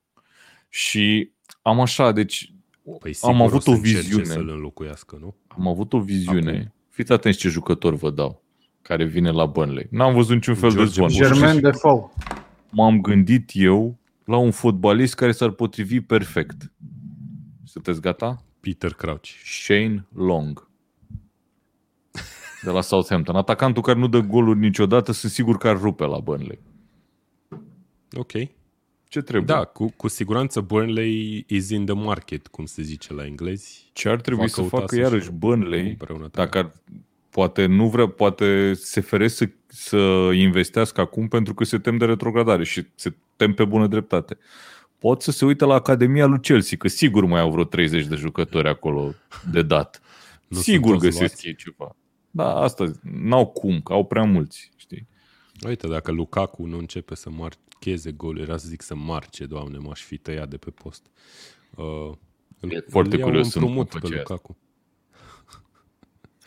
Și 0.70 1.32
am 1.62 1.80
așa, 1.80 2.12
deci 2.12 2.54
Păi 2.84 3.00
am 3.04 3.14
sigur 3.14 3.40
o 3.40 3.44
avut 3.44 3.62
să 3.62 3.70
o 3.70 3.74
încerce 3.74 4.00
viziune. 4.00 4.26
să-l 4.26 4.50
înlocuiască, 4.50 5.18
nu? 5.20 5.36
Am 5.48 5.68
avut 5.68 5.94
o 5.94 6.00
viziune. 6.00 6.52
Acum. 6.52 6.74
Fiți 6.90 7.12
atenți 7.12 7.38
ce 7.38 7.50
jucător 7.50 7.96
vă 7.96 8.10
dau 8.12 8.44
care 8.82 9.06
vine 9.06 9.32
la 9.32 9.46
Burnley. 9.46 9.88
N-am 9.90 10.14
văzut 10.14 10.34
niciun 10.34 10.56
fel 10.56 10.70
de 10.70 10.76
George 10.76 10.92
zvon. 10.94 11.08
Germain 11.10 11.60
de 11.62 11.72
Fau. 11.72 12.14
M-am 12.70 13.02
gândit 13.02 13.52
eu 13.54 14.00
la 14.26 14.38
un 14.38 14.52
fotbalist 14.52 15.14
care 15.14 15.32
s-ar 15.32 15.50
potrivi 15.50 16.02
perfect. 16.02 16.72
Sunteți 17.64 18.02
gata? 18.02 18.46
Peter 18.60 18.94
Crouch. 18.94 19.28
Shane 19.44 20.08
Long. 20.16 20.72
De 22.64 22.70
la 22.70 22.82
Southampton. 22.82 23.36
Atacantul 23.36 23.82
care 23.82 24.00
nu 24.00 24.08
dă 24.08 24.20
goluri 24.20 24.60
niciodată, 24.60 25.12
sunt 25.12 25.32
sigur 25.32 25.58
că 25.58 25.68
ar 25.68 25.80
rupe 25.80 26.06
la 26.06 26.20
Burnley. 26.20 26.60
Ok. 28.16 28.32
Ce 29.08 29.22
trebuie? 29.22 29.56
Da, 29.56 29.64
cu, 29.64 29.94
cu 29.98 30.08
siguranță 30.08 30.62
Burnley 30.62 31.46
is 31.48 31.70
in 31.70 31.86
the 31.86 31.94
market, 31.94 32.48
cum 32.48 32.66
se 32.66 32.82
zice 32.82 33.14
la 33.14 33.26
englezi. 33.26 33.90
Ce 33.94 34.10
ar 34.10 34.22
trebui 34.22 34.42
Va 34.42 34.48
să 34.48 34.56
căuta 34.56 34.78
facă 34.78 34.88
să-și 34.88 35.02
iarăși 35.02 35.32
Burnley, 35.32 35.86
cumpere 35.86 36.14
un 36.14 36.24
atacant. 36.24 36.52
dacă 36.52 36.58
ar, 36.58 36.72
poate 37.30 37.66
nu 37.66 37.90
vrea, 37.90 38.08
poate 38.08 38.74
se 38.74 39.02
feresc 39.02 39.36
să, 39.36 39.50
să 39.68 40.30
investească 40.34 41.02
acum 41.02 41.28
pentru 41.28 41.54
că 41.54 41.64
se 41.64 41.78
tem 41.78 41.98
de 41.98 42.06
retrogradare 42.06 42.64
și 42.64 42.86
se 42.96 43.14
tem 43.36 43.54
pe 43.54 43.66
bună 43.66 43.88
dreptate. 43.88 44.38
Pot 44.98 45.22
să 45.22 45.32
se 45.32 45.46
uite 45.46 45.66
la 45.66 45.74
Academia 45.74 46.26
lui 46.26 46.40
Chelsea, 46.40 46.78
că 46.78 46.88
sigur 46.88 47.26
mai 47.26 47.40
au 47.40 47.52
vreo 47.52 47.64
30 47.64 48.06
de 48.06 48.16
jucători 48.16 48.68
acolo 48.68 49.14
de 49.52 49.62
dat. 49.62 50.02
Nu 50.48 50.58
sigur 50.58 50.90
sunt 50.90 51.02
toți 51.02 51.06
găsesc 51.06 51.34
luați. 51.34 51.48
ei 51.48 51.56
ceva. 51.56 51.96
Da, 52.36 52.56
asta, 52.56 52.92
n-au 53.02 53.48
cum, 53.48 53.82
că 53.82 53.94
au 53.94 54.06
prea 54.06 54.24
mulți, 54.24 54.72
știi? 54.76 55.08
Uite, 55.68 55.88
dacă 55.88 56.12
Lukaku 56.12 56.66
nu 56.66 56.78
începe 56.78 57.16
să 57.16 57.30
marcheze 57.30 58.12
goluri, 58.12 58.42
era 58.42 58.58
să 58.58 58.68
zic 58.68 58.82
să 58.82 58.96
marce, 58.96 59.46
doamne, 59.46 59.78
m-aș 59.78 60.02
fi 60.02 60.18
tăiat 60.18 60.50
de 60.50 60.58
pe 60.58 60.70
post. 60.70 61.06
Uh, 61.76 62.12
îl- 62.60 62.86
Foarte 62.88 63.14
îl 63.14 63.20
iau 63.20 63.28
curios 63.28 63.50
sunt 63.50 63.64
împrumut 63.64 63.90
cum 63.90 64.00
pe 64.00 64.08
face 64.08 64.20
asta. 64.20 64.34
Lukaku. 64.34 64.58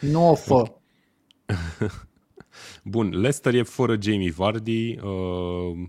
Nu 0.01 0.31
o 0.31 0.35
fă. 0.35 0.73
Bun, 2.85 3.09
Leicester 3.09 3.55
e 3.55 3.63
fără 3.63 3.97
Jamie 4.01 4.31
Vardy, 4.31 4.99
uh, 4.99 5.89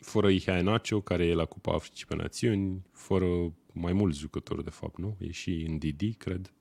fără 0.00 0.28
Iheanacho, 0.28 1.00
care 1.00 1.26
e 1.26 1.34
la 1.34 1.44
Cupa 1.44 1.72
Africii 1.74 2.06
pe 2.06 2.14
Națiuni, 2.14 2.82
fără 2.92 3.26
mai 3.72 3.92
mulți 3.92 4.18
jucători, 4.18 4.64
de 4.64 4.70
fapt, 4.70 4.98
nu? 4.98 5.16
E 5.20 5.30
și 5.30 5.64
în 5.68 5.78
Didi, 5.78 6.14
cred. 6.14 6.52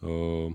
Uh, 0.00 0.54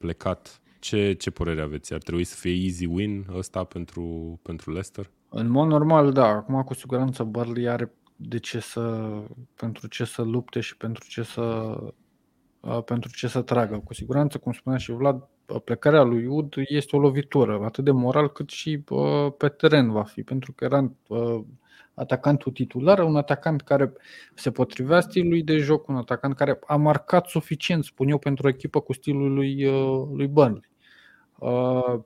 plecat. 0.00 0.60
Ce, 0.78 1.12
ce 1.12 1.30
părere 1.30 1.62
aveți? 1.62 1.92
Ar 1.94 2.00
trebui 2.00 2.24
să 2.24 2.36
fie 2.36 2.64
easy 2.64 2.86
win 2.86 3.26
ăsta 3.34 3.64
pentru, 3.64 4.38
pentru 4.42 4.70
Leicester? 4.70 5.10
În 5.28 5.48
mod 5.48 5.68
normal, 5.68 6.12
da. 6.12 6.26
Acum, 6.26 6.62
cu 6.62 6.74
siguranță, 6.74 7.22
Burnley 7.24 7.68
are 7.68 7.92
de 8.16 8.38
ce 8.38 8.60
să, 8.60 9.10
pentru 9.54 9.86
ce 9.88 10.04
să 10.04 10.22
lupte 10.22 10.60
și 10.60 10.76
pentru 10.76 11.04
ce 11.08 11.22
să, 11.22 11.42
uh, 12.60 12.82
pentru 12.84 13.10
ce 13.12 13.28
să 13.28 13.42
tragă. 13.42 13.78
Cu 13.78 13.94
siguranță, 13.94 14.38
cum 14.38 14.52
spunea 14.52 14.78
și 14.78 14.92
Vlad, 14.92 15.28
uh, 15.46 15.60
plecarea 15.64 16.02
lui 16.02 16.26
Ud 16.26 16.54
este 16.56 16.96
o 16.96 16.98
lovitură, 16.98 17.60
atât 17.64 17.84
de 17.84 17.90
moral 17.90 18.28
cât 18.28 18.48
și 18.48 18.84
uh, 18.88 19.32
pe 19.36 19.48
teren 19.48 19.90
va 19.90 20.02
fi, 20.02 20.22
pentru 20.22 20.52
că 20.52 20.64
era 20.64 20.92
uh, 21.08 21.40
atacantul 22.00 22.52
titular, 22.52 22.98
un 22.98 23.16
atacant 23.16 23.62
care 23.62 23.92
se 24.34 24.50
potrivea 24.50 25.00
stilului 25.00 25.42
de 25.42 25.56
joc, 25.56 25.88
un 25.88 25.96
atacant 25.96 26.34
care 26.34 26.58
a 26.66 26.76
marcat 26.76 27.26
suficient, 27.26 27.84
spun 27.84 28.08
eu, 28.08 28.18
pentru 28.18 28.46
o 28.46 28.48
echipă 28.48 28.80
cu 28.80 28.92
stilul 28.92 29.32
lui, 29.32 29.66
uh, 29.66 30.08
lui 30.12 30.26
Burnley. 30.26 30.68
Uh, 31.38 32.00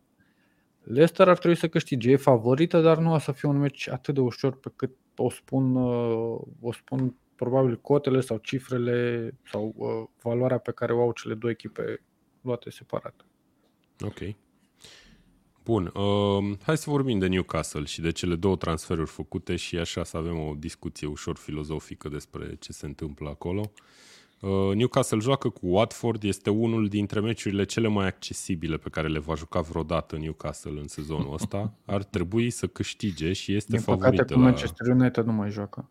Leicester 0.83 1.29
ar 1.29 1.39
trebui 1.39 1.57
să 1.57 1.69
câștige, 1.69 2.11
e 2.11 2.17
favorită, 2.17 2.81
dar 2.81 2.99
nu 2.99 3.13
o 3.13 3.19
să 3.19 3.33
fie 3.33 3.49
un 3.49 3.59
meci 3.59 3.89
atât 3.89 4.15
de 4.15 4.21
ușor 4.21 4.59
pe 4.59 4.73
cât 4.77 4.97
o 5.17 5.31
spun, 5.31 5.75
uh, 5.75 6.41
o 6.61 6.73
spun 6.73 7.17
probabil 7.37 7.77
cotele 7.81 8.21
sau 8.21 8.37
cifrele 8.37 9.31
sau 9.51 9.75
uh, 9.77 10.09
valoarea 10.23 10.59
pe 10.59 10.73
care 10.73 10.93
o 10.93 11.01
au 11.01 11.13
cele 11.13 11.35
două 11.35 11.53
echipe 11.53 12.03
luate 12.41 12.71
separat. 12.71 13.27
Ok. 14.05 14.19
Bun, 15.65 15.93
uh, 15.95 16.57
hai 16.62 16.77
să 16.77 16.91
vorbim 16.91 17.19
de 17.19 17.27
Newcastle 17.27 17.85
și 17.85 18.01
de 18.01 18.11
cele 18.11 18.35
două 18.35 18.57
transferuri 18.57 19.11
făcute 19.11 19.57
și 19.57 19.79
așa 19.79 20.05
să 20.05 20.17
avem 20.17 20.39
o 20.39 20.55
discuție 20.59 21.07
ușor 21.07 21.37
filozofică 21.37 22.09
despre 22.09 22.57
ce 22.61 22.73
se 22.73 22.87
întâmplă 22.87 23.29
acolo. 23.29 23.71
Uh, 24.41 24.75
Newcastle 24.75 25.19
joacă 25.19 25.49
cu 25.49 25.67
Watford, 25.67 26.23
este 26.23 26.51
unul 26.51 26.89
dintre 26.89 27.21
meciurile 27.21 27.65
cele 27.65 27.89
mai 27.89 28.07
accesibile 28.07 28.77
pe 28.77 28.89
care 28.89 29.09
le 29.09 29.19
va 29.19 29.35
juca 29.35 29.61
vreodată 29.61 30.17
Newcastle 30.17 30.81
în 30.81 30.89
sezonul 30.89 31.33
ăsta. 31.41 31.75
Ar 31.85 32.05
trebui 32.05 32.51
să 32.51 32.67
câștige 32.67 33.33
și 33.33 33.55
este 33.55 33.77
Din 33.77 33.85
păcate, 33.85 34.01
favorită 34.01 34.33
cu 34.33 34.39
la, 34.39 34.45
Manchester 34.45 34.87
United 34.87 35.25
nu 35.25 35.33
mai 35.33 35.51
joacă. 35.51 35.91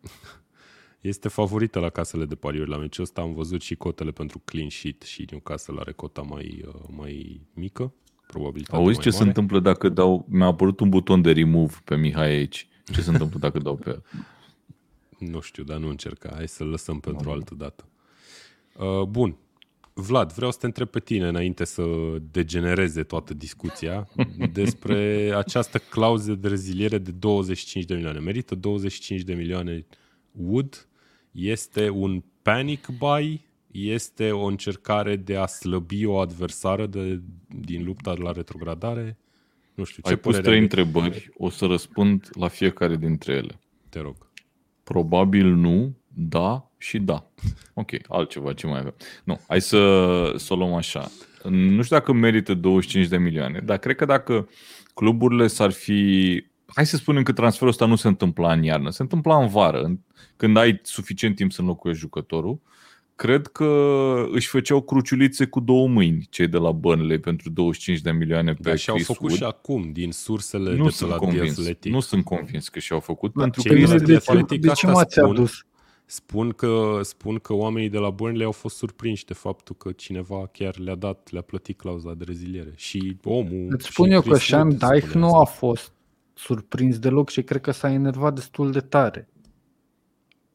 este 1.00 1.28
favorită 1.28 1.78
la 1.78 1.88
casele 1.88 2.24
de 2.24 2.34
pariuri 2.34 2.70
la 2.70 2.76
meciul 2.76 3.04
ăsta. 3.04 3.20
Am 3.20 3.34
văzut 3.34 3.60
și 3.60 3.74
cotele 3.74 4.10
pentru 4.10 4.40
clean 4.44 4.68
sheet 4.68 5.02
și 5.02 5.26
Newcastle 5.30 5.76
are 5.78 5.92
cota 5.92 6.22
mai, 6.22 6.64
uh, 6.66 6.74
mai 6.96 7.40
mică. 7.54 7.92
Probabilitatea 8.32 8.78
Auzi 8.78 8.94
mai 8.94 9.02
ce 9.02 9.08
mare. 9.08 9.22
se 9.22 9.28
întâmplă 9.28 9.60
dacă 9.60 9.88
dau... 9.88 10.26
Mi-a 10.28 10.46
apărut 10.46 10.80
un 10.80 10.88
buton 10.88 11.22
de 11.22 11.32
remove 11.32 11.74
pe 11.84 11.96
Mihai 11.96 12.30
aici. 12.30 12.68
Ce 12.84 13.00
se 13.00 13.10
întâmplă 13.10 13.38
dacă 13.38 13.58
dau 13.58 13.76
pe 13.76 13.88
el? 13.90 14.02
Nu 15.30 15.40
știu, 15.40 15.64
dar 15.64 15.78
nu 15.78 15.88
încerca. 15.88 16.30
Hai 16.34 16.48
să 16.48 16.64
lăsăm 16.64 17.00
pentru 17.00 17.30
altă 17.30 17.54
dată. 17.54 17.88
Uh, 18.78 19.02
bun. 19.02 19.36
Vlad, 19.94 20.32
vreau 20.32 20.50
să 20.50 20.58
te 20.58 20.66
întreb 20.66 20.88
pe 20.88 21.00
tine, 21.00 21.28
înainte 21.28 21.64
să 21.64 21.82
degenereze 22.30 23.02
toată 23.02 23.34
discuția, 23.34 24.08
despre 24.52 25.32
această 25.36 25.78
clauză 25.78 26.34
de 26.34 26.48
reziliere 26.48 26.98
de 26.98 27.10
25 27.10 27.84
de 27.84 27.94
milioane. 27.94 28.18
Merită 28.18 28.54
25 28.54 29.20
de 29.20 29.34
milioane 29.34 29.86
Wood? 30.32 30.88
Este 31.30 31.88
un 31.88 32.22
panic 32.42 32.88
buy? 32.98 33.46
Este 33.86 34.30
o 34.30 34.44
încercare 34.44 35.16
de 35.16 35.36
a 35.36 35.46
slăbi 35.46 36.04
o 36.04 36.18
adversară 36.18 36.86
de, 36.86 37.20
din 37.60 37.84
lupta 37.84 38.14
la 38.18 38.32
retrogradare? 38.32 39.18
Nu 39.74 39.84
știu, 39.84 40.02
ce 40.02 40.08
Ai 40.08 40.16
pus 40.16 40.24
părere 40.24 40.42
trei 40.42 40.54
ai? 40.56 40.62
întrebări, 40.62 41.30
o 41.36 41.50
să 41.50 41.66
răspund 41.66 42.28
la 42.32 42.48
fiecare 42.48 42.96
dintre 42.96 43.32
ele. 43.32 43.60
Te 43.88 44.00
rog. 44.00 44.16
Probabil 44.84 45.46
nu, 45.46 45.96
da 46.14 46.70
și 46.78 46.98
da. 46.98 47.30
Ok, 47.74 47.90
altceva, 48.08 48.52
ce 48.52 48.66
mai 48.66 48.78
avem? 48.78 48.94
Nu, 49.24 49.40
hai 49.48 49.60
să, 49.60 49.78
să 50.36 50.52
o 50.52 50.56
luăm 50.56 50.72
așa. 50.72 51.10
Nu 51.48 51.82
știu 51.82 51.96
dacă 51.96 52.12
merită 52.12 52.54
25 52.54 53.06
de 53.06 53.18
milioane, 53.18 53.60
dar 53.64 53.78
cred 53.78 53.96
că 53.96 54.04
dacă 54.04 54.48
cluburile 54.94 55.46
s-ar 55.46 55.70
fi... 55.70 56.44
Hai 56.66 56.86
să 56.86 56.96
spunem 56.96 57.22
că 57.22 57.32
transferul 57.32 57.68
ăsta 57.68 57.86
nu 57.86 57.96
se 57.96 58.08
întâmpla 58.08 58.52
în 58.52 58.62
iarnă, 58.62 58.90
se 58.90 59.02
întâmpla 59.02 59.42
în 59.42 59.48
vară, 59.48 59.80
în- 59.82 59.98
când 60.36 60.56
ai 60.56 60.80
suficient 60.82 61.36
timp 61.36 61.52
să 61.52 61.60
înlocuiești 61.60 62.02
jucătorul. 62.02 62.60
Cred 63.18 63.46
că 63.46 63.66
își 64.30 64.48
făceau 64.48 64.80
cruciulițe 64.82 65.46
cu 65.46 65.60
două 65.60 65.88
mâini 65.88 66.26
cei 66.30 66.46
de 66.48 66.56
la 66.56 66.72
Burnley 66.72 67.18
pentru 67.18 67.50
25 67.50 68.00
de 68.02 68.10
milioane 68.10 68.52
pe 68.52 68.58
Dar 68.62 68.76
și-au 68.76 68.94
Chris 68.96 69.06
făcut 69.06 69.22
Wood. 69.28 69.36
și 69.36 69.44
acum, 69.44 69.92
din 69.92 70.12
sursele 70.12 70.70
Nu 70.70 70.76
de 70.76 70.82
pe 70.82 70.90
sunt 70.90 71.10
la 71.10 71.16
The 71.16 71.24
convins. 71.26 71.58
Athletic. 71.58 71.92
Nu 71.92 72.00
sunt 72.00 72.24
convins 72.24 72.68
că 72.68 72.78
și-au 72.78 73.00
făcut, 73.00 73.34
Da, 73.34 73.40
pentru 73.42 73.60
cei 73.62 73.70
că 73.70 73.76
de 73.76 73.84
la 73.86 73.94
este 73.94 74.04
The 74.04 74.12
de, 74.14 74.18
ce, 74.18 74.30
Athletic 74.30 74.60
de 74.60 74.66
ce 74.66 74.72
asta 74.72 74.90
m-ați 74.90 75.14
spun. 75.14 75.30
adus? 75.30 75.64
Spun 76.06 76.50
că, 76.50 77.00
spun 77.02 77.36
că 77.38 77.54
oamenii 77.54 77.88
de 77.88 77.98
la 77.98 78.10
Burnley 78.10 78.44
au 78.44 78.52
fost 78.52 78.76
surprinși 78.76 79.24
de 79.24 79.34
faptul 79.34 79.74
că 79.78 79.92
cineva 79.92 80.48
chiar 80.52 80.78
le-a 80.78 80.94
dat, 80.94 81.28
le-a 81.30 81.42
plătit 81.42 81.78
clauza 81.78 82.14
de 82.14 82.24
reziliere. 82.24 82.72
Și 82.76 83.16
omul... 83.24 83.66
Îți 83.68 83.86
și 83.86 83.92
spun 83.92 84.10
eu 84.10 84.20
că 84.22 84.28
Chris 84.28 84.42
Sean 84.44 84.66
Wood 84.66 84.78
Dyche 84.78 85.06
spunea 85.08 85.26
nu 85.28 85.34
asta. 85.34 85.40
a 85.40 85.44
fost 85.56 85.92
surprins 86.34 86.98
deloc 86.98 87.28
și 87.30 87.42
cred 87.42 87.60
că 87.60 87.70
s-a 87.70 87.90
enervat 87.92 88.34
destul 88.34 88.70
de 88.70 88.80
tare. 88.80 89.28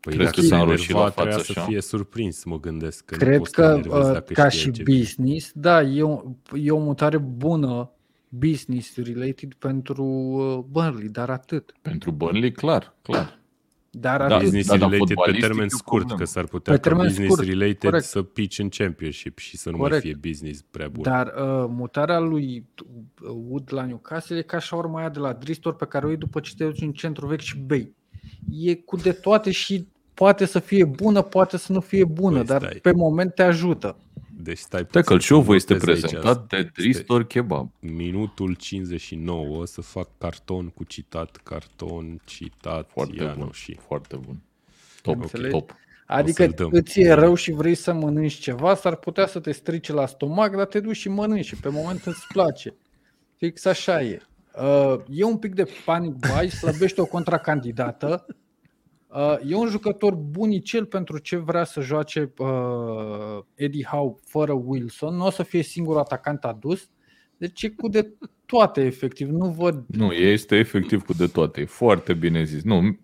Păi 0.04 0.14
Crezi 0.14 0.30
dacă 0.30 0.42
că 0.42 0.48
s-a 0.48 0.56
s-a 0.56 0.62
înroșit 0.62 0.90
la 0.92 0.96
enervat, 1.00 1.14
față 1.14 1.28
trebuia 1.28 1.44
să 1.54 1.60
așa? 1.60 1.70
fie 1.70 1.82
surprins, 1.82 2.44
mă 2.44 2.60
gândesc. 2.60 3.06
Că 3.06 3.16
nu 3.16 3.22
Cred 3.26 3.38
poți 3.38 3.52
să 3.56 3.62
te 3.62 3.68
că 3.68 3.74
enervezi 3.74 4.08
uh, 4.08 4.14
dacă 4.14 4.34
ca 4.34 4.50
știi 4.50 4.60
și 4.62 4.72
ce- 4.72 4.84
business, 4.84 5.52
da, 5.54 5.82
e 5.82 6.02
o, 6.04 6.22
e 6.56 6.72
o 6.72 6.80
mutare 6.80 7.18
bună 7.18 7.92
business 8.30 8.96
related 8.96 9.54
pentru 9.54 10.04
uh, 10.04 10.58
Burnley, 10.70 11.08
dar 11.10 11.30
atât. 11.30 11.74
Pentru 11.82 12.12
Burnley, 12.12 12.52
clar, 12.52 12.96
clar. 13.02 13.42
Dar 13.96 14.18
Da, 14.18 14.24
atât. 14.36 14.40
Business 14.44 14.68
Da, 14.68 14.78
dar 14.78 14.90
related 14.90 15.08
pe 15.08 15.14
fotbalistic 15.14 15.46
termen 15.48 15.64
e 15.64 15.74
o 15.74 15.78
scurt, 15.78 16.00
problemă. 16.00 16.20
că 16.20 16.26
s-ar 16.26 16.46
putea 16.46 16.74
Pe 16.74 16.80
ca 16.80 16.88
termen 16.90 17.08
business 17.08 17.34
scurt, 17.34 17.48
related 17.48 17.78
corect. 17.90 18.04
să 18.06 18.22
pici 18.22 18.60
în 18.60 18.70
championship 18.70 19.38
și 19.38 19.58
să 19.58 19.70
nu 19.70 19.78
mai 19.78 19.88
Corect. 19.90 20.06
fie 20.06 20.18
business 20.30 20.62
prea 20.72 20.88
bun. 20.90 21.04
Dar 21.04 21.28
uh, 21.28 21.66
mutarea 21.70 22.20
lui 22.20 22.66
uh, 23.24 23.30
Wood 23.50 23.70
la 23.74 23.86
Newcastle 23.86 24.38
e 24.38 24.42
ca 24.42 24.60
și 24.60 24.74
urma 24.74 25.00
aia 25.00 25.10
de 25.10 25.20
la 25.20 25.34
Dristor 25.34 25.76
pe 25.76 25.86
care 25.86 26.06
o 26.06 26.08
iei 26.08 26.18
după 26.18 26.40
ce 26.40 26.56
te 26.56 26.64
duci 26.66 26.82
în 26.82 26.92
centru 26.92 27.28
vechi 27.28 27.40
și 27.40 27.58
bei. 27.58 27.96
E 28.52 28.76
cu 28.76 28.96
de 28.96 29.12
toate 29.12 29.52
și 29.52 29.88
poate 30.14 30.46
să 30.46 30.60
fie 30.60 30.86
bună, 30.86 31.22
poate 31.22 31.58
să 31.58 31.72
nu 31.72 31.80
fie 31.80 32.06
bună, 32.06 32.36
Păi, 32.38 32.46
dar 32.46 32.62
stai. 32.62 32.80
pe 32.82 32.92
moment 32.92 33.34
te 33.36 33.44
ajută. 33.44 33.98
Deci 34.38 34.58
stai 34.58 34.82
Tackle 34.86 35.16
puțin, 35.16 35.20
show-ul 35.20 35.56
este 35.56 35.74
notez 35.74 35.88
aici. 35.88 36.00
prezentat 36.02 36.48
de 36.48 36.70
Dristor 36.74 37.24
Kebab. 37.24 37.72
Minutul 37.80 38.54
59 38.54 39.66
să 39.66 39.82
fac 39.82 40.08
carton 40.18 40.68
cu 40.70 40.84
citat, 40.84 41.40
carton, 41.44 42.22
citat, 42.26 42.90
Foarte 42.90 43.24
Ianu 43.24 43.36
bun. 43.38 43.50
și... 43.54 43.78
Foarte 43.88 44.16
bun. 44.16 44.42
Top, 45.02 45.22
Înțelegi? 45.22 45.52
top. 45.52 45.76
Adică 46.06 46.44
să-l 46.44 46.54
dăm. 46.56 46.70
îți 46.72 47.00
e 47.02 47.12
rău 47.12 47.34
și 47.36 47.52
vrei 47.52 47.76
să 47.76 47.94
mănânci 47.94 48.34
ceva, 48.34 48.76
s-ar 48.76 48.96
putea 48.96 49.28
să 49.28 49.40
te 49.40 49.52
strice 49.52 49.94
la 49.94 50.06
stomac, 50.06 50.56
dar 50.56 50.66
te 50.66 50.80
duci 50.80 50.96
și 50.96 51.10
mănânci 51.10 51.46
și 51.46 51.56
pe 51.56 51.70
moment 51.70 52.06
îți 52.06 52.28
place. 52.28 52.74
Fix 53.38 53.66
așa 53.66 54.02
e. 54.04 54.22
Uh, 54.62 54.96
e 55.10 55.24
un 55.24 55.38
pic 55.38 55.54
de 55.54 55.66
panic 55.86 56.14
buy, 56.14 56.50
slăbește 56.50 57.02
o 57.02 57.06
contracandidată. 57.06 58.26
Uh, 59.16 59.36
e 59.52 59.56
un 59.56 59.68
jucător 59.68 60.16
bunicel 60.16 60.86
pentru 60.86 61.18
ce 61.18 61.36
vrea 61.38 61.64
să 61.64 61.82
joace 61.82 62.32
uh, 62.38 62.48
Eddie 63.56 63.84
Howe 63.92 64.16
fără 64.26 64.52
Wilson. 64.66 65.16
Nu 65.16 65.26
o 65.26 65.30
să 65.30 65.44
fie 65.44 65.64
singur 65.64 65.98
atacant 65.98 66.44
adus. 66.44 66.90
Deci 67.38 67.64
e 67.64 67.70
cu 67.70 67.88
de 67.88 68.14
toate, 68.46 68.82
efectiv. 68.82 69.30
Nu 69.30 69.50
văd 69.50 69.84
Nu, 69.88 70.12
este 70.12 70.56
efectiv 70.56 71.04
cu 71.04 71.14
de 71.14 71.28
toate. 71.28 71.62
E 71.62 71.66
foarte 71.66 72.14
bine 72.14 72.44
zis. 72.44 72.64
Nu, 72.64 72.98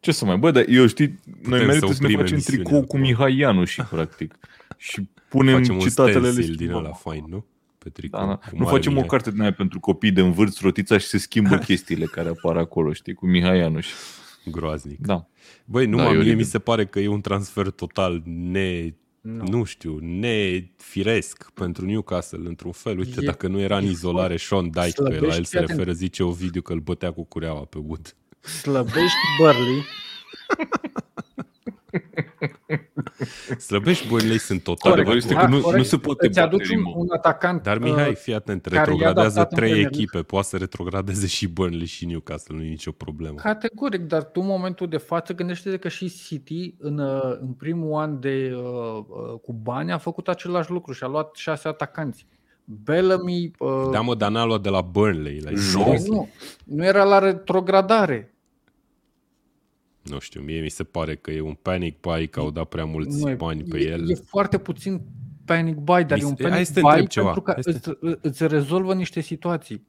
ce 0.00 0.12
să 0.12 0.24
mai... 0.24 0.36
Bă, 0.36 0.50
dar 0.50 0.64
eu 0.68 0.86
știi, 0.86 1.18
noi 1.42 1.58
să 1.58 1.64
merită 1.64 1.86
să, 1.86 1.92
ne 2.00 2.04
oprim 2.04 2.18
facem 2.18 2.32
emisiunea 2.32 2.62
tricou 2.64 2.78
cu 2.78 2.84
acum. 2.84 3.00
Mihai 3.00 3.36
Ianu 3.36 3.64
și 3.64 3.82
practic. 3.90 4.34
Și 4.76 5.08
punem 5.28 5.56
Facem 5.56 5.74
un 5.74 5.80
citatele 5.80 6.18
stencil 6.18 6.36
lui 6.36 6.46
din 6.46 6.54
schimbăm. 6.56 6.76
ăla 6.76 6.92
fain, 6.92 7.24
nu? 7.28 7.44
Pe 7.78 7.88
tricou, 7.88 8.20
Da, 8.20 8.26
da. 8.26 8.34
cu 8.34 8.48
Nu 8.56 8.62
mare 8.64 8.76
facem 8.76 8.92
o 8.92 8.94
Mihai. 8.94 9.08
carte 9.08 9.30
din 9.30 9.40
aia 9.40 9.52
pentru 9.52 9.80
copii 9.80 10.10
de 10.12 10.20
învârți 10.20 10.58
rotița 10.62 10.98
și 10.98 11.06
se 11.06 11.18
schimbă 11.18 11.56
chestiile 11.68 12.04
care 12.04 12.28
apar 12.28 12.56
acolo, 12.56 12.92
știi, 12.92 13.14
cu 13.14 13.26
Mihai 13.26 13.58
Ianuș. 13.58 13.88
Groaznic. 14.50 14.98
Da. 15.00 15.26
Băi, 15.64 15.86
nu 15.86 15.96
Da, 15.96 16.02
da, 16.02 16.08
e 16.08 16.12
mie 16.12 16.18
oribil. 16.20 16.36
mi 16.38 16.44
se 16.44 16.58
pare 16.58 16.86
că 16.86 17.00
e 17.00 17.08
un 17.08 17.20
transfer 17.20 17.70
total 17.70 18.22
ne... 18.26 18.94
Nu. 19.20 19.32
Nu. 19.42 19.58
nu 19.58 19.64
știu, 19.64 19.98
nefiresc 20.00 21.50
pentru 21.54 21.84
Newcastle 21.86 22.40
într-un 22.44 22.72
fel. 22.72 22.98
Uite, 22.98 23.18
E- 23.22 23.26
dacă 23.26 23.48
nu 23.48 23.60
era 23.60 23.76
în 23.78 23.84
e 23.84 23.88
izolare 23.90 24.36
Sean 24.36 24.70
Dyche, 24.70 24.92
că 24.92 25.02
la 25.02 25.08
slăbești, 25.10 25.36
el 25.38 25.44
se 25.44 25.48
fii 25.48 25.58
atent. 25.58 25.78
referă, 25.78 25.92
zice 25.92 26.22
o 26.22 26.30
video 26.30 26.62
că 26.62 26.72
îl 26.72 26.80
bătea 26.80 27.12
cu 27.12 27.24
cureaua 27.24 27.64
pe 27.64 27.78
Wood. 27.78 28.16
slăbești 28.40 29.16
Burley. 29.38 29.84
Slăbești 33.66 34.08
Burnley 34.08 34.38
sunt 34.38 34.62
total 34.62 34.90
Corect. 34.92 35.10
de 35.10 35.16
Este 35.16 35.34
acord. 35.34 35.48
că 35.50 35.54
nu- 35.56 35.62
corect. 35.62 35.78
nu 35.82 35.88
se 35.88 35.96
poate 35.98 36.26
Îți 36.26 36.38
aduci 36.40 36.58
bate 36.60 36.72
un, 36.74 36.78
rimul. 36.78 36.94
un 36.96 37.06
atacant 37.10 37.62
Dar 37.62 37.76
uh, 37.76 37.82
Mihai, 37.82 38.14
fii 38.14 38.34
atent, 38.34 38.62
care 38.62 38.76
e 38.76 38.78
retrogradează 38.78 39.28
adaptat 39.38 39.50
în 39.50 39.56
trei 39.56 39.68
Premier 39.68 39.82
League. 39.90 40.02
echipe, 40.02 40.22
poate 40.22 40.46
să 40.46 40.56
retrogradeze 40.56 41.26
și 41.26 41.48
Burnley 41.48 41.86
și 41.86 42.06
Newcastle, 42.06 42.56
nu 42.56 42.62
e 42.62 42.68
nicio 42.68 42.90
problemă. 42.92 43.34
Categoric, 43.36 44.00
dar 44.00 44.22
tu 44.24 44.40
în 44.40 44.46
momentul 44.46 44.88
de 44.88 44.96
față 44.96 45.32
gândește 45.34 45.76
că 45.76 45.88
și 45.88 46.10
City 46.26 46.74
în, 46.78 46.98
uh, 46.98 47.36
în 47.40 47.52
primul 47.52 48.00
an 48.00 48.20
de 48.20 48.52
uh, 48.56 48.62
uh, 49.08 49.38
cu 49.42 49.52
bani 49.52 49.92
a 49.92 49.98
făcut 49.98 50.28
același 50.28 50.70
lucru 50.70 50.92
și 50.92 51.04
a 51.04 51.06
luat 51.06 51.34
șase 51.36 51.68
atacanți. 51.68 52.26
Bellamy 52.64 53.50
uh, 53.58 53.88
Da, 53.92 54.00
mă, 54.00 54.14
dar 54.14 54.30
n-a 54.30 54.44
luat 54.44 54.60
de 54.60 54.68
la 54.68 54.80
Burnley. 54.80 55.40
La 55.40 55.50
Jos. 55.54 56.08
nu, 56.08 56.28
nu 56.64 56.84
era 56.84 57.04
la 57.04 57.18
retrogradare. 57.18 58.33
Nu 60.04 60.18
știu, 60.18 60.40
mie 60.40 60.60
mi 60.60 60.68
se 60.68 60.84
pare 60.84 61.16
că 61.16 61.30
e 61.30 61.40
un 61.40 61.54
panic 61.62 62.00
buy, 62.00 62.28
că 62.28 62.40
au 62.40 62.50
dat 62.50 62.68
prea 62.68 62.84
mulți 62.84 63.22
Nu 63.22 63.30
e, 63.30 63.34
bani 63.34 63.62
pe 63.62 63.78
e, 63.78 63.88
el. 63.90 64.10
E 64.10 64.14
foarte 64.14 64.58
puțin 64.58 65.00
panic 65.44 65.76
buy, 65.76 66.04
dar 66.04 66.18
Mi 66.18 66.24
e 66.24 66.26
un 66.26 66.34
se- 66.36 66.42
hai 66.42 66.50
panic 66.50 66.66
să 66.66 66.72
te 66.72 66.80
buy 66.80 66.90
întreb 66.90 67.08
ceva. 67.08 67.24
pentru 67.32 67.42
că 67.42 67.52
Hai 67.52 67.62
să 67.62 67.96
îți, 68.00 68.18
îți 68.20 68.46
rezolvă 68.46 68.94
niște 68.94 69.20
situații. 69.20 69.86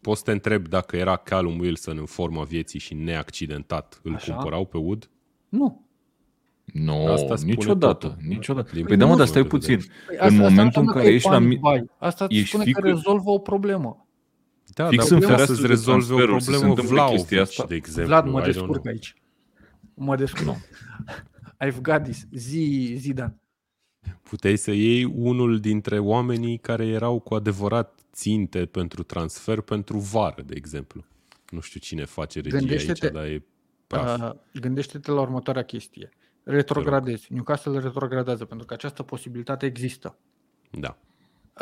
Poți 0.00 0.18
să 0.18 0.24
te 0.24 0.32
întreb 0.32 0.68
dacă 0.68 0.96
era 0.96 1.16
Callum 1.16 1.58
Wilson 1.58 1.98
în 1.98 2.04
forma 2.06 2.42
vieții 2.42 2.78
și 2.78 2.94
neaccidentat, 2.94 4.00
îl 4.02 4.14
Așa. 4.14 4.32
cumpărau 4.34 4.64
pe 4.66 4.76
Wood? 4.76 5.10
Nu. 5.48 5.86
Nu, 6.64 7.06
Asta 7.06 7.36
spune 7.36 7.52
niciodată. 7.52 8.06
totul. 8.08 8.16
Niciodată. 8.28 8.70
Din 8.74 8.84
Păi 8.84 8.96
da, 8.96 9.06
mă, 9.06 9.16
dar 9.16 9.26
punctul 9.26 9.26
stai 9.26 9.42
de 9.42 9.48
puțin. 9.48 9.76
vedere. 9.76 10.18
Păi 10.18 10.28
În 10.28 10.34
momentul 10.36 10.58
în 10.58 10.64
înseamnă 10.66 10.92
care 10.92 11.04
că 11.04 11.10
e 11.10 11.14
ești 11.14 11.28
la 11.28 11.34
panic 11.34 11.48
mi- 11.48 11.58
buy. 11.58 11.84
Asta 11.98 12.24
îți 12.24 12.34
ești 12.36 12.48
spune 12.48 12.64
că 12.64 12.70
fică- 12.70 12.88
rezolvă 12.88 13.30
o 13.30 13.38
problemă. 13.38 14.03
Da, 14.66 14.88
Fix 14.88 15.08
dar 15.08 15.12
în 15.12 15.18
putea 15.18 15.28
fereastră 15.28 15.54
să-ți 15.54 15.60
de 15.60 15.66
rezolve 15.66 16.12
o 16.12 16.16
transferuri, 16.16 16.42
să 16.42 16.50
se 16.50 16.56
problemă 16.56 16.74
întâmple 16.74 16.94
Vlaovic, 16.94 17.18
chestia 17.18 17.42
asta. 17.42 17.64
de 17.68 17.74
exemplu. 17.74 18.04
Vlad, 18.04 18.26
mă 18.26 18.40
I 18.40 18.42
don't 18.42 18.44
descurc 18.44 18.82
know. 18.82 18.92
aici. 18.92 19.14
Mă 19.94 20.16
descurc. 20.16 20.56
I've 21.66 21.80
got 21.80 22.02
this. 22.02 22.26
Zi, 22.32 22.94
zi, 22.98 23.12
Dan. 23.12 23.38
Puteai 24.22 24.56
să 24.56 24.70
iei 24.70 25.04
unul 25.04 25.60
dintre 25.60 25.98
oamenii 25.98 26.58
care 26.58 26.86
erau 26.86 27.18
cu 27.18 27.34
adevărat 27.34 27.98
ținte 28.12 28.66
pentru 28.66 29.02
transfer 29.02 29.60
pentru 29.60 29.98
vară, 29.98 30.42
de 30.42 30.54
exemplu. 30.56 31.04
Nu 31.48 31.60
știu 31.60 31.80
cine 31.80 32.04
face 32.04 32.40
regia 32.40 32.56
Gândește-te- 32.58 33.04
aici, 33.04 33.14
dar 33.14 33.24
e 33.24 33.44
praf. 33.86 34.20
Uh, 34.20 34.30
gândește-te 34.60 35.10
la 35.10 35.20
următoarea 35.20 35.62
chestie. 35.62 36.08
Retrogradezi. 36.42 37.32
Newcastle 37.32 37.78
retrogradează 37.78 38.44
pentru 38.44 38.66
că 38.66 38.74
această 38.74 39.02
posibilitate 39.02 39.66
există. 39.66 40.18
Da. 40.70 40.98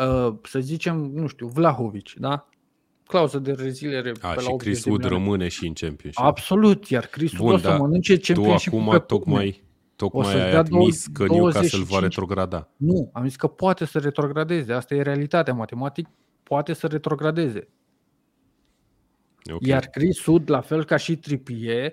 Uh, 0.04 0.34
să 0.42 0.60
zicem, 0.60 0.96
nu 0.96 1.26
știu, 1.26 1.46
Vlahovic, 1.46 2.12
da? 2.12 2.48
Clauză 3.12 3.38
de 3.38 3.52
reziliere 3.52 4.08
A, 4.20 4.28
pe 4.28 4.34
la 4.34 4.40
și 4.40 4.48
80 4.50 4.56
Chris 4.58 4.82
de 4.84 4.90
Wood 4.90 5.02
milioane. 5.02 5.24
rămâne 5.24 5.48
și 5.48 5.66
în 5.66 5.72
Championship. 5.72 6.22
Absolut, 6.24 6.88
iar 6.88 7.06
Chris 7.06 7.32
Wood 7.32 7.44
Bun, 7.44 7.54
o 7.54 7.58
să 7.58 7.68
dar 7.68 7.78
mănânce 7.78 8.16
tu 8.16 8.32
Championship 8.32 8.72
acum 8.72 8.88
pe 8.90 8.98
tocmai, 8.98 9.62
O 9.62 9.94
tocmai 9.96 10.24
să-ți 10.24 10.36
ai 10.42 10.50
dea 10.50 10.58
admis 10.58 11.06
două- 11.08 11.26
că 11.28 11.34
Newcastle 11.34 11.78
va 11.78 11.84
25. 11.84 12.00
retrograda. 12.02 12.68
Nu, 12.76 13.10
am 13.12 13.24
zis 13.24 13.36
că 13.36 13.46
poate 13.46 13.84
să 13.84 13.98
retrogradeze. 13.98 14.72
Asta 14.72 14.94
e 14.94 15.02
realitatea. 15.02 15.54
Matematic 15.54 16.06
poate 16.42 16.72
să 16.72 16.86
retrogradeze. 16.86 17.68
Ok. 19.52 19.66
Iar 19.66 19.84
Chris 19.86 20.26
Wood, 20.26 20.50
la 20.50 20.60
fel 20.60 20.84
ca 20.84 20.96
și 20.96 21.16
Trippier, 21.16 21.92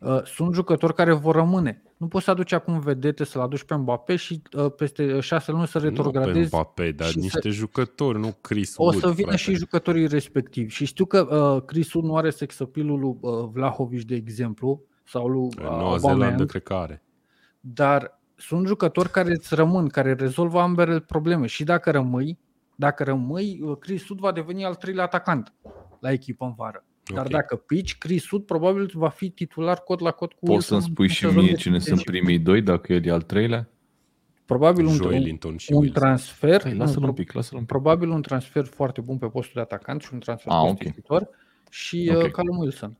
uh, 0.00 0.22
sunt 0.24 0.54
jucători 0.54 0.94
care 0.94 1.12
vor 1.12 1.34
rămâne. 1.34 1.82
Nu 1.96 2.08
poți 2.08 2.24
să 2.24 2.30
aduci 2.30 2.52
acum 2.52 2.78
vedete, 2.78 3.24
să-l 3.24 3.40
aduci 3.40 3.62
pe 3.62 3.74
Mbappé 3.74 4.16
și 4.16 4.42
uh, 4.56 4.72
peste 4.76 5.20
șase 5.20 5.50
luni 5.50 5.66
să 5.66 5.78
nu 5.78 5.84
pe 5.84 5.90
retrogradezi. 5.90 6.54
Mbappé, 6.54 6.92
dar 6.92 7.08
și 7.08 7.18
niște 7.18 7.48
jucători, 7.48 8.18
nu 8.18 8.36
Chris 8.40 8.74
O 8.76 8.84
Wood, 8.84 8.98
să 8.98 9.10
vină 9.10 9.26
frate. 9.26 9.36
și 9.42 9.54
jucătorii 9.54 10.06
respectivi. 10.06 10.72
Și 10.72 10.84
știu 10.84 11.04
că 11.04 11.36
uh, 11.36 11.62
Chris 11.62 11.92
Wood 11.92 12.06
nu 12.06 12.16
are 12.16 12.30
sex 12.30 12.60
appeal-ul 12.60 12.98
lui 13.00 13.16
uh, 13.20 13.48
Vlahovic, 13.52 14.04
de 14.04 14.14
exemplu, 14.14 14.82
sau 15.04 15.28
lui 15.28 15.48
În 15.56 15.64
uh, 15.64 15.70
Noua 15.70 15.96
Zeelandă 15.96 16.24
Aubameyang, 16.24 16.48
cred 16.48 16.62
că 16.62 16.74
are. 16.74 17.02
dar 17.60 18.20
sunt 18.34 18.66
jucători 18.66 19.10
care 19.10 19.30
îți 19.30 19.54
rămân, 19.54 19.88
care 19.88 20.12
rezolvă 20.12 20.60
ambele 20.60 21.00
probleme. 21.00 21.46
Și 21.46 21.64
dacă 21.64 21.90
rămâi, 21.90 22.38
dacă 22.74 23.04
rămâi, 23.04 23.60
uh, 23.62 23.76
Chris 23.78 24.08
Wood 24.08 24.20
va 24.20 24.32
deveni 24.32 24.64
al 24.64 24.74
treilea 24.74 25.04
atacant 25.04 25.52
la 26.00 26.12
echipă 26.12 26.44
în 26.44 26.54
vară. 26.56 26.84
Dar 27.14 27.24
Ok. 27.24 27.30
dacă 27.30 27.56
pici, 27.56 27.98
Chris 27.98 28.30
Wood 28.30 28.44
probabil 28.44 28.90
va 28.94 29.08
fi 29.08 29.30
titular 29.30 29.78
cot 29.82 30.00
la 30.00 30.10
cot 30.10 30.32
cu 30.32 30.38
Poți 30.40 30.50
Wilson 30.52 30.80
să-mi 30.80 30.92
spui 30.92 31.04
în 31.06 31.10
și 31.12 31.20
sezon 31.20 31.36
mie 31.42 31.50
de 31.50 31.56
cine 31.56 31.78
sunt 31.78 31.86
championship. 31.94 32.24
primii 32.24 32.44
doi, 32.44 32.62
dacă 32.62 32.92
el 32.92 33.04
e 33.04 33.10
al 33.10 33.22
treilea? 33.22 33.68
Probabil 34.44 34.84
un, 34.84 34.90
un, 34.90 34.96
Joelinton 34.96 35.56
și 35.56 35.72
un 35.72 35.78
Wilson. 35.78 36.00
transfer, 36.02 36.62
Păi, 36.62 36.72
nu, 36.72 36.78
lasă-l 36.78 36.96
un 36.96 37.02
pro- 37.02 37.12
pic, 37.12 37.32
lasă-l 37.32 37.54
un 37.54 37.58
pic. 37.60 37.68
probabil 37.68 38.08
un 38.08 38.22
transfer 38.22 38.64
foarte 38.64 39.00
bun 39.00 39.18
pe 39.18 39.26
postul 39.26 39.52
de 39.54 39.60
atacant 39.60 40.02
și 40.02 40.08
un 40.12 40.18
transfer 40.18 40.52
Ah, 40.52 40.58
ok. 40.62 40.68
costisitor 40.68 41.28
și 41.70 42.10
Ok. 42.14 42.22
uh, 42.22 42.30
Callum 42.30 42.56
Wilson. 42.58 42.96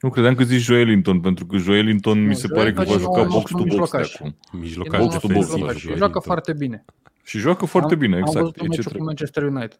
Nu 0.00 0.10
credeam 0.10 0.34
că 0.34 0.44
zici 0.44 0.60
Joelinton, 0.60 1.20
pentru 1.20 1.46
că 1.46 1.56
Joelinton 1.56 2.20
mi 2.20 2.26
Nu, 2.26 2.32
se 2.32 2.46
pare 2.48 2.72
că 2.72 2.78
va 2.82 2.84
Joelinton 2.84 3.14
juca 3.14 3.20
e 3.20 3.38
box 3.38 3.50
to 3.50 3.56
un 3.58 3.64
box 3.64 3.68
de 3.68 3.78
mijlocaș. 3.78 4.14
acum. 4.14 4.36
Mijlocaș 4.60 5.00
box 5.00 5.12
to 5.14 5.18
box, 5.20 5.28
defensiv. 5.32 5.52
mijlocaș. 5.54 5.74
Și 5.76 5.80
Joelinton. 5.82 6.08
joacă 6.08 6.26
foarte 6.26 6.52
bine. 6.52 6.84
Și 7.24 7.38
joacă 7.38 7.64
foarte 7.66 7.92
am, 7.94 7.98
bine, 8.00 8.14
Am 8.14 8.20
exact. 8.20 8.38
văzut 8.38 8.56
E 8.56 8.60
un 8.62 8.68
ce 8.70 8.76
meciul 8.76 8.82
cu 8.84 8.88
trebuie. 8.88 9.06
Manchester 9.06 9.42
United. 9.42 9.78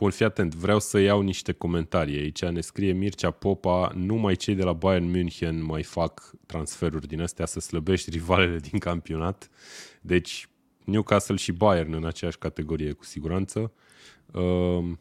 Bun, 0.00 0.10
fii 0.10 0.24
atent, 0.24 0.54
vreau 0.54 0.78
să 0.80 0.98
iau 0.98 1.20
niște 1.20 1.52
comentarii 1.52 2.18
aici. 2.18 2.44
Ne 2.44 2.60
scrie 2.60 2.92
Mircea 2.92 3.30
Popa, 3.30 3.92
numai 3.94 4.34
cei 4.36 4.54
de 4.54 4.62
la 4.62 4.72
Bayern 4.72 5.04
München 5.10 5.62
mai 5.64 5.82
fac 5.82 6.30
transferuri 6.46 7.06
din 7.06 7.20
astea 7.20 7.46
să 7.46 7.60
slăbești 7.60 8.10
rivalele 8.10 8.58
din 8.58 8.78
campionat. 8.78 9.50
Deci 10.00 10.48
Newcastle 10.84 11.36
și 11.36 11.52
Bayern 11.52 11.92
în 11.92 12.04
aceeași 12.06 12.38
categorie 12.38 12.92
cu 12.92 13.04
siguranță. 13.04 13.72
Um, 14.32 15.00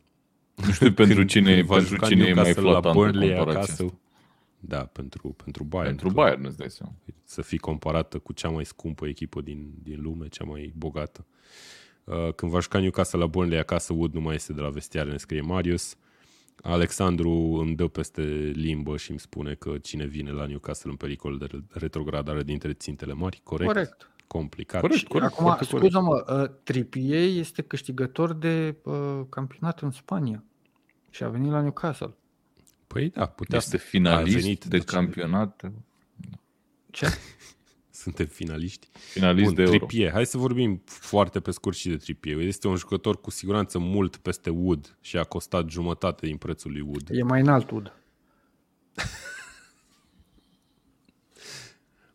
Nu 0.55 0.71
știu 0.71 0.93
pentru 0.93 1.15
când- 1.15 1.29
cine, 1.29 1.53
când 1.55 1.65
va 1.67 1.75
pentru 1.75 1.93
juca 1.93 2.07
cine 2.07 2.21
e 2.23 2.33
mai 2.33 2.33
Newcastle 2.33 2.63
la 2.63 2.69
flatantă 2.71 2.97
Burnley 2.97 3.27
comparația 3.35 3.61
acasă. 3.61 3.83
asta. 3.83 3.97
Da, 4.59 4.85
pentru, 4.85 5.27
pentru 5.43 5.63
Bayern. 5.63 5.87
Pentru 5.95 6.09
clar. 6.13 6.25
Bayern, 6.25 6.45
îți 6.45 6.57
dai 6.57 6.69
seama. 6.69 6.93
să 7.23 7.41
fii 7.41 7.57
comparată 7.57 8.17
cu 8.19 8.33
cea 8.33 8.49
mai 8.49 8.65
scumpă 8.65 9.07
echipă 9.07 9.41
din, 9.41 9.73
din 9.83 10.01
lume, 10.01 10.27
cea 10.27 10.43
mai 10.43 10.73
bogată. 10.77 11.25
Uh, 11.29 11.35
Când 12.35 12.51
va 12.51 12.59
juca 12.59 12.79
Newcastle 12.79 13.19
la 13.19 13.25
Burnley 13.25 13.59
acasă, 13.59 13.93
Wood 13.93 14.13
nu 14.13 14.21
mai 14.21 14.35
este 14.35 14.53
de 14.53 14.61
la 14.61 14.69
vestiare, 14.69 15.11
ne 15.11 15.17
scrie 15.17 15.41
Marius. 15.41 15.95
Alexandru 16.61 17.31
îmi 17.31 17.75
dă 17.75 17.87
peste 17.87 18.21
limbă 18.55 18.97
și 18.97 19.09
îmi 19.09 19.19
spune 19.19 19.53
că 19.53 19.77
cine 19.77 20.05
vine 20.05 20.31
la 20.31 20.45
Newcastle 20.45 20.89
în 20.89 20.95
pericol 20.95 21.37
de 21.37 21.47
retrogradare 21.69 22.43
dintre 22.43 22.73
țintele 22.73 23.13
mari, 23.13 23.41
corect? 23.43 23.71
Corect. 23.71 24.11
Complicat. 24.27 24.81
Corect, 24.81 25.07
corect. 25.07 25.31
Acum, 25.31 25.45
foarte 25.45 25.65
corect. 25.65 25.91
scuză-mă, 25.91 26.41
uh, 26.41 26.49
Trippier 26.63 27.37
este 27.39 27.61
câștigător 27.61 28.33
de 28.33 28.75
uh, 28.83 29.21
campionat 29.29 29.81
în 29.81 29.91
Spania 29.91 30.43
și 31.09 31.23
a 31.23 31.29
venit 31.29 31.51
la 31.51 31.61
Newcastle. 31.61 32.15
Păi 32.87 33.09
da, 33.09 33.25
putea 33.25 33.57
Este 33.57 33.77
să... 33.77 33.83
finalist 33.83 34.37
a 34.37 34.39
venit, 34.39 34.65
de 34.65 34.77
deci- 34.77 34.85
campionat, 34.85 35.71
Ce? 36.91 37.07
Suntem 38.15 38.35
finaliști. 38.35 38.87
finalist 38.91 39.45
Bun, 39.45 39.53
de 39.53 39.61
euro. 39.61 39.77
Trippier. 39.77 40.11
Hai 40.11 40.25
să 40.25 40.37
vorbim 40.37 40.81
foarte 40.85 41.39
pe 41.39 41.51
scurt 41.51 41.75
și 41.75 41.89
de 41.89 41.97
Trippier. 41.97 42.37
Este 42.37 42.67
un 42.67 42.75
jucător 42.75 43.21
cu 43.21 43.29
siguranță 43.29 43.79
mult 43.79 44.17
peste 44.17 44.49
Wood 44.49 44.97
și 45.01 45.17
a 45.17 45.23
costat 45.23 45.69
jumătate 45.69 46.25
din 46.25 46.37
prețul 46.37 46.71
lui 46.71 46.81
Wood. 46.81 47.09
E 47.11 47.23
mai 47.23 47.41
înalt, 47.41 47.71
Ud. 47.71 47.93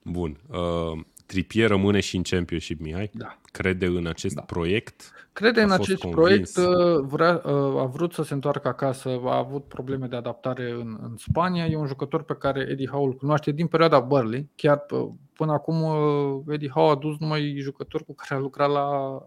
Bun. 0.03 0.41
Uh, 0.49 1.01
Trippier 1.27 1.69
rămâne 1.69 2.01
și 2.01 2.17
în 2.17 2.23
Championship, 2.23 2.81
Mihai? 2.81 3.11
Da. 3.13 3.39
Crede 3.53 3.87
în 3.87 4.07
acest 4.07 4.35
da. 4.35 4.43
proiect? 4.43 5.11
Crede 5.33 5.63
în 5.63 5.71
A 5.71 5.77
fost 5.77 5.89
acest 5.89 6.03
convins. 6.03 6.53
proiect, 6.53 6.77
uh, 6.77 7.05
vrea, 7.07 7.43
uh, 7.45 7.81
a 7.81 7.85
vrut 7.85 8.13
să 8.13 8.23
se 8.23 8.35
întoarcă 8.35 8.69
acasă, 8.69 9.21
a 9.25 9.37
avut 9.37 9.65
probleme 9.65 10.07
de 10.07 10.17
adaptare 10.17 10.71
în, 10.71 10.99
în 11.03 11.17
Spania. 11.17 11.67
E 11.67 11.77
un 11.77 11.87
jucător 11.87 12.23
pe 12.23 12.35
care 12.35 12.67
Eddie 12.71 12.89
Howe 12.89 13.07
îl 13.07 13.15
cunoaște 13.15 13.51
din 13.51 13.67
perioada 13.67 14.01
Burnley. 14.01 14.51
Chiar 14.55 14.85
uh, 14.91 15.09
până 15.33 15.53
acum 15.53 15.83
uh, 15.83 16.43
Eddie 16.49 16.69
Howe 16.69 16.91
a 16.91 16.95
dus 16.95 17.19
numai 17.19 17.57
jucători 17.59 18.05
cu 18.05 18.15
care 18.15 18.35
a 18.35 18.43
lucrat 18.43 18.71
la 18.71 19.19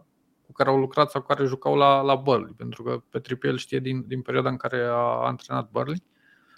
cu 0.46 0.54
care 0.54 0.70
au 0.70 0.78
lucrat 0.78 1.10
sau 1.10 1.22
care 1.22 1.46
jucau 1.46 1.76
la, 1.76 2.02
la 2.02 2.16
Burnley, 2.16 2.54
pentru 2.58 2.84
că 2.84 3.02
pe 3.10 3.20
Trippier 3.20 3.52
îl 3.52 3.58
știe 3.58 3.80
din, 3.80 4.04
din 4.08 4.22
perioada 4.22 4.50
în 4.50 4.58
care 4.58 4.82
a 4.84 5.26
antrenat 5.26 5.70
Burnley. 5.72 6.04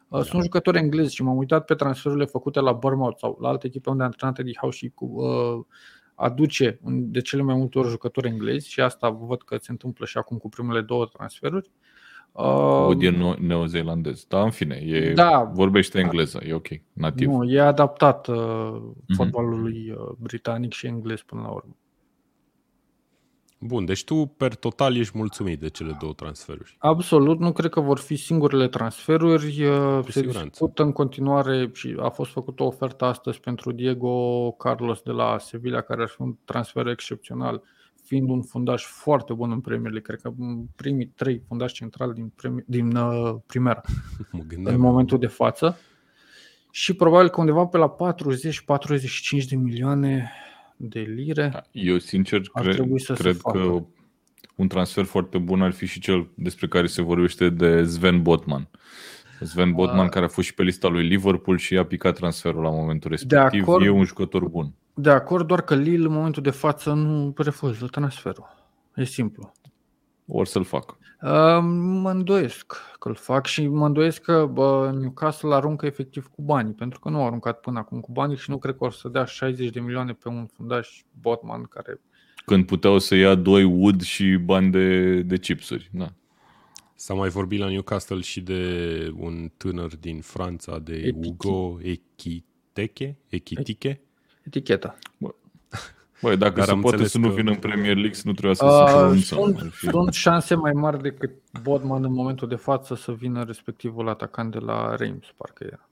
Da. 0.10 0.22
Sunt 0.24 0.44
jucători 0.44 0.78
englezi 0.78 1.16
și 1.16 1.24
m-am 1.24 1.38
uitat 1.38 1.66
pe 1.66 1.74
transferurile 1.76 2.26
făcute 2.26 2.60
la 2.60 2.72
Bournemouth 2.72 3.18
sau 3.20 3.38
la 3.42 3.48
alte 3.50 3.68
echipe 3.68 3.90
unde 3.90 4.02
a 4.04 4.06
antrenat 4.06 4.40
Eddie 4.40 4.58
Howe 4.60 4.72
și 4.74 4.90
cu, 4.96 5.06
uh, 5.06 5.66
aduce 6.16 6.80
un- 6.84 7.12
de 7.12 7.22
cele 7.22 7.42
mai 7.42 7.56
multe 7.56 7.80
ori 7.80 7.88
jucători 7.90 8.28
englezi 8.28 8.70
și 8.70 8.82
asta 8.82 9.10
văd 9.10 9.42
că 9.44 9.58
se 9.62 9.72
întâmplă 9.72 10.06
și 10.06 10.18
acum 10.18 10.38
cu 10.38 10.50
primele 10.50 10.82
două 10.82 11.06
transferuri. 11.06 11.72
Uh, 12.32 12.46
Wood 12.46 13.02
e 13.02 13.12
neo- 13.12 13.40
neozeelandez. 13.40 14.26
Da, 14.28 14.42
în 14.44 14.50
fine, 14.52 14.76
e, 14.76 15.14
Da. 15.14 15.52
vorbește 15.54 16.00
engleză, 16.00 16.40
e 16.48 16.54
ok, 16.54 16.68
nativ. 16.94 17.28
nu, 17.28 17.44
e 17.44 17.60
adaptat 17.60 18.28
uh, 18.28 18.82
fotbalului 19.16 19.92
uh, 19.92 20.12
britanic 20.18 20.72
și 20.74 20.88
englez 20.88 21.22
până 21.22 21.42
la 21.42 21.50
urmă. 21.50 21.76
Bun, 23.62 23.86
deci 23.86 24.04
tu 24.04 24.26
per 24.38 24.56
total 24.56 24.96
ești 24.98 25.18
mulțumit 25.18 25.60
de 25.60 25.70
cele 25.70 25.98
două 26.00 26.14
transferuri. 26.14 26.76
Absolut, 26.80 27.40
nu 27.40 27.52
cred 27.52 27.72
că 27.72 27.80
vor 27.80 28.00
fi 28.00 28.16
singurele 28.16 28.68
transferuri. 28.68 29.66
uh, 29.66 30.00
Se 30.06 30.12
siguranță. 30.12 30.50
discută 30.50 30.84
în 30.84 30.92
continuare 30.92 31.70
și 31.74 31.96
a 32.00 32.10
fost 32.10 32.32
făcută 32.32 32.64
o 32.64 32.66
ofertă 32.66 33.06
astăzi 33.06 33.40
pentru 33.40 33.72
Diego 33.72 34.52
Carlos 34.52 35.02
de 35.02 35.12
la 35.12 35.38
Sevilla, 35.38 35.82
care 35.82 36.02
ar 36.02 36.08
fi 36.08 36.22
un 36.22 36.36
transfer 36.46 36.88
excepțional, 36.88 37.62
fiind 38.04 38.30
un 38.30 38.42
fundaș 38.42 38.84
foarte 38.86 39.34
bun 39.34 39.52
în 39.52 39.60
Premier 39.62 39.92
League. 39.92 40.16
Cred 40.16 40.22
că 40.22 40.32
în 40.44 40.66
primii 40.76 41.08
trei 41.16 41.42
fundași 41.48 41.74
centrali 41.74 42.14
din, 42.14 42.34
premi- 42.36 42.66
din 42.66 42.96
uh, 42.96 43.36
Primera 43.46 43.82
Mă 44.32 44.40
în 44.42 44.48
gândeam. 44.48 44.80
momentul 44.82 45.20
de 45.20 45.28
față. 45.28 45.78
Și 46.72 46.94
probabil 46.94 47.30
că 47.30 47.40
undeva 47.40 47.66
pe 47.66 47.78
la 47.78 47.96
40-45 49.42 49.46
de 49.50 49.56
milioane 49.56 50.32
de 50.82 51.00
lire. 51.00 51.64
Eu, 51.72 51.98
sincer, 51.98 52.42
Ar 52.54 52.62
cred, 52.64 52.74
trebui 52.76 53.00
să 53.00 53.14
se 53.14 53.22
cred 53.22 53.36
facă. 53.36 53.58
că 53.60 53.84
un 54.56 54.68
transfer 54.68 55.04
foarte 55.04 55.38
bun 55.38 55.62
ar 55.62 55.72
fi 55.72 55.86
și 55.86 56.00
cel 56.00 56.28
despre 56.36 56.68
care 56.68 56.88
se 56.88 57.02
vorbește 57.02 57.50
de 57.50 57.84
Sven 57.84 58.22
Botman. 58.22 58.68
Sven 59.42 59.72
Botman, 59.72 60.06
Ah. 60.06 60.10
care 60.12 60.26
a 60.26 60.28
fost 60.28 60.48
și 60.48 60.54
pe 60.54 60.64
lista 60.64 60.88
lui 60.88 61.08
Liverpool 61.08 61.58
și 61.58 61.78
a 61.78 61.86
picat 61.86 62.16
transferul 62.16 62.62
la 62.64 62.70
momentul 62.70 63.10
respectiv, 63.10 63.62
acord. 63.62 63.86
e 63.86 63.90
un 63.90 64.04
jucător 64.04 64.48
bun. 64.48 64.74
De 64.94 65.10
acord, 65.10 65.48
doar 65.48 65.62
că 65.62 65.76
Lille 65.76 66.06
în 66.06 66.12
momentul 66.14 66.44
de 66.44 66.50
față 66.50 66.94
nu 66.94 67.34
refuză 67.38 67.86
transferul. 67.86 68.48
E 68.96 69.04
simplu. 69.04 69.52
Or 70.28 70.46
să-l 70.46 70.64
fac. 70.64 70.98
Uh, 71.22 71.60
Mă 72.02 72.12
îndoiesc 72.12 72.74
că 73.00 73.08
îl 73.08 73.16
fac 73.16 73.46
și 73.46 73.68
mă 73.68 73.86
îndoiesc 73.86 74.22
că 74.22 74.50
bă, 74.52 74.92
Newcastle 75.00 75.54
aruncă 75.54 75.86
efectiv 75.86 76.28
cu 76.28 76.42
banii, 76.42 76.74
pentru 76.74 77.00
că 77.00 77.10
nu 77.10 77.18
au 77.20 77.26
aruncat 77.26 77.60
până 77.60 77.80
acum 77.80 78.00
cu 78.00 78.12
banii 78.12 78.38
și 78.38 78.50
nu 78.50 78.58
cred 78.58 78.76
că 78.76 78.84
o 78.84 78.90
să 78.90 79.08
dea 79.08 79.26
60 79.26 79.70
de 79.70 79.80
milioane 79.80 80.14
pe 80.14 80.28
un 80.28 80.46
fundaș 80.46 81.04
Botman 81.22 81.64
care 81.64 82.02
Când 82.46 82.66
puteau 82.66 83.00
să 83.00 83.16
ia 83.16 83.36
doi 83.36 83.64
Wood 83.64 84.02
și 84.02 84.36
bani 84.36 84.72
de, 84.72 85.22
de 85.22 85.38
chipsuri. 85.38 85.90
Da. 85.94 86.08
S-a 86.96 87.14
mai 87.14 87.30
vorbit 87.30 87.60
la 87.60 87.68
Newcastle 87.68 88.20
și 88.20 88.42
de 88.42 89.14
un 89.18 89.52
tânăr 89.58 89.96
din 89.96 90.22
Franța, 90.22 90.80
de 90.80 90.94
Etichi. 90.94 91.28
Hugo 91.28 91.78
Echiteke, 91.82 93.18
Echitike. 93.28 94.02
eticheta. 94.44 94.98
Băi, 96.22 96.38
dacă 96.38 96.54
Dar 96.56 96.66
se 96.66 96.72
am 96.72 96.82
poate 96.82 96.96
înțeles 96.96 97.12
să 97.12 97.18
nu 97.20 97.28
că- 97.30 97.34
vină 97.36 97.52
în 97.52 97.58
Premier 97.58 97.94
League, 97.96 98.14
să 98.14 98.22
nu 98.26 98.32
trebuia 98.32 98.54
să 98.54 98.66
se 98.66 98.94
Uh, 98.94 99.00
pronunțăm. 99.00 99.22
sunt, 99.44 99.60
Ar 99.60 99.68
fi- 99.72 99.88
sunt 99.88 100.14
șanse 100.14 100.56
mai 100.56 100.72
mari 100.72 101.02
decât 101.02 101.32
Botman 101.64 102.04
în 102.04 102.14
momentul 102.14 102.48
de 102.48 102.56
față 102.56 102.96
să 102.96 103.12
vină 103.12 103.44
respectivul 103.44 104.10
atacant 104.10 104.52
de 104.52 104.58
la 104.60 104.96
Reims, 104.96 105.26
parcă 105.38 105.64
era. 105.68 105.90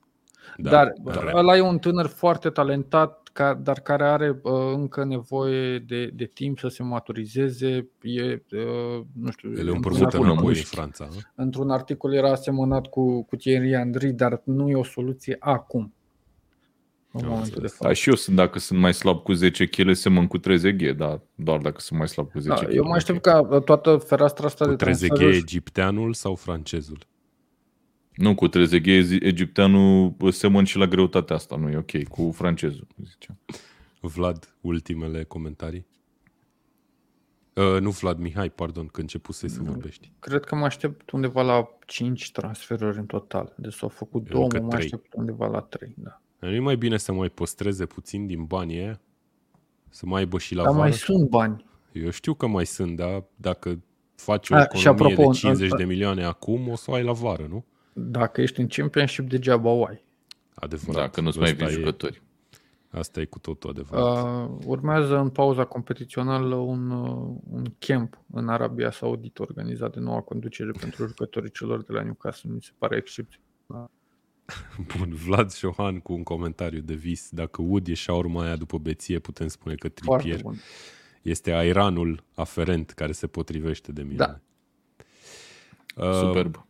Da, 0.58 0.70
dar 0.70 0.94
dar- 1.04 1.32
ăla 1.36 1.56
e 1.56 1.62
un 1.62 1.78
tânăr 1.78 2.06
foarte 2.08 2.50
talentat, 2.50 3.30
ca, 3.34 3.54
dar 3.54 3.80
care 3.80 4.04
are 4.04 4.40
uh, 4.44 4.52
încă 4.74 5.04
nevoie 5.06 5.80
de, 5.80 6.06
de 6.14 6.26
timp 6.26 6.60
să 6.60 6.68
se 6.68 6.84
maturizeze. 6.84 7.90
E, 8.02 8.44
uh, 8.52 9.02
nu 9.14 9.32
știu, 9.32 9.50
El 9.50 9.56
e 9.56 9.60
într-un 9.60 9.76
împărțit 9.76 10.04
articol- 10.04 10.26
înapoi 10.26 10.44
în 10.46 10.50
mușchi. 10.50 10.76
Franța. 10.76 11.08
nu? 11.12 11.18
într-un 11.36 11.70
articol 11.70 12.14
era 12.14 12.32
asemănat 12.32 12.88
cu, 12.88 13.24
cu 13.24 13.36
Thierry 13.36 13.74
Henry, 13.74 14.12
dar 14.12 14.42
nu 14.44 14.70
e 14.70 14.76
o 14.76 14.84
soluție 14.84 15.36
acum. 15.40 15.94
În 17.18 17.24
Am 17.24 17.30
momentul 17.30 17.50
de 17.50 17.54
înțeles. 17.56 17.72
față. 17.72 17.88
Da, 17.88 17.94
și 17.94 18.10
eu 18.10 18.16
sunt, 18.16 18.36
dacă 18.36 18.60
sunt 18.60 18.80
mai 18.80 18.94
slab 18.94 19.24
cu 19.24 19.34
10 19.34 19.66
kg, 19.68 19.94
semăn 19.94 20.28
cu 20.28 20.38
Trezeghe, 20.38 20.92
dar 20.94 21.22
doar 21.36 21.60
dacă 21.62 21.80
sunt 21.80 22.00
mai 22.00 22.08
slab 22.08 22.32
cu 22.32 22.40
10 22.40 22.54
Da, 22.56 22.66
kg. 22.68 22.74
eu 22.76 22.84
mă 22.84 22.94
aștept 22.94 23.22
ca 23.22 23.42
uh, 23.42 23.64
toată 23.64 23.98
fereastra 23.98 24.46
asta 24.46 24.64
Cu 24.66 24.70
de 24.70 24.76
Trezeguet 24.76 25.10
transferuri 25.10 25.38
egipteanul 25.44 26.14
sau 26.14 26.36
francezul? 26.36 26.98
Nu, 28.16 28.36
cu 28.36 28.48
Trezeghe 28.48 28.92
egipteanul 29.20 30.16
semăn 30.32 30.64
și 30.64 30.78
la 30.78 30.86
greutatea 30.86 31.36
asta, 31.36 31.56
nu 31.56 31.70
e 31.70 31.78
ok, 31.78 32.04
cu 32.08 32.32
francezul, 32.32 32.88
ziceam. 33.04 33.40
Vlad, 34.00 34.56
ultimele 34.62 35.24
comentarii? 35.24 35.86
Uh, 37.54 37.80
nu 37.82 37.90
Vlad, 37.90 38.18
Mihai, 38.20 38.50
pardon, 38.50 38.88
că 38.88 39.02
începusei 39.02 39.50
să 39.50 39.60
vorbești. 39.64 40.12
Cred 40.20 40.44
că 40.44 40.56
mă 40.56 40.66
aștept 40.66 41.12
undeva 41.12 41.42
la 41.42 41.70
5 41.86 42.32
transferuri 42.32 42.98
în 42.98 43.06
total. 43.06 43.54
Deci 43.58 43.74
s-au 43.74 43.90
făcut 43.90 44.22
Eu 44.26 44.32
două, 44.32 44.44
încă 44.44 44.58
mă 44.58 44.64
mai 44.64 44.72
trei. 44.76 44.84
aștept 44.86 45.14
undeva 45.14 45.48
la 45.48 45.60
3. 45.62 45.94
Da. 45.98 46.22
Nu 46.40 46.50
e 46.54 46.60
mai 46.60 46.76
bine 46.78 46.98
să 46.98 47.12
mai 47.14 47.30
păstreze 47.30 47.86
puțin 47.86 48.28
din 48.28 48.44
banii 48.46 48.78
aia? 48.80 49.02
Să 49.90 50.06
mai 50.06 50.20
aibă 50.20 50.38
și 50.38 50.56
la 50.56 50.64
Dar 50.64 50.72
vară? 50.72 50.84
mai 50.84 50.94
sunt 50.94 51.30
bani. 51.30 51.66
Eu 51.92 52.10
știu 52.10 52.34
că 52.34 52.48
mai 52.48 52.66
sunt, 52.66 52.96
dar 52.96 53.24
dacă 53.36 53.80
faci 54.16 54.50
o 54.50 54.56
A, 54.56 54.62
economie 54.62 54.82
și 54.82 54.88
apropo, 54.88 55.32
de 55.32 55.38
50 55.38 55.72
în- 55.72 55.78
de 55.78 55.84
milioane 55.84 56.24
acum, 56.24 56.68
o 56.70 56.76
să 56.76 56.92
o 56.92 56.94
ai 56.94 57.04
la 57.04 57.12
vară, 57.12 57.46
nu? 57.50 57.66
Dacă 57.94 58.42
ești 58.42 58.60
în 58.60 58.68
Championship, 58.68 59.30
degeaba 59.30 59.70
o 59.70 59.86
ai. 59.86 60.06
Adevărat. 60.56 61.02
Dacă 61.02 61.22
nu-ți 61.22 61.38
mai 61.40 61.50
Ăsta 61.52 61.66
vin 61.66 61.74
e- 61.76 61.78
jucători. 61.80 62.22
Asta 62.90 63.22
e 63.22 63.26
cu 63.26 63.40
totul 63.40 63.70
adevărat. 63.70 64.24
Uh, 64.50 64.58
urmează 64.66 65.18
în 65.18 65.30
pauza 65.30 65.66
competițională 65.66 66.56
un, 66.56 66.90
uh, 66.90 67.36
un 67.50 67.64
camp 67.80 68.22
în 68.34 68.48
Arabia 68.48 68.92
Saudită 68.92 69.42
organizat 69.42 69.94
de 69.94 70.00
noua 70.00 70.22
conducere 70.22 70.72
pentru 70.80 71.08
jucătorii 71.08 71.52
celor 71.52 71.84
de 71.84 71.94
la 71.94 72.02
Newcastle. 72.02 72.50
Mi 72.54 72.62
se 72.62 72.72
pare 72.78 72.98
excepție. 72.98 73.40
Bun, 74.98 75.14
Vlad 75.14 75.52
Șohan 75.52 76.00
cu 76.00 76.14
un 76.14 76.24
comentariu 76.24 76.80
de 76.80 76.94
vis. 76.94 77.30
Dacă 77.32 77.62
Wood 77.62 77.88
e 77.88 77.94
șaurma 77.94 78.44
aia 78.44 78.56
după 78.56 78.78
beție, 78.78 79.20
putem 79.20 79.48
spune 79.48 79.76
că 79.76 79.88
Foarte 79.88 80.22
Trippier 80.22 80.42
bun. 80.42 80.56
este 81.22 81.52
airanul 81.52 82.24
aferent 82.36 82.92
care 82.92 83.12
se 83.12 83.28
potrivește 83.28 83.92
de 83.92 84.02
mine. 84.02 84.16
Da. 84.16 84.40
Uh, 85.96 86.14
Superb. 86.14 86.66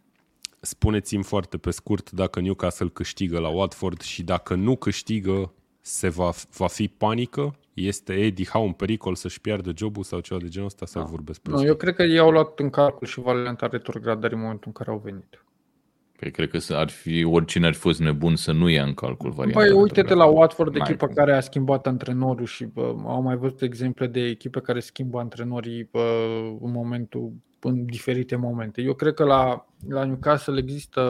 Spuneți-mi 0.61 1.23
foarte 1.23 1.57
pe 1.57 1.72
scurt 1.72 2.11
dacă 2.11 2.39
Newcastle 2.39 2.89
câștigă 2.89 3.39
la 3.39 3.47
Watford 3.47 4.01
și 4.01 4.23
dacă 4.23 4.56
nu 4.56 4.76
câștigă, 4.76 5.53
se 5.81 6.10
va, 6.10 6.31
va 6.57 6.68
fi 6.68 6.88
panică? 6.88 7.56
Este 7.73 8.14
Eddie 8.14 8.45
Howe 8.45 8.65
în 8.65 8.73
pericol 8.73 9.15
să-și 9.15 9.41
piardă 9.41 9.72
jobul 9.76 10.03
sau 10.03 10.19
ceva 10.19 10.39
de 10.39 10.47
genul 10.47 10.68
ăsta? 10.68 10.85
Sau 10.85 11.06
vorbesc 11.06 11.39
pe 11.39 11.49
Nu, 11.49 11.64
eu 11.64 11.76
cred 11.76 11.95
că 11.95 12.03
ei 12.03 12.19
au 12.19 12.31
luat 12.31 12.60
în 12.60 12.69
calcul 12.69 13.07
și 13.07 13.19
varianta 13.19 13.68
retrogradării 13.68 14.35
în 14.35 14.41
momentul 14.41 14.68
în 14.68 14.73
care 14.73 14.89
au 14.89 15.01
venit. 15.03 15.45
Păi 16.19 16.31
cred 16.31 16.49
că 16.49 16.73
ar 16.73 16.89
fi, 16.89 17.23
oricine 17.23 17.68
ar 17.68 17.73
fi 17.73 17.80
fost 17.80 17.99
nebun 17.99 18.35
să 18.35 18.52
nu 18.52 18.69
ia 18.69 18.84
în 18.84 18.94
calcul 18.94 19.31
varianta. 19.31 19.60
Păi 19.60 19.72
uite-te 19.72 20.02
la 20.02 20.07
retrogradă. 20.07 20.38
Watford, 20.39 20.76
N-ai 20.76 20.88
echipa 20.89 21.06
cum. 21.06 21.15
care 21.15 21.34
a 21.34 21.39
schimbat 21.39 21.88
antrenorul 21.88 22.45
și 22.45 22.65
bă, 22.65 22.95
au 23.06 23.22
mai 23.22 23.35
văzut 23.35 23.61
exemple 23.61 24.07
de 24.07 24.19
echipe 24.19 24.60
care 24.60 24.80
schimbă 24.80 25.19
antrenorii 25.19 25.88
bă, 25.91 25.99
în 26.61 26.72
momentul 26.72 27.31
în 27.60 27.85
diferite 27.85 28.35
momente. 28.35 28.81
Eu 28.81 28.94
cred 28.94 29.14
că 29.14 29.23
la, 29.23 29.65
la 29.89 30.03
Newcastle 30.03 30.60
există 30.60 31.02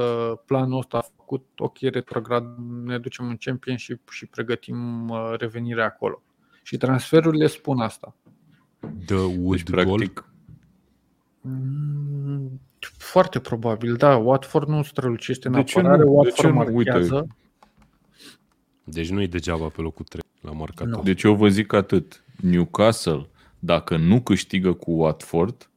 planul 0.46 0.78
ăsta 0.78 1.02
făcut, 1.16 1.46
ok, 1.58 1.78
retrograd, 1.80 2.46
ne 2.84 2.98
ducem 2.98 3.28
în 3.28 3.38
Championship 3.40 4.10
și 4.10 4.26
pregătim 4.26 5.10
uh, 5.10 5.34
revenirea 5.38 5.86
acolo. 5.86 6.22
Și 6.64 6.78
transferurile 6.78 7.48
spun 7.48 7.80
asta. 7.80 8.16
The 9.06 9.16
Wood 9.16 9.62
Deci, 9.62 9.74
Goal? 9.86 9.86
practic, 9.86 10.32
Mm, 11.42 12.07
foarte 13.08 13.40
probabil, 13.40 13.96
da. 13.96 14.16
Watford 14.16 14.68
nu 14.68 14.84
strălucește 14.84 15.48
în 15.48 15.54
De 15.54 15.64
ce 15.64 15.80
apărare, 15.80 16.04
nu? 16.04 16.10
De 16.10 16.10
Watford 16.16 16.36
ce 16.36 16.48
nu? 16.48 16.76
Uite. 16.76 16.92
marchează. 16.92 17.28
Deci 18.84 19.10
nu 19.10 19.22
e 19.22 19.28
degeaba 19.28 19.68
pe 19.68 19.82
locul 19.82 20.06
3 20.06 20.22
la 20.42 20.52
marcator. 20.52 20.94
Nu. 20.96 21.04
Deci 21.04 21.24
eu 21.24 21.36
vă 21.36 21.48
zic 21.50 21.74
atât. 21.74 22.24
Newcastle, 22.42 23.28
dacă 23.60 23.98
nu 23.98 24.22
câștigă 24.22 24.74
cu 24.74 24.92
Watford, 24.92 25.70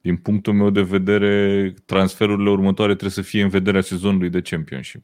din 0.00 0.16
punctul 0.16 0.52
meu 0.52 0.70
de 0.70 0.82
vedere, 0.82 1.74
transferurile 1.84 2.50
următoare 2.50 2.92
trebuie 2.92 3.24
să 3.24 3.30
fie 3.30 3.42
în 3.42 3.48
vederea 3.48 3.80
sezonului 3.80 4.28
de 4.28 4.40
Championship. 4.40 5.02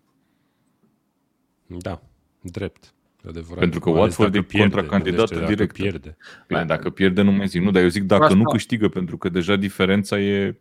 Da, 1.67 2.03
drept. 2.41 2.95
e 3.25 3.29
Adevărat. 3.29 3.59
Pentru 3.59 3.81
că 3.81 3.91
Mai 3.91 3.99
ales 4.01 4.17
Watford 4.17 4.33
dacă 4.33 4.45
e 4.45 4.49
pierde, 4.49 4.75
contracandidată 4.75 5.35
gândește 5.35 5.55
dacă 5.55 5.55
directă. 5.55 5.83
pierde. 5.83 6.17
Bine, 6.49 6.65
dacă 6.65 6.91
pierde, 6.91 7.23
nu 7.23 7.33
mai 7.33 7.47
zic. 7.47 7.63
Nu, 7.63 7.71
dar 7.71 7.83
eu 7.83 7.89
zic 7.89 8.03
dacă 8.03 8.23
Asta- 8.23 8.35
nu 8.37 8.43
câștigă, 8.45 8.89
pentru 8.89 9.17
că 9.17 9.29
deja 9.29 9.57
diferența 9.57 10.21
e... 10.21 10.57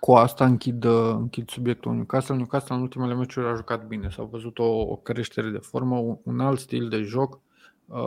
Cu 0.00 0.12
asta 0.12 0.44
închid, 0.44 0.84
uh, 0.84 1.10
închid 1.16 1.48
subiectul 1.50 1.92
Newcastle. 1.94 2.36
Newcastle 2.36 2.74
în 2.74 2.80
ultimele 2.80 3.14
meciuri 3.14 3.46
a 3.46 3.54
jucat 3.54 3.86
bine. 3.86 4.08
S-a 4.10 4.22
văzut 4.22 4.58
o, 4.58 4.64
o 4.80 4.96
creștere 4.96 5.48
de 5.48 5.58
formă, 5.58 5.96
un, 5.96 6.16
un 6.22 6.40
alt 6.40 6.58
stil 6.58 6.88
de 6.88 7.00
joc, 7.02 7.40
uh, 7.86 7.98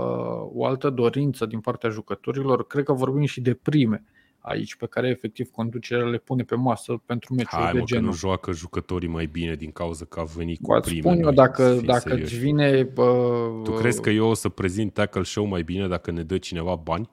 o 0.53 0.65
altă 0.65 0.89
dorință 0.89 1.45
din 1.45 1.59
partea 1.59 1.89
jucătorilor. 1.89 2.67
Cred 2.67 2.83
că 2.83 2.93
vorbim 2.93 3.25
și 3.25 3.41
de 3.41 3.53
prime 3.53 4.03
aici, 4.43 4.75
pe 4.75 4.85
care 4.85 5.07
efectiv 5.09 5.49
conducerea 5.51 6.05
le 6.05 6.17
pune 6.17 6.43
pe 6.43 6.55
masă 6.55 7.01
pentru 7.05 7.33
meciuri 7.33 7.61
Hai 7.61 7.71
de 7.71 7.77
mă, 7.77 7.83
că 7.83 7.91
genul. 7.93 8.05
nu 8.05 8.13
joacă 8.13 8.51
jucătorii 8.51 9.07
mai 9.09 9.25
bine 9.25 9.55
din 9.55 9.71
cauza 9.71 10.05
că 10.05 10.19
a 10.19 10.23
venit 10.23 10.59
cu 10.61 10.73
Îți 10.73 10.87
prime. 10.87 11.01
spun 11.01 11.13
eu, 11.15 11.21
noi, 11.23 11.33
dacă, 11.33 11.73
fii 11.77 11.87
dacă 11.87 12.09
serioși. 12.09 12.33
îți 12.33 12.41
vine... 12.43 12.91
Uh, 12.95 13.61
Tu 13.63 13.71
crezi 13.71 14.01
că 14.01 14.09
eu 14.09 14.27
o 14.27 14.33
să 14.33 14.49
prezint 14.49 14.93
tackle 14.93 15.23
show 15.23 15.45
mai 15.45 15.61
bine 15.63 15.87
dacă 15.87 16.11
ne 16.11 16.23
dă 16.23 16.37
cineva 16.37 16.75
bani? 16.75 17.09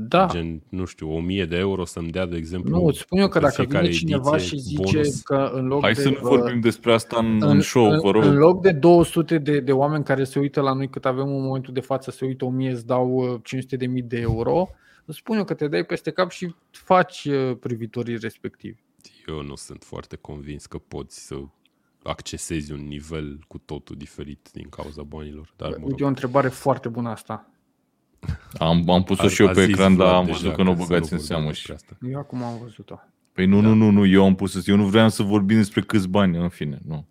Da, 0.00 0.28
Gen, 0.30 0.62
nu 0.68 0.84
știu, 0.84 1.14
1000 1.16 1.44
de 1.44 1.56
euro 1.56 1.84
să-mi 1.84 2.10
dea, 2.10 2.26
de 2.26 2.36
exemplu, 2.36 2.78
nu, 2.78 2.84
îți 2.84 2.98
spun 2.98 3.18
eu 3.18 3.28
că 3.28 3.38
pe 3.38 3.44
dacă 3.44 3.54
fiecare 3.54 3.86
vine 3.86 3.98
cineva 3.98 4.34
ediție, 4.34 4.56
și 4.56 4.62
zice 4.62 4.96
bonus. 4.96 5.20
că 5.20 5.50
în 5.52 5.66
loc 5.66 5.80
Hai 5.80 5.92
de... 5.92 6.00
să 6.00 6.08
nu 6.08 6.14
uh, 6.14 6.20
vorbim 6.20 6.60
despre 6.60 6.92
asta 6.92 7.18
în, 7.18 7.42
în 7.42 7.60
show, 7.60 8.00
vă 8.00 8.10
rog. 8.10 8.22
În 8.22 8.36
loc 8.36 8.62
de 8.62 8.72
200 8.72 9.38
de, 9.38 9.60
de 9.60 9.72
oameni 9.72 10.04
care 10.04 10.24
se 10.24 10.38
uită 10.38 10.60
la 10.60 10.72
noi 10.72 10.88
cât 10.88 11.04
avem 11.04 11.28
în 11.28 11.42
momentul 11.42 11.74
de 11.74 11.80
față, 11.80 12.10
se 12.10 12.24
uită 12.24 12.44
1000, 12.44 12.70
îți 12.70 12.86
dau 12.86 13.08
uh, 13.10 13.40
500 13.42 13.76
de 13.76 13.86
mii 13.86 14.02
de 14.02 14.18
euro, 14.18 14.68
îți 15.04 15.18
spun 15.18 15.36
eu 15.36 15.44
că 15.44 15.54
te 15.54 15.68
dai 15.68 15.84
peste 15.84 16.10
cap 16.10 16.30
și 16.30 16.54
faci 16.70 17.24
uh, 17.24 17.56
privitorii 17.60 18.16
respectivi. 18.16 18.78
Eu 19.26 19.42
nu 19.42 19.54
sunt 19.54 19.82
foarte 19.82 20.16
convins 20.16 20.66
că 20.66 20.78
poți 20.78 21.26
să 21.26 21.36
accesezi 22.02 22.72
un 22.72 22.86
nivel 22.86 23.38
cu 23.48 23.58
totul 23.58 23.96
diferit 23.96 24.48
din 24.52 24.68
cauza 24.68 25.02
banilor. 25.02 25.52
Dar, 25.56 25.68
mă 25.68 25.74
rog, 25.74 25.86
Uite, 25.88 26.04
o 26.04 26.06
întrebare 26.06 26.48
foarte 26.48 26.88
bună 26.88 27.08
asta. 27.08 27.50
Am, 28.58 28.90
am 28.90 29.02
pus-o 29.04 29.22
a- 29.22 29.28
și 29.28 29.42
eu 29.42 29.48
a 29.48 29.50
pe 29.52 29.60
zis 29.64 29.68
ecran, 29.74 29.94
Vlad 29.94 30.06
dar 30.08 30.16
am 30.16 30.24
deja 30.24 30.38
văzut 30.38 30.54
că 30.54 30.62
nu 30.62 30.70
o 30.70 30.74
să 30.74 30.78
băgați 30.78 31.12
în 31.12 31.18
vorbim 31.18 31.26
seamă. 31.26 31.46
despre 31.46 31.64
Și... 31.64 31.72
asta. 31.72 31.96
Eu 32.10 32.18
acum 32.18 32.42
am 32.42 32.58
văzut-o. 32.62 32.98
Păi 33.32 33.46
nu, 33.46 33.60
nu, 33.60 33.74
nu, 33.74 33.90
nu, 33.90 34.06
eu 34.06 34.24
am 34.24 34.34
pus 34.34 34.66
Eu 34.66 34.76
nu 34.76 34.84
vreau 34.86 35.08
să 35.08 35.22
vorbim 35.22 35.56
despre 35.56 35.80
câți 35.80 36.08
bani, 36.08 36.36
în 36.36 36.48
fine, 36.48 36.78
nu. 36.86 37.06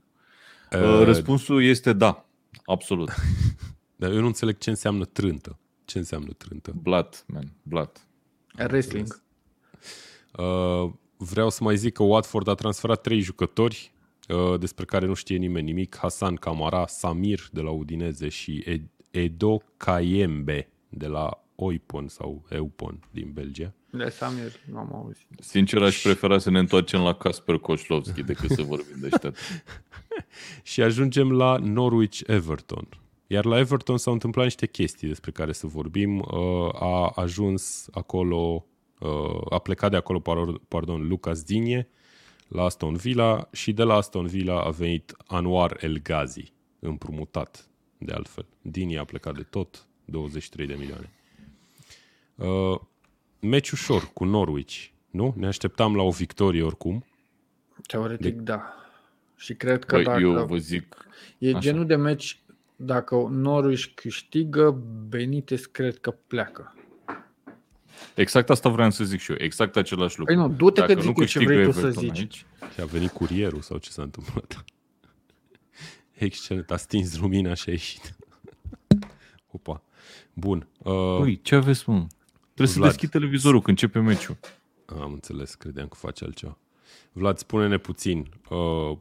Uh, 0.74 0.80
Uh, 0.82 1.02
Răspunsul 1.04 1.64
este 1.64 1.94
da, 1.94 2.26
absolut. 2.66 3.10
Dar 3.96 4.12
eu 4.12 4.20
nu 4.20 4.26
înțeleg 4.26 4.58
ce 4.58 4.70
înseamnă 4.70 5.06
trântă. 5.06 5.60
Ce 5.86 5.98
înseamnă 5.98 6.32
trântă? 6.38 6.74
Blat, 6.82 7.24
man, 7.28 7.52
blat. 7.64 8.08
Wrestling. 8.60 9.22
Uh, 10.38 10.92
vreau 11.18 11.50
să 11.50 11.64
mai 11.64 11.78
zic 11.78 11.94
că 11.94 12.04
Watford 12.04 12.48
a 12.48 12.54
transferat 12.54 13.02
trei 13.02 13.20
jucători 13.20 13.92
uh, 14.30 14.60
despre 14.60 14.86
care 14.86 15.06
nu 15.06 15.14
știe 15.14 15.38
nimeni 15.38 15.66
nimic. 15.66 15.98
Hasan 15.98 16.36
Camara, 16.36 16.88
Samir 16.88 17.40
de 17.52 17.62
la 17.62 17.70
Udineze 17.70 18.30
și 18.30 18.64
Ed- 18.68 18.92
Edo 19.12 19.58
Kayembe 19.78 20.70
de 20.90 21.08
la 21.08 21.44
Oipon 21.56 22.08
sau 22.08 22.46
Eupon 22.50 23.00
din 23.12 23.32
Belgia. 23.34 23.74
De 23.92 24.10
Samir, 24.10 24.52
nu 24.72 24.78
am 24.78 24.94
auzit. 24.94 25.26
Sincer, 25.40 25.82
aș 25.82 26.02
prefera 26.02 26.38
să 26.38 26.50
ne 26.50 26.60
întoarcem 26.60 27.02
la 27.02 27.14
Casper 27.14 27.58
Koșlovski 27.58 28.24
decât 28.24 28.50
să 28.50 28.62
vorbim 28.62 28.96
de 29.00 29.10
ăștia. 29.14 29.34
Și 30.64 30.82
ajungem 30.82 31.32
la 31.32 31.58
Norwich 31.58 32.20
Everton. 32.26 32.88
Iar 33.28 33.46
la 33.46 33.58
Everton 33.58 33.98
s-au 33.98 34.14
întâmplat 34.14 34.46
niște 34.46 34.68
chestii 34.68 35.08
despre 35.08 35.32
care 35.32 35.52
să 35.52 35.68
vorbim. 35.68 36.20
Uh, 36.20 36.74
A 36.74 37.12
ajuns 37.16 37.88
acolo, 37.92 38.66
uh, 39.00 39.42
a 39.50 39.60
plecat 39.60 39.92
de 39.92 39.98
acolo, 39.98 40.20
pardon, 40.20 40.62
pardon 40.68 41.08
Lucas 41.08 41.44
Digne 41.44 41.88
la 42.48 42.64
Aston 42.64 42.96
Villa 42.96 43.50
și 43.52 43.74
de 43.74 43.84
la 43.84 43.94
Aston 43.94 44.28
Villa 44.28 44.62
a 44.62 44.70
venit 44.70 45.16
Anwar 45.26 45.78
El 45.82 45.98
Ghazi, 46.02 46.54
împrumutat 46.80 47.70
de 47.98 48.14
altfel. 48.14 48.46
Digne 48.62 48.98
a 48.98 49.04
plecat 49.06 49.36
de 49.36 49.44
tot, 49.44 49.87
23 50.12 50.68
de 50.68 50.76
milioane. 50.80 51.10
Uh, 52.36 52.80
Meci 53.40 53.70
ușor 53.72 54.10
cu 54.14 54.24
Norwich, 54.26 54.86
nu? 55.10 55.34
Ne 55.38 55.48
așteptam 55.48 55.96
la 55.96 56.02
o 56.02 56.10
victorie 56.10 56.64
oricum. 56.64 57.06
Teoretic, 57.88 58.36
da. 58.36 58.74
Și 59.36 59.54
cred 59.54 59.86
că 59.86 59.96
Băi, 59.96 60.04
dacă 60.04 60.20
eu 60.20 60.46
vă 60.46 60.58
zic, 60.58 60.98
e 61.38 61.50
așa. 61.50 61.60
genul 61.60 61.86
de 61.86 61.96
meci, 61.96 62.40
dacă 62.76 63.28
Norwich 63.32 63.86
câștigă, 63.96 64.72
Benitez 65.08 65.66
cred 65.66 65.98
că 65.98 66.12
pleacă. 66.12 66.76
exact 68.16 68.50
asta 68.50 68.70
vreau 68.70 68.90
să 68.92 69.04
zic 69.04 69.20
și 69.20 69.32
eu, 69.32 69.38
exact 69.40 69.76
același 69.76 70.20
lucru. 70.20 70.34
Păi 70.34 70.44
nu, 70.44 70.50
du-te 70.54 70.80
Dacă 70.80 70.94
că 70.94 71.00
nu 71.00 71.06
zic 71.06 71.18
eu 71.18 71.26
ce 71.26 71.38
câștigă 71.40 71.54
vrei 71.54 71.66
tu 71.66 71.72
să 71.72 71.80
Everton 71.80 72.04
zici. 72.04 72.18
Aici, 72.20 72.46
Și 72.74 72.82
a 72.82 72.86
venit 72.86 73.12
curierul 73.12 73.62
sau 73.62 73.78
ce 73.78 73.90
s-a 73.92 74.02
întâmplat? 74.02 74.64
Excelent, 76.14 76.72
a 76.72 76.78
stins 76.78 77.18
lumina 77.18 77.54
și 77.54 77.70
a 77.70 77.72
ieșit. 77.72 78.16
Opa. 79.52 79.82
Bun. 80.34 80.68
Uh, 80.78 81.20
Ui, 81.20 81.42
ce 81.42 81.56
aveți, 81.56 81.90
mă? 81.90 82.06
Trebuie 82.44 82.68
să 82.68 82.80
Vlad. 82.80 82.90
deschid 82.90 83.10
televizorul 83.10 83.62
când 83.62 83.82
începe 83.82 84.00
meciul. 84.00 84.38
am 84.86 85.12
înțeles, 85.14 85.56
credeam 85.56 85.88
că 85.88 85.96
face 85.96 86.24
altceva. 86.24 86.58
Vlad, 87.12 87.38
spune-ne 87.38 87.78
puțin. 87.78 88.30
Uh, 88.50 88.98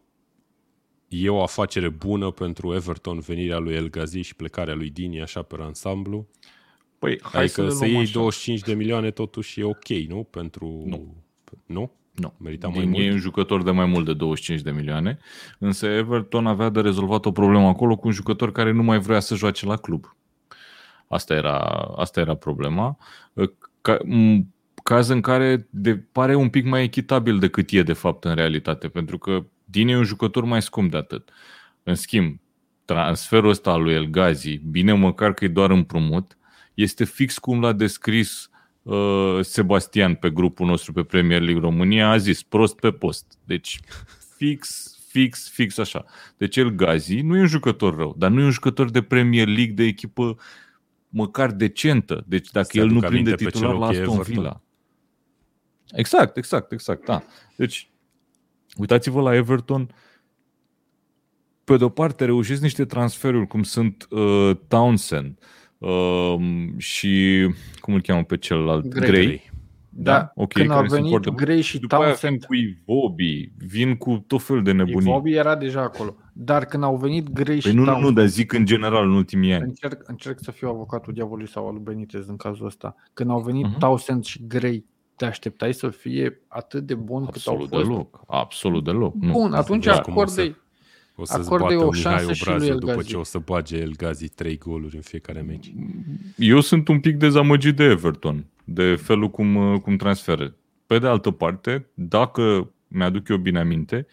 e 1.08 1.28
o 1.28 1.42
afacere 1.42 1.88
bună 1.88 2.30
pentru 2.30 2.74
Everton 2.74 3.18
venirea 3.18 3.58
lui 3.58 3.74
El 3.74 3.90
Ghazi 3.90 4.20
și 4.20 4.34
plecarea 4.34 4.74
lui 4.74 4.90
Dini 4.90 5.22
așa 5.22 5.42
pe 5.42 5.56
ansamblu? 5.60 6.26
Păi, 6.98 7.20
hai 7.22 7.42
Adică 7.42 7.54
să, 7.60 7.62
le 7.62 7.70
să 7.70 7.78
luăm 7.78 7.90
iei 7.90 8.02
așa. 8.02 8.18
25 8.18 8.60
de 8.60 8.74
milioane 8.74 9.10
totuși 9.10 9.60
e 9.60 9.64
ok, 9.64 9.88
nu? 9.88 10.22
Pentru... 10.22 10.82
Nu. 10.86 11.14
Nu? 11.66 11.90
Nu. 12.12 12.32
Merita 12.38 12.68
mai 12.68 12.78
Din 12.80 12.90
mult? 12.90 13.02
e 13.02 13.12
un 13.12 13.18
jucător 13.18 13.62
de 13.62 13.70
mai 13.70 13.86
mult 13.86 14.04
de 14.04 14.14
25 14.14 14.62
de 14.64 14.70
milioane, 14.70 15.18
însă 15.58 15.86
Everton 15.86 16.46
avea 16.46 16.68
de 16.68 16.80
rezolvat 16.80 17.26
o 17.26 17.32
problemă 17.32 17.66
acolo 17.66 17.96
cu 17.96 18.06
un 18.06 18.12
jucător 18.12 18.52
care 18.52 18.72
nu 18.72 18.82
mai 18.82 18.98
vrea 18.98 19.20
să 19.20 19.34
joace 19.34 19.66
la 19.66 19.76
club. 19.76 20.16
Asta 21.08 21.34
era, 21.34 21.58
asta 21.96 22.20
era 22.20 22.34
problema. 22.34 22.98
Ca, 23.80 23.98
m- 23.98 24.46
caz 24.82 25.08
în 25.08 25.20
care 25.20 25.66
de, 25.70 25.96
pare 25.96 26.34
un 26.34 26.48
pic 26.48 26.64
mai 26.64 26.82
echitabil 26.82 27.38
decât 27.38 27.70
e 27.70 27.82
de 27.82 27.92
fapt 27.92 28.24
în 28.24 28.34
realitate, 28.34 28.88
pentru 28.88 29.18
că 29.18 29.44
Dine 29.68 29.92
e 29.92 29.96
un 29.96 30.04
jucător 30.04 30.44
mai 30.44 30.62
scump 30.62 30.90
de 30.90 30.96
atât. 30.96 31.30
În 31.82 31.94
schimb, 31.94 32.40
transferul 32.84 33.50
ăsta 33.50 33.70
al 33.70 33.82
lui 33.82 33.94
El 33.94 34.04
Ghazi, 34.04 34.56
bine 34.56 34.92
măcar 34.92 35.34
că 35.34 35.44
e 35.44 35.48
doar 35.48 35.70
împrumut, 35.70 36.36
este 36.74 37.04
fix 37.04 37.38
cum 37.38 37.60
l-a 37.60 37.72
descris 37.72 38.50
uh, 38.82 39.38
Sebastian 39.40 40.14
pe 40.14 40.30
grupul 40.30 40.66
nostru 40.66 40.92
pe 40.92 41.02
Premier 41.02 41.40
League 41.40 41.60
România, 41.60 42.10
a 42.10 42.16
zis 42.16 42.42
prost 42.42 42.76
pe 42.80 42.90
post. 42.90 43.38
Deci 43.44 43.80
fix, 44.36 44.94
fix, 45.08 45.50
fix 45.50 45.78
așa. 45.78 46.04
Deci 46.36 46.56
El 46.56 46.70
Ghazi 46.70 47.20
nu 47.20 47.36
e 47.36 47.40
un 47.40 47.46
jucător 47.46 47.96
rău, 47.96 48.14
dar 48.18 48.30
nu 48.30 48.40
e 48.40 48.44
un 48.44 48.50
jucător 48.50 48.90
de 48.90 49.02
Premier 49.02 49.46
League 49.46 49.74
de 49.74 49.84
echipă 49.84 50.36
măcar 51.16 51.50
decentă. 51.50 52.24
Deci 52.26 52.50
dacă 52.50 52.68
Se 52.70 52.78
el 52.78 52.86
nu 52.86 52.98
aduc 52.98 53.08
prinde 53.08 53.30
aminte 53.30 53.44
pe 53.44 53.50
ce 53.50 53.56
titular 53.56 53.74
la 53.74 53.86
loc 53.86 53.94
e 53.94 53.98
Aston 53.98 54.14
Everton? 54.14 54.34
Villa. 54.34 54.60
Exact, 55.92 56.36
exact, 56.36 56.72
exact, 56.72 57.04
da. 57.04 57.22
Deci, 57.56 57.90
uitați-vă 58.76 59.20
la 59.20 59.34
Everton, 59.34 59.94
pe 61.64 61.76
de-o 61.76 61.88
parte 61.88 62.24
reușesc 62.24 62.62
niște 62.62 62.84
transferuri, 62.84 63.46
cum 63.46 63.62
sunt 63.62 64.06
uh, 64.10 64.56
Townsend 64.68 65.38
uh, 65.78 66.36
și, 66.76 67.46
cum 67.80 67.94
îl 67.94 68.00
cheamă 68.00 68.24
pe 68.24 68.36
celălalt, 68.36 68.86
Gray. 68.86 69.10
Gray. 69.10 69.50
Da, 69.98 70.32
ok, 70.34 70.52
când 70.52 70.70
au 70.70 70.76
care 70.76 70.88
sunt 70.88 70.98
venit 70.98 71.10
foarte 71.10 71.30
buni. 71.30 71.44
Gray 71.44 71.60
și 71.60 71.78
După 71.78 71.94
aia 71.94 72.04
vin 72.04 72.14
Townsend, 72.20 72.44
cu 72.44 72.54
Ivobi, 72.54 73.50
vin 73.66 73.96
cu 73.96 74.24
tot 74.26 74.42
felul 74.42 74.62
de 74.62 74.72
nebunii. 74.72 75.08
Ivobi 75.08 75.32
era 75.34 75.56
deja 75.56 75.80
acolo. 75.82 76.16
Dar 76.32 76.64
când 76.64 76.82
au 76.82 76.96
venit 76.96 77.28
Gray 77.28 77.44
Păi 77.58 77.60
și 77.60 77.66
nu, 77.68 77.74
nu, 77.74 77.80
nu, 77.84 77.90
Townsend, 77.92 78.16
dar 78.16 78.26
zic 78.26 78.52
în 78.52 78.64
general 78.64 79.04
în 79.04 79.14
ultimii 79.14 79.52
ani. 79.52 79.62
încerc, 79.62 80.02
încerc 80.06 80.38
să 80.42 80.50
fiu 80.50 80.68
avocatul 80.68 81.12
diavolului 81.12 81.48
sau 81.48 81.66
al 81.66 81.72
lui 81.72 81.82
Benitez 81.82 82.28
în 82.28 82.36
cazul 82.36 82.66
ăsta. 82.66 82.94
Când 83.12 83.30
au 83.30 83.40
venit 83.40 83.64
Mhm. 83.66 83.78
Townsend 83.78 84.24
și 84.24 84.40
Gray, 84.48 84.84
te 85.16 85.24
așteptai 85.24 85.74
să 85.74 85.88
fie 85.88 86.40
atât 86.48 86.86
de 86.86 86.94
bun 86.94 87.26
cât 87.26 87.46
au 87.46 87.52
Absolut 87.54 87.68
fost? 87.68 87.84
deloc. 87.84 88.20
Absolut 88.26 88.84
deloc. 88.84 89.14
Nu. 89.14 89.32
Bun, 89.32 89.52
atunci 89.52 89.84
Vezi 89.84 90.00
cum 90.00 90.16
o 90.16 90.20
acordei. 90.20 90.56
O 91.18 91.24
să-ți 91.24 91.46
Acorde 91.46 91.74
bată 91.74 91.86
o 91.86 91.90
Mihai 91.92 92.00
șansă 92.12 92.32
și 92.32 92.44
lui 92.44 92.52
obrazul 92.54 92.72
El 92.72 92.78
după 92.78 92.92
Ghazi. 92.92 93.08
ce 93.08 93.16
o 93.16 93.22
să 93.22 93.38
bage 93.38 93.76
El 93.76 93.92
Ghazi 93.96 94.28
3 94.28 94.58
goluri 94.58 94.96
în 94.96 95.02
fiecare 95.02 95.40
meci. 95.40 95.72
Eu 96.36 96.60
sunt 96.60 96.88
un 96.88 97.00
pic 97.00 97.16
dezamăgit 97.16 97.76
de 97.76 97.84
Everton, 97.84 98.44
de 98.68 98.94
felul 98.94 99.30
cum, 99.30 99.78
cum 99.78 99.96
transferă. 99.96 100.54
Pe 100.86 100.98
de 100.98 101.06
altă 101.06 101.30
parte, 101.30 101.86
dacă 101.94 102.72
mi-aduc 102.88 103.28
eu 103.28 103.36
bine 103.36 103.58
aminte, 103.58 104.06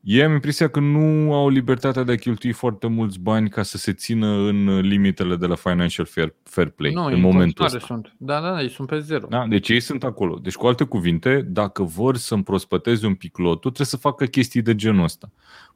ei 0.00 0.22
am 0.22 0.32
impresia 0.32 0.68
că 0.68 0.80
nu 0.80 1.34
au 1.34 1.48
libertatea 1.48 2.02
de 2.02 2.12
a 2.12 2.16
cheltui 2.16 2.52
foarte 2.52 2.86
mulți 2.86 3.20
bani 3.20 3.48
ca 3.48 3.62
să 3.62 3.76
se 3.76 3.92
țină 3.92 4.26
în 4.26 4.80
limitele 4.80 5.36
de 5.36 5.46
la 5.46 5.54
Financial 5.54 6.06
Fair, 6.06 6.34
fair 6.42 6.68
Play 6.68 6.92
Nu, 6.92 7.04
în 7.04 7.20
momentul 7.20 7.64
ăsta. 7.64 7.78
sunt. 7.78 8.14
Da, 8.16 8.40
da, 8.40 8.50
da, 8.50 8.62
ei 8.62 8.70
sunt 8.70 8.88
pe 8.88 8.98
zero. 8.98 9.26
Da? 9.30 9.46
Deci 9.46 9.68
ei 9.68 9.80
sunt 9.80 10.04
acolo. 10.04 10.38
Deci, 10.42 10.54
cu 10.54 10.66
alte 10.66 10.84
cuvinte, 10.84 11.40
dacă 11.40 11.82
vor 11.82 12.16
să 12.16 12.34
împrospăteze 12.34 13.06
un 13.06 13.14
pic 13.14 13.38
lotul, 13.38 13.58
trebuie 13.58 13.86
să 13.86 13.96
facă 13.96 14.24
chestii 14.24 14.62
de 14.62 14.74
genul 14.74 15.04
ăsta. 15.04 15.30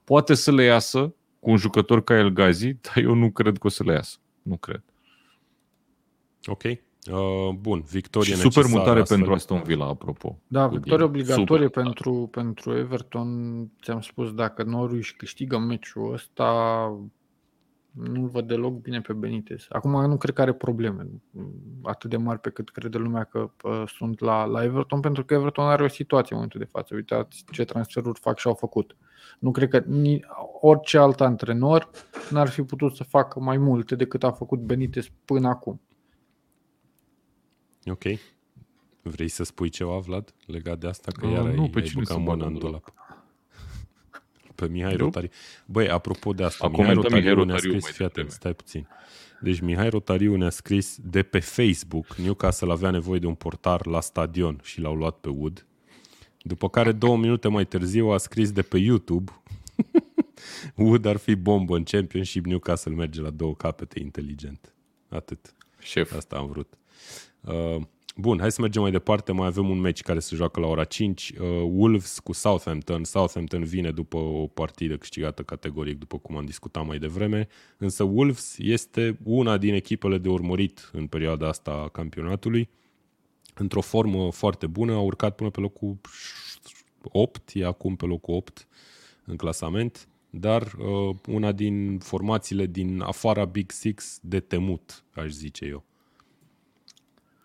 Poate 0.04 0.34
să 0.34 0.52
le 0.52 0.62
iasă 0.62 1.14
cu 1.40 1.50
un 1.50 1.56
jucător 1.56 2.04
ca 2.04 2.18
El 2.18 2.28
Gazi, 2.28 2.76
dar 2.80 3.04
eu 3.04 3.14
nu 3.14 3.30
cred 3.30 3.58
că 3.58 3.66
o 3.66 3.70
să 3.70 3.82
le 3.84 3.92
iasă. 3.92 4.16
Nu 4.42 4.56
cred. 4.56 4.82
Ok. 6.44 6.62
Uh, 7.10 7.48
bun, 7.60 7.80
victorie 7.90 8.34
Și 8.34 8.40
super 8.40 8.54
necesară 8.54 8.78
mutare 8.78 9.00
astfel. 9.00 9.16
pentru 9.16 9.34
Aston 9.34 9.62
Villa, 9.62 9.86
apropo. 9.86 10.38
Da, 10.46 10.64
Cu 10.68 10.74
victorie 10.74 10.96
Dean. 10.96 11.08
obligatorie 11.08 11.66
Super. 11.66 11.82
pentru, 11.82 12.28
pentru 12.30 12.76
Everton. 12.76 13.68
Ți-am 13.82 14.00
spus, 14.00 14.34
dacă 14.34 14.62
Norwich 14.62 15.10
câștigă 15.16 15.58
meciul 15.58 16.12
ăsta, 16.12 16.48
nu-l 17.90 18.28
văd 18.28 18.46
deloc 18.46 18.72
bine 18.80 19.00
pe 19.00 19.12
Benitez. 19.12 19.66
Acum 19.68 20.06
nu 20.06 20.16
cred 20.16 20.34
că 20.34 20.40
are 20.42 20.52
probleme 20.52 21.06
atât 21.82 22.10
de 22.10 22.16
mari 22.16 22.40
pe 22.40 22.50
cât 22.50 22.70
crede 22.70 22.98
lumea 22.98 23.24
că 23.24 23.50
uh, 23.62 23.82
sunt 23.86 24.20
la, 24.20 24.44
la 24.44 24.64
Everton, 24.64 25.00
pentru 25.00 25.24
că 25.24 25.34
Everton 25.34 25.64
are 25.66 25.82
o 25.84 25.88
situație 25.88 26.28
în 26.30 26.36
momentul 26.36 26.60
de 26.60 26.66
față. 26.72 26.94
Uitați 26.94 27.44
ce 27.52 27.64
transferuri 27.64 28.20
fac 28.20 28.38
și 28.38 28.46
au 28.46 28.54
făcut. 28.54 28.96
Nu 29.38 29.50
cred 29.50 29.68
că 29.68 29.82
ni, 29.86 30.20
orice 30.60 30.98
alt 30.98 31.20
antrenor 31.20 31.90
n-ar 32.30 32.48
fi 32.48 32.62
putut 32.62 32.96
să 32.96 33.04
facă 33.04 33.40
mai 33.40 33.56
multe 33.56 33.94
decât 33.94 34.24
a 34.24 34.30
făcut 34.30 34.58
Benitez 34.58 35.06
până 35.24 35.48
acum. 35.48 35.80
Ok. 37.86 38.02
Vrei 39.02 39.28
să 39.28 39.44
spui 39.44 39.68
ceva, 39.68 39.98
Vlad, 39.98 40.34
legat 40.46 40.78
de 40.78 40.86
asta? 40.86 41.12
Că 41.12 41.26
Uh, 41.26 41.32
iar 41.32 41.42
nu, 41.42 41.62
ai, 41.62 41.68
pe 41.68 41.78
ai 41.78 41.84
cine 41.86 42.02
băgat 42.02 42.06
să 42.06 42.18
mâna 42.18 42.34
bag 42.34 42.46
în 42.46 42.52
în 42.52 42.58
dulap. 42.58 42.92
Pe 44.54 44.68
Mihai 44.68 44.90
Eu? 44.92 44.96
Rotariu. 44.96 45.28
Băi, 45.66 45.88
apropo 45.88 46.32
de 46.32 46.44
asta, 46.44 46.64
A 46.64 46.68
Mihai 46.68 46.84
comentat 46.84 47.10
Rotariu, 47.10 47.30
Mihai 47.30 47.44
ne-a 47.46 47.54
Rotariu 47.54 47.70
scris, 47.70 47.82
mai 47.82 47.92
fii 47.92 48.04
atent, 48.04 48.14
devreme. 48.14 48.36
stai 48.38 48.54
puțin. 48.54 48.88
Deci 49.40 49.60
Mihai 49.60 49.88
Rotariu 49.88 50.36
ne-a 50.36 50.50
scris 50.50 50.98
de 51.02 51.22
pe 51.22 51.38
Facebook, 51.38 52.14
Newcastle 52.14 52.72
avea 52.72 52.90
nevoie 52.90 53.18
de 53.18 53.26
un 53.26 53.34
portar 53.34 53.86
la 53.86 54.00
stadion 54.00 54.60
și 54.62 54.80
l-au 54.80 54.94
luat 54.94 55.16
pe 55.16 55.28
Wood. 55.28 55.66
După 56.42 56.68
care 56.68 56.92
două 56.92 57.16
minute 57.16 57.48
mai 57.48 57.64
târziu 57.66 58.06
a 58.08 58.18
scris 58.18 58.52
de 58.52 58.62
pe 58.62 58.78
YouTube 58.78 59.32
Wood 60.76 61.04
ar 61.04 61.16
fi 61.16 61.34
bombă 61.34 61.76
în 61.76 61.82
Championship, 61.82 62.44
Newcastle 62.44 62.92
merge 62.94 63.20
la 63.20 63.30
două 63.30 63.54
capete 63.54 64.00
inteligent. 64.00 64.74
Atât. 65.08 65.54
Șef. 65.78 66.14
Asta 66.16 66.36
am 66.36 66.46
vrut. 66.46 66.78
Uh, 67.46 67.82
bun, 68.16 68.38
hai 68.38 68.52
să 68.52 68.60
mergem 68.60 68.82
mai 68.82 68.90
departe. 68.90 69.32
Mai 69.32 69.46
avem 69.46 69.68
un 69.70 69.78
meci 69.78 70.02
care 70.02 70.18
se 70.18 70.36
joacă 70.36 70.60
la 70.60 70.66
ora 70.66 70.84
5. 70.84 71.32
Uh, 71.40 71.46
Wolves 71.64 72.18
cu 72.18 72.32
Southampton. 72.32 73.04
Southampton 73.04 73.64
vine 73.64 73.90
după 73.90 74.16
o 74.16 74.46
partidă 74.46 74.96
câștigată 74.96 75.42
categoric, 75.42 75.98
după 75.98 76.18
cum 76.18 76.36
am 76.36 76.44
discutat 76.44 76.86
mai 76.86 76.98
devreme. 76.98 77.48
Însă 77.76 78.02
Wolves 78.02 78.54
este 78.58 79.18
una 79.22 79.58
din 79.58 79.74
echipele 79.74 80.18
de 80.18 80.28
urmărit 80.28 80.90
în 80.92 81.06
perioada 81.06 81.48
asta 81.48 81.70
a 81.70 81.88
campionatului. 81.88 82.68
Într-o 83.54 83.80
formă 83.80 84.30
foarte 84.30 84.66
bună, 84.66 84.92
a 84.92 85.00
urcat 85.00 85.34
până 85.34 85.50
pe 85.50 85.60
locul 85.60 86.00
8, 87.02 87.50
e 87.54 87.64
acum 87.64 87.96
pe 87.96 88.06
locul 88.06 88.34
8 88.34 88.66
în 89.24 89.36
clasament, 89.36 90.08
dar 90.30 90.62
uh, 90.62 91.16
una 91.26 91.52
din 91.52 91.98
formațiile 91.98 92.66
din 92.66 93.00
afara 93.00 93.44
Big 93.44 93.70
Six 93.70 94.18
de 94.22 94.40
temut, 94.40 95.04
aș 95.14 95.30
zice 95.30 95.64
eu. 95.64 95.84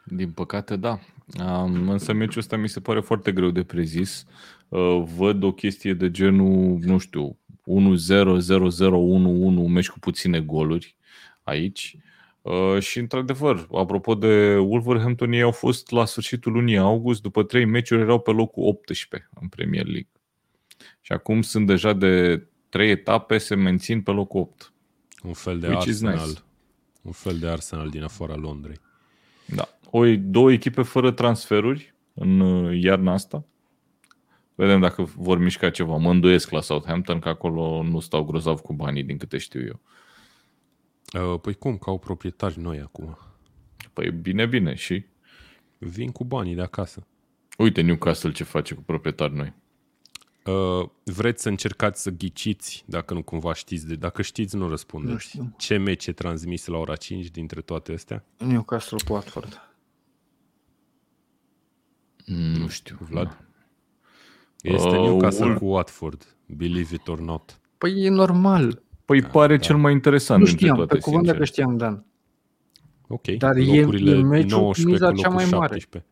Din 0.10 0.32
păcate, 0.32 0.76
da. 0.76 1.00
Um, 1.46 1.90
însă 1.90 2.14
meciul 2.14 2.40
ăsta 2.40 2.56
mi 2.56 2.70
se 2.70 2.80
pare 2.80 3.00
foarte 3.00 3.32
greu 3.32 3.50
de 3.50 3.64
prezis. 3.64 4.26
Uh, 4.68 5.04
văd 5.16 5.44
o 5.44 5.52
chestie 5.52 5.94
de 5.94 6.12
genul, 6.12 6.78
nu 6.82 6.98
știu, 6.98 7.38
1-0, 7.50 7.68
0-0, 7.68 8.90
1-1, 8.90 8.98
un 9.00 9.72
meci 9.72 9.90
cu 9.90 10.00
puține 10.00 10.40
goluri 10.40 10.96
aici. 11.44 11.98
Uh, 12.42 12.80
și 12.80 13.00
într-adevăr, 13.00 13.68
apropo 13.72 14.16
de 14.16 14.56
Wolverhampton, 14.56 15.32
ei 15.32 15.42
au 15.42 15.52
fost 15.52 15.92
la 15.92 16.06
sfârșitul 16.06 16.52
lunii 16.52 16.78
august, 16.78 17.22
după 17.22 17.44
trei 17.44 17.66
meciuri 17.66 18.02
erau 18.02 18.20
pe 18.20 18.32
locul 18.32 18.64
18 18.68 19.30
în 19.42 19.48
Premier 19.48 19.86
League. 19.86 20.10
Și 21.02 21.12
acum 21.12 21.42
sunt 21.42 21.68
deja 21.68 21.94
de 21.94 22.46
trei 22.70 22.90
etape, 22.90 23.38
se 23.38 23.56
mențin 23.56 24.02
pe 24.02 24.12
locul 24.12 24.40
8. 24.40 24.74
Un 25.24 25.34
fel 25.34 25.60
de 25.60 25.68
Which 25.68 25.86
is 25.86 26.04
Arsenal. 26.04 26.28
nice. 26.28 26.40
Un 27.02 27.12
fel 27.12 27.38
de 27.38 27.48
Arsenal 27.48 27.90
din 27.90 28.04
afara 28.04 28.36
Londrei. 28.36 28.80
Da. 29.46 29.70
O, 29.92 30.16
două 30.18 30.52
echipe 30.52 30.82
fără 30.82 31.12
transferuri 31.12 31.94
în 32.14 32.40
uh, 32.40 32.82
iarna 32.82 33.14
asta. 33.14 33.44
Vedem 34.56 34.80
dacă 34.80 35.04
vor 35.04 35.38
mișca 35.38 35.70
ceva. 35.70 35.98
Mă 35.98 36.10
îndoiesc 36.10 36.50
la 36.50 36.62
Southampton, 36.62 37.20
că 37.20 37.30
acolo 37.30 37.84
nu 37.84 38.00
stau 38.00 38.24
grozav 38.24 38.60
cu 38.60 38.74
banii, 38.74 39.04
din 39.04 39.18
câte 39.18 39.38
știu 39.38 39.66
eu. 39.66 39.80
Uh, 41.34 41.40
Păi 41.40 41.54
cum, 41.54 41.78
că 41.78 41.90
au 41.90 42.00
proprietari 42.00 42.60
noi 42.60 42.80
acum. 42.80 43.18
Păi 43.94 44.12
bine, 44.12 44.46
bine. 44.46 44.74
Și 44.74 45.06
Vin 45.78 46.12
cu 46.12 46.24
banii 46.24 46.56
de 46.56 46.62
acasă. 46.62 47.08
uite 47.58 47.82
Newcastle 47.82 48.32
ce 48.32 48.44
face 48.44 48.74
cu 48.74 48.82
proprietari 48.82 49.34
noi. 49.36 49.54
Uh, 50.46 50.90
vreți 51.04 51.42
să 51.42 51.50
încercați 51.50 52.02
să 52.02 52.10
ghiciți, 52.10 52.84
dacă 52.88 53.14
nu 53.14 53.24
cumva 53.24 53.54
știți, 53.54 53.88
de, 53.88 53.96
dacă 53.96 54.22
știți, 54.22 54.56
nu 54.56 54.68
răspundeți. 54.68 55.14
Nu 55.14 55.18
știu. 55.18 55.54
Ce 55.58 55.78
meci 55.78 56.08
e 56.08 56.12
transmis 56.12 56.66
la 56.66 56.78
ora 56.78 56.96
5 56.96 57.28
dintre 57.28 57.62
toate 57.62 57.94
astea? 57.94 58.26
Newcastle 58.38 58.98
cu 59.08 59.14
Watford. 59.14 59.67
Nu 62.36 62.68
știu. 62.68 62.98
Vlad? 63.10 63.46
Este 64.62 64.88
Uh, 64.88 64.94
Newcastle 64.94 65.46
Wolf- 65.54 65.58
cu 65.58 65.66
Watford, 65.66 66.36
believe 66.46 66.96
it 66.96 67.08
or 67.08 67.20
not. 67.20 67.60
Păi 67.78 68.04
e 68.04 68.10
normal. 68.10 68.82
Păi 69.06 69.22
pare 69.22 69.56
da. 69.56 69.62
cel 69.64 69.78
mai 69.78 69.92
interesant 69.92 70.40
Nu 70.40 70.46
dintre 70.46 70.64
știam, 70.66 70.78
toate, 70.78 70.94
pe 70.96 71.00
cuvânt 71.00 71.26
sincer. 71.26 71.34
dacă 71.40 71.46
știam, 71.52 71.78
Dan. 71.78 72.06
Ok, 73.08 73.28
Dar 73.28 73.56
e- 73.56 73.80
locurile 73.80 74.12
e 74.18 74.22
meciul 74.22 74.58
cu 74.60 74.64
19 74.64 74.86
miza 74.92 75.10
cu 75.10 75.16
cea 75.16 75.30
locul 75.30 75.34
mai 75.46 75.60
mare. 75.60 75.74
17. 75.80 76.06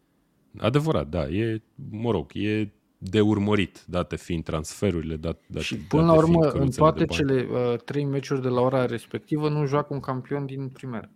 Adevărat, 0.57 1.07
da, 1.07 1.27
e, 1.27 1.61
mă 1.89 2.11
rog, 2.11 2.31
e 2.33 2.71
de 2.97 3.21
urmărit, 3.21 3.83
date 3.87 4.15
fiind 4.15 4.43
transferurile, 4.43 5.15
dat, 5.15 5.39
dat, 5.47 5.61
Și 5.61 5.73
date 5.75 5.85
până 5.89 6.05
la 6.05 6.11
fiind 6.11 6.27
urmă, 6.35 6.45
în 6.45 6.51
căruțele 6.51 6.75
toate 6.75 6.99
de 6.99 7.05
bani. 7.05 7.19
cele 7.19 7.47
uh, 7.73 7.77
trei 7.81 8.05
meciuri 8.05 8.41
de 8.41 8.47
la 8.47 8.61
ora 8.61 8.85
respectivă 8.85 9.49
nu 9.49 9.65
joacă 9.65 9.93
un 9.93 9.99
campion 9.99 10.45
din 10.45 10.67
primer. 10.69 11.09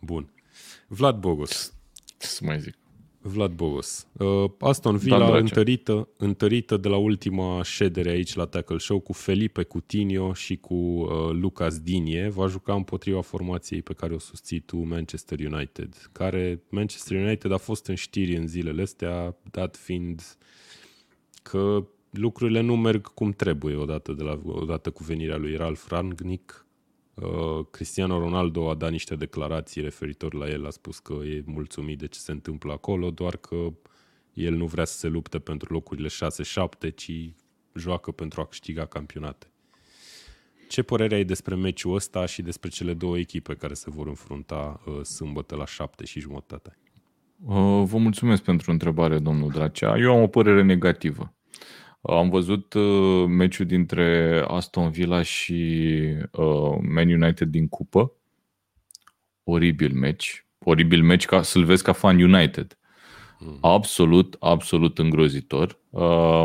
Bun. 0.00 0.30
Vlad 0.86 1.16
Bogos. 1.20 1.72
Ce 2.18 2.26
să 2.26 2.40
mai 2.44 2.60
zic? 2.60 2.74
Vlad 3.20 3.52
Bogos. 3.52 4.06
Uh, 4.12 4.50
Aston 4.58 4.96
Villa 4.96 5.16
Dracea. 5.16 5.36
întărită, 5.36 6.08
întărită 6.16 6.76
de 6.76 6.88
la 6.88 6.96
ultima 6.96 7.62
ședere 7.62 8.10
aici 8.10 8.34
la 8.34 8.46
Tackle 8.46 8.78
Show 8.78 9.00
cu 9.00 9.12
Felipe 9.12 9.62
Coutinho 9.62 10.32
și 10.32 10.56
cu 10.56 10.74
uh, 10.74 11.08
Lucas 11.32 11.78
Dinie. 11.78 12.28
Va 12.28 12.46
juca 12.46 12.74
împotriva 12.74 13.20
formației 13.20 13.82
pe 13.82 13.92
care 13.92 14.14
o 14.14 14.18
susții 14.18 14.60
tu, 14.60 14.76
Manchester 14.76 15.38
United. 15.52 16.08
Care 16.12 16.62
Manchester 16.68 17.24
United 17.24 17.52
a 17.52 17.56
fost 17.56 17.86
în 17.86 17.94
știri 17.94 18.36
în 18.36 18.46
zilele 18.46 18.82
astea, 18.82 19.36
dat 19.50 19.76
fiind 19.76 20.22
că 21.42 21.86
lucrurile 22.10 22.60
nu 22.60 22.76
merg 22.76 23.14
cum 23.14 23.32
trebuie 23.32 23.76
odată, 23.76 24.12
de 24.12 24.22
la, 24.22 24.40
odată 24.44 24.90
cu 24.90 25.04
venirea 25.04 25.36
lui 25.36 25.56
Ralf 25.56 25.88
Rangnick. 25.88 26.66
Uh, 27.22 27.66
Cristiano 27.70 28.18
Ronaldo 28.18 28.70
a 28.70 28.74
dat 28.74 28.90
niște 28.90 29.14
declarații 29.14 29.82
referitor 29.82 30.34
la 30.34 30.48
el, 30.48 30.66
a 30.66 30.70
spus 30.70 30.98
că 30.98 31.12
e 31.12 31.42
mulțumit 31.46 31.98
de 31.98 32.06
ce 32.06 32.18
se 32.18 32.32
întâmplă 32.32 32.72
acolo, 32.72 33.10
doar 33.10 33.36
că 33.36 33.56
el 34.32 34.54
nu 34.54 34.66
vrea 34.66 34.84
să 34.84 34.98
se 34.98 35.08
lupte 35.08 35.38
pentru 35.38 35.72
locurile 35.72 36.08
6-7, 36.08 36.94
ci 36.94 37.32
joacă 37.74 38.10
pentru 38.10 38.40
a 38.40 38.44
câștiga 38.44 38.84
campionate. 38.84 39.46
Ce 40.68 40.82
părere 40.82 41.14
ai 41.14 41.24
despre 41.24 41.54
meciul 41.54 41.94
ăsta 41.94 42.26
și 42.26 42.42
despre 42.42 42.68
cele 42.68 42.94
două 42.94 43.18
echipe 43.18 43.54
care 43.54 43.74
se 43.74 43.90
vor 43.90 44.06
înfrunta 44.06 44.80
uh, 44.86 45.02
sâmbătă 45.02 45.56
la 45.56 45.66
7 45.66 46.04
și 46.04 46.20
jumătate? 46.20 46.78
Uh, 47.44 47.82
Vă 47.84 47.96
mulțumesc 47.98 48.42
pentru 48.42 48.70
întrebare, 48.70 49.18
domnul 49.18 49.50
Dracea. 49.50 49.98
Eu 49.98 50.14
am 50.14 50.22
o 50.22 50.26
părere 50.26 50.62
negativă. 50.62 51.32
Uh, 52.00 52.14
Am 52.14 52.28
văzut 52.28 52.74
uh, 52.74 53.24
meciul 53.26 53.66
dintre 53.66 54.44
Aston 54.46 54.90
Villa 54.90 55.22
și 55.22 55.94
uh, 56.32 56.78
Man 56.88 57.08
United 57.22 57.48
din 57.48 57.68
cupă. 57.68 58.12
Oribil 59.44 59.94
meci. 59.94 60.46
Oribil 60.64 61.02
meci 61.02 61.24
ca 61.24 61.42
să-l 61.42 61.64
vezi 61.64 61.82
ca 61.82 61.92
fan 61.92 62.20
United. 62.20 62.78
Absolut, 63.60 64.36
absolut 64.40 64.98
îngrozitor. 64.98 65.78
Uh, 65.90 66.44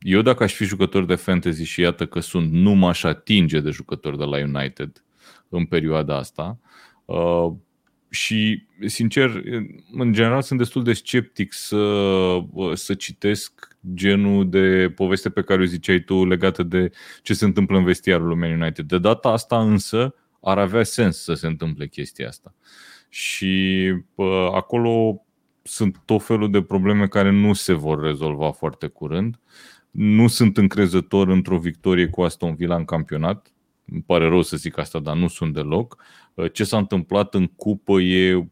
Eu 0.00 0.22
dacă 0.22 0.42
aș 0.42 0.52
fi 0.54 0.64
jucător 0.64 1.04
de 1.04 1.14
fantasy 1.14 1.64
și 1.64 1.80
iată 1.80 2.06
că 2.06 2.20
sunt, 2.20 2.52
nu 2.52 2.72
m-aș 2.72 3.02
atinge 3.02 3.60
de 3.60 3.70
jucători 3.70 4.18
de 4.18 4.24
la 4.24 4.36
United 4.36 5.04
în 5.48 5.64
perioada 5.64 6.16
asta. 6.16 6.58
Uh, 7.04 7.52
și, 8.14 8.66
sincer, 8.86 9.42
în 9.92 10.12
general 10.12 10.42
sunt 10.42 10.58
destul 10.58 10.82
de 10.82 10.92
sceptic 10.92 11.52
să, 11.52 12.38
să 12.74 12.94
citesc 12.94 13.76
genul 13.94 14.50
de 14.50 14.92
poveste 14.96 15.30
pe 15.30 15.42
care 15.42 15.62
o 15.62 15.64
ziceai 15.64 15.98
tu 16.00 16.26
legată 16.26 16.62
de 16.62 16.90
ce 17.22 17.34
se 17.34 17.44
întâmplă 17.44 17.78
în 17.78 17.84
vestiarul 17.84 18.26
lui 18.26 18.36
Man 18.36 18.60
United. 18.60 18.86
De 18.86 18.98
data 18.98 19.28
asta 19.28 19.60
însă 19.60 20.14
ar 20.40 20.58
avea 20.58 20.82
sens 20.82 21.22
să 21.22 21.34
se 21.34 21.46
întâmple 21.46 21.86
chestia 21.86 22.28
asta. 22.28 22.54
Și 23.08 23.82
uh, 24.14 24.48
acolo 24.52 25.24
sunt 25.62 26.02
tot 26.04 26.24
felul 26.24 26.50
de 26.50 26.62
probleme 26.62 27.08
care 27.08 27.30
nu 27.30 27.52
se 27.52 27.72
vor 27.72 28.02
rezolva 28.02 28.50
foarte 28.50 28.86
curând. 28.86 29.40
Nu 29.90 30.28
sunt 30.28 30.56
încrezător 30.56 31.28
într-o 31.28 31.58
victorie 31.58 32.06
cu 32.06 32.22
Aston 32.22 32.54
Villa 32.54 32.76
în 32.76 32.84
campionat. 32.84 33.52
Îmi 33.92 34.02
pare 34.02 34.28
rău 34.28 34.42
să 34.42 34.56
zic 34.56 34.78
asta, 34.78 34.98
dar 34.98 35.16
nu 35.16 35.28
sunt 35.28 35.54
deloc. 35.54 36.02
Ce 36.52 36.64
s-a 36.64 36.78
întâmplat 36.78 37.34
în 37.34 37.46
cupă 37.46 38.00
e 38.00 38.48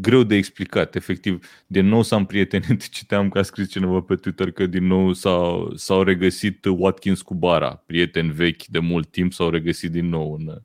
greu 0.00 0.22
de 0.22 0.34
explicat. 0.34 0.94
Efectiv, 0.94 1.46
din 1.66 1.86
nou 1.86 2.02
s-am 2.02 2.26
prietenit, 2.26 2.88
citeam 2.96 3.28
că 3.28 3.38
a 3.38 3.42
scris 3.42 3.70
cineva 3.70 4.00
pe 4.00 4.14
Twitter 4.14 4.50
că 4.50 4.66
din 4.66 4.86
nou 4.86 5.12
s-au, 5.12 5.72
s-au 5.74 6.02
regăsit 6.02 6.64
Watkins 6.64 7.22
cu 7.22 7.34
Bara, 7.34 7.82
prieteni 7.86 8.32
vechi 8.32 8.64
de 8.64 8.78
mult 8.78 9.10
timp, 9.10 9.32
s-au 9.32 9.50
regăsit 9.50 9.90
din 9.90 10.08
nou 10.08 10.34
în, 10.34 10.62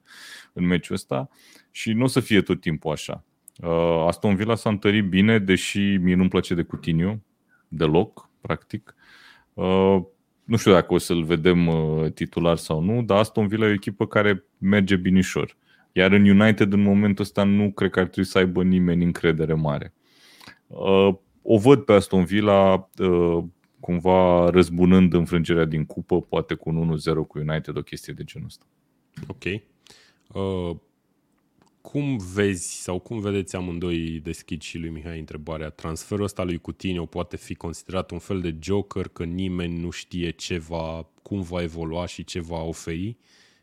în 0.53 0.65
meciul 0.65 0.95
ăsta 0.95 1.29
și 1.71 1.93
nu 1.93 2.03
o 2.03 2.07
să 2.07 2.19
fie 2.19 2.41
tot 2.41 2.61
timpul 2.61 2.91
așa. 2.91 3.25
Uh, 3.57 4.05
Aston 4.07 4.35
Villa 4.35 4.55
s-a 4.55 4.69
întărit 4.69 5.05
bine, 5.09 5.39
deși 5.39 5.79
mie 5.79 6.15
nu-mi 6.15 6.29
place 6.29 6.53
de 6.53 6.63
Coutinho, 6.63 7.19
deloc, 7.67 8.29
practic. 8.41 8.95
Uh, 9.53 10.01
nu 10.52 10.57
știu 10.57 10.72
dacă 10.72 10.94
o 10.94 10.98
să-l 10.98 11.23
vedem 11.23 11.68
uh, 11.68 12.11
titular 12.14 12.57
sau 12.57 12.82
nu, 12.82 13.02
dar 13.03 13.18
Aston 13.18 13.48
Villa 13.48 13.65
e 13.65 13.69
o 13.69 13.73
echipă 13.73 14.07
care 14.07 14.44
merge 14.57 14.95
binișor. 14.95 15.57
Iar 15.91 16.11
în 16.11 16.30
United, 16.30 16.73
în 16.73 16.82
momentul 16.82 17.23
ăsta, 17.23 17.44
nu 17.44 17.72
cred 17.72 17.90
că 17.90 17.99
ar 17.99 18.06
trebui 18.06 18.30
să 18.30 18.38
aibă 18.38 18.64
nimeni 18.64 19.03
încredere 19.03 19.53
mare. 19.53 19.94
Uh, 20.68 21.15
o 21.41 21.57
văd 21.57 21.82
pe 21.82 21.94
Aston 21.94 22.23
Villa 22.23 22.90
uh, 22.98 23.44
cumva 23.80 24.49
răzbunând 24.49 25.14
înfrângerea 25.14 25.65
din 25.65 25.86
cupă, 25.86 26.22
poate 26.22 26.53
cu 26.53 26.69
un 26.69 26.98
1-0 26.98 27.14
cu 27.28 27.40
United, 27.40 27.78
o 27.78 27.82
chestie 27.82 28.14
de 28.14 28.23
genul 28.23 28.48
ăsta. 28.48 28.65
Ok. 29.28 29.44
Uh, 29.44 30.78
cum 31.81 32.17
vezi 32.33 32.81
sau 32.81 32.99
cum 32.99 33.19
vedeți 33.19 33.55
amândoi 33.55 34.19
deschid 34.23 34.61
și 34.61 34.77
lui 34.77 34.89
Mihai 34.89 35.19
întrebarea? 35.19 35.69
Transferul 35.69 36.23
ăsta 36.23 36.43
lui 36.43 36.57
Coutinho 36.57 37.05
poate 37.05 37.37
fi 37.37 37.55
considerat 37.55 38.11
un 38.11 38.19
fel 38.19 38.41
de 38.41 38.57
joker 38.59 39.07
că 39.07 39.23
nimeni 39.23 39.79
nu 39.79 39.89
știe 39.89 40.29
ce 40.29 40.57
va, 40.57 41.09
cum 41.21 41.41
va 41.41 41.61
evolua 41.61 42.05
și 42.05 42.23
ce 42.23 42.39
va 42.39 42.61
oferi 42.61 43.17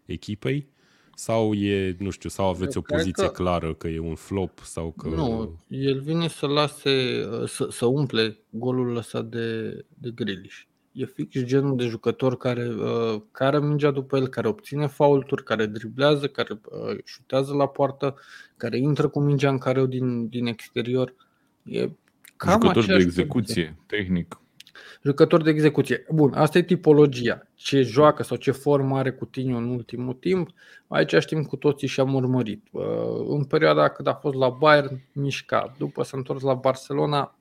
echipei? 0.05 0.69
Sau 1.15 1.55
e, 1.55 1.97
nu 1.99 2.11
știu, 2.11 2.29
sau 2.29 2.49
aveți 2.49 2.77
Eu 2.77 2.85
o 2.87 2.95
poziție 2.95 3.27
că... 3.27 3.31
clară 3.31 3.75
că 3.75 3.89
e 3.89 3.99
un 3.99 4.15
flop 4.15 4.59
sau 4.59 4.91
că... 4.97 5.09
Nu, 5.09 5.59
el 5.69 6.01
vine 6.01 6.29
să 6.29 6.47
lase, 6.47 7.25
să, 7.47 7.69
să 7.71 7.87
umple 7.87 8.39
golul 8.51 8.93
lăsat 8.93 9.25
de, 9.25 9.71
de 9.89 10.11
Grealish. 10.15 10.68
E 10.93 11.05
fix 11.05 11.41
genul 11.41 11.77
de 11.77 11.87
jucător 11.87 12.37
care 12.37 12.69
uh, 12.69 13.23
care 13.31 13.61
mingea 13.61 13.91
după 13.91 14.17
el, 14.17 14.29
care 14.29 14.49
obține 14.49 14.87
faulturi, 14.87 15.45
care 15.45 15.67
driblează, 15.67 16.27
care 16.27 16.61
uh, 16.65 16.99
șutează 17.05 17.55
la 17.55 17.67
poartă, 17.67 18.17
care 18.57 18.79
intră 18.79 19.09
cu 19.09 19.21
mingea 19.21 19.51
în 19.51 19.59
careu 19.59 19.87
din, 19.87 20.29
din 20.29 20.47
exterior. 20.47 21.15
E 21.63 21.91
cam 22.37 22.61
jucător 22.61 22.85
de 22.85 22.95
execuție, 22.95 23.63
poziție. 23.65 23.77
tehnic. 23.87 24.41
Jucător 25.03 25.43
de 25.43 25.51
execuție. 25.51 26.07
Bun, 26.11 26.33
asta 26.33 26.59
e 26.59 26.63
tipologia. 26.63 27.47
Ce 27.55 27.83
joacă 27.83 28.23
sau 28.23 28.37
ce 28.37 28.51
formă 28.51 28.99
are 28.99 29.13
Coutinho 29.13 29.57
în 29.57 29.69
ultimul 29.69 30.15
timp, 30.15 30.49
aici 30.87 31.15
știm 31.19 31.43
cu 31.43 31.57
toții 31.57 31.89
și 31.89 32.01
am 32.01 32.15
urmărit. 32.15 32.67
În 33.29 33.45
perioada 33.45 33.89
când 33.89 34.09
a 34.09 34.15
fost 34.15 34.35
la 34.35 34.49
Bayern, 34.49 35.01
mișca. 35.13 35.75
După 35.79 36.03
s-a 36.03 36.17
întors 36.17 36.43
la 36.43 36.55
Barcelona, 36.55 37.38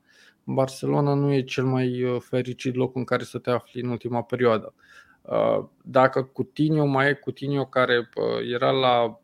Barcelona 0.49 1.13
nu 1.13 1.33
e 1.33 1.41
cel 1.41 1.65
mai 1.65 2.03
uh, 2.03 2.21
fericit 2.21 2.75
loc 2.75 2.95
în 2.95 3.03
care 3.03 3.23
să 3.23 3.37
te 3.37 3.49
afli 3.49 3.81
în 3.81 3.89
ultima 3.89 4.21
perioadă. 4.21 4.73
Uh, 5.21 5.65
dacă 5.81 6.23
Coutinho 6.23 6.85
mai 6.85 7.09
e 7.09 7.13
Coutinho 7.13 7.65
care 7.65 7.97
uh, 7.97 8.51
era 8.53 8.71
la, 8.71 9.19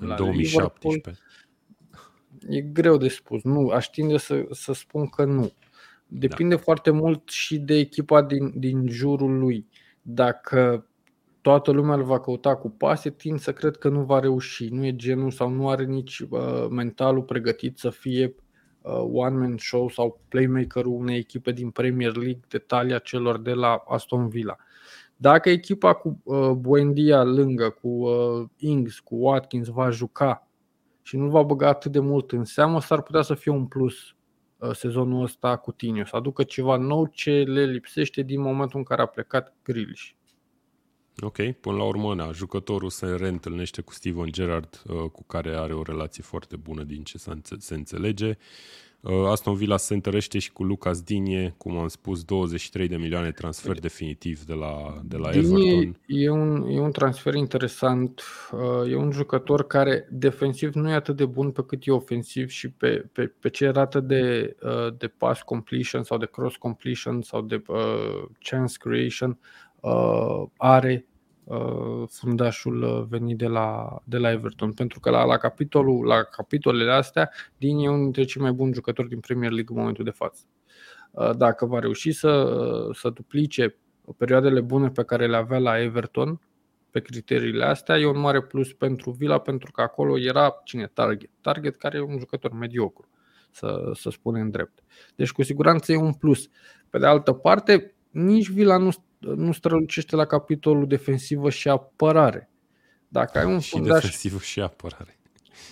la 0.00 0.14
2017. 0.14 1.22
e 2.48 2.60
greu 2.60 2.96
de 2.96 3.08
spus. 3.08 3.42
Nu, 3.42 3.68
aș 3.68 3.86
tinde 3.86 4.16
să, 4.16 4.46
să 4.50 4.72
spun 4.72 5.06
că 5.06 5.24
nu. 5.24 5.52
Depinde 6.06 6.54
da. 6.54 6.60
foarte 6.60 6.90
mult 6.90 7.28
și 7.28 7.58
de 7.58 7.74
echipa 7.74 8.22
din, 8.22 8.52
din 8.58 8.88
jurul 8.88 9.38
lui. 9.38 9.66
Dacă 10.02 10.86
toată 11.40 11.70
lumea 11.70 11.94
îl 11.94 12.02
va 12.02 12.20
căuta 12.20 12.56
cu 12.56 12.70
pase, 12.70 13.10
tind 13.10 13.38
să 13.40 13.52
cred 13.52 13.76
că 13.76 13.88
nu 13.88 14.02
va 14.02 14.20
reuși. 14.20 14.68
Nu 14.68 14.84
e 14.84 14.96
genul 14.96 15.30
sau 15.30 15.48
nu 15.48 15.68
are 15.68 15.84
nici 15.84 16.18
uh, 16.18 16.66
mentalul 16.70 17.22
pregătit 17.22 17.78
să 17.78 17.90
fie 17.90 18.24
uh, 18.24 18.43
one-man 18.92 19.56
show 19.56 19.88
sau 19.88 20.20
playmakerul 20.28 20.92
unei 20.92 21.16
echipe 21.16 21.52
din 21.52 21.70
Premier 21.70 22.16
League 22.16 22.40
de 22.48 22.58
talia 22.58 22.98
celor 22.98 23.38
de 23.38 23.52
la 23.52 23.82
Aston 23.86 24.28
Villa. 24.28 24.56
Dacă 25.16 25.50
echipa 25.50 25.94
cu 25.94 26.20
uh, 26.22 26.50
Buendia 26.50 27.22
lângă, 27.22 27.68
cu 27.68 27.88
uh, 27.88 28.48
Ings, 28.56 28.98
cu 28.98 29.14
Watkins 29.14 29.68
va 29.68 29.90
juca 29.90 30.48
și 31.02 31.16
nu 31.16 31.28
va 31.28 31.42
băga 31.42 31.68
atât 31.68 31.92
de 31.92 31.98
mult 32.00 32.32
în 32.32 32.44
seamă, 32.44 32.80
s-ar 32.80 33.02
putea 33.02 33.22
să 33.22 33.34
fie 33.34 33.52
un 33.52 33.66
plus 33.66 34.14
Uh, 34.64 34.70
sezonul 34.74 35.22
ăsta 35.22 35.56
cu 35.56 35.72
tine, 35.72 36.04
să 36.04 36.16
aducă 36.16 36.42
ceva 36.42 36.76
nou 36.76 37.06
ce 37.06 37.30
le 37.30 37.64
lipsește 37.64 38.22
din 38.22 38.40
momentul 38.40 38.78
în 38.78 38.84
care 38.84 39.02
a 39.02 39.06
plecat 39.06 39.54
Grealish. 39.62 40.14
Ok, 41.20 41.50
până 41.60 41.76
la 41.76 41.84
urmă, 41.84 42.14
na, 42.14 42.32
jucătorul 42.32 42.90
se 42.90 43.06
reîntâlnește 43.06 43.80
cu 43.80 43.92
Steven 43.92 44.32
Gerrard, 44.32 44.82
uh, 44.86 45.10
cu 45.12 45.24
care 45.24 45.56
are 45.56 45.74
o 45.74 45.82
relație 45.82 46.22
foarte 46.22 46.56
bună 46.56 46.82
din 46.82 47.02
ce 47.02 47.18
se 47.58 47.74
înțelege. 47.74 48.36
Uh, 49.04 49.28
Aston 49.30 49.54
Villa 49.54 49.76
se 49.76 49.94
întărește 49.94 50.38
și 50.38 50.52
cu 50.52 50.64
Lucas 50.64 51.00
Dinie, 51.02 51.54
cum 51.56 51.76
am 51.76 51.88
spus, 51.88 52.24
23 52.24 52.88
de 52.88 52.96
milioane 52.96 53.30
transfer 53.30 53.78
definitiv 53.78 54.44
de 54.44 54.52
la, 54.52 55.00
de 55.04 55.16
la 55.16 55.28
Everton. 55.28 56.00
E 56.06 56.30
un, 56.30 56.66
e 56.68 56.80
un 56.80 56.92
transfer 56.92 57.34
interesant. 57.34 58.22
Uh, 58.52 58.90
e 58.90 58.96
un 58.96 59.10
jucător 59.10 59.66
care 59.66 60.08
defensiv 60.10 60.74
nu 60.74 60.90
e 60.90 60.94
atât 60.94 61.16
de 61.16 61.24
bun 61.24 61.50
pe 61.50 61.64
cât 61.64 61.86
e 61.86 61.92
ofensiv 61.92 62.48
și 62.48 62.70
pe, 62.70 63.08
pe, 63.12 63.32
pe 63.40 63.48
ce 63.50 63.68
rată 63.68 64.00
de, 64.00 64.56
uh, 64.62 64.96
de 64.98 65.06
pass 65.06 65.42
completion 65.42 66.02
sau 66.02 66.18
de 66.18 66.26
cross 66.26 66.56
completion 66.56 67.22
sau 67.22 67.42
de 67.42 67.62
chance 68.38 68.76
creation 68.78 69.38
are 70.56 71.06
Uh, 71.44 72.04
fundașul 72.08 72.82
uh, 72.82 73.04
venit 73.08 73.36
de 73.36 73.46
la, 73.46 73.98
de 74.04 74.16
la 74.16 74.30
Everton. 74.30 74.72
Pentru 74.72 75.00
că 75.00 75.10
la, 75.10 75.24
la, 75.24 75.36
capitolul, 75.36 76.06
la 76.06 76.22
capitolele 76.22 76.92
astea, 76.92 77.30
din 77.56 77.78
e 77.78 77.88
unul 77.88 78.02
dintre 78.02 78.24
cei 78.24 78.42
mai 78.42 78.52
buni 78.52 78.72
jucători 78.72 79.08
din 79.08 79.20
Premier 79.20 79.50
League 79.50 79.74
în 79.74 79.80
momentul 79.80 80.04
de 80.04 80.10
față. 80.10 80.42
Uh, 81.10 81.30
dacă 81.36 81.66
va 81.66 81.78
reuși 81.78 82.12
să, 82.12 82.50
să 82.92 83.10
duplice 83.10 83.76
perioadele 84.16 84.60
bune 84.60 84.88
pe 84.90 85.04
care 85.04 85.26
le 85.26 85.36
avea 85.36 85.58
la 85.58 85.80
Everton, 85.80 86.40
pe 86.90 87.00
criteriile 87.00 87.64
astea, 87.64 87.98
e 87.98 88.06
un 88.06 88.20
mare 88.20 88.42
plus 88.42 88.72
pentru 88.72 89.10
Villa, 89.10 89.38
pentru 89.38 89.70
că 89.70 89.80
acolo 89.80 90.18
era 90.18 90.60
cine? 90.64 90.86
Target. 90.86 91.30
Target 91.40 91.76
care 91.76 91.96
e 91.96 92.00
un 92.00 92.18
jucător 92.18 92.52
mediocru, 92.52 93.08
să, 93.50 93.90
să 93.94 94.10
spunem 94.10 94.50
drept. 94.50 94.82
Deci 95.16 95.32
cu 95.32 95.42
siguranță 95.42 95.92
e 95.92 95.96
un 95.96 96.12
plus. 96.12 96.48
Pe 96.90 96.98
de 96.98 97.06
altă 97.06 97.32
parte, 97.32 97.94
nici 98.10 98.50
Villa 98.50 98.76
nu 98.76 98.90
nu 99.24 99.52
strălucește 99.52 100.16
la 100.16 100.24
capitolul 100.24 100.86
defensivă 100.86 101.50
și 101.50 101.68
apărare. 101.68 102.50
Dacă 103.08 103.38
ai 103.38 103.44
un 103.44 103.58
și 103.58 103.70
fundaș, 103.70 104.02
defensivă 104.02 104.38
și 104.38 104.60
apărare. 104.60 105.18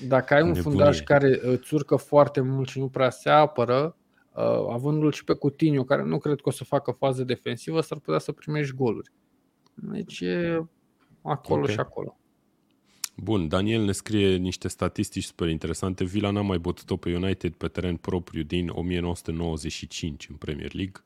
Dacă 0.06 0.34
ai 0.34 0.42
un 0.42 0.46
Nebunie. 0.46 0.62
fundaș 0.62 1.00
care 1.00 1.38
îți 1.42 1.64
țurcă 1.64 1.96
foarte 1.96 2.40
mult 2.40 2.68
și 2.68 2.78
nu 2.78 2.88
prea 2.88 3.10
se 3.10 3.28
apără, 3.28 3.96
uh, 4.34 4.42
avându-l 4.70 5.12
și 5.12 5.24
pe 5.24 5.34
Coutinho, 5.34 5.84
care 5.84 6.02
nu 6.02 6.18
cred 6.18 6.40
că 6.40 6.48
o 6.48 6.52
să 6.52 6.64
facă 6.64 6.90
fază 6.90 7.24
defensivă, 7.24 7.80
s-ar 7.80 7.98
putea 7.98 8.18
să 8.18 8.32
primești 8.32 8.74
goluri. 8.74 9.12
Deci 9.74 10.20
e 10.20 10.66
acolo 11.22 11.60
okay. 11.60 11.74
și 11.74 11.80
acolo. 11.80 12.16
Bun, 13.16 13.48
Daniel 13.48 13.84
ne 13.84 13.92
scrie 13.92 14.36
niște 14.36 14.68
statistici 14.68 15.24
super 15.24 15.48
interesante. 15.48 16.04
Villa 16.04 16.30
n-a 16.30 16.40
mai 16.40 16.58
bătut-o 16.58 16.96
pe 16.96 17.14
United 17.14 17.54
pe 17.54 17.68
teren 17.68 17.96
propriu 17.96 18.42
din 18.42 18.68
1995 18.68 20.28
în 20.28 20.36
Premier 20.36 20.74
League 20.74 21.02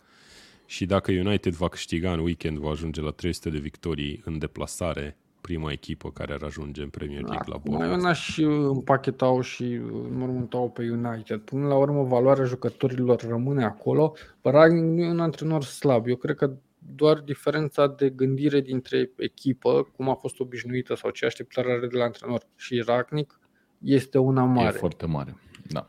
și 0.66 0.86
dacă 0.86 1.12
United 1.12 1.54
va 1.54 1.68
câștiga 1.68 2.12
în 2.12 2.18
weekend, 2.18 2.58
va 2.58 2.70
ajunge 2.70 3.00
la 3.00 3.10
300 3.10 3.50
de 3.50 3.58
victorii 3.58 4.22
în 4.24 4.38
deplasare, 4.38 5.16
prima 5.40 5.72
echipă 5.72 6.10
care 6.10 6.32
ar 6.32 6.42
ajunge 6.42 6.82
în 6.82 6.88
Premier 6.88 7.22
League 7.22 7.46
la 7.46 7.56
Bournemouth. 7.56 8.02
Mai 8.02 8.02
n-aș 8.02 8.38
împachetau 8.72 9.40
și 9.40 9.62
înmormântau 10.10 10.70
pe 10.70 10.90
United. 10.90 11.40
Până 11.40 11.66
la 11.66 11.76
urmă, 11.76 12.02
valoarea 12.02 12.44
jucătorilor 12.44 13.20
rămâne 13.20 13.64
acolo. 13.64 14.14
Ragnic 14.42 14.84
nu 14.84 15.02
e 15.02 15.10
un 15.10 15.20
antrenor 15.20 15.62
slab. 15.62 16.06
Eu 16.06 16.16
cred 16.16 16.36
că 16.36 16.52
doar 16.94 17.18
diferența 17.18 17.86
de 17.86 18.08
gândire 18.08 18.60
dintre 18.60 19.10
echipă, 19.16 19.88
cum 19.96 20.08
a 20.08 20.14
fost 20.14 20.40
obișnuită 20.40 20.94
sau 20.94 21.10
ce 21.10 21.26
așteptare 21.26 21.72
are 21.72 21.86
de 21.86 21.96
la 21.96 22.04
antrenor 22.04 22.42
și 22.56 22.82
Ragnic, 22.86 23.40
este 23.78 24.18
una 24.18 24.44
mare. 24.44 24.74
E 24.74 24.78
foarte 24.78 25.06
mare, 25.06 25.36
da. 25.68 25.88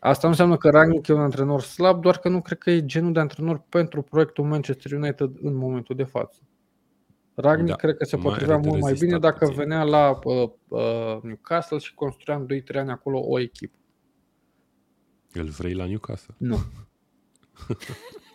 Asta 0.00 0.20
nu 0.22 0.28
înseamnă 0.28 0.56
că 0.56 0.70
Rangnick 0.70 1.08
e 1.08 1.12
un 1.12 1.20
antrenor 1.20 1.60
slab, 1.60 2.00
doar 2.02 2.18
că 2.18 2.28
nu 2.28 2.40
cred 2.40 2.58
că 2.58 2.70
e 2.70 2.84
genul 2.84 3.12
de 3.12 3.20
antrenor 3.20 3.64
pentru 3.68 4.02
proiectul 4.02 4.44
Manchester 4.44 4.92
United 4.92 5.30
în 5.42 5.54
momentul 5.54 5.96
de 5.96 6.04
față. 6.04 6.40
Ragnick 7.34 7.68
da, 7.68 7.76
cred 7.76 7.96
că 7.96 8.04
se 8.04 8.16
potrivea 8.16 8.56
mult 8.56 8.80
mai 8.80 8.92
bine 8.98 9.18
dacă 9.18 9.44
puțin. 9.44 9.54
venea 9.54 9.82
la 9.82 10.18
uh, 10.24 10.50
uh, 10.68 11.18
Newcastle 11.22 11.78
și 11.78 11.94
construia 11.94 12.36
în 12.36 12.46
2-3 12.46 12.74
ani 12.74 12.90
acolo 12.90 13.20
o 13.20 13.40
echipă. 13.40 13.76
Îl 15.32 15.48
vrei 15.48 15.74
la 15.74 15.84
Newcastle? 15.84 16.34
Nu. 16.38 16.58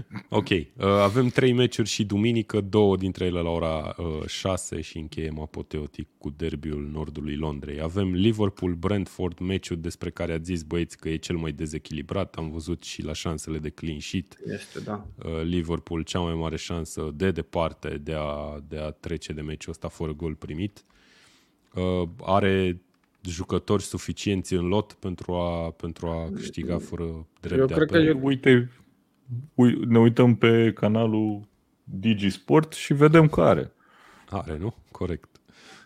Ok, 0.28 0.48
uh, 0.48 0.64
avem 0.84 1.28
trei 1.28 1.52
meciuri 1.52 1.88
și 1.88 2.04
duminică, 2.04 2.60
două 2.60 2.96
dintre 2.96 3.24
ele 3.24 3.40
la 3.40 3.48
ora 3.50 3.94
uh, 3.98 4.26
6 4.26 4.80
și 4.80 4.98
încheiem 4.98 5.40
apoteotic 5.40 6.08
cu 6.18 6.30
derbiul 6.30 6.88
nordului 6.92 7.36
Londrei. 7.36 7.80
Avem 7.80 8.12
Liverpool-Brentford, 8.14 9.38
meciul 9.38 9.80
despre 9.80 10.10
care 10.10 10.32
ați 10.32 10.44
zis 10.44 10.62
băieți 10.62 10.98
că 10.98 11.08
e 11.08 11.16
cel 11.16 11.36
mai 11.36 11.52
dezechilibrat. 11.52 12.34
Am 12.34 12.50
văzut 12.50 12.82
și 12.82 13.02
la 13.02 13.12
șansele 13.12 13.58
de 13.58 13.68
clean 13.68 13.98
sheet. 14.00 14.36
Este, 14.46 14.80
da. 14.80 15.06
Uh, 15.24 15.42
Liverpool 15.42 16.02
cea 16.02 16.18
mai 16.20 16.34
mare 16.34 16.56
șansă 16.56 17.10
de 17.14 17.30
departe 17.30 17.88
de 18.02 18.14
a, 18.16 18.58
de 18.68 18.78
a 18.78 18.90
trece 18.90 19.32
de 19.32 19.40
meciul 19.40 19.70
ăsta 19.70 19.88
fără 19.88 20.12
gol 20.14 20.34
primit. 20.34 20.84
Uh, 21.74 22.08
are 22.22 22.80
jucători 23.24 23.82
suficienți 23.82 24.54
în 24.54 24.66
lot 24.68 24.92
pentru 24.92 25.32
a, 25.32 25.70
pentru 25.70 26.06
a 26.06 26.30
câștiga 26.34 26.78
fără 26.78 27.26
drept 27.40 27.60
Eu 27.60 27.66
de 27.66 27.74
cred 27.74 27.90
că 27.90 27.96
apel. 27.96 28.06
eu- 28.08 28.20
Uite, 28.22 28.50
ui, 28.54 28.68
ne 29.86 29.98
uităm 29.98 30.34
pe 30.36 30.72
canalul 30.72 31.48
Digisport 31.84 32.72
și 32.72 32.94
vedem 32.94 33.28
că 33.28 33.40
are. 33.42 33.72
Are, 34.30 34.56
nu? 34.58 34.74
Corect. 34.90 35.40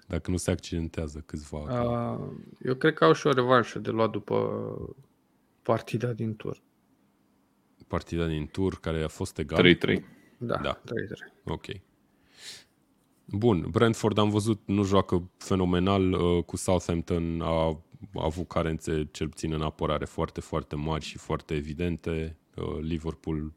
Dacă 0.07 0.31
nu 0.31 0.37
se 0.37 0.51
accidentează 0.51 1.23
câțiva. 1.27 1.59
Uh, 1.59 2.19
Uh, 2.19 2.29
Eu 2.63 2.75
cred 2.75 2.95
că 2.95 3.05
au 3.05 3.13
și 3.13 3.27
o 3.27 3.33
revanșă 3.33 3.79
de 3.79 3.91
luat 3.91 4.11
după 4.11 4.61
partida 5.63 6.13
din 6.13 6.37
tur. 6.37 6.63
partida 7.87 8.27
din 8.27 8.47
tur 8.47 8.81
care 8.81 9.03
a 9.03 9.09
fost 9.09 9.39
egal. 9.39 9.77
3-3. 9.77 10.03
Da, 10.39 10.57
Da. 10.57 10.61
da. 10.63 10.81
3-3. 10.85 11.33
Ok. 11.45 11.65
Bun, 13.25 13.67
Brentford 13.71 14.19
am 14.19 14.31
văzut, 14.31 14.61
nu 14.65 14.83
joacă 14.83 15.31
fenomenal 15.37 16.13
uh, 16.13 16.45
cu 16.45 16.57
Southampton, 16.57 17.41
a, 17.41 17.51
a 18.15 18.25
avut 18.25 18.49
carențe 18.49 19.09
cel 19.13 19.29
puțin 19.29 19.53
în 19.53 19.63
apărare 19.63 20.05
foarte, 20.05 20.41
foarte 20.41 20.77
mari 20.77 21.05
și 21.05 21.19
foarte 21.19 21.55
evidente. 21.55 22.37
Uh, 22.57 22.78
Liverpool, 22.81 23.53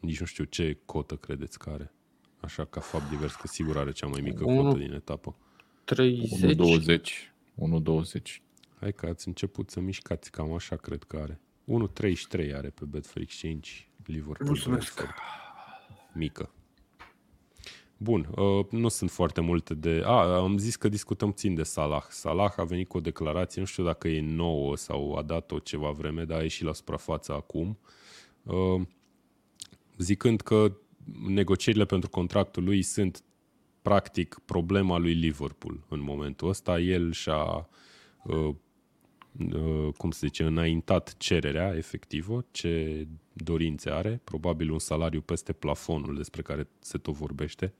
nici 0.00 0.20
nu 0.20 0.26
știu 0.26 0.44
ce 0.44 0.78
cotă 0.84 1.16
credeți 1.16 1.58
că 1.58 1.70
are. 1.70 1.92
Așa 2.40 2.64
ca 2.64 2.80
fapt 2.80 3.08
divers, 3.08 3.34
că 3.34 3.46
sigur 3.46 3.76
are 3.76 3.92
cea 3.92 4.06
mai 4.06 4.20
mică 4.20 4.44
Unu- 4.44 4.62
cotă 4.62 4.78
din 4.78 4.92
etapă. 4.92 5.36
30. 5.84 6.52
1-20. 6.94 7.32
1-20. 7.54 8.42
Hai 8.80 8.92
că 8.92 9.06
ați 9.06 9.28
început 9.28 9.70
să 9.70 9.80
mișcați, 9.80 10.30
cam 10.30 10.52
așa 10.52 10.76
cred 10.76 11.02
că 11.02 11.16
are. 11.16 11.40
1.33 11.64 12.54
are 12.54 12.68
pe 12.68 12.84
Betfair 12.84 13.24
Exchange 13.24 13.70
Liverpool. 14.04 14.48
Mulțumesc. 14.48 14.94
Brentford. 14.94 15.18
Mică. 16.14 16.50
Bun, 17.96 18.28
uh, 18.36 18.66
nu 18.70 18.88
sunt 18.88 19.10
foarte 19.10 19.40
multe 19.40 19.74
de... 19.74 20.02
A, 20.04 20.36
am 20.36 20.58
zis 20.58 20.76
că 20.76 20.88
discutăm 20.88 21.32
țin 21.32 21.54
de 21.54 21.62
Salah. 21.62 22.04
Salah 22.08 22.52
a 22.56 22.64
venit 22.64 22.88
cu 22.88 22.96
o 22.96 23.00
declarație, 23.00 23.60
nu 23.60 23.66
știu 23.66 23.84
dacă 23.84 24.08
e 24.08 24.20
nouă 24.20 24.76
sau 24.76 25.14
a 25.14 25.22
dat-o 25.22 25.58
ceva 25.58 25.90
vreme, 25.90 26.24
dar 26.24 26.38
a 26.38 26.42
ieșit 26.42 26.64
la 26.64 26.72
suprafață 26.72 27.32
acum, 27.32 27.68
uh, 27.68 27.90
zicând 29.96 30.40
că 30.40 30.72
negocierile 31.26 31.84
pentru 31.84 32.10
contractul 32.10 32.64
lui 32.64 32.82
sunt 32.82 33.22
practic 33.82 34.40
problema 34.44 34.98
lui 34.98 35.12
Liverpool 35.12 35.84
în 35.88 36.00
momentul 36.00 36.48
ăsta. 36.48 36.80
El 36.80 37.12
și-a 37.12 37.68
uh, 38.24 38.54
uh, 39.54 39.92
cum 39.96 40.10
se 40.10 40.26
zice, 40.26 40.42
înaintat 40.44 41.14
cererea 41.18 41.74
efectivă, 41.76 42.44
ce 42.50 43.06
dorințe 43.32 43.90
are, 43.90 44.20
probabil 44.24 44.70
un 44.70 44.78
salariu 44.78 45.20
peste 45.20 45.52
plafonul 45.52 46.16
despre 46.16 46.42
care 46.42 46.68
se 46.78 46.98
tot 46.98 47.14
vorbește 47.14 47.74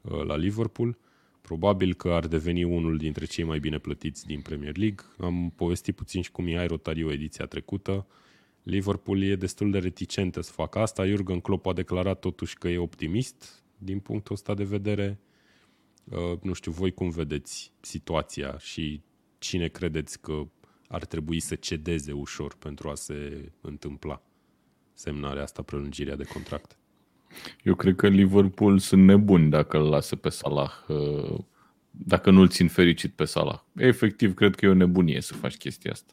uh, 0.00 0.22
la 0.24 0.36
Liverpool. 0.36 0.98
Probabil 1.40 1.94
că 1.94 2.08
ar 2.12 2.26
deveni 2.26 2.64
unul 2.64 2.96
dintre 2.96 3.24
cei 3.24 3.44
mai 3.44 3.58
bine 3.58 3.78
plătiți 3.78 4.26
din 4.26 4.40
Premier 4.40 4.76
League. 4.76 5.04
Am 5.18 5.52
povestit 5.56 5.94
puțin 5.94 6.22
și 6.22 6.30
cu 6.30 6.42
Mihai 6.42 6.66
Rotariu 6.66 7.12
ediția 7.12 7.46
trecută. 7.46 8.06
Liverpool 8.68 9.22
e 9.22 9.36
destul 9.36 9.70
de 9.70 9.78
reticentă 9.78 10.40
să 10.40 10.52
facă 10.52 10.78
asta. 10.78 11.06
Jurgen 11.06 11.40
Klopp 11.40 11.66
a 11.66 11.72
declarat 11.72 12.18
totuși 12.18 12.58
că 12.58 12.68
e 12.68 12.78
optimist 12.78 13.64
din 13.78 13.98
punctul 13.98 14.34
ăsta 14.34 14.54
de 14.54 14.64
vedere. 14.64 15.20
Uh, 16.04 16.40
nu 16.42 16.52
știu, 16.52 16.72
voi 16.72 16.92
cum 16.92 17.10
vedeți 17.10 17.72
situația 17.80 18.58
și 18.58 19.02
cine 19.38 19.68
credeți 19.68 20.20
că 20.20 20.48
ar 20.88 21.04
trebui 21.04 21.40
să 21.40 21.54
cedeze 21.54 22.12
ușor 22.12 22.54
pentru 22.54 22.88
a 22.88 22.94
se 22.94 23.50
întâmpla 23.60 24.22
semnarea 24.92 25.42
asta, 25.42 25.62
prelungirea 25.62 26.16
de 26.16 26.24
contract? 26.24 26.78
Eu 27.64 27.74
cred 27.74 27.96
că 27.96 28.08
Liverpool 28.08 28.78
sunt 28.78 29.04
nebuni 29.04 29.50
dacă 29.50 29.78
îl 29.78 29.88
lasă 29.88 30.16
pe 30.16 30.28
Salah, 30.28 30.72
uh, 30.88 31.38
dacă 31.90 32.30
nu-l 32.30 32.48
țin 32.48 32.68
fericit 32.68 33.12
pe 33.12 33.24
Salah. 33.24 33.60
Efectiv, 33.76 34.34
cred 34.34 34.54
că 34.54 34.66
e 34.66 34.68
o 34.68 34.74
nebunie 34.74 35.20
să 35.20 35.34
faci 35.34 35.56
chestia 35.56 35.90
asta. 35.90 36.12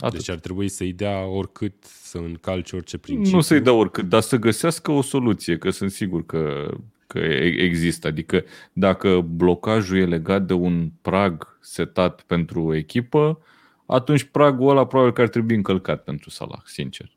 Atât. 0.00 0.18
Deci 0.18 0.30
ar 0.30 0.38
trebui 0.38 0.68
să-i 0.68 0.92
dea 0.92 1.26
oricât, 1.26 1.74
să 1.84 2.18
încalce 2.18 2.76
orice 2.76 2.98
principiu. 2.98 3.36
Nu 3.36 3.40
să-i 3.40 3.60
dau 3.60 3.78
oricât, 3.78 4.08
dar 4.08 4.20
să 4.20 4.36
găsească 4.36 4.90
o 4.90 5.02
soluție, 5.02 5.58
că 5.58 5.70
sunt 5.70 5.90
sigur 5.90 6.26
că, 6.26 6.70
că 7.06 7.18
e- 7.18 7.62
există. 7.62 8.06
Adică 8.06 8.44
dacă 8.72 9.20
blocajul 9.20 9.98
e 9.98 10.04
legat 10.04 10.46
de 10.46 10.52
un 10.52 10.90
prag 11.02 11.58
setat 11.60 12.22
pentru 12.22 12.62
o 12.62 12.74
echipă, 12.74 13.38
atunci 13.86 14.22
pragul 14.24 14.68
ăla 14.70 14.86
probabil 14.86 15.12
că 15.12 15.20
ar 15.20 15.28
trebui 15.28 15.54
încălcat 15.56 16.04
pentru 16.04 16.30
Salah, 16.30 16.60
sincer. 16.64 17.10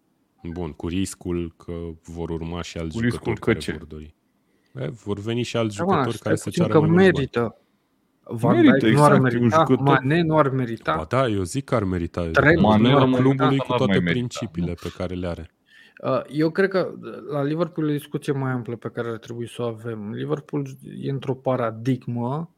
Bun, 0.44 0.72
cu 0.72 0.88
riscul 0.88 1.54
că 1.58 1.74
vor 2.04 2.30
urma 2.30 2.62
și 2.62 2.78
alți 2.78 2.96
Cu 2.96 3.02
riscul 3.02 3.20
jucători 3.20 3.40
că 3.40 3.46
care 3.46 3.60
ce? 3.60 3.72
vor 3.72 3.86
dori. 3.88 4.16
E, 4.76 4.88
vor 5.04 5.20
veni 5.20 5.44
și 5.44 5.58
alți 5.58 5.78
Da, 5.78 5.84
jucători 5.84 6.06
mă, 6.06 6.14
care 6.22 6.36
stai 6.36 6.38
să 6.38 6.44
puțin 6.44 6.62
ceară 6.64 6.74
că 6.74 6.80
mai 6.86 6.90
mulți 6.90 7.32
bani. 7.40 7.54
Merită. 8.26 8.48
Van 8.48 8.56
Merită, 8.56 8.86
Dijk 8.86 8.96
nu 8.96 9.04
ar 9.04 9.14
exact, 9.14 9.34
e 9.34 9.38
un 9.38 9.42
merita, 9.42 9.58
jucător. 9.58 9.86
Mane 9.86 10.22
nu 10.22 10.38
ar 10.38 10.50
merita. 10.50 10.96
Ba 10.96 11.06
da, 11.10 11.28
eu 11.28 11.44
zic 11.44 11.64
că 11.64 11.76
ar 11.76 11.84
merita. 11.84 12.22
Trent 12.32 12.62
Mane 12.62 12.82
Mane 12.82 12.96
ar 12.96 13.00
merita, 13.00 13.22
clubului 13.22 13.58
dar 13.58 13.66
cu 13.66 13.66
n-ar 13.70 13.78
toate 13.78 13.86
mai 13.86 14.00
merita, 14.00 14.12
principiile 14.12 14.70
nu. 14.70 14.90
pe 14.90 14.94
care 14.98 15.14
le 15.14 15.28
are. 15.28 15.52
Uh, 16.04 16.22
Eu 16.30 16.50
cred 16.50 16.70
că 16.70 16.94
la 17.32 17.44
Liverpool 17.44 17.88
e 17.88 17.92
o 17.92 17.96
discuție 17.96 18.34
mai 18.34 18.52
amplă 18.52 18.76
pe 18.76 18.90
care 18.90 19.10
ar 19.10 19.18
trebui 19.18 19.50
să 19.50 19.62
o 19.62 19.66
avem. 19.66 20.12
Liverpool 20.12 20.68
e 21.02 21.10
într-o 21.10 21.34
paradigmă 21.34 22.54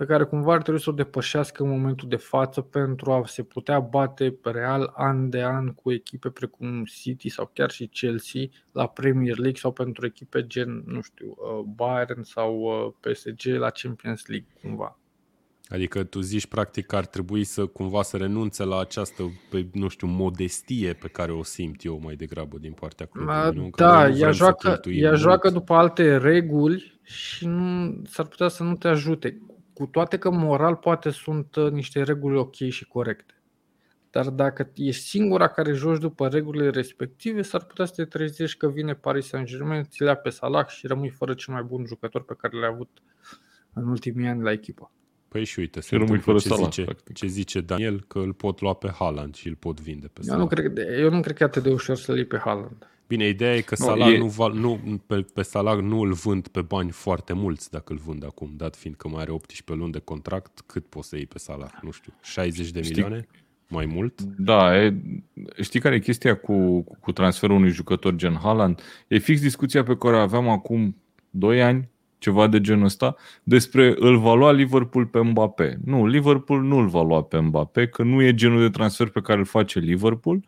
pe 0.00 0.06
care 0.06 0.24
cumva 0.24 0.52
ar 0.52 0.62
trebui 0.62 0.80
să 0.80 0.90
o 0.90 0.92
depășească 0.92 1.62
în 1.62 1.68
momentul 1.68 2.08
de 2.08 2.16
față 2.16 2.60
pentru 2.60 3.12
a 3.12 3.22
se 3.26 3.42
putea 3.42 3.80
bate 3.80 4.38
real 4.42 4.92
an 4.96 5.30
de 5.30 5.42
an 5.42 5.74
cu 5.74 5.92
echipe 5.92 6.30
precum 6.30 6.84
City 6.84 7.28
sau 7.28 7.50
chiar 7.52 7.70
și 7.70 7.86
Chelsea 7.86 8.42
la 8.72 8.86
Premier 8.86 9.36
League 9.36 9.58
sau 9.58 9.72
pentru 9.72 10.06
echipe 10.06 10.46
gen, 10.46 10.82
nu 10.86 11.00
știu, 11.00 11.36
uh, 11.36 11.64
Bayern 11.74 12.22
sau 12.22 12.60
uh, 12.60 12.92
PSG 13.00 13.44
la 13.44 13.70
Champions 13.70 14.26
League 14.26 14.48
cumva. 14.62 14.98
Adică 15.70 16.04
tu 16.04 16.20
zici 16.20 16.46
practic 16.46 16.86
că 16.86 16.96
ar 16.96 17.06
trebui 17.06 17.44
să 17.44 17.66
cumva 17.66 18.02
să 18.02 18.16
renunțe 18.16 18.64
la 18.64 18.78
această, 18.80 19.22
pe, 19.50 19.66
nu 19.72 19.88
știu, 19.88 20.06
modestie 20.06 20.92
pe 20.92 21.08
care 21.08 21.32
o 21.32 21.42
simt 21.42 21.84
eu 21.84 22.00
mai 22.02 22.14
degrabă 22.14 22.58
din 22.58 22.72
partea 22.72 23.06
clubului. 23.06 23.56
nu? 23.56 23.70
Că 23.70 23.82
Da, 23.84 23.98
noi 24.00 24.08
nu 24.08 24.14
vrem 24.14 24.22
ea 24.22 24.32
să 24.32 24.36
joacă, 24.36 24.68
cheltuim 24.68 25.02
ea 25.02 25.08
mult. 25.08 25.20
joacă 25.20 25.50
după 25.50 25.74
alte 25.74 26.16
reguli 26.16 27.00
și 27.02 27.46
nu, 27.46 28.02
s-ar 28.06 28.26
putea 28.26 28.48
să 28.48 28.62
nu 28.62 28.76
te 28.76 28.88
ajute. 28.88 29.40
Cu 29.72 29.86
toate 29.86 30.18
că 30.18 30.30
moral 30.30 30.76
poate 30.76 31.10
sunt 31.10 31.54
uh, 31.56 31.70
niște 31.70 32.02
reguli 32.02 32.36
ok 32.36 32.54
și 32.54 32.86
corecte. 32.86 33.34
Dar 34.10 34.30
dacă 34.30 34.70
ești 34.74 35.02
singura 35.02 35.48
care 35.48 35.72
joci 35.72 36.00
după 36.00 36.28
regulile 36.28 36.70
respective, 36.70 37.42
s-ar 37.42 37.64
putea 37.64 37.84
să 37.84 37.92
te 37.96 38.04
trezești 38.04 38.58
că 38.58 38.68
vine 38.68 38.94
Paris 38.94 39.26
Saint-Germain, 39.26 39.82
ți 39.82 40.02
le 40.02 40.08
ia 40.08 40.14
pe 40.14 40.30
Salah 40.30 40.66
și 40.66 40.86
rămâi 40.86 41.08
fără 41.08 41.34
cel 41.34 41.54
mai 41.54 41.62
bun 41.62 41.84
jucător 41.86 42.24
pe 42.24 42.34
care 42.38 42.58
l-ai 42.58 42.68
avut 42.68 43.02
în 43.72 43.88
ultimii 43.88 44.28
ani 44.28 44.42
la 44.42 44.52
echipă. 44.52 44.90
Păi 45.30 45.44
și 45.44 45.58
uite, 45.58 45.80
se 45.80 45.86
Și 45.86 45.92
rămâi 45.94 46.08
întâmplă 46.08 46.32
fără 46.32 46.42
ce, 46.42 46.48
Salah, 46.48 46.70
zice, 46.72 46.82
practic. 46.84 47.16
ce 47.16 47.26
zice 47.26 47.60
Daniel, 47.60 48.04
că 48.08 48.18
îl 48.18 48.32
pot 48.32 48.60
lua 48.60 48.72
pe 48.74 48.90
Haaland 48.98 49.34
și 49.34 49.48
îl 49.48 49.54
pot 49.54 49.80
vinde 49.80 50.06
pe 50.06 50.20
Eu 50.22 50.24
Salah. 50.24 50.40
nu, 50.40 50.46
cred, 50.46 50.78
eu 51.00 51.10
nu 51.10 51.20
cred 51.20 51.36
că 51.36 51.42
e 51.42 51.46
atât 51.46 51.62
de 51.62 51.70
ușor 51.70 51.96
să-l 51.96 52.16
iei 52.16 52.24
pe 52.24 52.36
Haaland. 52.38 52.88
Bine, 53.06 53.28
ideea 53.28 53.54
e 53.56 53.60
că 53.60 53.74
Nu, 53.78 53.84
Salah 53.84 54.12
e- 54.12 54.18
nu, 54.18 54.26
val, 54.26 54.52
nu 54.54 55.00
pe, 55.06 55.26
pe 55.34 55.42
Salah 55.42 55.78
nu 55.78 56.00
îl 56.00 56.12
vând 56.12 56.48
pe 56.48 56.60
bani 56.62 56.90
foarte 56.90 57.32
mulți 57.32 57.70
dacă 57.70 57.92
îl 57.92 57.98
vând 57.98 58.24
acum, 58.24 58.50
dat 58.56 58.76
fiind 58.76 58.96
că 58.96 59.08
mai 59.08 59.20
are 59.22 59.30
18 59.30 59.72
luni 59.82 59.92
de 59.92 59.98
contract, 59.98 60.60
cât 60.66 60.86
poți 60.86 61.08
să 61.08 61.16
iei 61.16 61.26
pe 61.26 61.38
Salah? 61.38 61.70
Nu 61.82 61.90
știu, 61.90 62.12
60 62.22 62.70
de 62.70 62.82
Știi- 62.82 62.94
milioane? 63.02 63.26
Mai 63.68 63.86
mult? 63.86 64.20
Da, 64.22 64.82
e, 64.84 64.94
știi 65.62 65.80
care 65.80 65.94
e 65.94 65.98
chestia 65.98 66.36
cu, 66.36 66.82
cu 67.00 67.12
transferul 67.12 67.56
unui 67.56 67.70
jucător 67.70 68.14
gen 68.14 68.34
Haaland? 68.42 68.80
E 69.08 69.18
fix 69.18 69.40
discuția 69.40 69.82
pe 69.82 69.96
care 69.96 70.16
o 70.16 70.18
aveam 70.18 70.48
acum 70.48 70.96
2 71.30 71.62
ani, 71.62 71.88
ceva 72.20 72.46
de 72.46 72.60
genul 72.60 72.84
ăsta, 72.84 73.14
despre 73.42 73.94
îl 73.98 74.18
va 74.18 74.34
lua 74.34 74.52
Liverpool 74.52 75.06
pe 75.06 75.20
Mbappé. 75.20 75.78
Nu, 75.84 76.06
Liverpool 76.06 76.62
nu 76.62 76.76
îl 76.78 76.86
va 76.88 77.02
lua 77.02 77.22
pe 77.22 77.38
Mbappé, 77.38 77.86
că 77.86 78.02
nu 78.02 78.22
e 78.22 78.34
genul 78.34 78.60
de 78.60 78.70
transfer 78.70 79.08
pe 79.08 79.20
care 79.20 79.38
îl 79.38 79.44
face 79.44 79.78
Liverpool. 79.78 80.44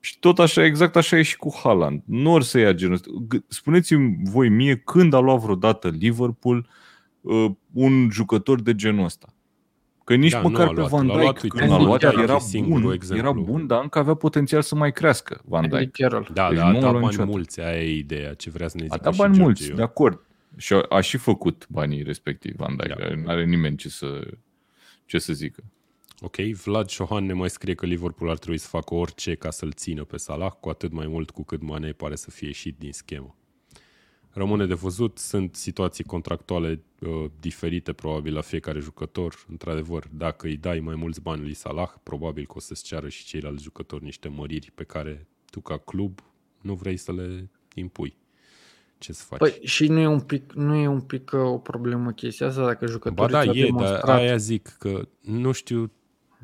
Și 0.00 0.18
tot 0.18 0.38
așa, 0.38 0.64
exact 0.64 0.96
așa 0.96 1.18
e 1.18 1.22
și 1.22 1.36
cu 1.36 1.54
Haaland. 1.62 2.02
Nu 2.06 2.32
or 2.32 2.42
să 2.42 2.58
ia 2.58 2.72
genul 2.72 2.94
ăsta. 2.94 3.08
G- 3.34 3.46
Spuneți-mi 3.48 4.16
voi 4.22 4.48
mie 4.48 4.76
când 4.76 5.12
a 5.14 5.18
luat 5.18 5.38
vreodată 5.40 5.88
Liverpool 5.88 6.66
uh, 7.20 7.46
un 7.72 8.08
jucător 8.10 8.60
de 8.60 8.74
genul 8.74 9.04
ăsta. 9.04 9.26
Că 10.04 10.14
nici 10.14 10.30
Da, 10.30 10.36
da, 10.36 10.42
nu 10.42 10.48
măcar 10.48 10.66
a 10.66 10.68
pe 10.68 10.74
luat. 10.76 10.90
Van 10.90 11.06
L-a 11.06 11.12
Dijk 11.12 11.22
luat, 11.22 11.42
uite, 11.42 11.56
când 11.56 11.68
l-a 11.70 11.74
Andy 11.76 11.86
luat 11.86 12.00
Carroll 12.00 12.22
era 12.22 12.34
e 12.34 12.38
singurul 12.38 12.82
bun, 12.82 12.92
exemplu. 12.92 13.26
era 13.26 13.32
bun, 13.32 13.66
dar 13.66 13.82
încă 13.82 13.98
avea 13.98 14.14
potențial 14.14 14.62
să 14.62 14.74
mai 14.74 14.92
crească 14.92 15.40
Van 15.44 15.62
Andy 15.62 15.76
Dijk. 15.76 15.90
Carroll. 15.92 16.28
Da, 16.32 16.48
Deci 16.48 16.58
da, 16.58 16.64
a 16.64 16.70
nu 16.70 16.76
a 16.76 16.80
dat 16.80 16.90
luat 16.90 16.92
bani 16.92 17.04
niciodată. 17.06 17.30
mulți, 17.30 17.60
aia 17.60 17.82
e 17.82 17.96
ideea, 17.96 18.34
ce 18.34 18.50
vrea 18.50 18.68
să 18.68 18.76
ne 18.76 18.82
A 18.82 18.86
zică 18.86 19.00
dat 19.04 19.12
și 19.12 19.18
bani 19.18 19.32
George 19.34 19.44
mulți, 19.46 19.68
eu. 19.70 19.76
de 19.76 19.82
acord. 19.82 20.20
Și 20.56 20.72
a, 20.72 20.80
a 20.80 21.00
și 21.00 21.16
făcut 21.16 21.66
banii 21.68 22.02
respectiv 22.02 22.54
Van 22.56 22.76
Dijk. 22.76 22.98
Da. 22.98 23.14
Nu 23.14 23.28
are 23.28 23.44
nimeni 23.44 23.76
ce 23.76 23.88
să, 23.88 24.30
ce 25.06 25.18
să 25.18 25.32
zică. 25.32 25.64
Ok, 26.20 26.36
Vlad 26.36 26.88
Șohan 26.88 27.24
ne 27.24 27.32
mai 27.32 27.50
scrie 27.50 27.74
că 27.74 27.86
Liverpool 27.86 28.30
ar 28.30 28.38
trebui 28.38 28.58
să 28.58 28.68
facă 28.68 28.94
orice 28.94 29.34
ca 29.34 29.50
să-l 29.50 29.72
țină 29.72 30.04
pe 30.04 30.16
Salah, 30.16 30.52
cu 30.60 30.68
atât 30.68 30.92
mai 30.92 31.06
mult 31.06 31.30
cu 31.30 31.42
cât 31.44 31.62
Mane 31.62 31.92
pare 31.92 32.16
să 32.16 32.30
fie 32.30 32.46
ieșit 32.46 32.78
din 32.78 32.92
schemă. 32.92 33.36
Rămâne 34.30 34.66
de 34.66 34.74
văzut, 34.74 35.18
sunt 35.18 35.54
situații 35.54 36.04
contractuale 36.04 36.82
uh, 37.00 37.24
diferite 37.40 37.92
probabil 37.92 38.34
la 38.34 38.40
fiecare 38.40 38.80
jucător. 38.80 39.44
Într-adevăr, 39.48 40.08
dacă 40.12 40.46
îi 40.46 40.56
dai 40.56 40.80
mai 40.80 40.94
mulți 40.94 41.20
bani 41.20 41.42
lui 41.42 41.54
Salah, 41.54 41.90
probabil 42.02 42.46
că 42.46 42.52
o 42.56 42.60
să-ți 42.60 42.84
ceară 42.84 43.08
și 43.08 43.24
ceilalți 43.24 43.62
jucători 43.62 44.04
niște 44.04 44.28
măriri 44.28 44.70
pe 44.74 44.84
care 44.84 45.26
tu 45.50 45.60
ca 45.60 45.78
club 45.78 46.20
nu 46.60 46.74
vrei 46.74 46.96
să 46.96 47.12
le 47.12 47.50
impui. 47.74 48.16
Ce 48.98 49.12
să 49.12 49.24
faci? 49.24 49.38
Păi 49.38 49.58
și 49.62 49.86
nu 49.86 49.98
e 50.00 50.06
un 50.06 50.20
pic, 50.20 50.52
nu 50.52 50.74
e 50.74 50.86
un 50.86 51.00
pic 51.00 51.30
uh, 51.34 51.40
o 51.40 51.58
problemă 51.58 52.10
chestia 52.12 52.46
asta 52.46 52.64
dacă 52.64 52.86
jucătorii 52.86 53.32
Ba 53.32 53.38
da, 53.38 53.42
ți-au 53.42 53.54
e, 53.54 53.64
demonstrat... 53.64 54.04
dar 54.04 54.16
aia 54.16 54.36
zic 54.36 54.68
că 54.78 55.08
nu 55.20 55.52
știu 55.52 55.92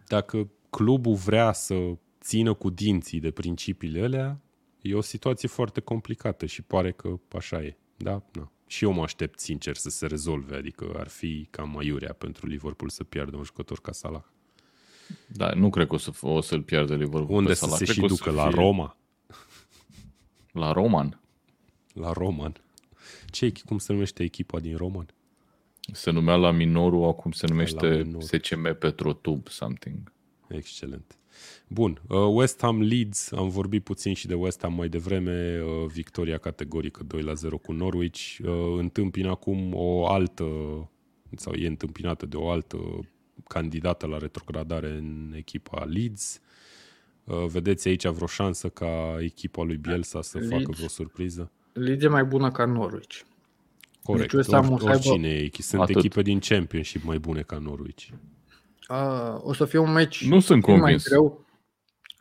dacă 0.08 0.48
clubul 0.70 1.14
vrea 1.14 1.52
să 1.52 1.74
țină 2.20 2.54
cu 2.54 2.70
dinții 2.70 3.20
de 3.20 3.30
principiile 3.30 4.02
alea, 4.02 4.40
e 4.80 4.94
o 4.94 5.00
situație 5.00 5.48
foarte 5.48 5.80
complicată 5.80 6.46
și 6.46 6.62
pare 6.62 6.92
că 6.92 7.18
așa 7.32 7.62
e. 7.62 7.76
Da? 7.96 8.22
Na. 8.32 8.52
Și 8.66 8.84
eu 8.84 8.92
mă 8.92 9.02
aștept 9.02 9.38
sincer 9.40 9.76
să 9.76 9.88
se 9.90 10.06
rezolve, 10.06 10.56
adică 10.56 10.94
ar 10.96 11.08
fi 11.08 11.46
cam 11.50 11.70
maiurea 11.70 12.12
pentru 12.12 12.46
Liverpool 12.46 12.90
să 12.90 13.04
piardă 13.04 13.36
un 13.36 13.42
jucător 13.42 13.80
ca 13.80 13.92
Salah. 13.92 14.22
Da, 15.26 15.50
nu 15.54 15.70
cred 15.70 15.86
că 15.86 15.94
o, 15.94 15.98
să, 15.98 16.10
o 16.20 16.40
să-l 16.40 16.62
piardă 16.62 16.94
Liverpool 16.94 17.36
Unde 17.38 17.48
pe 17.48 17.54
să 17.54 17.64
Salah. 17.64 17.78
se 17.78 17.84
Cred 17.84 17.94
și 17.94 18.00
că 18.00 18.06
o 18.06 18.08
ducă? 18.08 18.30
să 18.30 18.36
La 18.36 18.42
fie- 18.48 18.60
Roma? 18.60 18.96
La 20.52 20.72
Roman. 20.72 21.19
La 21.92 22.12
Roman? 22.12 22.52
Ce, 23.30 23.46
echi- 23.52 23.64
cum 23.66 23.78
se 23.78 23.92
numește 23.92 24.22
echipa 24.22 24.60
din 24.60 24.76
Roman? 24.76 25.06
Se 25.92 26.10
numea 26.10 26.34
la 26.34 26.50
Minoru, 26.50 27.04
acum 27.04 27.32
se 27.32 27.46
numește 27.46 28.02
Minoru. 28.04 28.24
SCM 28.24 28.78
Petrotub 28.78 29.48
something. 29.48 30.12
Excelent. 30.48 31.14
Bun, 31.68 32.02
uh, 32.08 32.18
West 32.34 32.60
Ham 32.60 32.80
Leeds, 32.82 33.32
am 33.32 33.48
vorbit 33.48 33.84
puțin 33.84 34.14
și 34.14 34.26
de 34.26 34.34
West 34.34 34.60
Ham 34.62 34.74
mai 34.74 34.88
devreme, 34.88 35.60
uh, 35.62 35.86
victoria 35.92 36.38
categorică 36.38 37.02
2 37.04 37.22
la 37.22 37.34
0 37.34 37.58
cu 37.58 37.72
Norwich, 37.72 38.36
uh, 38.42 38.48
întâmpină 38.78 39.30
acum 39.30 39.70
o 39.74 40.06
altă, 40.06 40.44
sau 41.36 41.52
e 41.52 41.66
întâmpinată 41.66 42.26
de 42.26 42.36
o 42.36 42.50
altă 42.50 42.78
candidată 43.48 44.06
la 44.06 44.18
retrogradare 44.18 44.88
în 44.90 45.32
echipa 45.36 45.84
Leeds. 45.84 46.40
Uh, 47.24 47.44
Vedeți 47.46 47.88
aici 47.88 48.06
vreo 48.06 48.26
șansă 48.26 48.68
ca 48.68 49.16
echipa 49.20 49.62
lui 49.62 49.76
Bielsa 49.76 50.22
să 50.22 50.38
Leeds. 50.38 50.52
facă 50.52 50.70
vreo 50.76 50.88
surpriză? 50.88 51.52
Leeds 51.72 52.04
e 52.04 52.08
mai 52.08 52.24
bună 52.24 52.50
ca 52.50 52.64
Norwich. 52.64 53.20
Corect, 54.02 54.32
West 54.32 54.52
Ham 54.52 54.70
o 54.70 54.72
Or, 54.72 54.80
să 54.80 54.86
aibă- 54.88 54.96
oricine 55.08 55.28
e, 55.28 55.46
echi- 55.48 55.58
sunt 55.62 55.80
Atât. 55.82 55.96
echipe 55.96 56.22
din 56.22 56.38
Championship 56.40 57.02
mai 57.04 57.18
bune 57.18 57.40
ca 57.42 57.58
Norwich. 57.58 58.06
Uh, 58.88 59.36
o 59.42 59.52
să 59.54 59.64
fie 59.64 59.78
un 59.78 59.92
meci 59.92 60.26
Nu 60.28 60.40
sunt 60.40 60.60
puțin 60.60 60.72
mai 60.74 60.80
convins. 60.80 61.08
greu, 61.08 61.44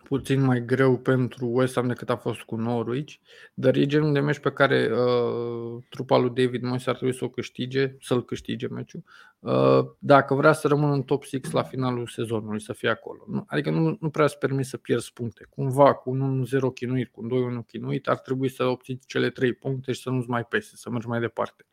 puțin 0.09 0.41
mai 0.41 0.65
greu 0.65 0.97
pentru 0.97 1.47
West 1.51 1.75
Ham 1.75 1.87
decât 1.87 2.09
a 2.09 2.15
fost 2.15 2.41
cu 2.41 2.55
Norwich, 2.55 3.13
dar 3.53 3.75
e 3.75 3.85
genul 3.85 4.13
de 4.13 4.19
meci 4.19 4.39
pe 4.39 4.51
care 4.51 4.91
uh, 4.91 5.83
trupa 5.89 6.17
lui 6.17 6.29
David 6.29 6.63
Moyes 6.63 6.87
ar 6.87 6.95
trebui 6.95 7.15
să 7.15 7.23
o 7.23 7.29
câștige, 7.29 7.95
să-l 8.01 8.25
câștige 8.25 8.67
meciul, 8.67 9.03
uh, 9.39 9.79
dacă 9.99 10.33
vrea 10.33 10.53
să 10.53 10.67
rămână 10.67 10.93
în 10.93 11.03
top 11.03 11.23
6 11.23 11.39
la 11.51 11.63
finalul 11.63 12.07
sezonului, 12.07 12.61
să 12.61 12.73
fie 12.73 12.89
acolo. 12.89 13.23
Nu, 13.27 13.43
adică 13.47 13.69
nu, 13.69 13.97
nu 13.99 14.09
prea 14.09 14.25
îți 14.25 14.37
permis 14.37 14.69
să 14.69 14.77
pierzi 14.77 15.13
puncte. 15.13 15.47
Cumva, 15.49 15.93
cu 15.93 16.09
un 16.09 16.45
1-0 16.45 16.73
chinuit, 16.73 17.11
cu 17.11 17.21
un 17.21 17.61
2-1 17.63 17.65
chinuit, 17.67 18.07
ar 18.07 18.17
trebui 18.17 18.49
să 18.49 18.63
obții 18.63 18.99
cele 19.05 19.29
3 19.29 19.53
puncte 19.53 19.91
și 19.91 20.01
să 20.01 20.09
nu-ți 20.09 20.29
mai 20.29 20.45
pese, 20.45 20.75
să 20.75 20.89
mergi 20.89 21.07
mai 21.07 21.19
departe. 21.19 21.65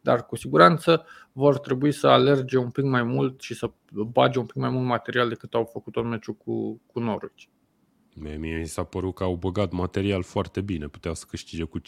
Dar 0.00 0.26
cu 0.26 0.36
siguranță 0.36 1.06
vor 1.32 1.58
trebui 1.58 1.92
să 1.92 2.06
alerge 2.06 2.58
un 2.58 2.70
pic 2.70 2.84
mai 2.84 3.02
mult 3.02 3.40
și 3.40 3.54
să 3.54 3.70
bage 3.92 4.38
un 4.38 4.46
pic 4.46 4.56
mai 4.56 4.70
mult 4.70 4.86
material 4.86 5.28
decât 5.28 5.54
au 5.54 5.64
făcut 5.64 5.96
în 5.96 6.08
meciul 6.08 6.34
cu, 6.34 6.80
cu 6.86 7.00
Norwich. 7.00 7.44
Mie, 8.14 8.36
mie 8.36 8.58
mi 8.58 8.66
s-a 8.66 8.84
părut 8.84 9.14
că 9.14 9.22
au 9.24 9.34
băgat 9.34 9.72
material 9.72 10.22
foarte 10.22 10.60
bine. 10.60 10.86
Puteau 10.86 11.14
să 11.14 11.24
câștige 11.28 11.62
cu 11.64 11.78
5-0 11.80 11.82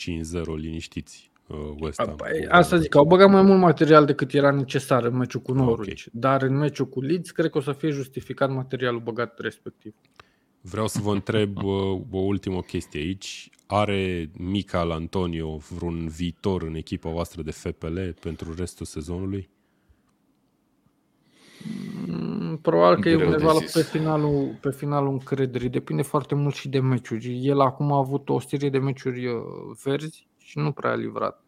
liniștiți 0.56 1.30
uh, 1.46 1.56
West 1.80 2.02
Ham. 2.02 2.16
Păi, 2.16 2.46
Asta 2.48 2.76
zic, 2.76 2.94
au 2.94 3.04
băgat 3.04 3.30
mai 3.30 3.42
mult 3.42 3.60
material 3.60 4.04
decât 4.04 4.32
era 4.32 4.50
necesar 4.50 5.04
în 5.04 5.16
meciul 5.16 5.40
cu 5.40 5.52
Norwich, 5.52 6.04
Ok. 6.06 6.12
dar 6.12 6.42
în 6.42 6.56
meciul 6.56 6.88
cu 6.88 7.00
Leeds 7.00 7.30
cred 7.30 7.50
că 7.50 7.58
o 7.58 7.60
să 7.60 7.72
fie 7.72 7.90
justificat 7.90 8.50
materialul 8.50 9.00
băgat 9.00 9.38
respectiv. 9.38 9.94
Vreau 10.60 10.86
să 10.86 11.00
vă 11.02 11.12
întreb 11.12 11.56
uh, 11.62 12.00
o 12.10 12.18
ultimă 12.18 12.60
chestie 12.60 13.00
aici. 13.00 13.50
Are 13.66 14.30
Mical 14.38 14.90
Antonio 14.90 15.56
vreun 15.56 16.08
viitor 16.08 16.62
în 16.62 16.74
echipa 16.74 17.10
voastră 17.10 17.42
de 17.42 17.50
FPL 17.50 17.98
pentru 18.20 18.54
restul 18.54 18.86
sezonului? 18.86 19.48
Mm, 22.56 22.62
Probabil 22.62 23.02
că 23.02 23.08
e 23.08 23.14
Greu 23.14 23.28
de 23.28 23.32
undeva 23.34 23.52
zis. 23.58 23.72
pe 23.72 23.82
finalul, 23.82 24.58
pe 24.60 24.70
finalul 24.70 25.08
încrederii. 25.12 25.68
Depinde 25.68 26.02
foarte 26.02 26.34
mult 26.34 26.54
și 26.54 26.68
de 26.68 26.80
meciuri. 26.80 27.46
El 27.46 27.60
acum 27.60 27.92
a 27.92 27.96
avut 27.98 28.28
o 28.28 28.40
serie 28.40 28.70
de 28.70 28.78
meciuri 28.78 29.26
uh, 29.26 29.42
verzi 29.84 30.26
și 30.38 30.58
nu 30.58 30.72
prea 30.72 30.90
a 30.90 30.94
livrat. 30.94 31.40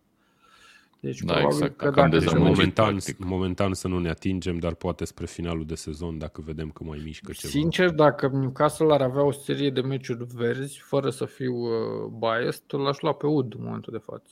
Deci 1.00 1.20
Da, 1.20 1.32
probabil 1.32 1.56
exact, 1.56 1.76
că 1.76 1.84
cam 1.90 1.94
dacă 2.10 2.10
se 2.10 2.18
dezamăgit. 2.18 2.42
merge- 2.44 2.60
Momentan, 2.60 2.90
practic. 2.90 3.24
momentan 3.24 3.74
să 3.74 3.88
nu 3.88 3.98
ne 3.98 4.08
atingem, 4.08 4.58
dar 4.58 4.74
poate 4.74 5.04
spre 5.04 5.26
finalul 5.26 5.64
de 5.66 5.74
sezon, 5.74 6.18
dacă 6.18 6.42
vedem 6.44 6.68
că 6.70 6.84
mai 6.84 7.00
mișcă 7.04 7.32
ceva. 7.32 7.50
Sincer, 7.52 7.90
dacă 7.90 8.28
Newcastle 8.32 8.92
ar 8.92 9.00
avea 9.02 9.22
o 9.22 9.30
serie 9.32 9.70
de 9.70 9.80
meciuri 9.80 10.26
verzi, 10.34 10.78
fără 10.84 11.10
să 11.10 11.24
fiu 11.24 11.54
uh, 11.54 11.70
biased, 12.18 12.62
l-aș 12.68 13.00
lua 13.00 13.12
pe 13.12 13.26
Ud 13.26 13.54
în 13.54 13.64
momentul 13.64 13.92
de 13.92 13.98
față. 14.04 14.30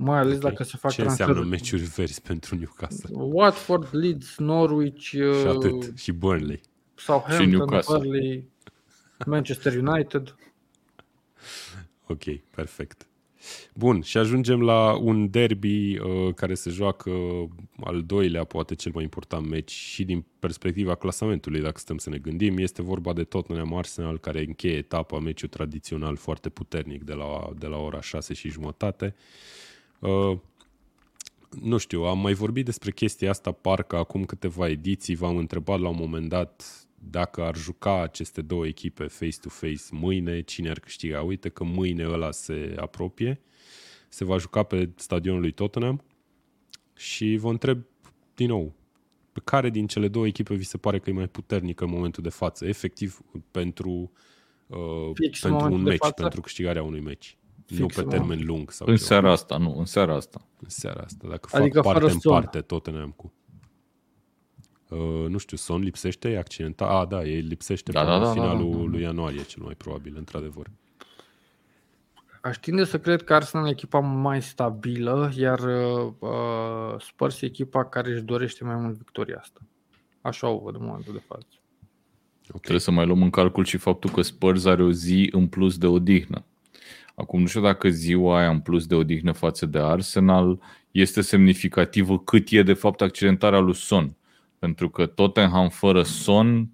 Mai 0.00 0.18
ales 0.18 0.34
Ok. 0.34 0.40
dacă 0.42 0.62
se 0.62 0.76
fac 0.76 0.90
Ce 0.92 1.02
înseamnă 1.02 1.34
transferuri. 1.34 1.48
meciuri 1.48 1.82
verzi 1.90 2.20
pentru 2.22 2.54
Newcastle? 2.56 3.10
Watford, 3.12 3.88
Leeds, 3.90 4.36
Norwich, 4.36 5.00
Și 5.00 5.16
uh, 5.16 5.44
atât. 5.46 5.98
Și 5.98 6.12
Burnley. 6.12 6.60
Southampton, 6.94 7.48
Newcastle. 7.48 7.98
Burnley, 7.98 8.48
Manchester 9.26 9.76
United. 9.76 10.36
Ok, 12.06 12.22
perfect. 12.54 13.06
Bun, 13.74 14.00
și 14.02 14.18
ajungem 14.18 14.62
la 14.62 14.96
un 14.96 15.30
derby 15.30 15.98
uh, 15.98 16.34
care 16.34 16.54
se 16.54 16.70
joacă 16.70 17.10
al 17.80 18.02
doilea, 18.02 18.44
poate 18.44 18.74
cel 18.74 18.92
mai 18.94 19.02
important 19.02 19.48
meci 19.48 19.70
și 19.70 20.04
din 20.04 20.24
perspectiva 20.38 20.94
clasamentului, 20.94 21.60
dacă 21.60 21.78
stăm 21.78 21.98
să 21.98 22.10
ne 22.10 22.18
gândim. 22.18 22.58
Este 22.58 22.82
vorba 22.82 23.12
de 23.12 23.24
Tottenham 23.24 23.74
Arsenal, 23.74 24.18
care 24.18 24.44
încheie 24.46 24.76
etapa, 24.76 25.18
meciul 25.18 25.48
tradițional 25.48 26.16
foarte 26.16 26.48
puternic 26.48 27.02
de 27.04 27.12
la, 27.12 27.50
de 27.58 27.66
la 27.66 27.76
ora 27.76 28.00
6 28.00 28.34
și 28.34 28.48
jumătate. 28.48 29.14
Uh, 29.16 29.66
nu 31.62 31.76
știu, 31.76 32.02
am 32.02 32.18
mai 32.18 32.32
vorbit 32.32 32.64
despre 32.64 32.90
chestia 32.90 33.30
asta 33.30 33.52
parcă 33.52 33.96
acum 33.96 34.24
câteva 34.24 34.68
ediții, 34.68 35.14
v-am 35.14 35.36
întrebat 35.36 35.80
la 35.80 35.88
un 35.88 35.96
moment 35.98 36.28
dat 36.28 36.86
dacă 36.98 37.42
ar 37.42 37.56
juca 37.56 38.02
aceste 38.02 38.42
două 38.42 38.66
echipe 38.66 39.06
face-to-face 39.06 39.82
mâine, 39.90 40.40
cine 40.40 40.70
ar 40.70 40.78
câștiga. 40.78 41.22
Uite 41.22 41.48
că 41.48 41.64
mâine 41.64 42.08
ăla 42.08 42.30
se 42.30 42.74
apropie, 42.78 43.40
se 44.08 44.24
va 44.24 44.38
juca 44.38 44.62
pe 44.62 44.90
stadionul 44.96 45.40
lui 45.40 45.52
Tottenham 45.52 46.02
și 46.96 47.36
vă 47.36 47.48
întreb 47.48 47.84
din 48.34 48.48
nou, 48.48 48.74
pe 49.32 49.40
care 49.44 49.70
din 49.70 49.86
cele 49.86 50.08
două 50.08 50.26
echipe 50.26 50.54
vi 50.54 50.64
se 50.64 50.76
pare 50.76 50.98
că 50.98 51.10
e 51.10 51.12
mai 51.12 51.28
puternică 51.28 51.84
în 51.84 51.90
momentul 51.90 52.22
de 52.22 52.28
față, 52.28 52.66
efectiv 52.66 53.20
pentru, 53.50 54.12
uh, 54.66 55.10
Fix 55.14 55.42
în 55.42 55.50
pentru 55.50 55.50
un 55.50 55.52
momentul 55.52 55.84
de 55.84 55.90
meci, 55.90 55.98
față? 55.98 56.22
pentru 56.22 56.40
câștigarea 56.40 56.82
unui 56.82 57.00
meci. 57.00 57.37
Fix 57.74 57.80
nu 57.80 57.86
pe 57.86 58.00
în 58.00 58.08
termen 58.08 58.44
lung 58.44 58.70
sau 58.70 58.86
În 58.86 58.96
ceva. 58.96 59.06
seara 59.06 59.30
asta, 59.32 59.56
nu, 59.56 59.78
în 59.78 59.84
seara 59.84 60.14
asta. 60.14 60.40
În 60.62 60.68
seara 60.68 61.00
asta, 61.00 61.28
dacă 61.28 61.48
Adică 61.52 61.80
fac 61.80 61.92
fără 61.92 61.98
parte 61.98 62.12
în 62.14 62.20
Son. 62.20 62.32
parte 62.32 62.60
Tottenham 62.60 63.10
cu... 63.16 63.32
Uh, 64.88 65.28
nu 65.28 65.38
știu, 65.38 65.56
Son 65.56 65.80
lipsește, 65.80 66.30
e 66.30 66.38
accidentat. 66.38 67.00
Ah, 67.00 67.08
da, 67.08 67.24
el 67.24 67.46
lipsește 67.46 67.92
Da, 67.92 68.00
până 68.00 68.12
da, 68.12 68.18
la 68.18 68.24
da, 68.24 68.34
da, 68.34 68.40
finalul 68.40 68.70
da, 68.70 68.76
da. 68.76 68.82
lui 68.84 69.00
ianuarie, 69.02 69.42
cel 69.44 69.62
mai 69.62 69.74
probabil, 69.74 70.14
într-adevăr. 70.16 70.66
Aș 72.42 72.56
tinde 72.58 72.84
să 72.84 72.98
cred 73.00 73.22
că 73.22 73.34
Arsenal 73.34 73.66
e 73.66 73.70
echipa 73.70 73.98
mai 73.98 74.42
stabilă, 74.42 75.32
iar 75.36 75.58
uh, 75.58 77.00
Spurs 77.00 77.40
e 77.40 77.46
echipa 77.46 77.84
care 77.84 78.12
își 78.12 78.22
dorește 78.22 78.64
mai 78.64 78.74
mult 78.76 78.96
victoria 78.96 79.36
asta. 79.40 79.60
Așa 80.20 80.48
o 80.48 80.58
văd 80.58 80.74
în 80.74 80.84
momentul 80.84 81.12
de 81.12 81.22
față. 81.26 81.46
Ok. 82.52 82.60
Trebuie 82.60 82.80
să 82.80 82.90
mai 82.90 83.06
luăm 83.06 83.22
în 83.22 83.30
calcul 83.30 83.64
și 83.64 83.76
faptul 83.76 84.10
că 84.10 84.22
Spurs 84.22 84.64
are 84.64 84.82
o 84.82 84.90
zi 84.92 85.28
în 85.32 85.46
plus 85.46 85.78
de 85.78 85.86
odihnă. 85.86 86.44
Acum 87.18 87.40
nu 87.40 87.46
știu 87.46 87.60
dacă 87.60 87.88
ziua 87.88 88.38
aia 88.38 88.50
în 88.50 88.60
plus 88.60 88.86
de 88.86 88.94
odihnă 88.94 89.32
față 89.32 89.66
de 89.66 89.78
Arsenal 89.78 90.60
este 90.90 91.20
semnificativă 91.20 92.18
cât 92.18 92.48
e 92.50 92.62
de 92.62 92.72
fapt 92.72 93.00
accidentarea 93.00 93.58
lui 93.58 93.74
Son. 93.74 94.16
Pentru 94.58 94.88
că 94.88 95.06
Tottenham 95.06 95.68
fără 95.68 96.02
Son 96.02 96.70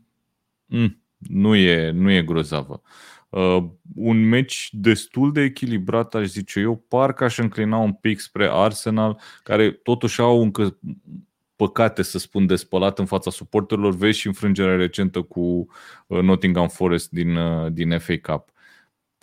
mm, 0.67 1.03
nu, 1.19 1.55
e, 1.55 1.91
nu 1.91 2.11
e 2.11 2.23
grozavă. 2.23 2.83
Uh, 3.29 3.65
un 3.95 4.29
meci 4.29 4.69
destul 4.73 5.33
de 5.33 5.43
echilibrat, 5.43 6.15
aș 6.15 6.27
zice 6.27 6.61
eu, 6.61 6.85
parcă 6.89 7.25
aș 7.25 7.39
înclina 7.39 7.77
un 7.77 7.93
pic 7.93 8.19
spre 8.19 8.49
Arsenal, 8.53 9.21
care 9.43 9.71
totuși 9.71 10.21
au 10.21 10.43
încă 10.43 10.79
păcate, 11.57 12.03
să 12.03 12.19
spun, 12.19 12.47
de 12.47 12.57
spălat 12.57 12.99
în 12.99 13.07
fața 13.07 13.31
suporterilor. 13.31 13.95
Vezi 13.95 14.19
și 14.19 14.27
înfrângerea 14.27 14.77
recentă 14.77 15.23
cu 15.23 15.41
uh, 16.07 16.21
Nottingham 16.21 16.69
Forest 16.69 17.11
din, 17.11 17.37
uh, 17.37 17.73
din 17.73 17.99
FA 17.99 18.15
Cup. 18.23 18.53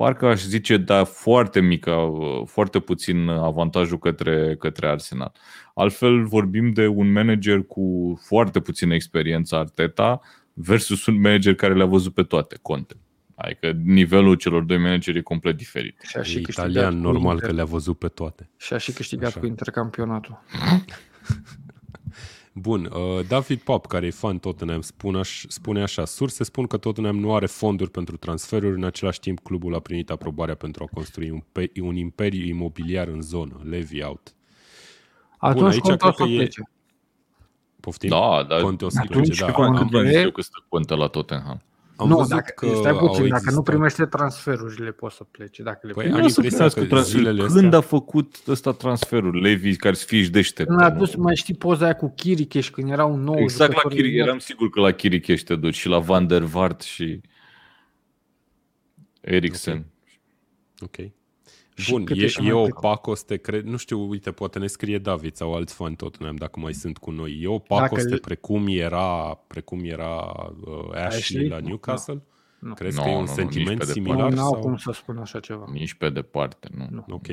Parcă 0.01 0.25
aș 0.25 0.43
zice, 0.43 0.77
da, 0.77 1.03
foarte 1.03 1.59
mică, 1.59 2.11
foarte 2.45 2.79
puțin 2.79 3.29
avantajul 3.29 3.97
către, 3.99 4.55
către 4.59 4.87
Arsenal. 4.87 5.31
Altfel 5.73 6.25
vorbim 6.25 6.73
de 6.73 6.87
un 6.87 7.11
manager 7.11 7.61
cu 7.61 8.19
foarte 8.25 8.59
puțină 8.59 8.93
experiență, 8.93 9.55
Arteta, 9.55 10.21
versus 10.53 11.05
un 11.05 11.21
manager 11.21 11.55
care 11.55 11.73
le-a 11.73 11.85
văzut 11.85 12.13
pe 12.13 12.23
toate, 12.23 12.59
Conte. 12.61 12.95
Adică 13.35 13.71
nivelul 13.83 14.35
celor 14.35 14.63
doi 14.63 14.77
manageri 14.77 15.17
e 15.17 15.21
complet 15.21 15.57
diferit. 15.57 16.01
Și 16.01 16.17
a 16.17 16.21
și 16.21 16.37
e 16.37 16.39
italian, 16.39 16.99
normal 16.99 17.33
Inter. 17.33 17.49
că 17.49 17.55
le-a 17.55 17.65
văzut 17.65 17.97
pe 17.97 18.07
toate. 18.07 18.49
Și 18.57 18.73
a 18.73 18.77
și 18.77 18.91
câștigat 18.91 19.29
Așa. 19.29 19.39
cu 19.39 19.45
intercampionatul. 19.45 20.43
Bun, 22.53 22.85
uh, 22.85 23.25
David 23.27 23.59
Pop, 23.61 23.85
care 23.85 24.05
e 24.05 24.09
fan 24.09 24.39
Tottenham, 24.39 24.81
spune, 24.81 25.19
aș, 25.19 25.43
spune 25.47 25.81
așa, 25.81 26.05
surse 26.05 26.43
spun 26.43 26.67
că 26.67 26.77
Tottenham 26.77 27.19
nu 27.19 27.35
are 27.35 27.45
fonduri 27.45 27.91
pentru 27.91 28.17
transferuri, 28.17 28.75
în 28.75 28.83
același 28.83 29.19
timp 29.19 29.39
clubul 29.39 29.75
a 29.75 29.79
primit 29.79 30.09
aprobarea 30.09 30.55
pentru 30.55 30.83
a 30.83 30.93
construi 30.93 31.29
un, 31.29 31.43
pe, 31.51 31.71
un 31.81 31.95
imperiu 31.95 32.45
imobiliar 32.45 33.07
în 33.07 33.21
zonă, 33.21 33.61
Levy 33.63 34.03
out. 34.03 34.35
Atunci 35.37 35.61
Bun, 35.61 35.71
aici 35.71 35.99
cred 35.99 36.15
că 36.15 36.23
e... 36.23 36.47
Poftim? 37.79 38.09
Da, 38.09 38.45
da. 38.47 38.61
Conte 38.61 38.85
o 38.85 38.89
să 38.89 39.01
plece, 39.07 39.45
da. 39.45 39.51
Am, 39.51 39.75
am 39.75 39.89
că 40.33 40.41
stă 40.41 40.65
Conte 40.69 40.95
la 40.95 41.07
Tottenham. 41.07 41.61
Am 42.01 42.07
nu, 42.07 42.25
dacă, 42.27 42.51
că 42.55 42.73
stai 42.75 42.93
puțin, 42.93 43.27
dacă 43.27 43.51
nu 43.51 43.61
primește 43.61 44.05
transferurile, 44.05 44.91
poți 44.91 45.15
să 45.15 45.23
plece. 45.23 45.63
Dacă 45.63 45.87
le 45.87 45.93
păi 45.93 46.11
am 46.11 46.21
impresia 46.21 46.67
că, 46.67 46.83
că 46.83 47.01
zilele 47.01 47.45
Când 47.45 47.63
astea... 47.63 47.77
a 47.77 47.81
făcut 47.81 48.35
ăsta 48.47 48.71
transferul? 48.71 49.41
Levi, 49.41 49.75
care 49.75 49.95
să 49.95 50.05
fie 50.05 50.27
deștept. 50.31 50.69
Când 50.69 50.81
a 50.81 50.89
dus, 50.89 51.15
mai 51.15 51.35
știi 51.35 51.55
poza 51.55 51.85
aia 51.85 51.95
cu 51.95 52.13
Chiricheș, 52.15 52.69
când 52.69 52.89
era 52.89 53.05
un 53.05 53.21
nou 53.21 53.39
Exact 53.39 53.73
la 53.73 53.89
Chiricheș, 53.89 54.21
eram 54.21 54.39
sigur 54.39 54.69
că 54.69 54.79
la 54.79 54.91
Chiricheș 54.91 55.41
te 55.41 55.55
duci 55.55 55.75
și 55.75 55.87
la 55.87 55.99
Van 55.99 56.27
der 56.27 56.41
Vaart 56.41 56.81
și 56.81 57.21
Eriksen. 59.21 59.85
Ok. 60.81 60.89
okay. 60.89 61.13
Bun, 61.89 62.05
e, 62.13 62.27
e 62.43 62.51
o 62.51 62.67
pacoste, 62.81 63.37
cred, 63.37 63.65
nu 63.65 63.77
știu, 63.77 64.09
uite, 64.09 64.31
poate 64.31 64.59
ne 64.59 64.67
scrie 64.67 64.97
David 64.97 65.35
sau 65.35 65.53
alți 65.53 65.73
fani 65.73 65.95
Tottenham 65.95 66.35
dacă 66.35 66.59
mai 66.59 66.73
sunt 66.73 66.97
cu 66.97 67.11
noi. 67.11 67.39
E 67.41 67.47
o 67.47 67.59
pacoste 67.59 68.09
Dacă... 68.09 68.21
precum 68.21 68.65
era, 68.67 69.39
precum 69.47 69.83
era 69.83 70.15
uh, 70.65 70.89
Ashley, 70.91 71.05
Ashley 71.05 71.47
la 71.47 71.59
Newcastle? 71.59 72.21
Nu. 72.59 72.73
Crezi 72.73 72.97
no, 72.97 73.03
că 73.03 73.09
e 73.09 73.15
un 73.15 73.19
no, 73.19 73.25
sentiment 73.25 73.83
similar? 73.83 74.29
Nu, 74.29 74.35
sau? 74.35 74.59
cum 74.59 74.77
să 74.77 74.91
spun 74.93 75.17
așa 75.17 75.39
ceva. 75.39 75.65
Nici 75.71 75.93
pe 75.93 76.09
departe, 76.09 76.67
nu. 76.77 76.87
nu. 76.91 77.05
Ok. 77.09 77.27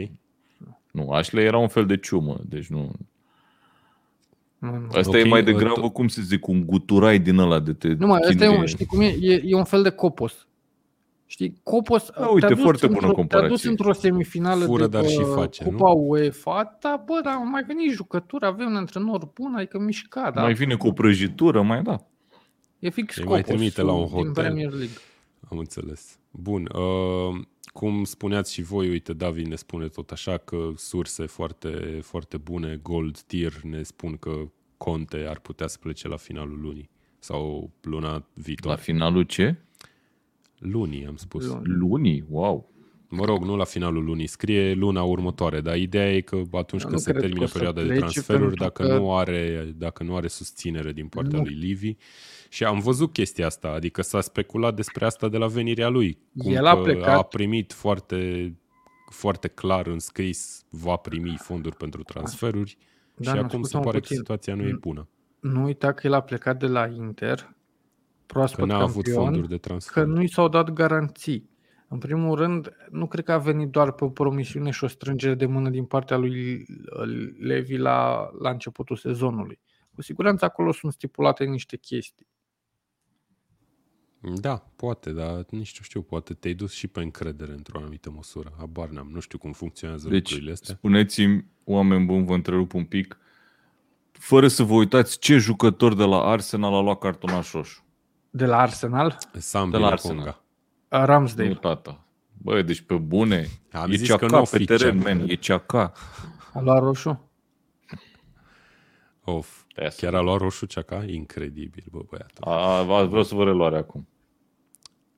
Nu, 0.90 1.10
Ashley 1.10 1.44
era 1.44 1.58
un 1.58 1.68
fel 1.68 1.86
de 1.86 1.96
ciumă, 1.96 2.40
deci 2.44 2.66
nu... 2.66 2.92
Asta 4.88 5.08
okay, 5.08 5.20
e 5.20 5.24
mai 5.24 5.42
degrabă, 5.42 5.90
cum 5.90 6.08
să 6.08 6.22
zic, 6.22 6.46
un 6.46 6.66
guturai 6.66 7.18
din 7.18 7.38
ăla 7.38 7.58
de 7.58 7.72
te... 7.72 7.88
Nu 7.88 8.06
mai, 8.06 8.20
asta 8.28 8.44
e 8.44 8.48
un, 8.48 8.66
știi 8.66 8.86
cum 8.86 9.00
e? 9.00 9.16
e? 9.20 9.42
E 9.44 9.54
un 9.54 9.64
fel 9.64 9.82
de 9.82 9.90
copos. 9.90 10.47
Știi, 11.30 11.60
Copos 11.62 12.08
A, 12.14 12.28
uite, 12.28 12.54
foarte 12.54 12.86
bună 12.86 13.12
comparație. 13.12 13.38
Te-a 13.38 13.48
dus 13.48 13.64
într-o 13.64 13.92
semifinală 13.92 14.64
Fură, 14.64 14.86
de 14.86 14.88
dar 14.88 15.08
și 15.08 15.22
face, 15.34 15.64
Cupa 15.64 15.92
nu? 15.92 16.04
UEFA, 16.06 16.76
da, 16.80 17.02
bă, 17.06 17.20
dar 17.24 17.36
mai 17.44 17.62
venit 17.62 17.92
jucături, 17.92 18.46
avem 18.46 18.66
un 18.66 18.76
antrenor 18.76 19.30
bun, 19.34 19.54
adică 19.54 19.78
mișca, 19.78 20.30
da. 20.30 20.40
Mai 20.40 20.52
vine 20.52 20.74
cu 20.74 20.86
o 20.86 20.92
prăjitură, 20.92 21.62
mai 21.62 21.82
da. 21.82 21.96
E 22.78 22.90
fix 22.90 23.16
Copos 23.16 23.30
mai 23.30 23.42
trimite 23.42 23.82
la 23.82 23.92
un 23.92 24.06
hotel. 24.06 24.32
Premier 24.32 24.70
League. 24.70 24.96
Am 25.50 25.58
înțeles. 25.58 26.18
Bun, 26.30 26.68
uh, 26.74 27.40
cum 27.72 28.04
spuneați 28.04 28.52
și 28.52 28.62
voi, 28.62 28.88
uite, 28.88 29.12
David 29.12 29.46
ne 29.46 29.56
spune 29.56 29.88
tot 29.88 30.10
așa 30.10 30.36
că 30.36 30.70
surse 30.76 31.26
foarte, 31.26 31.98
foarte 32.02 32.36
bune, 32.36 32.80
Gold 32.82 33.20
Tier, 33.20 33.60
ne 33.62 33.82
spun 33.82 34.16
că 34.16 34.30
Conte 34.76 35.26
ar 35.28 35.38
putea 35.38 35.66
să 35.66 35.78
plece 35.80 36.08
la 36.08 36.16
finalul 36.16 36.60
lunii 36.60 36.90
sau 37.18 37.70
luna 37.82 38.24
viitoare. 38.34 38.76
La 38.76 38.82
finalul 38.82 39.22
ce? 39.22 39.56
Lunii, 40.58 41.06
am 41.06 41.16
spus. 41.16 41.56
Lunii? 41.62 42.24
Wow! 42.28 42.72
Mă 43.10 43.24
rog, 43.24 43.44
nu 43.44 43.56
la 43.56 43.64
finalul 43.64 44.04
lunii, 44.04 44.26
scrie 44.26 44.72
luna 44.72 45.02
următoare, 45.02 45.60
dar 45.60 45.76
ideea 45.76 46.14
e 46.14 46.20
că 46.20 46.42
atunci 46.52 46.82
când 46.82 46.98
se 46.98 47.12
termină 47.12 47.46
perioada 47.46 47.82
de 47.82 47.94
transferuri, 47.94 48.56
dacă, 48.56 48.82
că... 48.82 48.96
nu 48.98 49.14
are, 49.14 49.74
dacă 49.76 50.02
nu 50.02 50.16
are 50.16 50.28
susținere 50.28 50.92
din 50.92 51.06
partea 51.08 51.38
nu. 51.38 51.44
lui 51.44 51.54
Livi, 51.54 51.96
și 52.48 52.64
am 52.64 52.78
văzut 52.78 53.12
chestia 53.12 53.46
asta, 53.46 53.68
adică 53.68 54.02
s-a 54.02 54.20
speculat 54.20 54.74
despre 54.74 55.04
asta 55.04 55.28
de 55.28 55.36
la 55.36 55.46
venirea 55.46 55.88
lui. 55.88 56.18
Cum 56.38 56.52
El 56.52 56.66
a, 56.66 56.76
plecat. 56.76 57.18
a 57.18 57.22
primit 57.22 57.72
foarte, 57.72 58.52
foarte 59.10 59.48
clar 59.48 59.86
înscris, 59.86 60.64
va 60.70 60.96
primi 60.96 61.36
fonduri 61.38 61.76
pentru 61.76 62.02
transferuri 62.02 62.76
da, 63.14 63.32
și 63.32 63.38
acum 63.38 63.62
se 63.62 63.78
pare 63.78 63.98
puțin. 63.98 64.16
că 64.16 64.22
situația 64.22 64.54
nu 64.54 64.62
e 64.62 64.76
bună. 64.80 65.08
Nu 65.40 65.62
uita 65.62 65.92
că 65.92 66.06
el 66.06 66.12
a 66.12 66.20
plecat 66.20 66.58
de 66.58 66.66
la 66.66 66.86
Inter 66.86 67.56
proaspăt 68.32 68.58
că 68.58 68.64
n-a 68.64 68.78
campion, 68.78 68.90
avut 68.90 69.24
fonduri 69.24 69.48
de 69.48 69.58
transfer. 69.58 70.02
că 70.02 70.10
nu 70.10 70.22
i 70.22 70.28
s-au 70.28 70.48
dat 70.48 70.70
garanții. 70.70 71.50
În 71.88 71.98
primul 71.98 72.36
rând, 72.36 72.76
nu 72.90 73.06
cred 73.06 73.24
că 73.24 73.32
a 73.32 73.38
venit 73.38 73.68
doar 73.68 73.92
pe 73.92 74.04
o 74.04 74.08
promisiune 74.08 74.70
și 74.70 74.84
o 74.84 74.86
strângere 74.86 75.34
de 75.34 75.46
mână 75.46 75.70
din 75.70 75.84
partea 75.84 76.16
lui 76.16 76.66
Levi 77.40 77.76
la, 77.76 78.30
la 78.38 78.50
începutul 78.50 78.96
sezonului. 78.96 79.60
Cu 79.94 80.02
siguranță 80.02 80.44
acolo 80.44 80.72
sunt 80.72 80.92
stipulate 80.92 81.44
niște 81.44 81.76
chestii. 81.76 82.26
Da, 84.20 84.56
poate, 84.76 85.12
dar 85.12 85.44
nici 85.50 85.78
nu 85.78 85.84
știu, 85.84 86.02
poate 86.02 86.34
te-ai 86.34 86.54
dus 86.54 86.72
și 86.72 86.86
pe 86.86 87.00
încredere 87.00 87.52
într-o 87.52 87.78
anumită 87.78 88.10
măsură. 88.10 88.52
Habar 88.58 88.88
n-am, 88.88 89.10
nu 89.12 89.20
știu 89.20 89.38
cum 89.38 89.52
funcționează 89.52 90.08
deci, 90.08 90.18
lucrurile 90.18 90.52
astea. 90.52 90.74
spuneți-mi, 90.74 91.44
oameni 91.64 92.04
buni, 92.04 92.26
vă 92.26 92.34
întrerup 92.34 92.74
un 92.74 92.84
pic, 92.84 93.18
fără 94.12 94.48
să 94.48 94.62
vă 94.62 94.74
uitați 94.74 95.18
ce 95.18 95.36
jucător 95.36 95.94
de 95.94 96.04
la 96.04 96.22
Arsenal 96.22 96.74
a 96.74 96.80
luat 96.80 96.98
cartonaș 96.98 97.52
roșu. 97.52 97.87
De 98.38 98.46
la 98.46 98.58
Arsenal? 98.60 99.18
Sam 99.32 99.70
de 99.70 99.76
la 99.76 99.86
Arsenal. 99.86 100.42
Ramsdale. 100.88 101.48
Nu, 101.48 101.54
tata. 101.54 102.04
Băi, 102.32 102.62
deci 102.62 102.80
pe 102.80 102.94
bune, 102.94 103.48
Am 103.72 103.90
e 103.90 103.96
ceaca 103.96 104.42
pe 104.50 104.64
teren, 104.64 104.98
man, 104.98 105.24
e 105.28 105.34
ceaca. 105.34 105.92
A 106.52 106.60
luat 106.60 106.82
roșu? 106.82 107.30
Of, 109.24 109.62
chiar 109.96 110.14
a 110.14 110.20
luat 110.20 110.38
roșu 110.38 110.66
ceaca? 110.66 111.04
Incredibil, 111.06 111.84
bă, 111.90 111.98
băiatul. 112.10 112.44
A, 112.44 112.78
a, 112.78 113.04
vreau 113.04 113.22
să 113.22 113.34
vă 113.34 113.44
reluare 113.44 113.76
acum. 113.76 114.08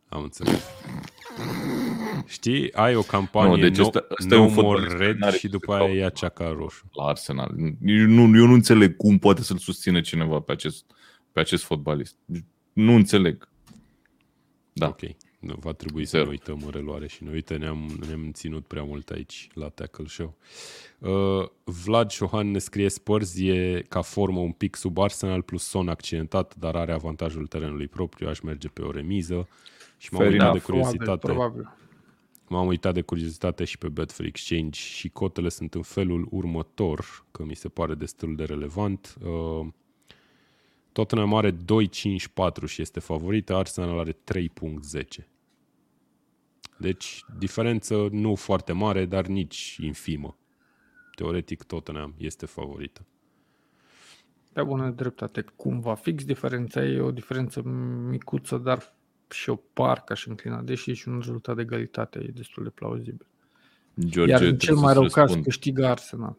Am 0.09 0.22
înțeles. 0.22 0.70
Știi, 2.26 2.74
ai 2.74 2.94
o 2.94 3.02
campanie 3.02 3.62
nu, 3.62 3.68
deci 3.68 3.76
no, 3.76 3.84
asta, 3.84 4.06
asta 4.18 4.36
no 4.36 4.48
more 4.48 4.97
red 4.97 5.32
și 5.32 5.48
după 5.48 5.74
aia 5.74 5.94
ia 5.94 6.09
ceaca 6.09 6.48
roșu. 6.48 6.90
La 6.92 7.05
Arsenal. 7.05 7.55
Eu 7.80 8.06
nu, 8.06 8.38
eu 8.38 8.47
nu 8.47 8.52
înțeleg 8.52 8.97
cum 8.97 9.18
poate 9.18 9.42
să-l 9.42 9.59
susține 9.59 10.01
cineva 10.01 10.40
pe 10.40 10.52
acest, 10.52 10.84
pe 11.32 11.40
acest 11.40 11.64
fotbalist 11.64 12.16
nu 12.85 12.93
înțeleg. 12.93 13.48
Da. 14.73 14.89
Ok. 14.89 15.01
Nu, 15.40 15.55
va 15.61 15.73
trebui 15.73 16.05
Zero. 16.05 16.23
să 16.23 16.28
ne 16.28 16.36
uităm 16.36 16.62
în 16.65 16.70
reluare 16.70 17.07
și 17.07 17.24
noi, 17.24 17.35
uite, 17.35 17.57
ne-am, 17.57 17.98
ne-am 18.07 18.31
ținut 18.32 18.66
prea 18.66 18.82
mult 18.82 19.11
aici 19.11 19.48
la 19.55 19.69
Tackle 19.69 20.07
Show. 20.07 20.36
Uh, 20.98 21.48
Vlad 21.65 22.11
Șohan 22.11 22.51
ne 22.51 22.59
scrie 22.59 22.89
Spurs 22.89 23.35
e 23.39 23.85
ca 23.89 24.01
formă 24.01 24.40
un 24.40 24.52
pic 24.52 24.77
sub 24.77 24.98
Arsenal 24.98 25.43
plus 25.43 25.65
Son 25.65 25.89
accidentat, 25.89 26.57
dar 26.57 26.77
are 26.77 26.93
avantajul 26.93 27.47
terenului 27.47 27.89
propriu, 27.89 28.28
aș 28.28 28.40
merge 28.40 28.69
pe 28.69 28.82
o 28.82 28.90
remiză. 28.90 29.48
Și 29.97 30.09
m-am 30.12 30.20
Fair 30.20 30.32
uitat 30.32 30.47
enough. 30.48 30.65
de 30.66 30.73
curiozitate. 30.73 31.27
Probabil, 31.27 31.51
probabil. 31.52 31.78
M-am 32.48 32.66
uitat 32.66 32.94
de 32.94 33.01
curiozitate 33.02 33.65
și 33.65 33.78
pe 33.78 33.89
Betfair 33.89 34.28
Exchange 34.28 34.81
și 34.81 35.09
cotele 35.09 35.48
sunt 35.48 35.74
în 35.74 35.82
felul 35.82 36.28
următor, 36.31 37.27
că 37.31 37.44
mi 37.44 37.55
se 37.55 37.69
pare 37.69 37.94
destul 37.94 38.36
de 38.36 38.44
relevant. 38.44 39.16
Uh, 39.23 39.66
Tottenham 40.92 41.34
are 41.34 41.52
2.54 41.52 41.56
și 42.66 42.82
este 42.82 43.00
favorită, 43.00 43.54
Arsenal 43.54 43.98
are 43.98 44.12
3.10. 44.12 45.26
Deci, 46.78 47.24
diferență 47.38 48.08
nu 48.10 48.34
foarte 48.34 48.72
mare, 48.72 49.04
dar 49.04 49.26
nici 49.26 49.76
infimă. 49.80 50.36
Teoretic, 51.14 51.62
Tottenham 51.62 52.14
este 52.16 52.46
favorită. 52.46 53.06
Pe 54.52 54.62
bună 54.62 54.90
dreptate, 54.90 55.44
cumva 55.56 55.94
fix 55.94 56.24
diferența 56.24 56.84
e 56.84 57.00
o 57.00 57.10
diferență 57.10 57.62
micuță, 58.10 58.56
dar 58.56 58.94
și 59.30 59.50
o 59.50 59.56
parcă 59.56 60.14
și 60.14 60.28
înclinat, 60.28 60.64
deși 60.64 60.92
și 60.92 61.08
un 61.08 61.14
rezultat 61.14 61.56
de 61.56 61.62
egalitate 61.62 62.18
e 62.18 62.30
destul 62.34 62.62
de 62.62 62.70
plauzibil. 62.70 63.26
George, 64.04 64.32
Iar 64.32 64.42
în 64.42 64.58
cel 64.58 64.74
mai 64.74 64.92
rău 64.92 65.06
caz 65.06 65.34
câștigă 65.42 65.86
Arsenal. 65.86 66.36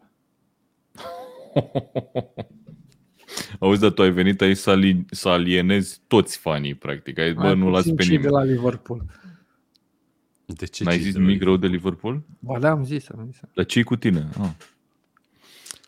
Auzi, 3.60 3.82
dar 3.82 3.92
tu 3.92 4.02
ai 4.02 4.12
venit 4.12 4.42
aici 4.42 4.58
să, 4.58 4.70
ali- 4.70 5.06
să 5.10 5.30
alienezi 5.30 6.02
toți 6.08 6.38
fanii, 6.38 6.76
practic. 6.76 7.18
Ai, 7.20 7.34
bă, 7.34 7.54
nu 7.54 7.70
las 7.70 7.84
pe 7.84 8.04
nimeni. 8.04 8.22
de 8.22 8.30
la 8.30 8.44
Liverpool. 8.44 9.06
De 10.46 10.66
ce 10.66 10.84
N-ai 10.84 11.00
zis 11.00 11.16
nimic 11.16 11.44
rău 11.44 11.58
de 11.58 11.68
Liverpool? 11.68 12.24
Ba 12.40 12.60
da, 12.60 12.70
am 12.70 12.84
zis, 12.84 13.10
am 13.10 13.26
zis. 13.32 13.40
Dar 13.54 13.66
ce 13.66 13.84
cu 13.84 13.96
tine? 13.96 14.30
Ah. 14.40 14.50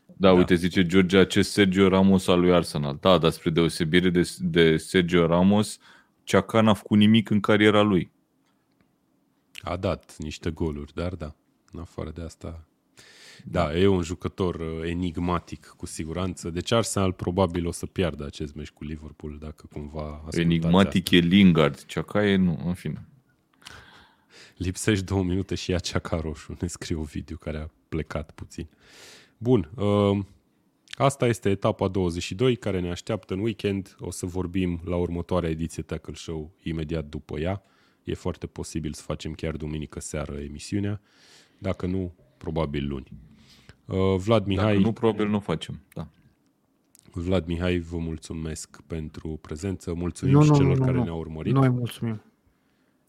Da, 0.06 0.28
da, 0.28 0.34
uite, 0.34 0.56
zice 0.56 0.86
George, 0.86 1.18
acest 1.18 1.52
Sergio 1.52 1.88
Ramos 1.88 2.28
al 2.28 2.40
lui 2.40 2.54
Arsenal. 2.54 2.98
Da, 3.02 3.18
dar 3.18 3.32
spre 3.32 3.50
deosebire 3.50 4.10
de, 4.10 4.30
de 4.40 4.78
Sergio 4.78 5.26
Ramos, 5.26 5.78
Ceaca 6.24 6.62
n-a 6.62 6.74
făcut 6.74 6.98
nimic 6.98 7.30
în 7.30 7.40
cariera 7.40 7.82
lui. 7.82 8.12
A 9.62 9.76
dat 9.78 10.16
niște 10.18 10.50
goluri, 10.50 10.94
dar 10.94 11.16
da, 11.16 11.36
în 11.72 11.80
afară 11.80 12.10
de 12.10 12.22
asta 12.22 12.68
da, 13.44 13.78
e 13.78 13.88
un 13.88 14.02
jucător 14.02 14.56
uh, 14.56 14.90
enigmatic, 14.90 15.74
cu 15.78 15.86
siguranță. 15.86 16.50
Deci 16.50 16.72
Arsenal 16.72 17.12
probabil 17.12 17.68
o 17.68 17.72
să 17.72 17.86
piardă 17.86 18.26
acest 18.26 18.56
meci 18.56 18.70
cu 18.70 18.84
Liverpool, 18.84 19.38
dacă 19.40 19.68
cumva 19.72 20.26
Enigmatic 20.32 21.04
asta. 21.04 21.16
e 21.16 21.20
Lingard, 21.20 21.86
Ceacaie 21.86 22.36
nu, 22.36 22.62
în 22.66 22.74
fine. 22.74 23.08
Lipsești 24.58 25.06
două 25.06 25.24
minute 25.24 25.56
și 25.56 25.72
ia 25.72 25.80
ceaca 25.80 26.20
roșu, 26.20 26.58
ne 26.60 26.68
scrie 26.68 26.98
o 26.98 27.04
video 27.04 27.38
care 27.38 27.58
a 27.58 27.68
plecat 27.90 28.32
puțin. 28.32 28.68
Bun, 29.38 29.70
uh, 29.76 30.20
asta 30.92 31.28
este 31.28 31.50
etapa 31.50 31.88
22 31.88 32.56
care 32.56 32.80
ne 32.80 32.90
așteaptă 32.90 33.34
în 33.34 33.40
weekend. 33.40 33.96
O 34.00 34.12
să 34.12 34.26
vorbim 34.26 34.82
la 34.86 34.96
următoarea 34.96 35.50
ediție 35.50 35.84
Tackle 35.84 36.14
Show 36.14 36.52
imediat 36.64 37.06
după 37.06 37.40
ea. 37.40 37.64
E 38.04 38.14
foarte 38.14 38.48
posibil 38.48 38.94
să 38.94 39.02
facem 39.02 39.34
chiar 39.34 39.56
duminică 39.56 40.00
seară 40.00 40.40
emisiunea. 40.40 41.02
Dacă 41.58 41.86
nu, 41.86 42.14
probabil 42.44 42.88
luni. 42.88 43.12
Uh, 43.86 44.16
Vlad 44.18 44.46
Mihai... 44.46 44.74
Dacă 44.74 44.86
nu, 44.86 44.94
probabil 44.94 45.28
nu 45.28 45.40
facem, 45.40 45.80
da. 45.94 46.08
Vlad 47.12 47.46
Mihai, 47.46 47.80
vă 47.80 47.98
mulțumesc 47.98 48.82
pentru 48.88 49.40
prezență, 49.42 49.94
mulțumim 49.94 50.34
nu, 50.34 50.44
și 50.44 50.52
celor 50.52 50.78
nu, 50.78 50.86
care 50.86 50.98
nu. 50.98 51.04
ne-au 51.04 51.20
urmărit. 51.20 51.54
Noi 51.54 51.70
mulțumim. 51.70 52.22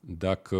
Dacă 0.00 0.56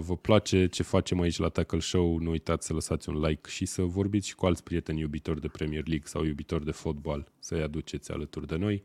vă 0.00 0.16
place 0.20 0.66
ce 0.66 0.82
facem 0.82 1.20
aici 1.20 1.38
la 1.38 1.48
Tackle 1.48 1.78
Show, 1.78 2.18
nu 2.18 2.30
uitați 2.30 2.66
să 2.66 2.72
lăsați 2.72 3.08
un 3.08 3.20
like 3.20 3.48
și 3.50 3.66
să 3.66 3.82
vorbiți 3.82 4.28
și 4.28 4.34
cu 4.34 4.46
alți 4.46 4.62
prieteni 4.62 5.00
iubitori 5.00 5.40
de 5.40 5.48
Premier 5.48 5.86
League 5.86 6.06
sau 6.06 6.24
iubitori 6.24 6.64
de 6.64 6.70
fotbal, 6.70 7.32
să-i 7.38 7.62
aduceți 7.62 8.12
alături 8.12 8.46
de 8.46 8.56
noi. 8.56 8.82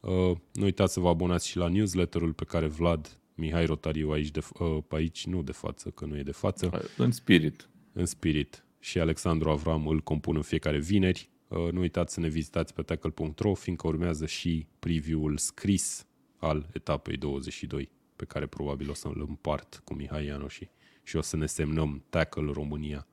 Uh, 0.00 0.36
nu 0.52 0.64
uitați 0.64 0.92
să 0.92 1.00
vă 1.00 1.08
abonați 1.08 1.48
și 1.48 1.56
la 1.56 1.68
newsletterul 1.68 2.32
pe 2.32 2.44
care 2.44 2.66
Vlad 2.66 3.20
Mihai 3.34 3.66
Rotariu 3.66 4.10
aici, 4.10 4.30
de, 4.30 4.40
uh, 4.58 4.78
aici 4.88 5.26
nu 5.26 5.42
de 5.42 5.52
față, 5.52 5.90
că 5.90 6.04
nu 6.04 6.16
e 6.16 6.22
de 6.22 6.32
față. 6.32 6.82
În 6.96 7.10
spirit. 7.10 7.68
În 7.92 8.06
spirit. 8.06 8.65
Și 8.86 8.98
Alexandru 8.98 9.50
Avram 9.50 9.86
îl 9.86 10.00
compun 10.00 10.36
în 10.36 10.42
fiecare 10.42 10.78
vineri. 10.78 11.30
Uh, 11.48 11.72
nu 11.72 11.80
uitați 11.80 12.14
să 12.14 12.20
ne 12.20 12.28
vizitați 12.28 12.74
pe 12.74 12.82
tackle.ro, 12.82 13.54
fiindcă 13.54 13.86
urmează 13.86 14.26
și 14.26 14.66
preview-ul 14.78 15.36
scris 15.36 16.06
al 16.36 16.66
etapei 16.72 17.16
22, 17.16 17.90
pe 18.16 18.24
care 18.24 18.46
probabil 18.46 18.90
o 18.90 18.94
să-l 18.94 19.24
împart 19.28 19.80
cu 19.84 19.94
Mihai 19.94 20.24
Iano 20.24 20.48
și, 20.48 20.68
și 21.02 21.16
o 21.16 21.20
să 21.20 21.36
ne 21.36 21.46
semnăm 21.46 22.04
Tackle 22.08 22.52
România. 22.52 23.06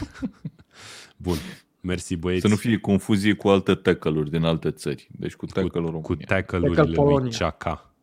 Bun. 1.16 1.36
Mersi 1.80 2.16
băieți. 2.16 2.42
Să 2.42 2.48
nu 2.48 2.56
fie 2.56 2.78
confuzie 2.78 3.34
cu 3.34 3.48
alte 3.48 3.74
tackle 3.74 4.22
din 4.22 4.44
alte 4.44 4.70
țări. 4.70 5.08
Deci 5.10 5.34
cu 5.34 5.46
tackle 5.46 5.80
România. 5.80 6.00
Cu 6.00 6.14
tackle-urile 6.14 6.82
lui 6.82 7.30
Ceaca. 7.30 7.94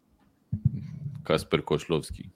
Casper 1.23 1.61
Koșlovski. 1.61 2.29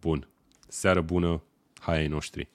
Bun. 0.00 0.28
Seară 0.66 1.00
bună, 1.00 1.42
hai 1.78 1.98
ai 1.98 2.06
noștri. 2.06 2.48